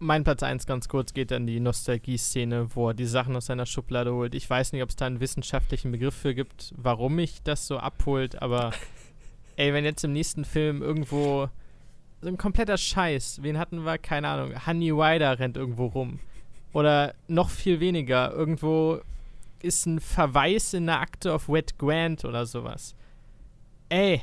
Mein 0.00 0.24
Platz 0.24 0.42
1 0.42 0.66
ganz 0.66 0.88
kurz 0.88 1.14
geht 1.14 1.30
an 1.32 1.46
die 1.46 1.60
Nostalgie-Szene, 1.60 2.74
wo 2.74 2.88
er 2.88 2.94
die 2.94 3.06
Sachen 3.06 3.36
aus 3.36 3.46
seiner 3.46 3.66
Schublade 3.66 4.12
holt. 4.12 4.34
Ich 4.34 4.50
weiß 4.50 4.72
nicht, 4.72 4.82
ob 4.82 4.88
es 4.88 4.96
da 4.96 5.06
einen 5.06 5.20
wissenschaftlichen 5.20 5.92
Begriff 5.92 6.16
für 6.16 6.34
gibt, 6.34 6.74
warum 6.76 7.14
mich 7.14 7.42
das 7.44 7.68
so 7.68 7.78
abholt, 7.78 8.42
aber 8.42 8.72
ey, 9.56 9.72
wenn 9.72 9.84
jetzt 9.84 10.02
im 10.02 10.12
nächsten 10.12 10.44
Film 10.44 10.82
irgendwo 10.82 11.48
so 12.20 12.28
ein 12.28 12.38
kompletter 12.38 12.76
Scheiß, 12.76 13.40
wen 13.42 13.56
hatten 13.58 13.84
wir? 13.84 13.98
Keine 13.98 14.26
Ahnung. 14.26 14.66
Honey 14.66 14.92
Wider 14.92 15.38
rennt 15.38 15.56
irgendwo 15.56 15.86
rum. 15.86 16.18
Oder 16.72 17.14
noch 17.28 17.50
viel 17.50 17.78
weniger, 17.78 18.32
irgendwo 18.32 19.02
ist 19.62 19.86
ein 19.86 20.00
Verweis 20.00 20.74
in 20.74 20.86
der 20.86 21.00
Akte 21.00 21.32
auf 21.32 21.48
Wet 21.48 21.78
Grant 21.78 22.24
oder 22.24 22.46
sowas. 22.46 22.94
Ey, 23.88 24.22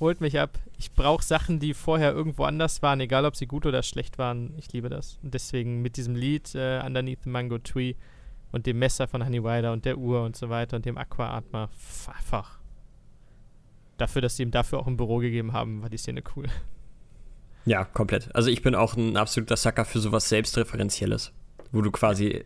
holt 0.00 0.20
mich 0.20 0.38
ab. 0.38 0.58
Ich 0.78 0.92
brauche 0.92 1.24
Sachen, 1.24 1.58
die 1.58 1.74
vorher 1.74 2.12
irgendwo 2.12 2.44
anders 2.44 2.82
waren, 2.82 3.00
egal 3.00 3.24
ob 3.24 3.36
sie 3.36 3.46
gut 3.46 3.66
oder 3.66 3.82
schlecht 3.82 4.18
waren. 4.18 4.54
Ich 4.58 4.72
liebe 4.72 4.88
das. 4.88 5.18
Und 5.22 5.34
deswegen 5.34 5.82
mit 5.82 5.96
diesem 5.96 6.14
Lied 6.14 6.54
äh, 6.54 6.82
Underneath 6.84 7.22
the 7.24 7.30
Mango 7.30 7.58
Tree 7.58 7.94
und 8.52 8.66
dem 8.66 8.78
Messer 8.78 9.08
von 9.08 9.24
Honey 9.24 9.42
Wider 9.42 9.72
und 9.72 9.84
der 9.84 9.98
Uhr 9.98 10.22
und 10.22 10.36
so 10.36 10.48
weiter 10.48 10.76
und 10.76 10.84
dem 10.84 10.98
Aqua 10.98 11.36
Atma. 11.36 11.68
Einfach. 12.06 12.58
Dafür, 13.96 14.22
dass 14.22 14.36
sie 14.36 14.42
ihm 14.42 14.50
dafür 14.50 14.78
auch 14.78 14.86
ein 14.86 14.96
Büro 14.96 15.18
gegeben 15.18 15.52
haben, 15.52 15.82
war 15.82 15.88
die 15.88 15.96
Szene 15.96 16.22
cool. 16.36 16.46
Ja, 17.64 17.84
komplett. 17.84 18.34
Also 18.34 18.48
ich 18.50 18.62
bin 18.62 18.74
auch 18.74 18.96
ein 18.96 19.16
absoluter 19.16 19.56
Sucker 19.56 19.84
für 19.84 19.98
sowas 19.98 20.28
Selbstreferenzielles 20.28 21.32
wo 21.72 21.82
du 21.82 21.90
quasi, 21.90 22.44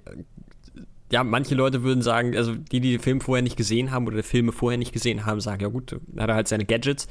ja, 1.12 1.24
manche 1.24 1.54
Leute 1.54 1.82
würden 1.82 2.02
sagen, 2.02 2.36
also 2.36 2.54
die, 2.54 2.80
die 2.80 2.92
den 2.92 3.00
Film 3.00 3.20
vorher 3.20 3.42
nicht 3.42 3.56
gesehen 3.56 3.90
haben 3.90 4.06
oder 4.06 4.18
die 4.18 4.22
Filme 4.22 4.52
vorher 4.52 4.78
nicht 4.78 4.92
gesehen 4.92 5.26
haben, 5.26 5.40
sagen, 5.40 5.62
ja 5.62 5.68
gut, 5.68 6.00
hat 6.16 6.28
er 6.28 6.34
halt 6.34 6.48
seine 6.48 6.64
Gadgets. 6.64 7.08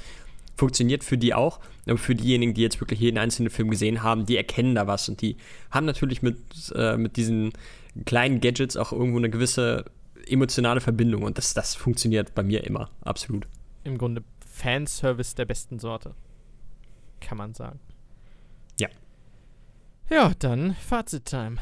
Funktioniert 0.55 1.05
für 1.05 1.17
die 1.17 1.33
auch, 1.33 1.59
aber 1.85 1.97
für 1.97 2.15
diejenigen, 2.15 2.53
die 2.53 2.61
jetzt 2.61 2.81
wirklich 2.81 2.99
jeden 2.99 3.17
einzelnen 3.17 3.49
Film 3.49 3.69
gesehen 3.69 4.03
haben, 4.03 4.25
die 4.25 4.35
erkennen 4.35 4.75
da 4.75 4.87
was 4.87 5.07
und 5.07 5.21
die 5.21 5.37
haben 5.71 5.85
natürlich 5.85 6.21
mit, 6.21 6.37
äh, 6.75 6.97
mit 6.97 7.15
diesen 7.15 7.53
kleinen 8.05 8.41
Gadgets 8.41 8.75
auch 8.75 8.91
irgendwo 8.91 9.17
eine 9.17 9.29
gewisse 9.29 9.85
emotionale 10.27 10.81
Verbindung 10.81 11.23
und 11.23 11.37
das, 11.37 11.53
das 11.53 11.75
funktioniert 11.75 12.35
bei 12.35 12.43
mir 12.43 12.65
immer, 12.65 12.89
absolut. 13.01 13.47
Im 13.85 13.97
Grunde 13.97 14.21
Fanservice 14.45 15.33
der 15.35 15.45
besten 15.45 15.79
Sorte, 15.79 16.13
kann 17.21 17.37
man 17.37 17.53
sagen. 17.53 17.79
Ja. 18.77 18.89
Ja, 20.09 20.33
dann 20.39 20.75
Fazit-Time. 20.75 21.57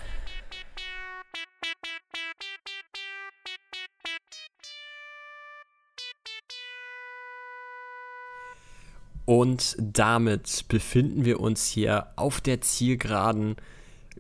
Und 9.28 9.76
damit 9.78 10.70
befinden 10.70 11.26
wir 11.26 11.41
uns 11.41 11.68
hier 11.68 12.08
auf 12.16 12.40
der 12.40 12.62
Zielgeraden. 12.62 13.58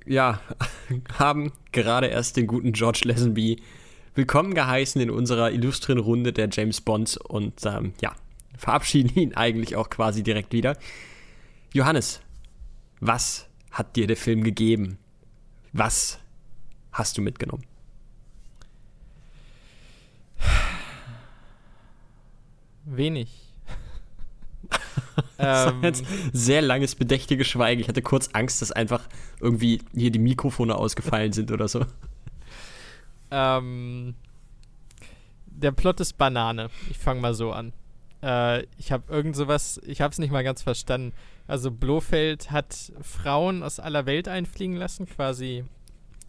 Ja, 0.05 0.41
haben 1.17 1.53
gerade 1.71 2.07
erst 2.07 2.35
den 2.35 2.45
guten 2.45 2.73
George 2.73 3.03
Lesenby 3.05 3.61
willkommen 4.15 4.53
geheißen 4.53 4.99
in 4.99 5.09
unserer 5.09 5.53
illustren 5.53 5.97
Runde 5.97 6.33
der 6.33 6.49
James 6.51 6.81
Bonds 6.81 7.15
und 7.15 7.65
ähm, 7.65 7.93
ja, 8.01 8.13
verabschieden 8.57 9.17
ihn 9.17 9.33
eigentlich 9.33 9.77
auch 9.77 9.89
quasi 9.89 10.23
direkt 10.23 10.51
wieder. 10.51 10.77
Johannes, 11.71 12.19
was 12.99 13.47
hat 13.71 13.95
dir 13.95 14.07
der 14.07 14.17
Film 14.17 14.43
gegeben? 14.43 14.97
Was 15.71 16.19
hast 16.91 17.17
du 17.17 17.21
mitgenommen? 17.21 17.63
Wenig 22.83 23.46
ähm, 25.39 25.81
das 25.81 26.03
sehr 26.33 26.61
langes, 26.61 26.95
bedächtiges 26.95 27.47
Schweigen. 27.47 27.81
Ich 27.81 27.87
hatte 27.87 28.01
kurz 28.01 28.29
Angst, 28.33 28.61
dass 28.61 28.71
einfach 28.71 29.07
irgendwie 29.39 29.81
hier 29.93 30.11
die 30.11 30.19
Mikrofone 30.19 30.75
ausgefallen 30.75 31.33
sind 31.33 31.51
oder 31.51 31.67
so. 31.67 31.85
Ähm, 33.31 34.15
der 35.45 35.71
Plot 35.71 35.99
ist 35.99 36.17
Banane. 36.17 36.69
Ich 36.89 36.97
fange 36.97 37.21
mal 37.21 37.33
so 37.33 37.51
an. 37.51 37.73
Äh, 38.21 38.63
ich 38.77 38.91
habe 38.91 39.11
irgend 39.11 39.35
sowas, 39.35 39.81
ich 39.85 40.01
habe 40.01 40.11
es 40.11 40.19
nicht 40.19 40.31
mal 40.31 40.43
ganz 40.43 40.61
verstanden. 40.63 41.13
Also 41.47 41.71
Blofeld 41.71 42.51
hat 42.51 42.91
Frauen 43.01 43.63
aus 43.63 43.79
aller 43.79 44.05
Welt 44.05 44.27
einfliegen 44.27 44.75
lassen, 44.75 45.05
quasi 45.05 45.63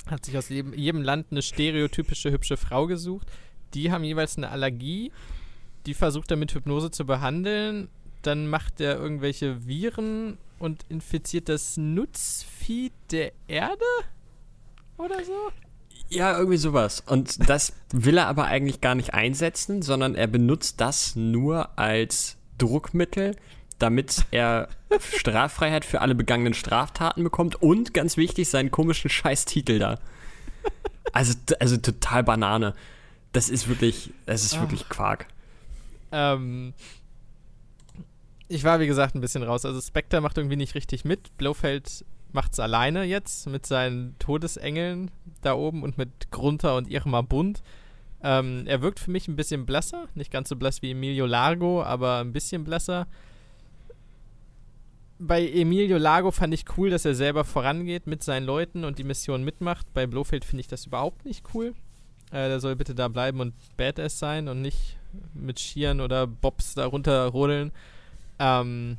hat 0.06 0.24
sich 0.24 0.38
aus 0.38 0.48
jedem, 0.48 0.72
jedem 0.74 1.02
Land 1.02 1.26
eine 1.30 1.42
stereotypische 1.42 2.30
hübsche 2.30 2.56
Frau 2.56 2.86
gesucht. 2.86 3.26
Die 3.74 3.92
haben 3.92 4.04
jeweils 4.04 4.36
eine 4.36 4.48
Allergie. 4.48 5.12
Die 5.86 5.94
versucht 5.94 6.30
er 6.30 6.36
mit 6.36 6.54
Hypnose 6.54 6.90
zu 6.90 7.04
behandeln 7.04 7.88
dann 8.22 8.48
macht 8.48 8.80
er 8.80 8.96
irgendwelche 8.96 9.66
Viren 9.66 10.38
und 10.58 10.84
infiziert 10.88 11.48
das 11.48 11.76
Nutzvieh 11.76 12.92
der 13.10 13.32
Erde? 13.46 13.84
Oder 14.96 15.24
so? 15.24 15.52
Ja, 16.08 16.36
irgendwie 16.36 16.56
sowas. 16.56 17.02
Und 17.06 17.48
das 17.48 17.74
will 17.92 18.18
er 18.18 18.26
aber 18.26 18.46
eigentlich 18.46 18.80
gar 18.80 18.94
nicht 18.94 19.14
einsetzen, 19.14 19.82
sondern 19.82 20.14
er 20.14 20.26
benutzt 20.26 20.80
das 20.80 21.16
nur 21.16 21.78
als 21.78 22.36
Druckmittel, 22.56 23.36
damit 23.78 24.24
er 24.30 24.68
Straffreiheit 25.00 25.84
für 25.84 26.00
alle 26.00 26.14
begangenen 26.14 26.54
Straftaten 26.54 27.22
bekommt 27.22 27.62
und 27.62 27.94
ganz 27.94 28.16
wichtig, 28.16 28.48
seinen 28.48 28.70
komischen 28.70 29.10
Scheißtitel 29.10 29.78
da. 29.78 29.98
Also, 31.12 31.34
also 31.60 31.76
total 31.76 32.24
Banane. 32.24 32.74
Das 33.32 33.48
ist 33.48 33.68
wirklich, 33.68 34.10
das 34.26 34.44
ist 34.44 34.58
wirklich 34.60 34.88
Quark. 34.88 35.26
Ähm, 36.10 36.74
ich 38.48 38.64
war, 38.64 38.80
wie 38.80 38.86
gesagt, 38.86 39.14
ein 39.14 39.20
bisschen 39.20 39.42
raus. 39.42 39.64
Also 39.64 39.80
Spectre 39.80 40.20
macht 40.20 40.38
irgendwie 40.38 40.56
nicht 40.56 40.74
richtig 40.74 41.04
mit. 41.04 41.36
Blofeld 41.36 42.04
macht 42.32 42.52
es 42.52 42.60
alleine 42.60 43.04
jetzt 43.04 43.46
mit 43.48 43.66
seinen 43.66 44.18
Todesengeln 44.18 45.10
da 45.42 45.54
oben 45.54 45.82
und 45.82 45.98
mit 45.98 46.30
Grunter 46.30 46.76
und 46.76 46.90
Irma 46.90 47.22
Bund. 47.22 47.62
Ähm, 48.22 48.64
er 48.66 48.82
wirkt 48.82 49.00
für 49.00 49.10
mich 49.10 49.28
ein 49.28 49.36
bisschen 49.36 49.66
blasser. 49.66 50.08
Nicht 50.14 50.30
ganz 50.30 50.48
so 50.48 50.56
blass 50.56 50.82
wie 50.82 50.90
Emilio 50.90 51.26
Largo, 51.26 51.82
aber 51.82 52.18
ein 52.18 52.32
bisschen 52.32 52.64
blasser. 52.64 53.06
Bei 55.18 55.46
Emilio 55.46 55.98
Largo 55.98 56.30
fand 56.30 56.54
ich 56.54 56.64
cool, 56.76 56.90
dass 56.90 57.04
er 57.04 57.14
selber 57.14 57.44
vorangeht 57.44 58.06
mit 58.06 58.22
seinen 58.22 58.44
Leuten 58.44 58.84
und 58.84 58.98
die 58.98 59.04
Mission 59.04 59.44
mitmacht. 59.44 59.86
Bei 59.92 60.06
Blofeld 60.06 60.44
finde 60.44 60.60
ich 60.60 60.68
das 60.68 60.86
überhaupt 60.86 61.24
nicht 61.24 61.44
cool. 61.54 61.74
Äh, 62.30 62.48
der 62.48 62.60
soll 62.60 62.76
bitte 62.76 62.94
da 62.94 63.08
bleiben 63.08 63.40
und 63.40 63.54
Badass 63.76 64.18
sein 64.18 64.48
und 64.48 64.62
nicht 64.62 64.96
mit 65.34 65.58
Skiern 65.58 66.00
oder 66.00 66.26
Bobs 66.26 66.74
da 66.74 66.86
runterrodeln. 66.86 67.72
Ähm, 68.38 68.98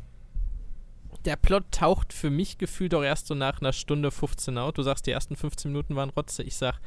der 1.25 1.35
Plot 1.35 1.71
taucht 1.71 2.13
für 2.13 2.29
mich 2.29 2.57
gefühlt 2.57 2.93
auch 2.93 3.03
erst 3.03 3.27
so 3.27 3.35
nach 3.35 3.61
einer 3.61 3.73
Stunde 3.73 4.11
15 4.11 4.57
auf. 4.57 4.73
Du 4.73 4.83
sagst, 4.83 5.05
die 5.05 5.11
ersten 5.11 5.35
15 5.35 5.71
Minuten 5.71 5.95
waren 5.95 6.09
Rotze. 6.09 6.43
Ich 6.43 6.55
sag, 6.55 6.79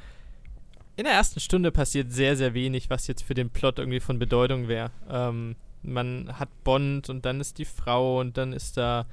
in 0.96 1.04
der 1.04 1.14
ersten 1.14 1.40
Stunde 1.40 1.70
passiert 1.70 2.12
sehr, 2.12 2.36
sehr 2.36 2.54
wenig, 2.54 2.90
was 2.90 3.06
jetzt 3.06 3.22
für 3.22 3.34
den 3.34 3.50
Plot 3.50 3.78
irgendwie 3.78 4.00
von 4.00 4.18
Bedeutung 4.18 4.68
wäre. 4.68 4.90
Ähm, 5.08 5.56
man 5.82 6.38
hat 6.38 6.48
Bond 6.64 7.10
und 7.10 7.24
dann 7.24 7.40
ist 7.40 7.58
die 7.58 7.64
Frau 7.64 8.20
und 8.20 8.36
dann 8.36 8.52
ist 8.52 8.76
da 8.76 9.06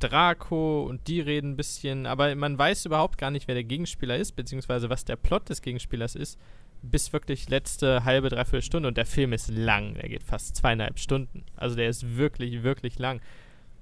Draco 0.00 0.82
und 0.82 1.06
die 1.06 1.20
reden 1.20 1.52
ein 1.52 1.56
bisschen, 1.56 2.06
aber 2.06 2.34
man 2.34 2.58
weiß 2.58 2.86
überhaupt 2.86 3.18
gar 3.18 3.30
nicht, 3.30 3.46
wer 3.46 3.54
der 3.54 3.64
Gegenspieler 3.64 4.16
ist, 4.16 4.32
beziehungsweise 4.32 4.90
was 4.90 5.04
der 5.04 5.16
Plot 5.16 5.48
des 5.48 5.62
Gegenspielers 5.62 6.14
ist, 6.14 6.38
bis 6.90 7.12
wirklich 7.12 7.48
letzte 7.48 8.04
halbe, 8.04 8.28
dreiviertel 8.28 8.62
Stunde 8.62 8.88
und 8.88 8.96
der 8.96 9.06
Film 9.06 9.32
ist 9.32 9.48
lang, 9.48 9.94
der 9.94 10.08
geht 10.08 10.22
fast 10.22 10.56
zweieinhalb 10.56 10.98
Stunden. 10.98 11.44
Also 11.56 11.76
der 11.76 11.88
ist 11.88 12.16
wirklich, 12.16 12.62
wirklich 12.62 12.98
lang. 12.98 13.20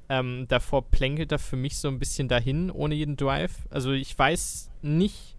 Ähm, 0.08 0.46
davor 0.48 0.90
plänkelt 0.90 1.32
er 1.32 1.38
für 1.38 1.56
mich 1.56 1.78
so 1.78 1.88
ein 1.88 1.98
bisschen 1.98 2.28
dahin, 2.28 2.70
ohne 2.70 2.94
jeden 2.94 3.16
Drive. 3.16 3.52
Also 3.70 3.92
ich 3.92 4.18
weiß 4.18 4.70
nicht, 4.82 5.36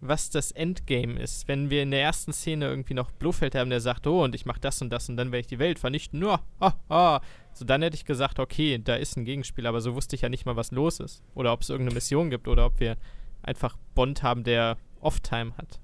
was 0.00 0.30
das 0.30 0.52
Endgame 0.52 1.18
ist. 1.20 1.48
Wenn 1.48 1.70
wir 1.70 1.82
in 1.82 1.90
der 1.90 2.02
ersten 2.02 2.32
Szene 2.32 2.66
irgendwie 2.66 2.94
noch 2.94 3.10
Blofeld 3.12 3.54
haben, 3.54 3.70
der 3.70 3.80
sagt, 3.80 4.06
oh, 4.06 4.24
und 4.24 4.34
ich 4.34 4.46
mach 4.46 4.58
das 4.58 4.82
und 4.82 4.90
das 4.90 5.08
und 5.08 5.16
dann 5.16 5.32
werde 5.32 5.40
ich 5.40 5.46
die 5.46 5.58
Welt 5.58 5.78
vernichten. 5.78 6.20
Nur, 6.20 6.40
oh, 6.60 6.70
oh. 6.88 7.18
So, 7.52 7.64
dann 7.64 7.82
hätte 7.82 7.96
ich 7.96 8.04
gesagt, 8.04 8.38
okay, 8.38 8.78
da 8.82 8.96
ist 8.96 9.16
ein 9.16 9.24
Gegenspiel, 9.24 9.66
aber 9.66 9.80
so 9.80 9.94
wusste 9.94 10.14
ich 10.14 10.22
ja 10.22 10.28
nicht 10.28 10.44
mal, 10.44 10.56
was 10.56 10.72
los 10.72 11.00
ist. 11.00 11.22
Oder 11.34 11.52
ob 11.52 11.62
es 11.62 11.70
irgendeine 11.70 11.94
Mission 11.94 12.28
gibt 12.30 12.48
oder 12.48 12.66
ob 12.66 12.80
wir 12.80 12.96
einfach 13.42 13.76
Bond 13.94 14.22
haben, 14.22 14.44
der 14.44 14.76
Off-Time 15.00 15.56
hat. 15.56 15.80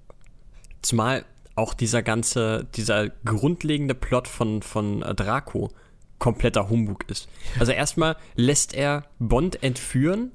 Zumal 0.82 1.24
auch 1.54 1.74
dieser 1.74 2.02
ganze, 2.02 2.66
dieser 2.74 3.08
grundlegende 3.24 3.94
Plot 3.94 4.28
von, 4.28 4.62
von 4.62 5.00
Draco 5.00 5.70
kompletter 6.18 6.68
Humbug 6.68 7.04
ist. 7.08 7.28
Also 7.58 7.72
erstmal 7.72 8.16
lässt 8.36 8.74
er 8.74 9.04
Bond 9.18 9.62
entführen, 9.62 10.30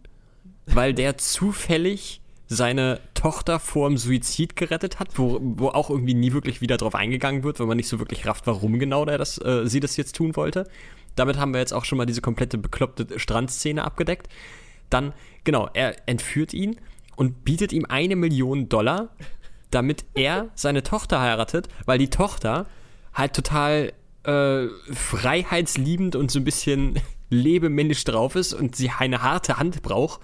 weil 0.66 0.94
der 0.94 1.18
zufällig 1.18 2.22
seine 2.48 3.00
Tochter 3.14 3.60
vor 3.60 3.90
dem 3.90 3.98
Suizid 3.98 4.56
gerettet 4.56 5.00
hat, 5.00 5.18
wo, 5.18 5.40
wo 5.42 5.70
auch 5.70 5.90
irgendwie 5.90 6.14
nie 6.14 6.34
wirklich 6.34 6.62
wieder 6.62 6.78
drauf 6.78 6.96
eingegangen 6.96 7.44
wird, 7.44 7.60
weil 7.60 7.68
man 7.68 7.78
nicht 7.78 7.90
so 7.90 8.00
wirklich 8.00 8.26
rafft, 8.26 8.48
warum 8.48 8.80
genau 8.80 9.06
der 9.06 9.18
das, 9.18 9.38
äh, 9.38 9.66
sie 9.66 9.80
das 9.80 9.98
jetzt 9.98 10.16
tun 10.16 10.36
wollte. 10.36 10.68
Damit 11.16 11.38
haben 11.38 11.54
wir 11.54 11.60
jetzt 11.60 11.74
auch 11.74 11.84
schon 11.84 11.98
mal 11.98 12.06
diese 12.06 12.22
komplette 12.22 12.58
bekloppte 12.58 13.20
Strandszene 13.20 13.84
abgedeckt. 13.84 14.28
Dann, 14.90 15.14
genau, 15.44 15.70
er 15.74 15.96
entführt 16.08 16.54
ihn 16.54 16.78
und 17.16 17.44
bietet 17.44 17.74
ihm 17.74 17.86
eine 17.86 18.16
Million 18.16 18.70
Dollar, 18.70 19.10
damit 19.72 20.06
er 20.14 20.50
seine 20.56 20.84
Tochter 20.84 21.22
heiratet, 21.22 21.68
weil 21.86 22.00
die 22.00 22.10
Tochter 22.10 22.66
halt 23.14 23.34
total 23.34 23.94
äh, 24.24 24.68
freiheitsliebend 24.94 26.16
und 26.16 26.32
so 26.32 26.40
ein 26.40 26.46
bisschen 26.46 27.00
lebemännisch 27.30 28.04
drauf 28.04 28.36
ist 28.36 28.54
und 28.54 28.76
sie 28.76 28.90
eine 28.90 29.22
harte 29.22 29.58
Hand 29.58 29.82
braucht. 29.82 30.22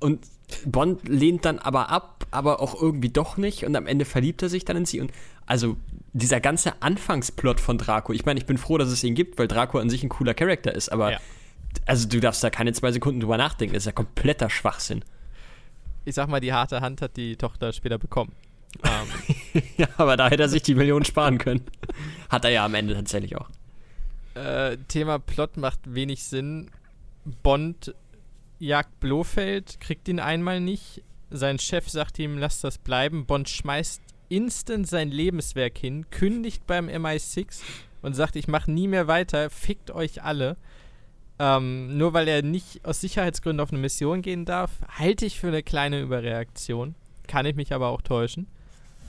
Und 0.00 0.24
Bond 0.64 1.08
lehnt 1.08 1.44
dann 1.44 1.58
aber 1.58 1.90
ab, 1.90 2.26
aber 2.30 2.60
auch 2.60 2.80
irgendwie 2.80 3.10
doch 3.10 3.36
nicht 3.36 3.64
und 3.64 3.76
am 3.76 3.86
Ende 3.86 4.04
verliebt 4.04 4.42
er 4.42 4.48
sich 4.48 4.64
dann 4.64 4.76
in 4.76 4.84
sie 4.86 5.00
und 5.00 5.12
also 5.46 5.76
dieser 6.12 6.40
ganze 6.40 6.82
Anfangsplot 6.82 7.60
von 7.60 7.78
Draco, 7.78 8.12
ich 8.12 8.24
meine, 8.24 8.40
ich 8.40 8.46
bin 8.46 8.58
froh, 8.58 8.78
dass 8.78 8.88
es 8.88 9.04
ihn 9.04 9.14
gibt, 9.14 9.38
weil 9.38 9.48
Draco 9.48 9.78
an 9.78 9.90
sich 9.90 10.02
ein 10.02 10.08
cooler 10.08 10.34
Charakter 10.34 10.74
ist, 10.74 10.90
aber 10.90 11.12
ja. 11.12 11.18
also 11.86 12.08
du 12.08 12.20
darfst 12.20 12.42
da 12.42 12.50
keine 12.50 12.72
zwei 12.72 12.92
Sekunden 12.92 13.20
drüber 13.20 13.36
nachdenken, 13.36 13.74
das 13.74 13.82
ist 13.82 13.86
ja 13.86 13.92
kompletter 13.92 14.48
Schwachsinn. 14.48 15.04
Ich 16.08 16.14
sag 16.14 16.28
mal, 16.28 16.40
die 16.40 16.54
harte 16.54 16.80
Hand 16.80 17.02
hat 17.02 17.18
die 17.18 17.36
Tochter 17.36 17.70
später 17.70 17.98
bekommen. 17.98 18.32
Um. 18.82 19.62
ja, 19.76 19.88
aber 19.98 20.16
da 20.16 20.30
hätte 20.30 20.44
er 20.44 20.48
sich 20.48 20.62
die 20.62 20.74
Millionen 20.74 21.04
sparen 21.04 21.36
können. 21.36 21.64
Hat 22.30 22.46
er 22.46 22.50
ja 22.50 22.64
am 22.64 22.74
Ende 22.74 22.94
tatsächlich 22.94 23.36
auch. 23.36 23.50
Äh, 24.34 24.78
Thema 24.88 25.18
Plot 25.18 25.58
macht 25.58 25.80
wenig 25.84 26.24
Sinn. 26.24 26.70
Bond 27.42 27.94
jagt 28.58 29.00
Blofeld, 29.00 29.80
kriegt 29.80 30.08
ihn 30.08 30.18
einmal 30.18 30.60
nicht. 30.60 31.02
Sein 31.30 31.58
Chef 31.58 31.90
sagt 31.90 32.18
ihm, 32.18 32.38
lass 32.38 32.62
das 32.62 32.78
bleiben. 32.78 33.26
Bond 33.26 33.50
schmeißt 33.50 34.00
instant 34.30 34.88
sein 34.88 35.10
Lebenswerk 35.10 35.76
hin, 35.76 36.08
kündigt 36.10 36.66
beim 36.66 36.88
MI6 36.88 37.60
und 38.00 38.14
sagt, 38.14 38.36
ich 38.36 38.48
mache 38.48 38.70
nie 38.70 38.88
mehr 38.88 39.08
weiter, 39.08 39.50
fickt 39.50 39.90
euch 39.90 40.22
alle. 40.22 40.56
Ähm, 41.38 41.96
nur 41.96 42.12
weil 42.14 42.26
er 42.28 42.42
nicht 42.42 42.84
aus 42.84 43.00
Sicherheitsgründen 43.00 43.60
auf 43.60 43.70
eine 43.70 43.80
Mission 43.80 44.22
gehen 44.22 44.44
darf, 44.44 44.70
halte 44.98 45.24
ich 45.24 45.38
für 45.38 45.48
eine 45.48 45.62
kleine 45.62 46.00
Überreaktion. 46.00 46.94
Kann 47.26 47.46
ich 47.46 47.54
mich 47.54 47.72
aber 47.72 47.88
auch 47.88 48.02
täuschen. 48.02 48.46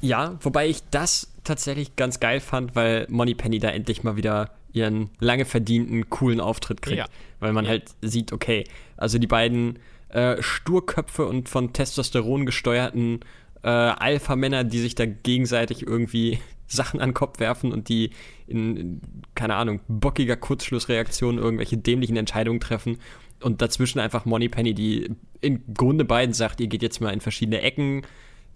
Ja, 0.01 0.37
wobei 0.41 0.67
ich 0.67 0.81
das 0.91 1.31
tatsächlich 1.43 1.95
ganz 1.95 2.19
geil 2.19 2.39
fand, 2.39 2.75
weil 2.75 3.05
Money 3.09 3.35
Penny 3.35 3.59
da 3.59 3.69
endlich 3.69 4.03
mal 4.03 4.15
wieder 4.15 4.51
ihren 4.71 5.09
lange 5.19 5.45
verdienten, 5.45 6.09
coolen 6.09 6.39
Auftritt 6.39 6.81
kriegt. 6.81 6.99
Ja. 6.99 7.07
Weil 7.39 7.53
man 7.53 7.65
ja. 7.65 7.71
halt 7.71 7.85
sieht, 8.01 8.31
okay, 8.31 8.65
also 8.97 9.17
die 9.17 9.27
beiden 9.27 9.79
äh, 10.09 10.41
Sturköpfe 10.41 11.25
und 11.25 11.49
von 11.49 11.73
Testosteron 11.73 12.45
gesteuerten 12.45 13.21
äh, 13.63 13.67
Alpha-Männer, 13.69 14.63
die 14.63 14.79
sich 14.79 14.95
da 14.95 15.05
gegenseitig 15.05 15.85
irgendwie 15.85 16.39
Sachen 16.69 17.01
an 17.01 17.09
den 17.09 17.13
Kopf 17.13 17.39
werfen 17.39 17.71
und 17.71 17.89
die 17.89 18.11
in, 18.47 18.77
in, 18.77 19.01
keine 19.35 19.55
Ahnung, 19.55 19.81
bockiger 19.87 20.37
Kurzschlussreaktion 20.37 21.37
irgendwelche 21.37 21.77
dämlichen 21.77 22.15
Entscheidungen 22.15 22.59
treffen. 22.59 22.99
Und 23.41 23.61
dazwischen 23.61 23.99
einfach 23.99 24.25
Money 24.25 24.49
Penny, 24.49 24.73
die 24.73 25.15
im 25.41 25.73
Grunde 25.73 26.05
beiden 26.05 26.33
sagt, 26.33 26.59
ihr 26.59 26.67
geht 26.67 26.81
jetzt 26.81 26.99
mal 27.01 27.11
in 27.11 27.21
verschiedene 27.21 27.61
Ecken, 27.61 28.05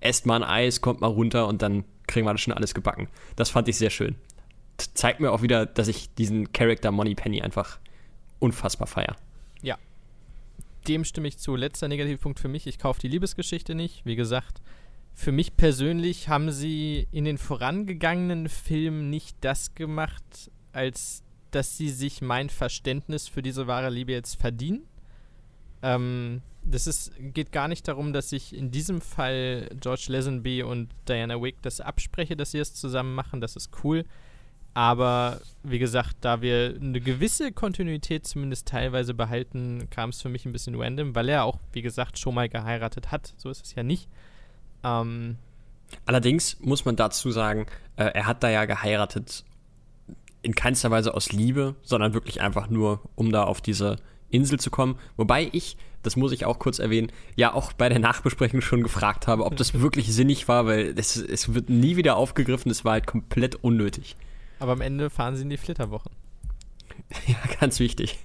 esst 0.02 0.26
mal 0.26 0.44
ein 0.44 0.50
Eis, 0.50 0.82
kommt 0.82 1.02
mal 1.02 1.08
runter 1.08 1.48
und 1.48 1.62
dann 1.62 1.86
kriegen 2.08 2.28
wir 2.28 2.34
das 2.34 2.42
schon 2.42 2.54
alles 2.54 2.74
gebacken. 2.74 3.08
Das 3.36 3.50
fand 3.50 3.68
ich 3.68 3.78
sehr 3.78 3.90
schön. 3.90 4.16
Zeigt 4.78 5.20
mir 5.20 5.32
auch 5.32 5.42
wieder, 5.42 5.66
dass 5.66 5.88
ich 5.88 6.14
diesen 6.16 6.52
Charakter 6.52 6.92
Money 6.92 7.16
Penny 7.16 7.42
einfach 7.42 7.80
unfassbar 8.40 8.88
feier. 8.88 9.16
Ja. 9.62 9.78
Dem 10.88 11.06
stimme 11.06 11.30
ich 11.30 11.38
zu. 11.38 11.56
Letzter 11.56 11.88
Negativpunkt 11.88 12.40
für 12.40 12.50
mich, 12.50 12.68
ich 12.68 12.78
kaufe 12.78 13.00
die 13.00 13.08
Liebesgeschichte 13.08 13.74
nicht. 13.74 14.06
Wie 14.06 14.18
gesagt, 14.18 14.62
für 15.14 15.32
mich 15.32 15.56
persönlich 15.56 16.30
haben 16.30 16.52
sie 16.52 17.08
in 17.12 17.26
den 17.26 17.38
vorangegangenen 17.38 18.50
Filmen 18.50 19.10
nicht 19.10 19.38
das 19.42 19.76
gemacht, 19.76 20.52
als 20.72 21.24
dass 21.52 21.78
sie 21.78 21.90
sich 21.90 22.22
mein 22.22 22.50
Verständnis 22.50 23.28
für 23.28 23.44
diese 23.44 23.68
wahre 23.68 23.90
Liebe 23.90 24.12
jetzt 24.12 24.42
verdienen. 24.42 24.88
Ähm, 25.84 26.42
das 26.64 26.88
ist, 26.88 27.12
geht 27.20 27.52
gar 27.52 27.68
nicht 27.68 27.88
darum, 27.88 28.14
dass 28.14 28.32
ich 28.32 28.56
in 28.56 28.72
diesem 28.72 29.02
Fall 29.02 29.70
George 29.80 30.06
Lazenby 30.08 30.64
und 30.64 30.90
Diana 31.08 31.42
Wick 31.42 31.62
das 31.62 31.82
abspreche, 31.82 32.36
dass 32.36 32.52
sie 32.52 32.60
es 32.60 32.74
zusammen 32.74 33.14
machen. 33.14 33.42
Das 33.42 33.56
ist 33.56 33.70
cool. 33.84 34.06
Aber 34.74 35.40
wie 35.62 35.78
gesagt, 35.78 36.18
da 36.22 36.42
wir 36.42 36.76
eine 36.82 37.00
gewisse 37.00 37.52
Kontinuität 37.52 38.26
zumindest 38.26 38.68
teilweise 38.68 39.14
behalten, 39.14 39.88
kam 39.92 40.10
es 40.10 40.22
für 40.22 40.30
mich 40.30 40.46
ein 40.46 40.52
bisschen 40.52 40.76
random, 40.76 41.14
weil 41.14 41.30
er 41.30 41.44
auch, 41.44 41.60
wie 41.74 41.84
gesagt, 41.84 42.18
schon 42.18 42.34
mal 42.34 42.50
geheiratet 42.50 43.12
hat. 43.12 43.36
So 43.38 43.52
ist 43.52 43.66
es 43.66 43.76
ja 43.76 43.84
nicht. 43.84 44.10
Ähm, 44.84 45.38
Allerdings 46.06 46.60
muss 46.60 46.86
man 46.86 46.96
dazu 46.96 47.32
sagen, 47.32 47.66
äh, 47.96 48.06
er 48.06 48.26
hat 48.26 48.44
da 48.44 48.50
ja 48.50 48.66
geheiratet 48.66 49.44
in 50.42 50.56
keinster 50.56 50.92
Weise 50.92 51.14
aus 51.14 51.32
Liebe, 51.32 51.76
sondern 51.84 52.14
wirklich 52.14 52.42
einfach 52.42 52.70
nur, 52.70 53.02
um 53.16 53.32
da 53.32 53.44
auf 53.44 53.62
diese 53.62 53.98
Insel 54.30 54.60
zu 54.60 54.70
kommen. 54.70 54.98
Wobei 55.16 55.50
ich, 55.54 55.78
das 56.02 56.16
muss 56.18 56.34
ich 56.34 56.46
auch 56.46 56.60
kurz 56.60 56.80
erwähnen, 56.80 57.12
ja 57.36 57.54
auch 57.54 57.72
bei 57.72 57.88
der 57.88 58.00
Nachbesprechung 58.00 58.62
schon 58.62 58.84
gefragt 58.84 59.28
habe, 59.28 59.46
ob 59.46 59.56
das 59.56 59.74
wirklich 59.80 60.14
sinnig 60.14 60.48
war, 60.48 60.66
weil 60.66 60.94
es, 60.98 61.16
es 61.16 61.54
wird 61.54 61.70
nie 61.70 61.96
wieder 61.96 62.18
aufgegriffen, 62.18 62.70
es 62.72 62.84
war 62.84 62.94
halt 62.94 63.08
komplett 63.08 63.56
unnötig. 63.56 64.18
Aber 64.60 64.74
am 64.74 64.82
Ende 64.82 65.10
fahren 65.10 65.36
sie 65.36 65.44
in 65.44 65.50
die 65.50 65.58
Flitterwochen. 65.58 66.12
ja, 67.28 67.38
ganz 67.60 67.80
wichtig. 67.80 68.20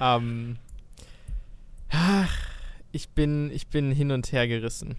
Ähm, 0.00 0.56
ach, 1.90 2.34
ich 2.90 3.10
bin, 3.10 3.50
ich 3.50 3.66
bin 3.68 3.92
hin 3.92 4.10
und 4.12 4.32
her 4.32 4.48
gerissen. 4.48 4.96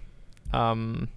Ähm, 0.54 1.08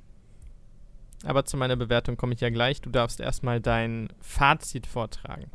aber 1.24 1.44
zu 1.44 1.56
meiner 1.56 1.76
Bewertung 1.76 2.16
komme 2.16 2.34
ich 2.34 2.40
ja 2.40 2.50
gleich. 2.50 2.80
Du 2.80 2.90
darfst 2.90 3.20
erstmal 3.20 3.60
dein 3.60 4.08
Fazit 4.20 4.86
vortragen. 4.86 5.50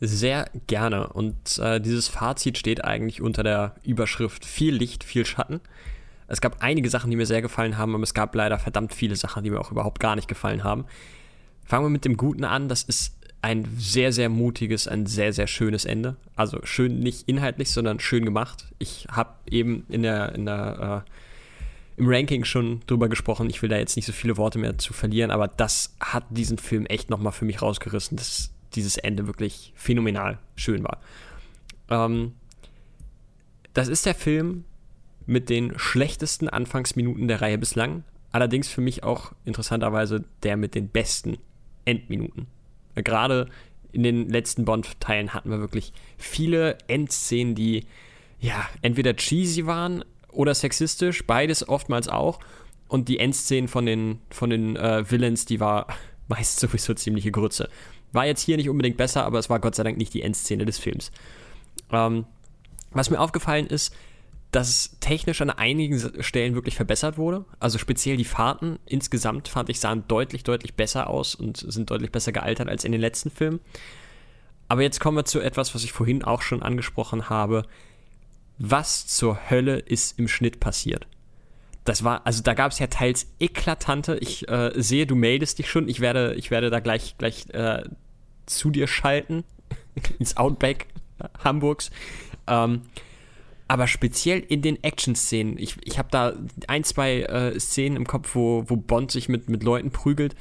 Sehr 0.00 0.50
gerne. 0.66 1.08
Und 1.08 1.58
äh, 1.58 1.80
dieses 1.80 2.08
Fazit 2.08 2.58
steht 2.58 2.84
eigentlich 2.84 3.22
unter 3.22 3.42
der 3.42 3.76
Überschrift 3.84 4.44
viel 4.44 4.74
Licht, 4.74 5.04
viel 5.04 5.24
Schatten. 5.24 5.60
Es 6.26 6.40
gab 6.40 6.62
einige 6.62 6.90
Sachen, 6.90 7.10
die 7.10 7.16
mir 7.16 7.26
sehr 7.26 7.42
gefallen 7.42 7.78
haben, 7.78 7.94
aber 7.94 8.02
es 8.02 8.14
gab 8.14 8.34
leider 8.34 8.58
verdammt 8.58 8.94
viele 8.94 9.16
Sachen, 9.16 9.44
die 9.44 9.50
mir 9.50 9.60
auch 9.60 9.70
überhaupt 9.70 10.00
gar 10.00 10.16
nicht 10.16 10.28
gefallen 10.28 10.64
haben. 10.64 10.86
Fangen 11.64 11.84
wir 11.84 11.90
mit 11.90 12.04
dem 12.04 12.16
Guten 12.16 12.44
an. 12.44 12.68
Das 12.68 12.82
ist 12.82 13.14
ein 13.42 13.68
sehr, 13.76 14.12
sehr 14.12 14.28
mutiges, 14.28 14.88
ein 14.88 15.06
sehr, 15.06 15.32
sehr 15.32 15.46
schönes 15.46 15.84
Ende. 15.84 16.16
Also 16.34 16.58
schön 16.64 17.00
nicht 17.00 17.28
inhaltlich, 17.28 17.70
sondern 17.70 18.00
schön 18.00 18.24
gemacht. 18.24 18.66
Ich 18.78 19.06
habe 19.10 19.34
eben 19.48 19.84
in 19.88 20.02
der, 20.02 20.34
in 20.34 20.46
der 20.46 21.04
äh, 21.06 21.10
im 21.96 22.08
Ranking 22.08 22.44
schon 22.44 22.80
drüber 22.86 23.08
gesprochen. 23.08 23.48
Ich 23.50 23.62
will 23.62 23.68
da 23.68 23.76
jetzt 23.76 23.96
nicht 23.96 24.06
so 24.06 24.12
viele 24.12 24.36
Worte 24.36 24.58
mehr 24.58 24.78
zu 24.78 24.92
verlieren, 24.92 25.30
aber 25.30 25.48
das 25.48 25.94
hat 26.00 26.24
diesen 26.30 26.58
Film 26.58 26.86
echt 26.86 27.10
nochmal 27.10 27.32
für 27.32 27.44
mich 27.44 27.62
rausgerissen, 27.62 28.16
dass 28.16 28.50
dieses 28.74 28.96
Ende 28.96 29.26
wirklich 29.26 29.72
phänomenal 29.76 30.38
schön 30.56 30.82
war. 30.84 31.00
Ähm, 31.90 32.32
das 33.74 33.88
ist 33.88 34.06
der 34.06 34.14
Film 34.14 34.64
mit 35.26 35.50
den 35.50 35.78
schlechtesten 35.78 36.48
Anfangsminuten 36.48 37.28
der 37.28 37.40
Reihe 37.40 37.58
bislang. 37.58 38.04
Allerdings 38.32 38.68
für 38.68 38.80
mich 38.80 39.04
auch 39.04 39.32
interessanterweise 39.44 40.24
der 40.42 40.56
mit 40.56 40.74
den 40.74 40.88
besten 40.88 41.36
Endminuten. 41.84 42.46
Gerade 42.94 43.48
in 43.92 44.02
den 44.02 44.28
letzten 44.28 44.64
Bond-Teilen 44.64 45.34
hatten 45.34 45.50
wir 45.50 45.60
wirklich 45.60 45.92
viele 46.16 46.78
Endszenen, 46.88 47.54
die 47.54 47.84
ja 48.40 48.66
entweder 48.80 49.14
cheesy 49.14 49.66
waren 49.66 50.04
oder 50.32 50.54
sexistisch, 50.54 51.26
beides 51.26 51.68
oftmals 51.68 52.08
auch. 52.08 52.40
Und 52.88 53.08
die 53.08 53.18
Endszenen 53.18 53.68
von 53.68 53.86
den, 53.86 54.20
von 54.30 54.50
den 54.50 54.76
äh, 54.76 55.10
Villains, 55.10 55.44
die 55.44 55.60
war 55.60 55.86
meist 56.28 56.60
sowieso 56.60 56.94
ziemliche 56.94 57.30
Grütze. 57.30 57.68
War 58.12 58.26
jetzt 58.26 58.42
hier 58.42 58.56
nicht 58.56 58.68
unbedingt 58.68 58.96
besser, 58.96 59.24
aber 59.24 59.38
es 59.38 59.48
war 59.48 59.60
Gott 59.60 59.74
sei 59.74 59.82
Dank 59.82 59.96
nicht 59.96 60.12
die 60.12 60.22
Endszene 60.22 60.66
des 60.66 60.78
Films. 60.78 61.10
Ähm, 61.90 62.26
was 62.90 63.08
mir 63.08 63.20
aufgefallen 63.20 63.66
ist, 63.66 63.94
dass 64.50 64.68
es 64.68 64.96
technisch 65.00 65.40
an 65.40 65.48
einigen 65.48 66.22
Stellen 66.22 66.54
wirklich 66.54 66.76
verbessert 66.76 67.16
wurde. 67.16 67.46
Also 67.58 67.78
speziell 67.78 68.18
die 68.18 68.26
Fahrten 68.26 68.78
insgesamt 68.84 69.48
fand 69.48 69.70
ich 69.70 69.80
sahen 69.80 70.04
deutlich, 70.08 70.44
deutlich 70.44 70.74
besser 70.74 71.08
aus 71.08 71.34
und 71.34 71.56
sind 71.56 71.90
deutlich 71.90 72.12
besser 72.12 72.32
gealtert 72.32 72.68
als 72.68 72.84
in 72.84 72.92
den 72.92 73.00
letzten 73.00 73.30
Filmen. 73.30 73.60
Aber 74.68 74.82
jetzt 74.82 75.00
kommen 75.00 75.16
wir 75.16 75.24
zu 75.24 75.40
etwas, 75.40 75.74
was 75.74 75.84
ich 75.84 75.92
vorhin 75.92 76.22
auch 76.22 76.42
schon 76.42 76.62
angesprochen 76.62 77.30
habe. 77.30 77.64
Was 78.58 79.06
zur 79.06 79.50
Hölle 79.50 79.78
ist 79.78 80.18
im 80.18 80.28
Schnitt 80.28 80.60
passiert? 80.60 81.06
Das 81.84 82.04
war, 82.04 82.26
also 82.26 82.42
da 82.42 82.54
gab 82.54 82.70
es 82.70 82.78
ja 82.78 82.86
teils 82.86 83.26
eklatante. 83.40 84.16
Ich 84.20 84.48
äh, 84.48 84.70
sehe, 84.76 85.06
du 85.06 85.16
meldest 85.16 85.58
dich 85.58 85.68
schon. 85.68 85.88
Ich 85.88 86.00
werde, 86.00 86.34
ich 86.34 86.50
werde 86.50 86.70
da 86.70 86.80
gleich, 86.80 87.16
gleich 87.18 87.46
äh, 87.50 87.82
zu 88.46 88.70
dir 88.70 88.86
schalten 88.86 89.44
ins 90.18 90.36
Outback 90.36 90.86
Hamburgs. 91.42 91.90
Ähm, 92.46 92.82
aber 93.68 93.86
speziell 93.86 94.40
in 94.40 94.60
den 94.60 94.82
Action-Szenen, 94.84 95.58
ich, 95.58 95.76
ich 95.84 95.98
habe 95.98 96.08
da 96.10 96.34
ein, 96.68 96.84
zwei 96.84 97.22
äh, 97.22 97.58
Szenen 97.58 97.96
im 97.96 98.06
Kopf, 98.06 98.34
wo, 98.34 98.64
wo 98.66 98.76
Bond 98.76 99.10
sich 99.10 99.28
mit, 99.28 99.48
mit 99.48 99.62
Leuten 99.62 99.90
prügelt. 99.90 100.36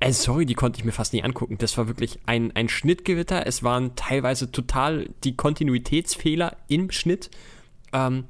Äh, 0.00 0.12
sorry, 0.12 0.46
die 0.46 0.54
konnte 0.54 0.78
ich 0.78 0.84
mir 0.84 0.92
fast 0.92 1.12
nie 1.12 1.22
angucken. 1.22 1.58
Das 1.58 1.78
war 1.78 1.88
wirklich 1.88 2.18
ein, 2.26 2.54
ein 2.56 2.68
Schnittgewitter. 2.68 3.46
Es 3.46 3.62
waren 3.62 3.94
teilweise 3.96 4.50
total 4.50 5.08
die 5.24 5.36
Kontinuitätsfehler 5.36 6.56
im 6.68 6.90
Schnitt. 6.90 7.30
Ähm, 7.92 8.24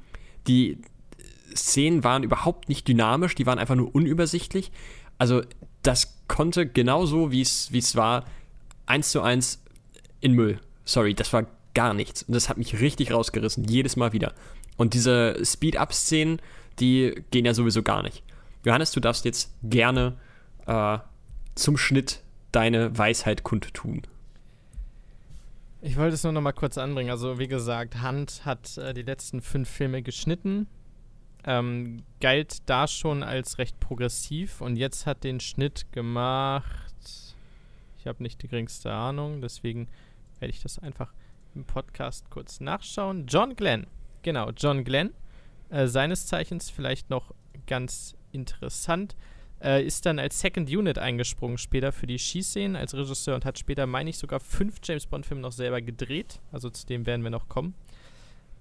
die 0.47 0.77
Szenen 1.55 2.03
waren 2.03 2.23
überhaupt 2.23 2.69
nicht 2.69 2.87
dynamisch, 2.87 3.35
die 3.35 3.45
waren 3.45 3.59
einfach 3.59 3.75
nur 3.75 3.93
unübersichtlich. 3.93 4.71
Also, 5.17 5.41
das 5.83 6.15
konnte 6.27 6.67
genauso, 6.67 7.31
wie 7.31 7.41
es 7.41 7.95
war, 7.95 8.25
eins 8.85 9.09
zu 9.09 9.21
eins 9.21 9.61
in 10.21 10.33
Müll. 10.33 10.59
Sorry, 10.85 11.13
das 11.13 11.31
war 11.33 11.45
gar 11.73 11.93
nichts. 11.93 12.23
Und 12.23 12.33
das 12.33 12.49
hat 12.49 12.57
mich 12.57 12.79
richtig 12.79 13.11
rausgerissen, 13.11 13.65
jedes 13.65 13.95
Mal 13.95 14.13
wieder. 14.13 14.33
Und 14.77 14.93
diese 14.93 15.37
Speed-Up-Szenen, 15.43 16.39
die 16.79 17.23
gehen 17.31 17.45
ja 17.45 17.53
sowieso 17.53 17.83
gar 17.83 18.03
nicht. 18.03 18.23
Johannes, 18.65 18.91
du 18.91 18.99
darfst 18.99 19.25
jetzt 19.25 19.51
gerne 19.63 20.17
äh, 20.65 20.97
zum 21.55 21.77
Schnitt 21.77 22.21
deine 22.51 22.97
Weisheit 22.97 23.43
kundtun. 23.43 24.03
Ich 25.81 25.97
wollte 25.97 26.13
es 26.13 26.23
nur 26.23 26.31
noch 26.31 26.41
mal 26.41 26.53
kurz 26.53 26.77
anbringen. 26.77 27.09
Also, 27.09 27.39
wie 27.39 27.47
gesagt, 27.47 28.01
Hunt 28.01 28.45
hat 28.45 28.77
äh, 28.77 28.93
die 28.93 29.01
letzten 29.01 29.41
fünf 29.41 29.69
Filme 29.69 30.01
geschnitten. 30.01 30.67
Ähm, 31.45 32.03
galt 32.21 32.69
da 32.69 32.87
schon 32.87 33.21
als 33.21 33.57
recht 33.57 33.77
progressiv 33.81 34.61
und 34.61 34.77
jetzt 34.77 35.05
hat 35.05 35.25
den 35.25 35.41
Schnitt 35.41 35.91
gemacht. 35.91 36.65
Ich 37.97 38.07
habe 38.07 38.23
nicht 38.23 38.41
die 38.41 38.47
geringste 38.47 38.93
Ahnung, 38.93 39.41
deswegen 39.41 39.89
werde 40.39 40.53
ich 40.53 40.61
das 40.61 40.79
einfach 40.79 41.13
im 41.53 41.65
Podcast 41.65 42.29
kurz 42.29 42.61
nachschauen. 42.61 43.27
John 43.27 43.57
Glenn. 43.57 43.87
Genau, 44.21 44.51
John 44.51 44.85
Glenn. 44.85 45.11
Äh, 45.69 45.87
seines 45.87 46.27
Zeichens 46.27 46.69
vielleicht 46.69 47.09
noch 47.09 47.33
ganz 47.67 48.15
interessant. 48.31 49.15
Äh, 49.63 49.85
ist 49.85 50.05
dann 50.05 50.19
als 50.19 50.41
Second 50.41 50.69
Unit 50.69 50.97
eingesprungen 50.97 51.57
später 51.57 51.93
für 51.93 52.05
die 52.05 52.19
Schießszenen 52.19 52.75
als 52.75 52.93
Regisseur 52.93 53.35
und 53.35 53.45
hat 53.45 53.57
später, 53.57 53.87
meine 53.87 54.09
ich, 54.09 54.17
sogar 54.17 54.41
fünf 54.41 54.79
James 54.83 55.05
Bond-Filme 55.05 55.41
noch 55.41 55.53
selber 55.53 55.81
gedreht. 55.81 56.41
Also 56.51 56.69
zu 56.69 56.85
dem 56.85 57.05
werden 57.05 57.23
wir 57.23 57.29
noch 57.29 57.47
kommen. 57.47 57.73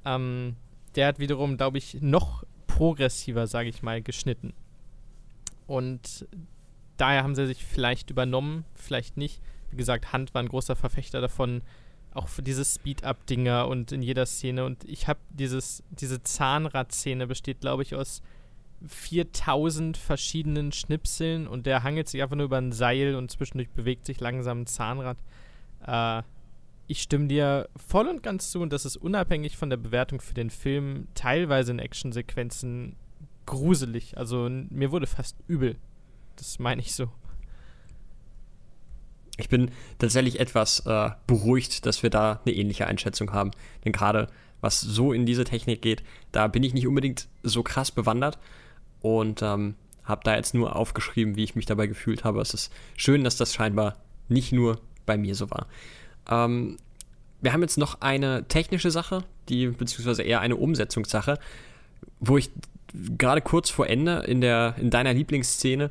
Ähm, 0.04 0.54
der 0.94 1.08
hat 1.08 1.18
wiederum, 1.18 1.56
glaube 1.56 1.78
ich, 1.78 2.00
noch 2.00 2.44
progressiver, 2.68 3.48
sage 3.48 3.68
ich 3.68 3.82
mal, 3.82 4.00
geschnitten. 4.00 4.52
Und 5.66 6.26
daher 6.98 7.24
haben 7.24 7.34
sie 7.34 7.48
sich 7.48 7.64
vielleicht 7.64 8.10
übernommen, 8.10 8.64
vielleicht 8.74 9.16
nicht. 9.16 9.42
Wie 9.72 9.76
gesagt, 9.78 10.12
Hand 10.12 10.34
war 10.34 10.42
ein 10.42 10.48
großer 10.48 10.76
Verfechter 10.76 11.20
davon, 11.20 11.62
auch 12.14 12.28
für 12.28 12.42
diese 12.42 12.64
Speed-Up-Dinger 12.64 13.66
und 13.66 13.90
in 13.90 14.02
jeder 14.02 14.26
Szene. 14.26 14.64
Und 14.64 14.84
ich 14.84 15.08
habe 15.08 15.18
dieses, 15.30 15.82
diese 15.90 16.22
Zahnrad-Szene 16.22 17.26
besteht, 17.26 17.60
glaube 17.60 17.82
ich, 17.82 17.96
aus 17.96 18.22
4000 18.86 19.96
verschiedenen 19.96 20.72
Schnipseln 20.72 21.46
und 21.46 21.66
der 21.66 21.82
hangelt 21.82 22.08
sich 22.08 22.22
einfach 22.22 22.36
nur 22.36 22.46
über 22.46 22.58
ein 22.58 22.72
Seil 22.72 23.14
und 23.14 23.30
zwischendurch 23.30 23.70
bewegt 23.70 24.06
sich 24.06 24.20
langsam 24.20 24.62
ein 24.62 24.66
Zahnrad. 24.66 25.18
Äh, 25.86 26.22
ich 26.86 27.02
stimme 27.02 27.28
dir 27.28 27.68
voll 27.76 28.08
und 28.08 28.22
ganz 28.22 28.50
zu 28.50 28.60
und 28.60 28.72
das 28.72 28.84
ist 28.84 28.96
unabhängig 28.96 29.56
von 29.56 29.70
der 29.70 29.76
Bewertung 29.76 30.20
für 30.20 30.34
den 30.34 30.50
Film 30.50 31.08
teilweise 31.14 31.72
in 31.72 31.78
Actionsequenzen 31.78 32.96
gruselig. 33.46 34.18
Also 34.18 34.48
mir 34.48 34.90
wurde 34.92 35.06
fast 35.06 35.36
übel. 35.46 35.76
Das 36.36 36.58
meine 36.58 36.80
ich 36.80 36.94
so. 36.94 37.08
Ich 39.38 39.48
bin 39.48 39.70
tatsächlich 39.98 40.40
etwas 40.40 40.80
äh, 40.86 41.10
beruhigt, 41.26 41.86
dass 41.86 42.02
wir 42.02 42.10
da 42.10 42.40
eine 42.44 42.54
ähnliche 42.54 42.86
Einschätzung 42.86 43.32
haben. 43.32 43.52
Denn 43.84 43.92
gerade 43.92 44.28
was 44.60 44.80
so 44.80 45.12
in 45.12 45.26
diese 45.26 45.44
Technik 45.44 45.82
geht, 45.82 46.02
da 46.30 46.46
bin 46.46 46.62
ich 46.62 46.74
nicht 46.74 46.86
unbedingt 46.86 47.28
so 47.42 47.62
krass 47.62 47.90
bewandert 47.90 48.38
und 49.02 49.42
ähm, 49.42 49.74
habe 50.04 50.22
da 50.24 50.36
jetzt 50.36 50.54
nur 50.54 50.74
aufgeschrieben, 50.76 51.36
wie 51.36 51.44
ich 51.44 51.54
mich 51.54 51.66
dabei 51.66 51.86
gefühlt 51.86 52.24
habe. 52.24 52.40
Es 52.40 52.54
ist 52.54 52.72
schön, 52.96 53.24
dass 53.24 53.36
das 53.36 53.54
scheinbar 53.54 53.96
nicht 54.28 54.52
nur 54.52 54.80
bei 55.06 55.16
mir 55.16 55.34
so 55.34 55.50
war. 55.50 55.66
Ähm, 56.28 56.78
wir 57.40 57.52
haben 57.52 57.62
jetzt 57.62 57.78
noch 57.78 58.00
eine 58.00 58.46
technische 58.48 58.90
Sache, 58.90 59.24
die 59.48 59.68
beziehungsweise 59.68 60.22
eher 60.22 60.40
eine 60.40 60.56
Umsetzungssache, 60.56 61.38
wo 62.20 62.38
ich 62.38 62.50
gerade 63.18 63.40
kurz 63.40 63.70
vor 63.70 63.88
Ende 63.88 64.24
in 64.26 64.40
der 64.40 64.76
in 64.78 64.90
deiner 64.90 65.12
Lieblingsszene 65.12 65.90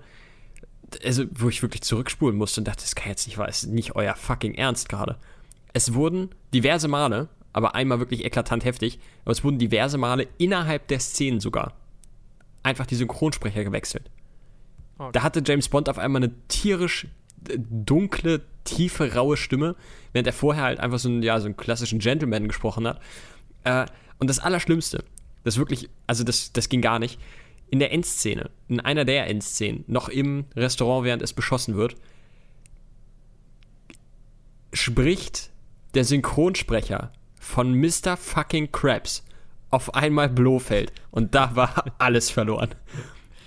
also 1.05 1.25
wo 1.33 1.49
ich 1.49 1.61
wirklich 1.61 1.83
zurückspulen 1.83 2.38
musste 2.38 2.61
und 2.61 2.67
dachte, 2.67 2.81
das 2.81 2.95
kann 2.95 3.09
jetzt 3.09 3.27
nicht 3.27 3.38
wahr, 3.38 3.47
ist 3.47 3.67
nicht 3.67 3.95
euer 3.95 4.15
fucking 4.15 4.55
Ernst 4.55 4.89
gerade. 4.89 5.17
Es 5.73 5.93
wurden 5.93 6.29
diverse 6.53 6.88
Male, 6.88 7.29
aber 7.53 7.75
einmal 7.75 7.99
wirklich 7.99 8.25
eklatant 8.25 8.65
heftig, 8.65 8.99
aber 9.23 9.31
es 9.31 9.43
wurden 9.43 9.57
diverse 9.57 9.97
Male 9.97 10.27
innerhalb 10.38 10.88
der 10.88 10.99
Szenen 10.99 11.39
sogar 11.39 11.73
einfach 12.63 12.85
die 12.85 12.95
Synchronsprecher 12.95 13.63
gewechselt. 13.63 14.09
Okay. 14.97 15.11
Da 15.13 15.23
hatte 15.23 15.41
James 15.45 15.69
Bond 15.69 15.89
auf 15.89 15.97
einmal 15.97 16.23
eine 16.23 16.33
tierisch 16.47 17.07
äh, 17.49 17.57
dunkle, 17.57 18.41
tiefe, 18.63 19.15
raue 19.15 19.38
Stimme, 19.38 19.75
während 20.13 20.27
er 20.27 20.33
vorher 20.33 20.63
halt 20.63 20.79
einfach 20.79 20.99
so 20.99 21.09
einen, 21.09 21.23
ja, 21.23 21.39
so 21.39 21.45
einen 21.45 21.57
klassischen 21.57 21.99
Gentleman 21.99 22.47
gesprochen 22.47 22.88
hat. 22.88 23.01
Äh, 23.63 23.85
und 24.19 24.29
das 24.29 24.39
Allerschlimmste, 24.39 25.03
das 25.43 25.57
wirklich, 25.57 25.89
also 26.05 26.23
das, 26.23 26.53
das 26.53 26.69
ging 26.69 26.81
gar 26.81 26.99
nicht, 26.99 27.19
in 27.71 27.79
der 27.79 27.91
Endszene, 27.91 28.51
in 28.67 28.79
einer 28.79 29.05
der 29.05 29.27
Endszenen, 29.27 29.85
noch 29.88 30.09
im 30.09 30.45
Restaurant, 30.55 31.05
während 31.05 31.21
es 31.21 31.33
beschossen 31.33 31.75
wird, 31.75 31.95
spricht 34.73 35.51
der 35.93 36.05
Synchronsprecher 36.05 37.11
von 37.39 37.73
Mr. 37.73 38.17
fucking 38.17 38.71
Krabs 38.71 39.23
auf 39.72 39.95
einmal 39.95 40.30
Blofeld. 40.30 40.91
Und 41.10 41.34
da 41.35 41.56
war 41.56 41.85
alles 41.98 42.30
verloren. 42.30 42.76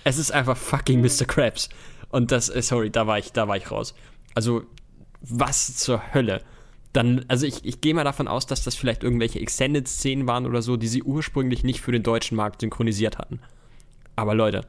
Es 0.03 0.17
ist 0.17 0.31
einfach 0.31 0.57
fucking 0.57 1.01
Mr. 1.01 1.25
Krabs. 1.25 1.69
Und 2.09 2.31
das, 2.31 2.49
äh, 2.49 2.61
sorry, 2.61 2.89
da 2.89 3.07
war 3.07 3.17
ich, 3.17 3.31
da 3.31 3.47
war 3.47 3.57
ich 3.57 3.71
raus. 3.71 3.95
Also, 4.33 4.63
was 5.21 5.77
zur 5.77 6.13
Hölle? 6.13 6.41
Dann, 6.93 7.25
also 7.27 7.45
ich, 7.45 7.65
ich 7.65 7.81
gehe 7.81 7.93
mal 7.93 8.03
davon 8.03 8.27
aus, 8.27 8.45
dass 8.45 8.63
das 8.63 8.75
vielleicht 8.75 9.03
irgendwelche 9.03 9.39
Extended-Szenen 9.39 10.27
waren 10.27 10.45
oder 10.45 10.61
so, 10.61 10.77
die 10.77 10.87
sie 10.87 11.03
ursprünglich 11.03 11.63
nicht 11.63 11.81
für 11.81 11.91
den 11.91 12.03
deutschen 12.03 12.37
Markt 12.37 12.61
synchronisiert 12.61 13.17
hatten. 13.17 13.41
Aber 14.15 14.33
Leute, 14.33 14.61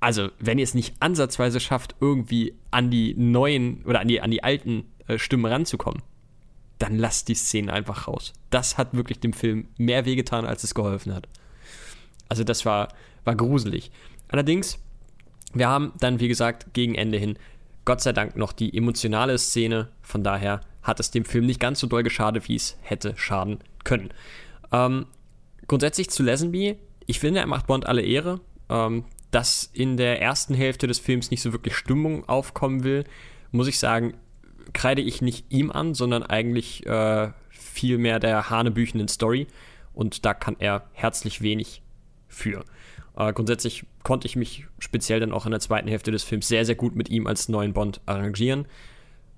also 0.00 0.28
wenn 0.38 0.58
ihr 0.58 0.64
es 0.64 0.74
nicht 0.74 0.96
ansatzweise 1.00 1.60
schafft, 1.60 1.94
irgendwie 2.00 2.54
an 2.70 2.90
die 2.90 3.14
neuen 3.14 3.84
oder 3.84 4.00
an 4.00 4.08
die, 4.08 4.20
an 4.20 4.30
die 4.30 4.42
alten 4.42 4.86
äh, 5.06 5.18
Stimmen 5.18 5.46
ranzukommen, 5.46 6.02
dann 6.84 6.98
lasst 6.98 7.28
die 7.28 7.34
Szene 7.34 7.72
einfach 7.72 8.08
raus. 8.08 8.32
Das 8.50 8.78
hat 8.78 8.94
wirklich 8.94 9.20
dem 9.20 9.32
Film 9.32 9.68
mehr 9.76 10.04
wehgetan, 10.04 10.46
als 10.46 10.64
es 10.64 10.74
geholfen 10.74 11.14
hat. 11.14 11.28
Also 12.28 12.44
das 12.44 12.64
war, 12.64 12.88
war 13.24 13.34
gruselig. 13.34 13.90
Allerdings, 14.28 14.78
wir 15.52 15.68
haben 15.68 15.92
dann, 16.00 16.20
wie 16.20 16.28
gesagt, 16.28 16.72
gegen 16.72 16.94
Ende 16.94 17.18
hin 17.18 17.38
Gott 17.84 18.00
sei 18.00 18.12
Dank 18.12 18.36
noch 18.36 18.52
die 18.52 18.76
emotionale 18.76 19.36
Szene. 19.36 19.88
Von 20.02 20.24
daher 20.24 20.62
hat 20.82 21.00
es 21.00 21.10
dem 21.10 21.24
Film 21.24 21.46
nicht 21.46 21.60
ganz 21.60 21.80
so 21.80 21.86
doll 21.86 22.02
geschadet, 22.02 22.48
wie 22.48 22.56
es 22.56 22.78
hätte 22.80 23.14
schaden 23.16 23.58
können. 23.84 24.12
Ähm, 24.72 25.06
grundsätzlich 25.66 26.08
zu 26.08 26.22
Lesenby 26.22 26.78
ich 27.06 27.20
finde, 27.20 27.40
er 27.40 27.46
macht 27.46 27.66
Bond 27.66 27.86
alle 27.86 28.02
Ehre. 28.02 28.40
Ähm, 28.68 29.04
dass 29.30 29.68
in 29.72 29.96
der 29.96 30.22
ersten 30.22 30.54
Hälfte 30.54 30.86
des 30.86 31.00
Films 31.00 31.30
nicht 31.32 31.42
so 31.42 31.52
wirklich 31.52 31.74
Stimmung 31.74 32.28
aufkommen 32.28 32.84
will, 32.84 33.04
muss 33.50 33.66
ich 33.66 33.80
sagen, 33.80 34.14
kreide 34.72 35.02
ich 35.02 35.22
nicht 35.22 35.46
ihm 35.50 35.70
an, 35.70 35.94
sondern 35.94 36.22
eigentlich 36.22 36.86
äh, 36.86 37.30
viel 37.50 37.98
mehr 37.98 38.20
der 38.20 38.50
hanebüchenden 38.50 39.08
Story. 39.08 39.46
Und 39.92 40.24
da 40.24 40.34
kann 40.34 40.56
er 40.58 40.86
herzlich 40.92 41.42
wenig 41.42 41.82
für. 42.28 42.64
Äh, 43.16 43.32
grundsätzlich 43.32 43.84
konnte 44.02 44.26
ich 44.26 44.36
mich 44.36 44.66
speziell 44.78 45.20
dann 45.20 45.32
auch 45.32 45.46
in 45.46 45.52
der 45.52 45.60
zweiten 45.60 45.88
Hälfte 45.88 46.10
des 46.10 46.24
Films 46.24 46.48
sehr, 46.48 46.64
sehr 46.64 46.74
gut 46.74 46.94
mit 46.94 47.08
ihm 47.08 47.26
als 47.26 47.48
neuen 47.48 47.72
Bond 47.72 48.00
arrangieren. 48.06 48.66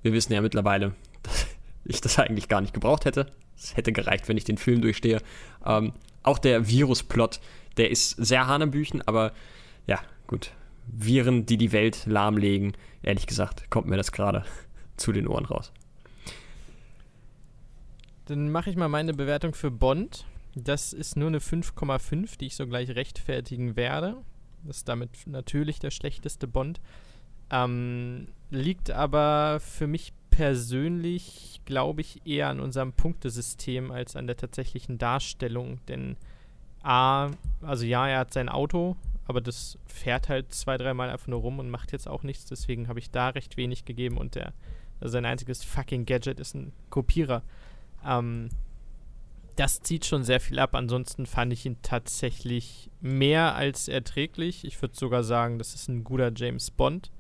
wir 0.03 0.13
wissen 0.13 0.33
ja 0.33 0.41
mittlerweile, 0.41 0.95
dass 1.23 1.47
ich 1.85 2.01
das 2.01 2.19
eigentlich 2.19 2.49
gar 2.49 2.61
nicht 2.61 2.75
gebraucht 2.75 3.05
hätte. 3.05 3.27
Es 3.57 3.77
hätte 3.77 3.93
gereicht, 3.93 4.29
wenn 4.29 4.37
ich 4.37 4.45
den 4.45 4.59
Film 4.59 4.83
durchstehe. 4.83 5.23
Ähm, 5.65 5.93
auch 6.23 6.39
der 6.39 6.69
Virusplot, 6.69 7.41
der 7.77 7.91
ist 7.91 8.11
sehr 8.11 8.47
hanebüchen, 8.47 9.03
aber 9.07 9.33
ja, 9.87 10.01
gut. 10.27 10.53
Viren, 10.89 11.47
die 11.47 11.57
die 11.57 11.73
Welt 11.73 12.07
lahmlegen, 12.07 12.75
ehrlich 13.03 13.27
gesagt, 13.27 13.71
kommt 13.71 13.89
mir 13.89 13.97
das 13.97 14.13
gerade 14.13 14.45
zu 14.97 15.13
den 15.13 15.27
Ohren 15.27 15.45
raus. 15.45 15.73
Dann 18.27 18.51
mache 18.51 18.71
ich 18.71 18.77
mal 18.77 18.89
meine 18.89 19.15
Bewertung 19.15 19.55
für 19.55 19.71
Bond. 19.71 20.25
Das 20.55 20.93
ist 20.93 21.17
nur 21.17 21.29
eine 21.29 21.39
5,5, 21.39 22.39
die 22.39 22.47
ich 22.47 22.57
sogleich 22.57 22.91
rechtfertigen 22.95 23.77
werde. 23.77 24.17
Das 24.65 24.79
ist 24.79 24.89
damit 24.89 25.11
natürlich 25.27 25.79
der 25.79 25.91
schlechteste 25.91 26.49
Bond. 26.49 26.81
Ähm, 27.51 28.27
liegt 28.51 28.91
aber 28.91 29.61
für 29.61 29.87
mich 29.87 30.13
persönlich, 30.31 31.61
glaube 31.65 32.01
ich, 32.01 32.27
eher 32.27 32.49
an 32.49 32.61
unserem 32.61 32.93
Punktesystem 32.93 33.91
als 33.91 34.17
an 34.17 34.27
der 34.27 34.37
tatsächlichen 34.37 34.99
Darstellung. 34.99 35.79
Denn 35.89 36.17
A, 36.83 37.31
also 37.63 37.85
ja, 37.85 38.07
er 38.09 38.19
hat 38.21 38.35
sein 38.35 38.49
Auto, 38.49 38.97
aber 39.27 39.41
das 39.41 39.79
fährt 39.87 40.29
halt 40.29 40.53
zwei, 40.53 40.77
dreimal 40.77 41.11
einfach 41.11 41.29
nur 41.29 41.41
rum 41.41 41.59
und 41.59 41.71
macht 41.71 41.93
jetzt 41.93 42.09
auch 42.09 42.23
nichts. 42.23 42.45
Deswegen 42.47 42.89
habe 42.89 42.99
ich 42.99 43.11
da 43.11 43.29
recht 43.31 43.57
wenig 43.57 43.85
gegeben 43.85 44.19
und 44.19 44.35
der, 44.35 44.53
also 45.01 45.13
sein 45.13 45.25
einziges 45.25 45.65
fucking 45.65 46.07
Gadget 46.07 46.41
ist 46.41 46.55
ein 46.55 46.73
Kopierer. 46.91 47.43
Ähm, 48.05 48.49
das 49.57 49.81
zieht 49.81 50.05
schon 50.05 50.23
sehr 50.23 50.41
viel 50.41 50.59
ab. 50.59 50.75
Ansonsten 50.75 51.27
fand 51.27 51.53
ich 51.53 51.65
ihn 51.65 51.79
tatsächlich 51.83 52.91
mehr 53.01 53.55
als 53.55 53.89
erträglich. 53.89 54.65
Ich 54.65 54.81
würde 54.83 54.95
sogar 54.95 55.25
sagen, 55.25 55.59
das 55.59 55.75
ist 55.75 55.89
ein 55.89 56.05
guter 56.05 56.31
James 56.35 56.71
Bond. 56.71 57.11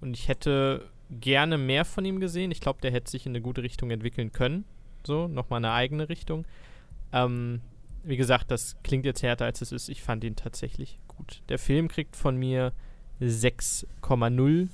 Und 0.00 0.16
ich 0.16 0.28
hätte 0.28 0.90
gerne 1.10 1.58
mehr 1.58 1.84
von 1.84 2.04
ihm 2.04 2.20
gesehen. 2.20 2.50
Ich 2.50 2.60
glaube, 2.60 2.80
der 2.80 2.90
hätte 2.90 3.10
sich 3.10 3.26
in 3.26 3.32
eine 3.32 3.42
gute 3.42 3.62
Richtung 3.62 3.90
entwickeln 3.90 4.32
können. 4.32 4.64
So, 5.06 5.28
nochmal 5.28 5.58
eine 5.58 5.72
eigene 5.72 6.08
Richtung. 6.08 6.46
Ähm, 7.12 7.60
wie 8.02 8.16
gesagt, 8.16 8.50
das 8.50 8.76
klingt 8.82 9.04
jetzt 9.04 9.22
härter 9.22 9.44
als 9.44 9.60
es 9.60 9.72
ist. 9.72 9.88
Ich 9.88 10.02
fand 10.02 10.24
ihn 10.24 10.36
tatsächlich 10.36 10.98
gut. 11.08 11.42
Der 11.50 11.58
Film 11.58 11.88
kriegt 11.88 12.16
von 12.16 12.36
mir 12.36 12.72
6,0. 13.20 14.68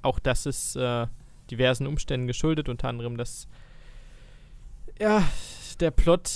Auch 0.00 0.18
das 0.18 0.46
ist 0.46 0.76
äh, 0.76 1.06
diversen 1.52 1.86
Umständen 1.86 2.26
geschuldet, 2.26 2.68
unter 2.68 2.88
anderem, 2.88 3.16
dass 3.16 3.46
ja, 4.98 5.28
der 5.80 5.90
Plot 5.90 6.30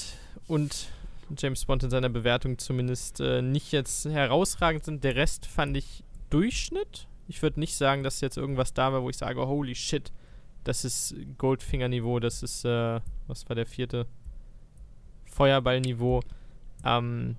und 0.47 0.89
James 1.37 1.65
Bond 1.65 1.83
in 1.83 1.91
seiner 1.91 2.09
Bewertung 2.09 2.59
zumindest 2.59 3.21
äh, 3.21 3.43
nicht 3.43 3.73
jetzt 3.73 4.05
herausragend 4.05 4.85
sind. 4.85 5.03
Der 5.03 5.17
Rest 5.17 5.47
fand 5.47 5.77
ich 5.77 6.05
Durchschnitt. 6.31 7.09
Ich 7.29 7.43
würde 7.43 7.59
nicht 7.59 7.75
sagen, 7.75 8.03
dass 8.03 8.21
jetzt 8.21 8.37
irgendwas 8.37 8.75
da 8.75 8.93
war, 8.93 9.03
wo 9.03 9.11
ich 9.11 9.17
sage, 9.17 9.45
holy 9.47 9.75
shit, 9.75 10.13
das 10.65 10.85
ist 10.85 11.15
Goldfinger-Niveau, 11.39 12.21
das 12.21 12.43
ist, 12.43 12.65
äh, 12.65 13.01
was 13.27 13.49
war 13.49 13.57
der 13.57 13.67
vierte? 13.67 14.07
Feuerball-Niveau. 15.25 16.21
Ähm, 16.85 17.37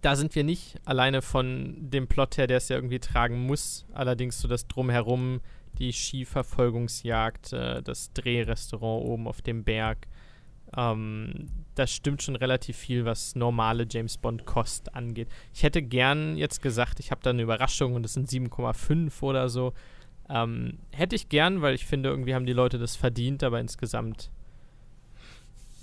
da 0.00 0.16
sind 0.16 0.34
wir 0.34 0.42
nicht 0.42 0.80
alleine 0.84 1.22
von 1.22 1.76
dem 1.78 2.08
Plot 2.08 2.36
her, 2.36 2.46
der 2.48 2.56
es 2.56 2.68
ja 2.68 2.76
irgendwie 2.76 2.98
tragen 2.98 3.46
muss. 3.46 3.86
Allerdings 3.92 4.40
so 4.40 4.48
das 4.48 4.66
Drumherum, 4.66 5.40
die 5.82 5.92
Skiverfolgungsjagd, 5.92 7.52
äh, 7.52 7.82
das 7.82 8.12
Drehrestaurant 8.12 9.04
oben 9.04 9.26
auf 9.26 9.42
dem 9.42 9.64
Berg. 9.64 10.06
Ähm, 10.76 11.48
das 11.74 11.92
stimmt 11.92 12.22
schon 12.22 12.36
relativ 12.36 12.76
viel, 12.76 13.04
was 13.04 13.34
normale 13.34 13.86
James 13.90 14.16
Bond 14.16 14.46
Kost 14.46 14.94
angeht. 14.94 15.28
Ich 15.52 15.64
hätte 15.64 15.82
gern 15.82 16.36
jetzt 16.36 16.62
gesagt, 16.62 17.00
ich 17.00 17.10
habe 17.10 17.20
da 17.22 17.30
eine 17.30 17.42
Überraschung 17.42 17.94
und 17.94 18.06
es 18.06 18.14
sind 18.14 18.30
7,5 18.30 19.22
oder 19.22 19.48
so. 19.48 19.74
Ähm, 20.30 20.78
hätte 20.92 21.16
ich 21.16 21.28
gern, 21.28 21.60
weil 21.60 21.74
ich 21.74 21.84
finde, 21.84 22.08
irgendwie 22.08 22.34
haben 22.34 22.46
die 22.46 22.52
Leute 22.52 22.78
das 22.78 22.96
verdient, 22.96 23.42
aber 23.42 23.60
insgesamt 23.60 24.30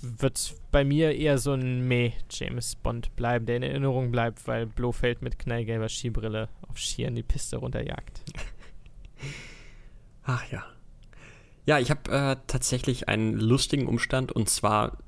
wird 0.02 0.38
es 0.38 0.56
bei 0.70 0.82
mir 0.82 1.14
eher 1.14 1.36
so 1.36 1.52
ein 1.52 1.86
Meh 1.86 2.12
James 2.30 2.74
Bond 2.74 3.14
bleiben, 3.16 3.44
der 3.44 3.56
in 3.56 3.62
Erinnerung 3.62 4.10
bleibt, 4.10 4.48
weil 4.48 4.64
Blofeld 4.64 5.20
mit 5.20 5.38
knallgelber 5.38 5.90
Skibrille 5.90 6.48
auf 6.66 6.78
Skiern 6.78 7.14
die 7.14 7.22
Piste 7.22 7.58
runterjagt. 7.58 8.22
Ach 10.32 10.44
ja. 10.52 10.64
Ja, 11.66 11.80
ich 11.80 11.90
habe 11.90 12.10
äh, 12.10 12.36
tatsächlich 12.46 13.08
einen 13.08 13.34
lustigen 13.34 13.88
Umstand 13.88 14.30
und 14.30 14.48
zwar 14.48 14.98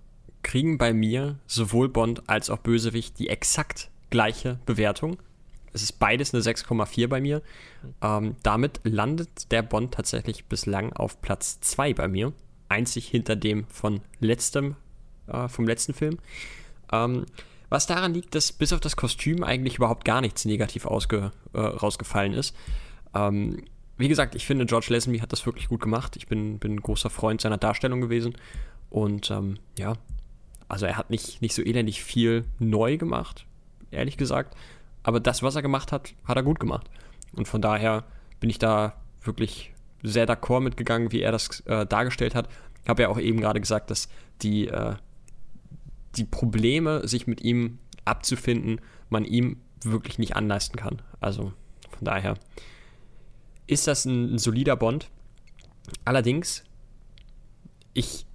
kriegen 0.43 0.79
bei 0.79 0.93
mir 0.93 1.39
sowohl 1.47 1.89
Bond 1.89 2.29
als 2.29 2.51
auch 2.51 2.59
Bösewicht 2.59 3.21
die 3.21 3.29
exakt 3.29 3.91
gleiche 4.11 4.59
Bewertung. 4.67 5.19
Es 5.73 5.83
ist 5.83 6.01
beides 6.01 6.35
eine 6.35 6.43
6,4 6.43 7.07
bei 7.07 7.21
mir. 7.21 7.41
Ähm, 8.03 8.35
damit 8.43 8.81
landet 8.83 9.53
der 9.53 9.63
Bond 9.63 9.95
tatsächlich 9.95 10.47
bislang 10.47 10.93
auf 10.93 11.23
Platz 11.23 11.61
2 11.61 11.95
bei 11.95 12.09
mir. 12.09 12.33
Einzig 12.69 13.07
hinter 13.07 13.37
dem 13.37 13.67
von 13.69 14.01
letztem, 14.19 14.75
äh, 15.29 15.47
vom 15.47 15.69
letzten 15.69 15.95
Film. 15.95 16.19
Ähm, 16.93 17.27
was 17.69 17.87
daran 17.87 18.13
liegt, 18.13 18.35
dass 18.35 18.53
bis 18.53 18.73
auf 18.73 18.81
das 18.81 18.97
Kostüm 18.97 19.45
eigentlich 19.45 19.77
überhaupt 19.77 20.05
gar 20.05 20.21
nichts 20.21 20.45
negativ 20.45 20.85
ausge, 20.85 21.31
äh, 21.53 21.61
rausgefallen 21.61 22.35
ist. 22.35 22.57
Ähm, 23.15 23.63
wie 24.03 24.09
gesagt, 24.09 24.35
ich 24.35 24.47
finde, 24.47 24.67
George 24.67 24.89
Lazenby 24.91 25.21
hat 25.21 25.33
das 25.33 25.47
wirklich 25.47 25.69
gut 25.69 25.81
gemacht. 25.81 26.17
Ich 26.17 26.27
bin, 26.27 26.59
bin 26.59 26.75
ein 26.75 26.81
großer 26.81 27.09
Freund 27.09 27.41
seiner 27.41 27.57
Darstellung 27.57 28.01
gewesen. 28.01 28.35
Und 28.91 29.31
ähm, 29.31 29.59
ja, 29.79 29.95
also 30.69 30.87
er 30.87 30.97
hat 30.97 31.09
nicht, 31.09 31.41
nicht 31.41 31.55
so 31.55 31.63
elendig 31.63 32.03
viel 32.03 32.45
neu 32.59 32.97
gemacht, 32.97 33.47
ehrlich 33.93 34.17
gesagt. 34.17 34.57
Aber 35.05 35.21
das, 35.21 35.43
was 35.43 35.55
er 35.55 35.63
gemacht 35.63 35.93
hat, 35.93 36.15
hat 36.25 36.37
er 36.37 36.43
gut 36.43 36.59
gemacht. 36.59 36.91
Und 37.33 37.47
von 37.47 37.63
daher 37.63 38.05
bin 38.41 38.51
ich 38.51 38.59
da 38.59 38.95
wirklich 39.23 39.73
sehr 40.03 40.27
d'accord 40.27 40.61
mitgegangen, 40.61 41.13
wie 41.13 41.21
er 41.21 41.31
das 41.31 41.61
äh, 41.61 41.87
dargestellt 41.87 42.35
hat. 42.35 42.49
Ich 42.83 42.89
habe 42.89 43.03
ja 43.03 43.09
auch 43.09 43.21
eben 43.21 43.41
gerade 43.41 43.61
gesagt, 43.61 43.91
dass 43.91 44.09
die, 44.43 44.67
äh, 44.67 44.97
die 46.17 46.25
Probleme, 46.25 47.07
sich 47.07 47.29
mit 47.29 47.41
ihm 47.43 47.79
abzufinden, 48.05 48.81
man 49.11 49.25
ihm 49.25 49.59
wirklich 49.85 50.19
nicht 50.19 50.35
anleisten 50.35 50.77
kann. 50.77 51.01
Also 51.21 51.53
von 51.91 52.05
daher 52.05 52.35
ist 53.73 53.87
das 53.87 54.05
ein, 54.05 54.35
ein 54.35 54.39
solider 54.39 54.77
Bond. 54.77 55.11
Allerdings, 56.05 56.65
ich, 57.95 58.27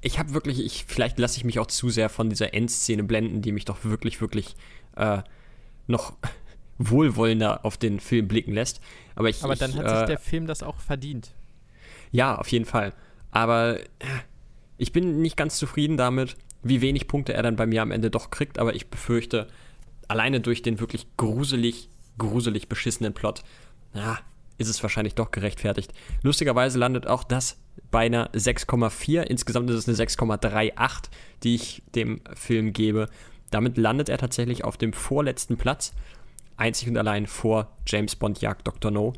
ich 0.00 0.18
habe 0.18 0.34
wirklich, 0.34 0.64
ich, 0.64 0.84
vielleicht 0.86 1.18
lasse 1.18 1.38
ich 1.38 1.44
mich 1.44 1.58
auch 1.58 1.66
zu 1.66 1.88
sehr 1.88 2.08
von 2.08 2.28
dieser 2.28 2.54
Endszene 2.54 3.04
blenden, 3.04 3.42
die 3.42 3.52
mich 3.52 3.64
doch 3.64 3.84
wirklich, 3.84 4.20
wirklich 4.20 4.56
äh, 4.96 5.22
noch 5.86 6.14
wohlwollender 6.78 7.64
auf 7.64 7.76
den 7.76 8.00
Film 8.00 8.28
blicken 8.28 8.52
lässt. 8.52 8.80
Aber, 9.14 9.28
ich, 9.28 9.42
Aber 9.42 9.56
dann 9.56 9.70
ich, 9.70 9.76
hat 9.76 9.86
äh, 9.86 9.98
sich 9.98 10.06
der 10.06 10.18
Film 10.18 10.46
das 10.46 10.62
auch 10.62 10.80
verdient. 10.80 11.32
Ja, 12.10 12.36
auf 12.36 12.48
jeden 12.48 12.64
Fall. 12.64 12.92
Aber 13.30 13.80
äh, 13.80 13.84
ich 14.78 14.92
bin 14.92 15.20
nicht 15.20 15.36
ganz 15.36 15.56
zufrieden 15.56 15.96
damit, 15.96 16.36
wie 16.62 16.80
wenig 16.80 17.08
Punkte 17.08 17.34
er 17.34 17.42
dann 17.42 17.56
bei 17.56 17.66
mir 17.66 17.82
am 17.82 17.90
Ende 17.90 18.10
doch 18.10 18.30
kriegt. 18.30 18.58
Aber 18.58 18.74
ich 18.74 18.88
befürchte, 18.88 19.48
alleine 20.08 20.40
durch 20.40 20.62
den 20.62 20.80
wirklich 20.80 21.06
gruselig, 21.16 21.88
gruselig 22.18 22.68
beschissenen 22.68 23.14
Plot, 23.14 23.42
ja, 23.94 24.18
ist 24.58 24.68
es 24.68 24.82
wahrscheinlich 24.82 25.14
doch 25.14 25.30
gerechtfertigt. 25.30 25.92
Lustigerweise 26.22 26.78
landet 26.78 27.06
auch 27.06 27.24
das 27.24 27.58
bei 27.90 28.06
einer 28.06 28.30
6,4. 28.32 29.22
Insgesamt 29.22 29.70
ist 29.70 29.76
es 29.76 29.88
eine 29.88 29.96
6,38, 29.96 31.08
die 31.42 31.54
ich 31.54 31.82
dem 31.94 32.20
Film 32.34 32.72
gebe. 32.72 33.08
Damit 33.50 33.76
landet 33.76 34.08
er 34.08 34.18
tatsächlich 34.18 34.64
auf 34.64 34.76
dem 34.76 34.92
vorletzten 34.92 35.56
Platz. 35.56 35.92
Einzig 36.56 36.88
und 36.88 36.96
allein 36.96 37.26
vor 37.26 37.68
James 37.86 38.16
Bond 38.16 38.40
jagt 38.40 38.66
Dr. 38.66 38.90
No. 38.90 39.12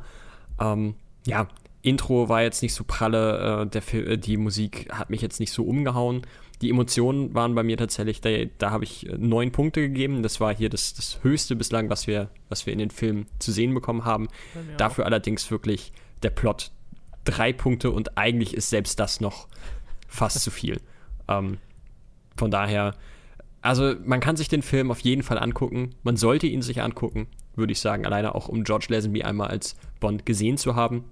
Ähm, 0.59 0.95
ja, 1.25 1.47
Intro 1.81 2.29
war 2.29 2.41
jetzt 2.41 2.61
nicht 2.61 2.73
so 2.73 2.83
pralle, 2.83 3.63
äh, 3.63 3.67
der 3.67 3.93
äh, 3.93 4.17
die 4.17 4.37
Musik 4.37 4.91
hat 4.91 5.09
mich 5.09 5.21
jetzt 5.21 5.39
nicht 5.39 5.51
so 5.51 5.63
umgehauen. 5.63 6.23
Die 6.61 6.69
Emotionen 6.69 7.33
waren 7.35 7.53
bei 7.53 7.63
mir 7.63 7.77
tatsächlich, 7.77 8.19
da, 8.21 8.29
da 8.57 8.71
habe 8.71 8.83
ich 8.83 9.07
äh, 9.07 9.15
neun 9.17 9.51
Punkte 9.51 9.81
gegeben. 9.81 10.23
Das 10.23 10.39
war 10.39 10.55
hier 10.55 10.69
das, 10.69 10.93
das 10.93 11.23
höchste 11.23 11.55
bislang, 11.55 11.89
was 11.89 12.07
wir, 12.07 12.29
was 12.49 12.65
wir 12.65 12.73
in 12.73 12.79
den 12.79 12.89
Filmen 12.89 13.27
zu 13.39 13.51
sehen 13.51 13.73
bekommen 13.73 14.05
haben. 14.05 14.27
Dafür 14.77 15.03
auch. 15.03 15.07
allerdings 15.07 15.49
wirklich 15.51 15.91
der 16.23 16.31
Plot 16.31 16.71
drei 17.25 17.53
Punkte 17.53 17.91
und 17.91 18.17
eigentlich 18.17 18.53
ist 18.53 18.69
selbst 18.69 18.99
das 18.99 19.21
noch 19.21 19.47
fast 20.07 20.41
zu 20.41 20.51
viel. 20.51 20.79
Ähm, 21.29 21.57
von 22.37 22.51
daher, 22.51 22.95
also 23.61 23.95
man 24.05 24.21
kann 24.21 24.37
sich 24.37 24.47
den 24.47 24.61
Film 24.61 24.91
auf 24.91 25.01
jeden 25.01 25.23
Fall 25.23 25.37
angucken. 25.37 25.93
Man 26.01 26.15
sollte 26.15 26.47
ihn 26.47 26.61
sich 26.61 26.81
angucken, 26.81 27.27
würde 27.53 27.73
ich 27.73 27.81
sagen, 27.81 28.05
alleine 28.05 28.33
auch 28.33 28.47
um 28.47 28.63
George 28.63 28.85
Lazenby 28.87 29.23
einmal 29.23 29.49
als 29.49 29.75
Bond 29.99 30.25
gesehen 30.25 30.55
zu 30.55 30.77
haben. 30.77 31.03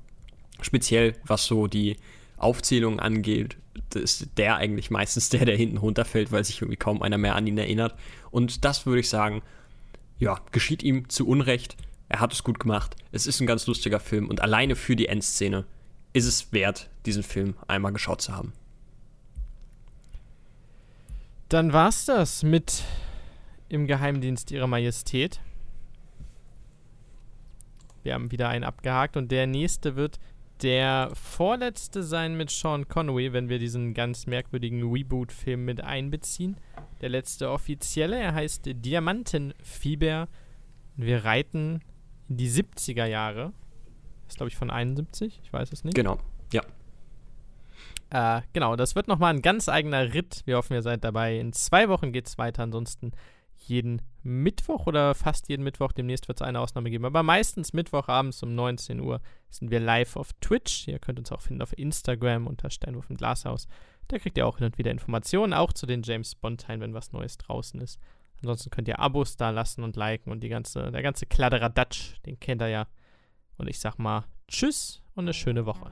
Speziell 0.61 1.17
was 1.25 1.47
so 1.47 1.67
die 1.67 1.97
Aufzählung 2.37 2.99
angeht, 2.99 3.57
ist 3.93 4.29
der 4.37 4.57
eigentlich 4.57 4.91
meistens 4.91 5.29
der, 5.29 5.45
der 5.45 5.55
hinten 5.55 5.77
runterfällt, 5.77 6.31
weil 6.31 6.43
sich 6.43 6.61
irgendwie 6.61 6.77
kaum 6.77 7.01
einer 7.01 7.17
mehr 7.17 7.35
an 7.35 7.47
ihn 7.47 7.57
erinnert. 7.57 7.95
Und 8.31 8.65
das 8.65 8.85
würde 8.85 8.99
ich 8.99 9.09
sagen, 9.09 9.41
ja, 10.19 10.39
geschieht 10.51 10.83
ihm 10.83 11.09
zu 11.09 11.27
Unrecht. 11.27 11.75
Er 12.09 12.19
hat 12.19 12.33
es 12.33 12.43
gut 12.43 12.59
gemacht. 12.59 12.95
Es 13.11 13.27
ist 13.27 13.39
ein 13.39 13.47
ganz 13.47 13.67
lustiger 13.67 13.99
Film 13.99 14.29
und 14.29 14.41
alleine 14.41 14.75
für 14.75 14.95
die 14.95 15.07
Endszene 15.07 15.65
ist 16.13 16.25
es 16.25 16.53
wert, 16.53 16.89
diesen 17.05 17.23
Film 17.23 17.55
einmal 17.67 17.91
geschaut 17.91 18.21
zu 18.21 18.33
haben. 18.33 18.53
Dann 21.49 21.73
war's 21.73 22.05
das 22.05 22.43
mit 22.43 22.83
im 23.69 23.87
Geheimdienst 23.87 24.51
Ihrer 24.51 24.67
Majestät. 24.67 25.41
Wir 28.03 28.13
haben 28.13 28.31
wieder 28.31 28.49
einen 28.49 28.63
abgehakt 28.63 29.17
und 29.17 29.31
der 29.31 29.47
nächste 29.47 29.95
wird 29.95 30.19
der 30.61 31.11
vorletzte 31.13 32.03
sein 32.03 32.35
mit 32.35 32.49
Sean 32.49 32.87
Connery, 32.87 33.33
wenn 33.33 33.49
wir 33.49 33.59
diesen 33.59 33.93
ganz 33.93 34.25
merkwürdigen 34.25 34.89
Reboot-Film 34.89 35.65
mit 35.65 35.81
einbeziehen. 35.81 36.57
Der 37.01 37.09
letzte 37.09 37.49
offizielle, 37.49 38.17
er 38.17 38.33
heißt 38.33 38.63
Diamantenfieber. 38.65 40.27
Wir 40.95 41.25
reiten 41.25 41.81
in 42.29 42.37
die 42.37 42.49
70er 42.49 43.05
Jahre. 43.05 43.53
Das 44.23 44.33
ist, 44.33 44.37
glaube 44.37 44.49
ich, 44.49 44.57
von 44.57 44.71
71, 44.71 45.41
ich 45.43 45.53
weiß 45.53 45.71
es 45.71 45.83
nicht. 45.83 45.95
Genau, 45.95 46.17
ja. 46.51 46.63
Äh, 48.09 48.41
genau, 48.53 48.75
das 48.75 48.95
wird 48.95 49.07
nochmal 49.07 49.33
ein 49.33 49.41
ganz 49.41 49.67
eigener 49.67 50.13
Ritt. 50.13 50.41
Wir 50.45 50.57
hoffen, 50.57 50.73
ihr 50.73 50.81
seid 50.81 51.03
dabei. 51.03 51.37
In 51.37 51.53
zwei 51.53 51.89
Wochen 51.89 52.11
geht 52.11 52.27
es 52.27 52.37
weiter. 52.37 52.63
Ansonsten 52.63 53.11
jeden 53.57 54.01
Mittwoch 54.23 54.87
oder 54.87 55.15
fast 55.15 55.49
jeden 55.49 55.63
Mittwoch. 55.63 55.91
Demnächst 55.91 56.27
wird 56.27 56.39
es 56.39 56.47
eine 56.47 56.59
Ausnahme 56.59 56.89
geben. 56.89 57.05
Aber 57.05 57.23
meistens 57.23 57.73
Mittwochabends 57.73 58.41
um 58.43 58.55
19 58.55 58.99
Uhr 58.99 59.21
sind 59.57 59.71
wir 59.71 59.79
live 59.79 60.15
auf 60.15 60.33
Twitch. 60.41 60.87
Ihr 60.87 60.99
könnt 60.99 61.19
uns 61.19 61.31
auch 61.31 61.41
finden 61.41 61.61
auf 61.61 61.77
Instagram 61.77 62.47
unter 62.47 62.69
Steinwurf 62.69 63.09
im 63.09 63.17
Glashaus. 63.17 63.67
Da 64.07 64.19
kriegt 64.19 64.37
ihr 64.37 64.45
auch 64.45 64.57
hin 64.57 64.65
und 64.65 64.77
wieder 64.77 64.91
Informationen, 64.91 65.53
auch 65.53 65.73
zu 65.73 65.85
den 65.85 66.03
James 66.03 66.35
Bond-Teilen, 66.35 66.81
wenn 66.81 66.93
was 66.93 67.11
Neues 67.11 67.37
draußen 67.37 67.79
ist. 67.81 67.99
Ansonsten 68.41 68.69
könnt 68.69 68.87
ihr 68.87 68.99
Abos 68.99 69.37
da 69.37 69.49
lassen 69.49 69.83
und 69.83 69.95
liken 69.95 70.31
und 70.31 70.41
die 70.41 70.49
ganze, 70.49 70.91
der 70.91 71.01
ganze 71.01 71.25
Kladderadatsch, 71.25 72.15
den 72.25 72.39
kennt 72.39 72.61
ihr 72.61 72.67
ja. 72.67 72.87
Und 73.57 73.67
ich 73.67 73.79
sag 73.79 73.97
mal 73.97 74.25
Tschüss 74.47 75.01
und 75.15 75.25
eine 75.25 75.33
schöne 75.33 75.65
Woche. 75.65 75.91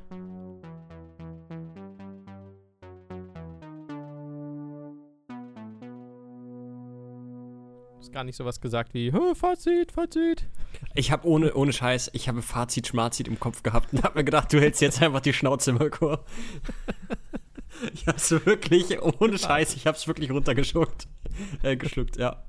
Hast 8.04 8.12
gar 8.12 8.26
nicht 8.26 8.36
sowas 8.36 8.60
gesagt 8.60 8.94
wie 8.94 9.14
Fazit, 9.34 9.94
Fazit. 9.94 10.46
Ich 10.94 11.12
habe 11.12 11.26
ohne, 11.26 11.54
ohne 11.54 11.72
Scheiß, 11.72 12.12
ich 12.14 12.28
habe 12.28 12.42
Fazit, 12.42 12.88
Schmarzit 12.88 13.30
im 13.30 13.40
Kopf 13.40 13.64
gehabt 13.64 13.94
und 13.94 14.04
habe 14.04 14.20
mir 14.20 14.26
gedacht, 14.26 14.52
du 14.52 14.60
hältst 14.60 14.82
jetzt 14.82 15.02
einfach 15.02 15.22
die 15.22 15.32
Schnauze, 15.32 15.72
Mirko. 15.72 16.18
Ich 17.94 18.06
hab's 18.06 18.30
wirklich, 18.30 19.02
ohne 19.02 19.38
Scheiß, 19.38 19.76
ich 19.76 19.88
hab's 19.88 20.08
wirklich 20.08 20.32
runtergeschluckt. 20.32 21.08
Äh, 21.64 21.78
geschluckt, 21.78 22.18
ja. 22.18 22.44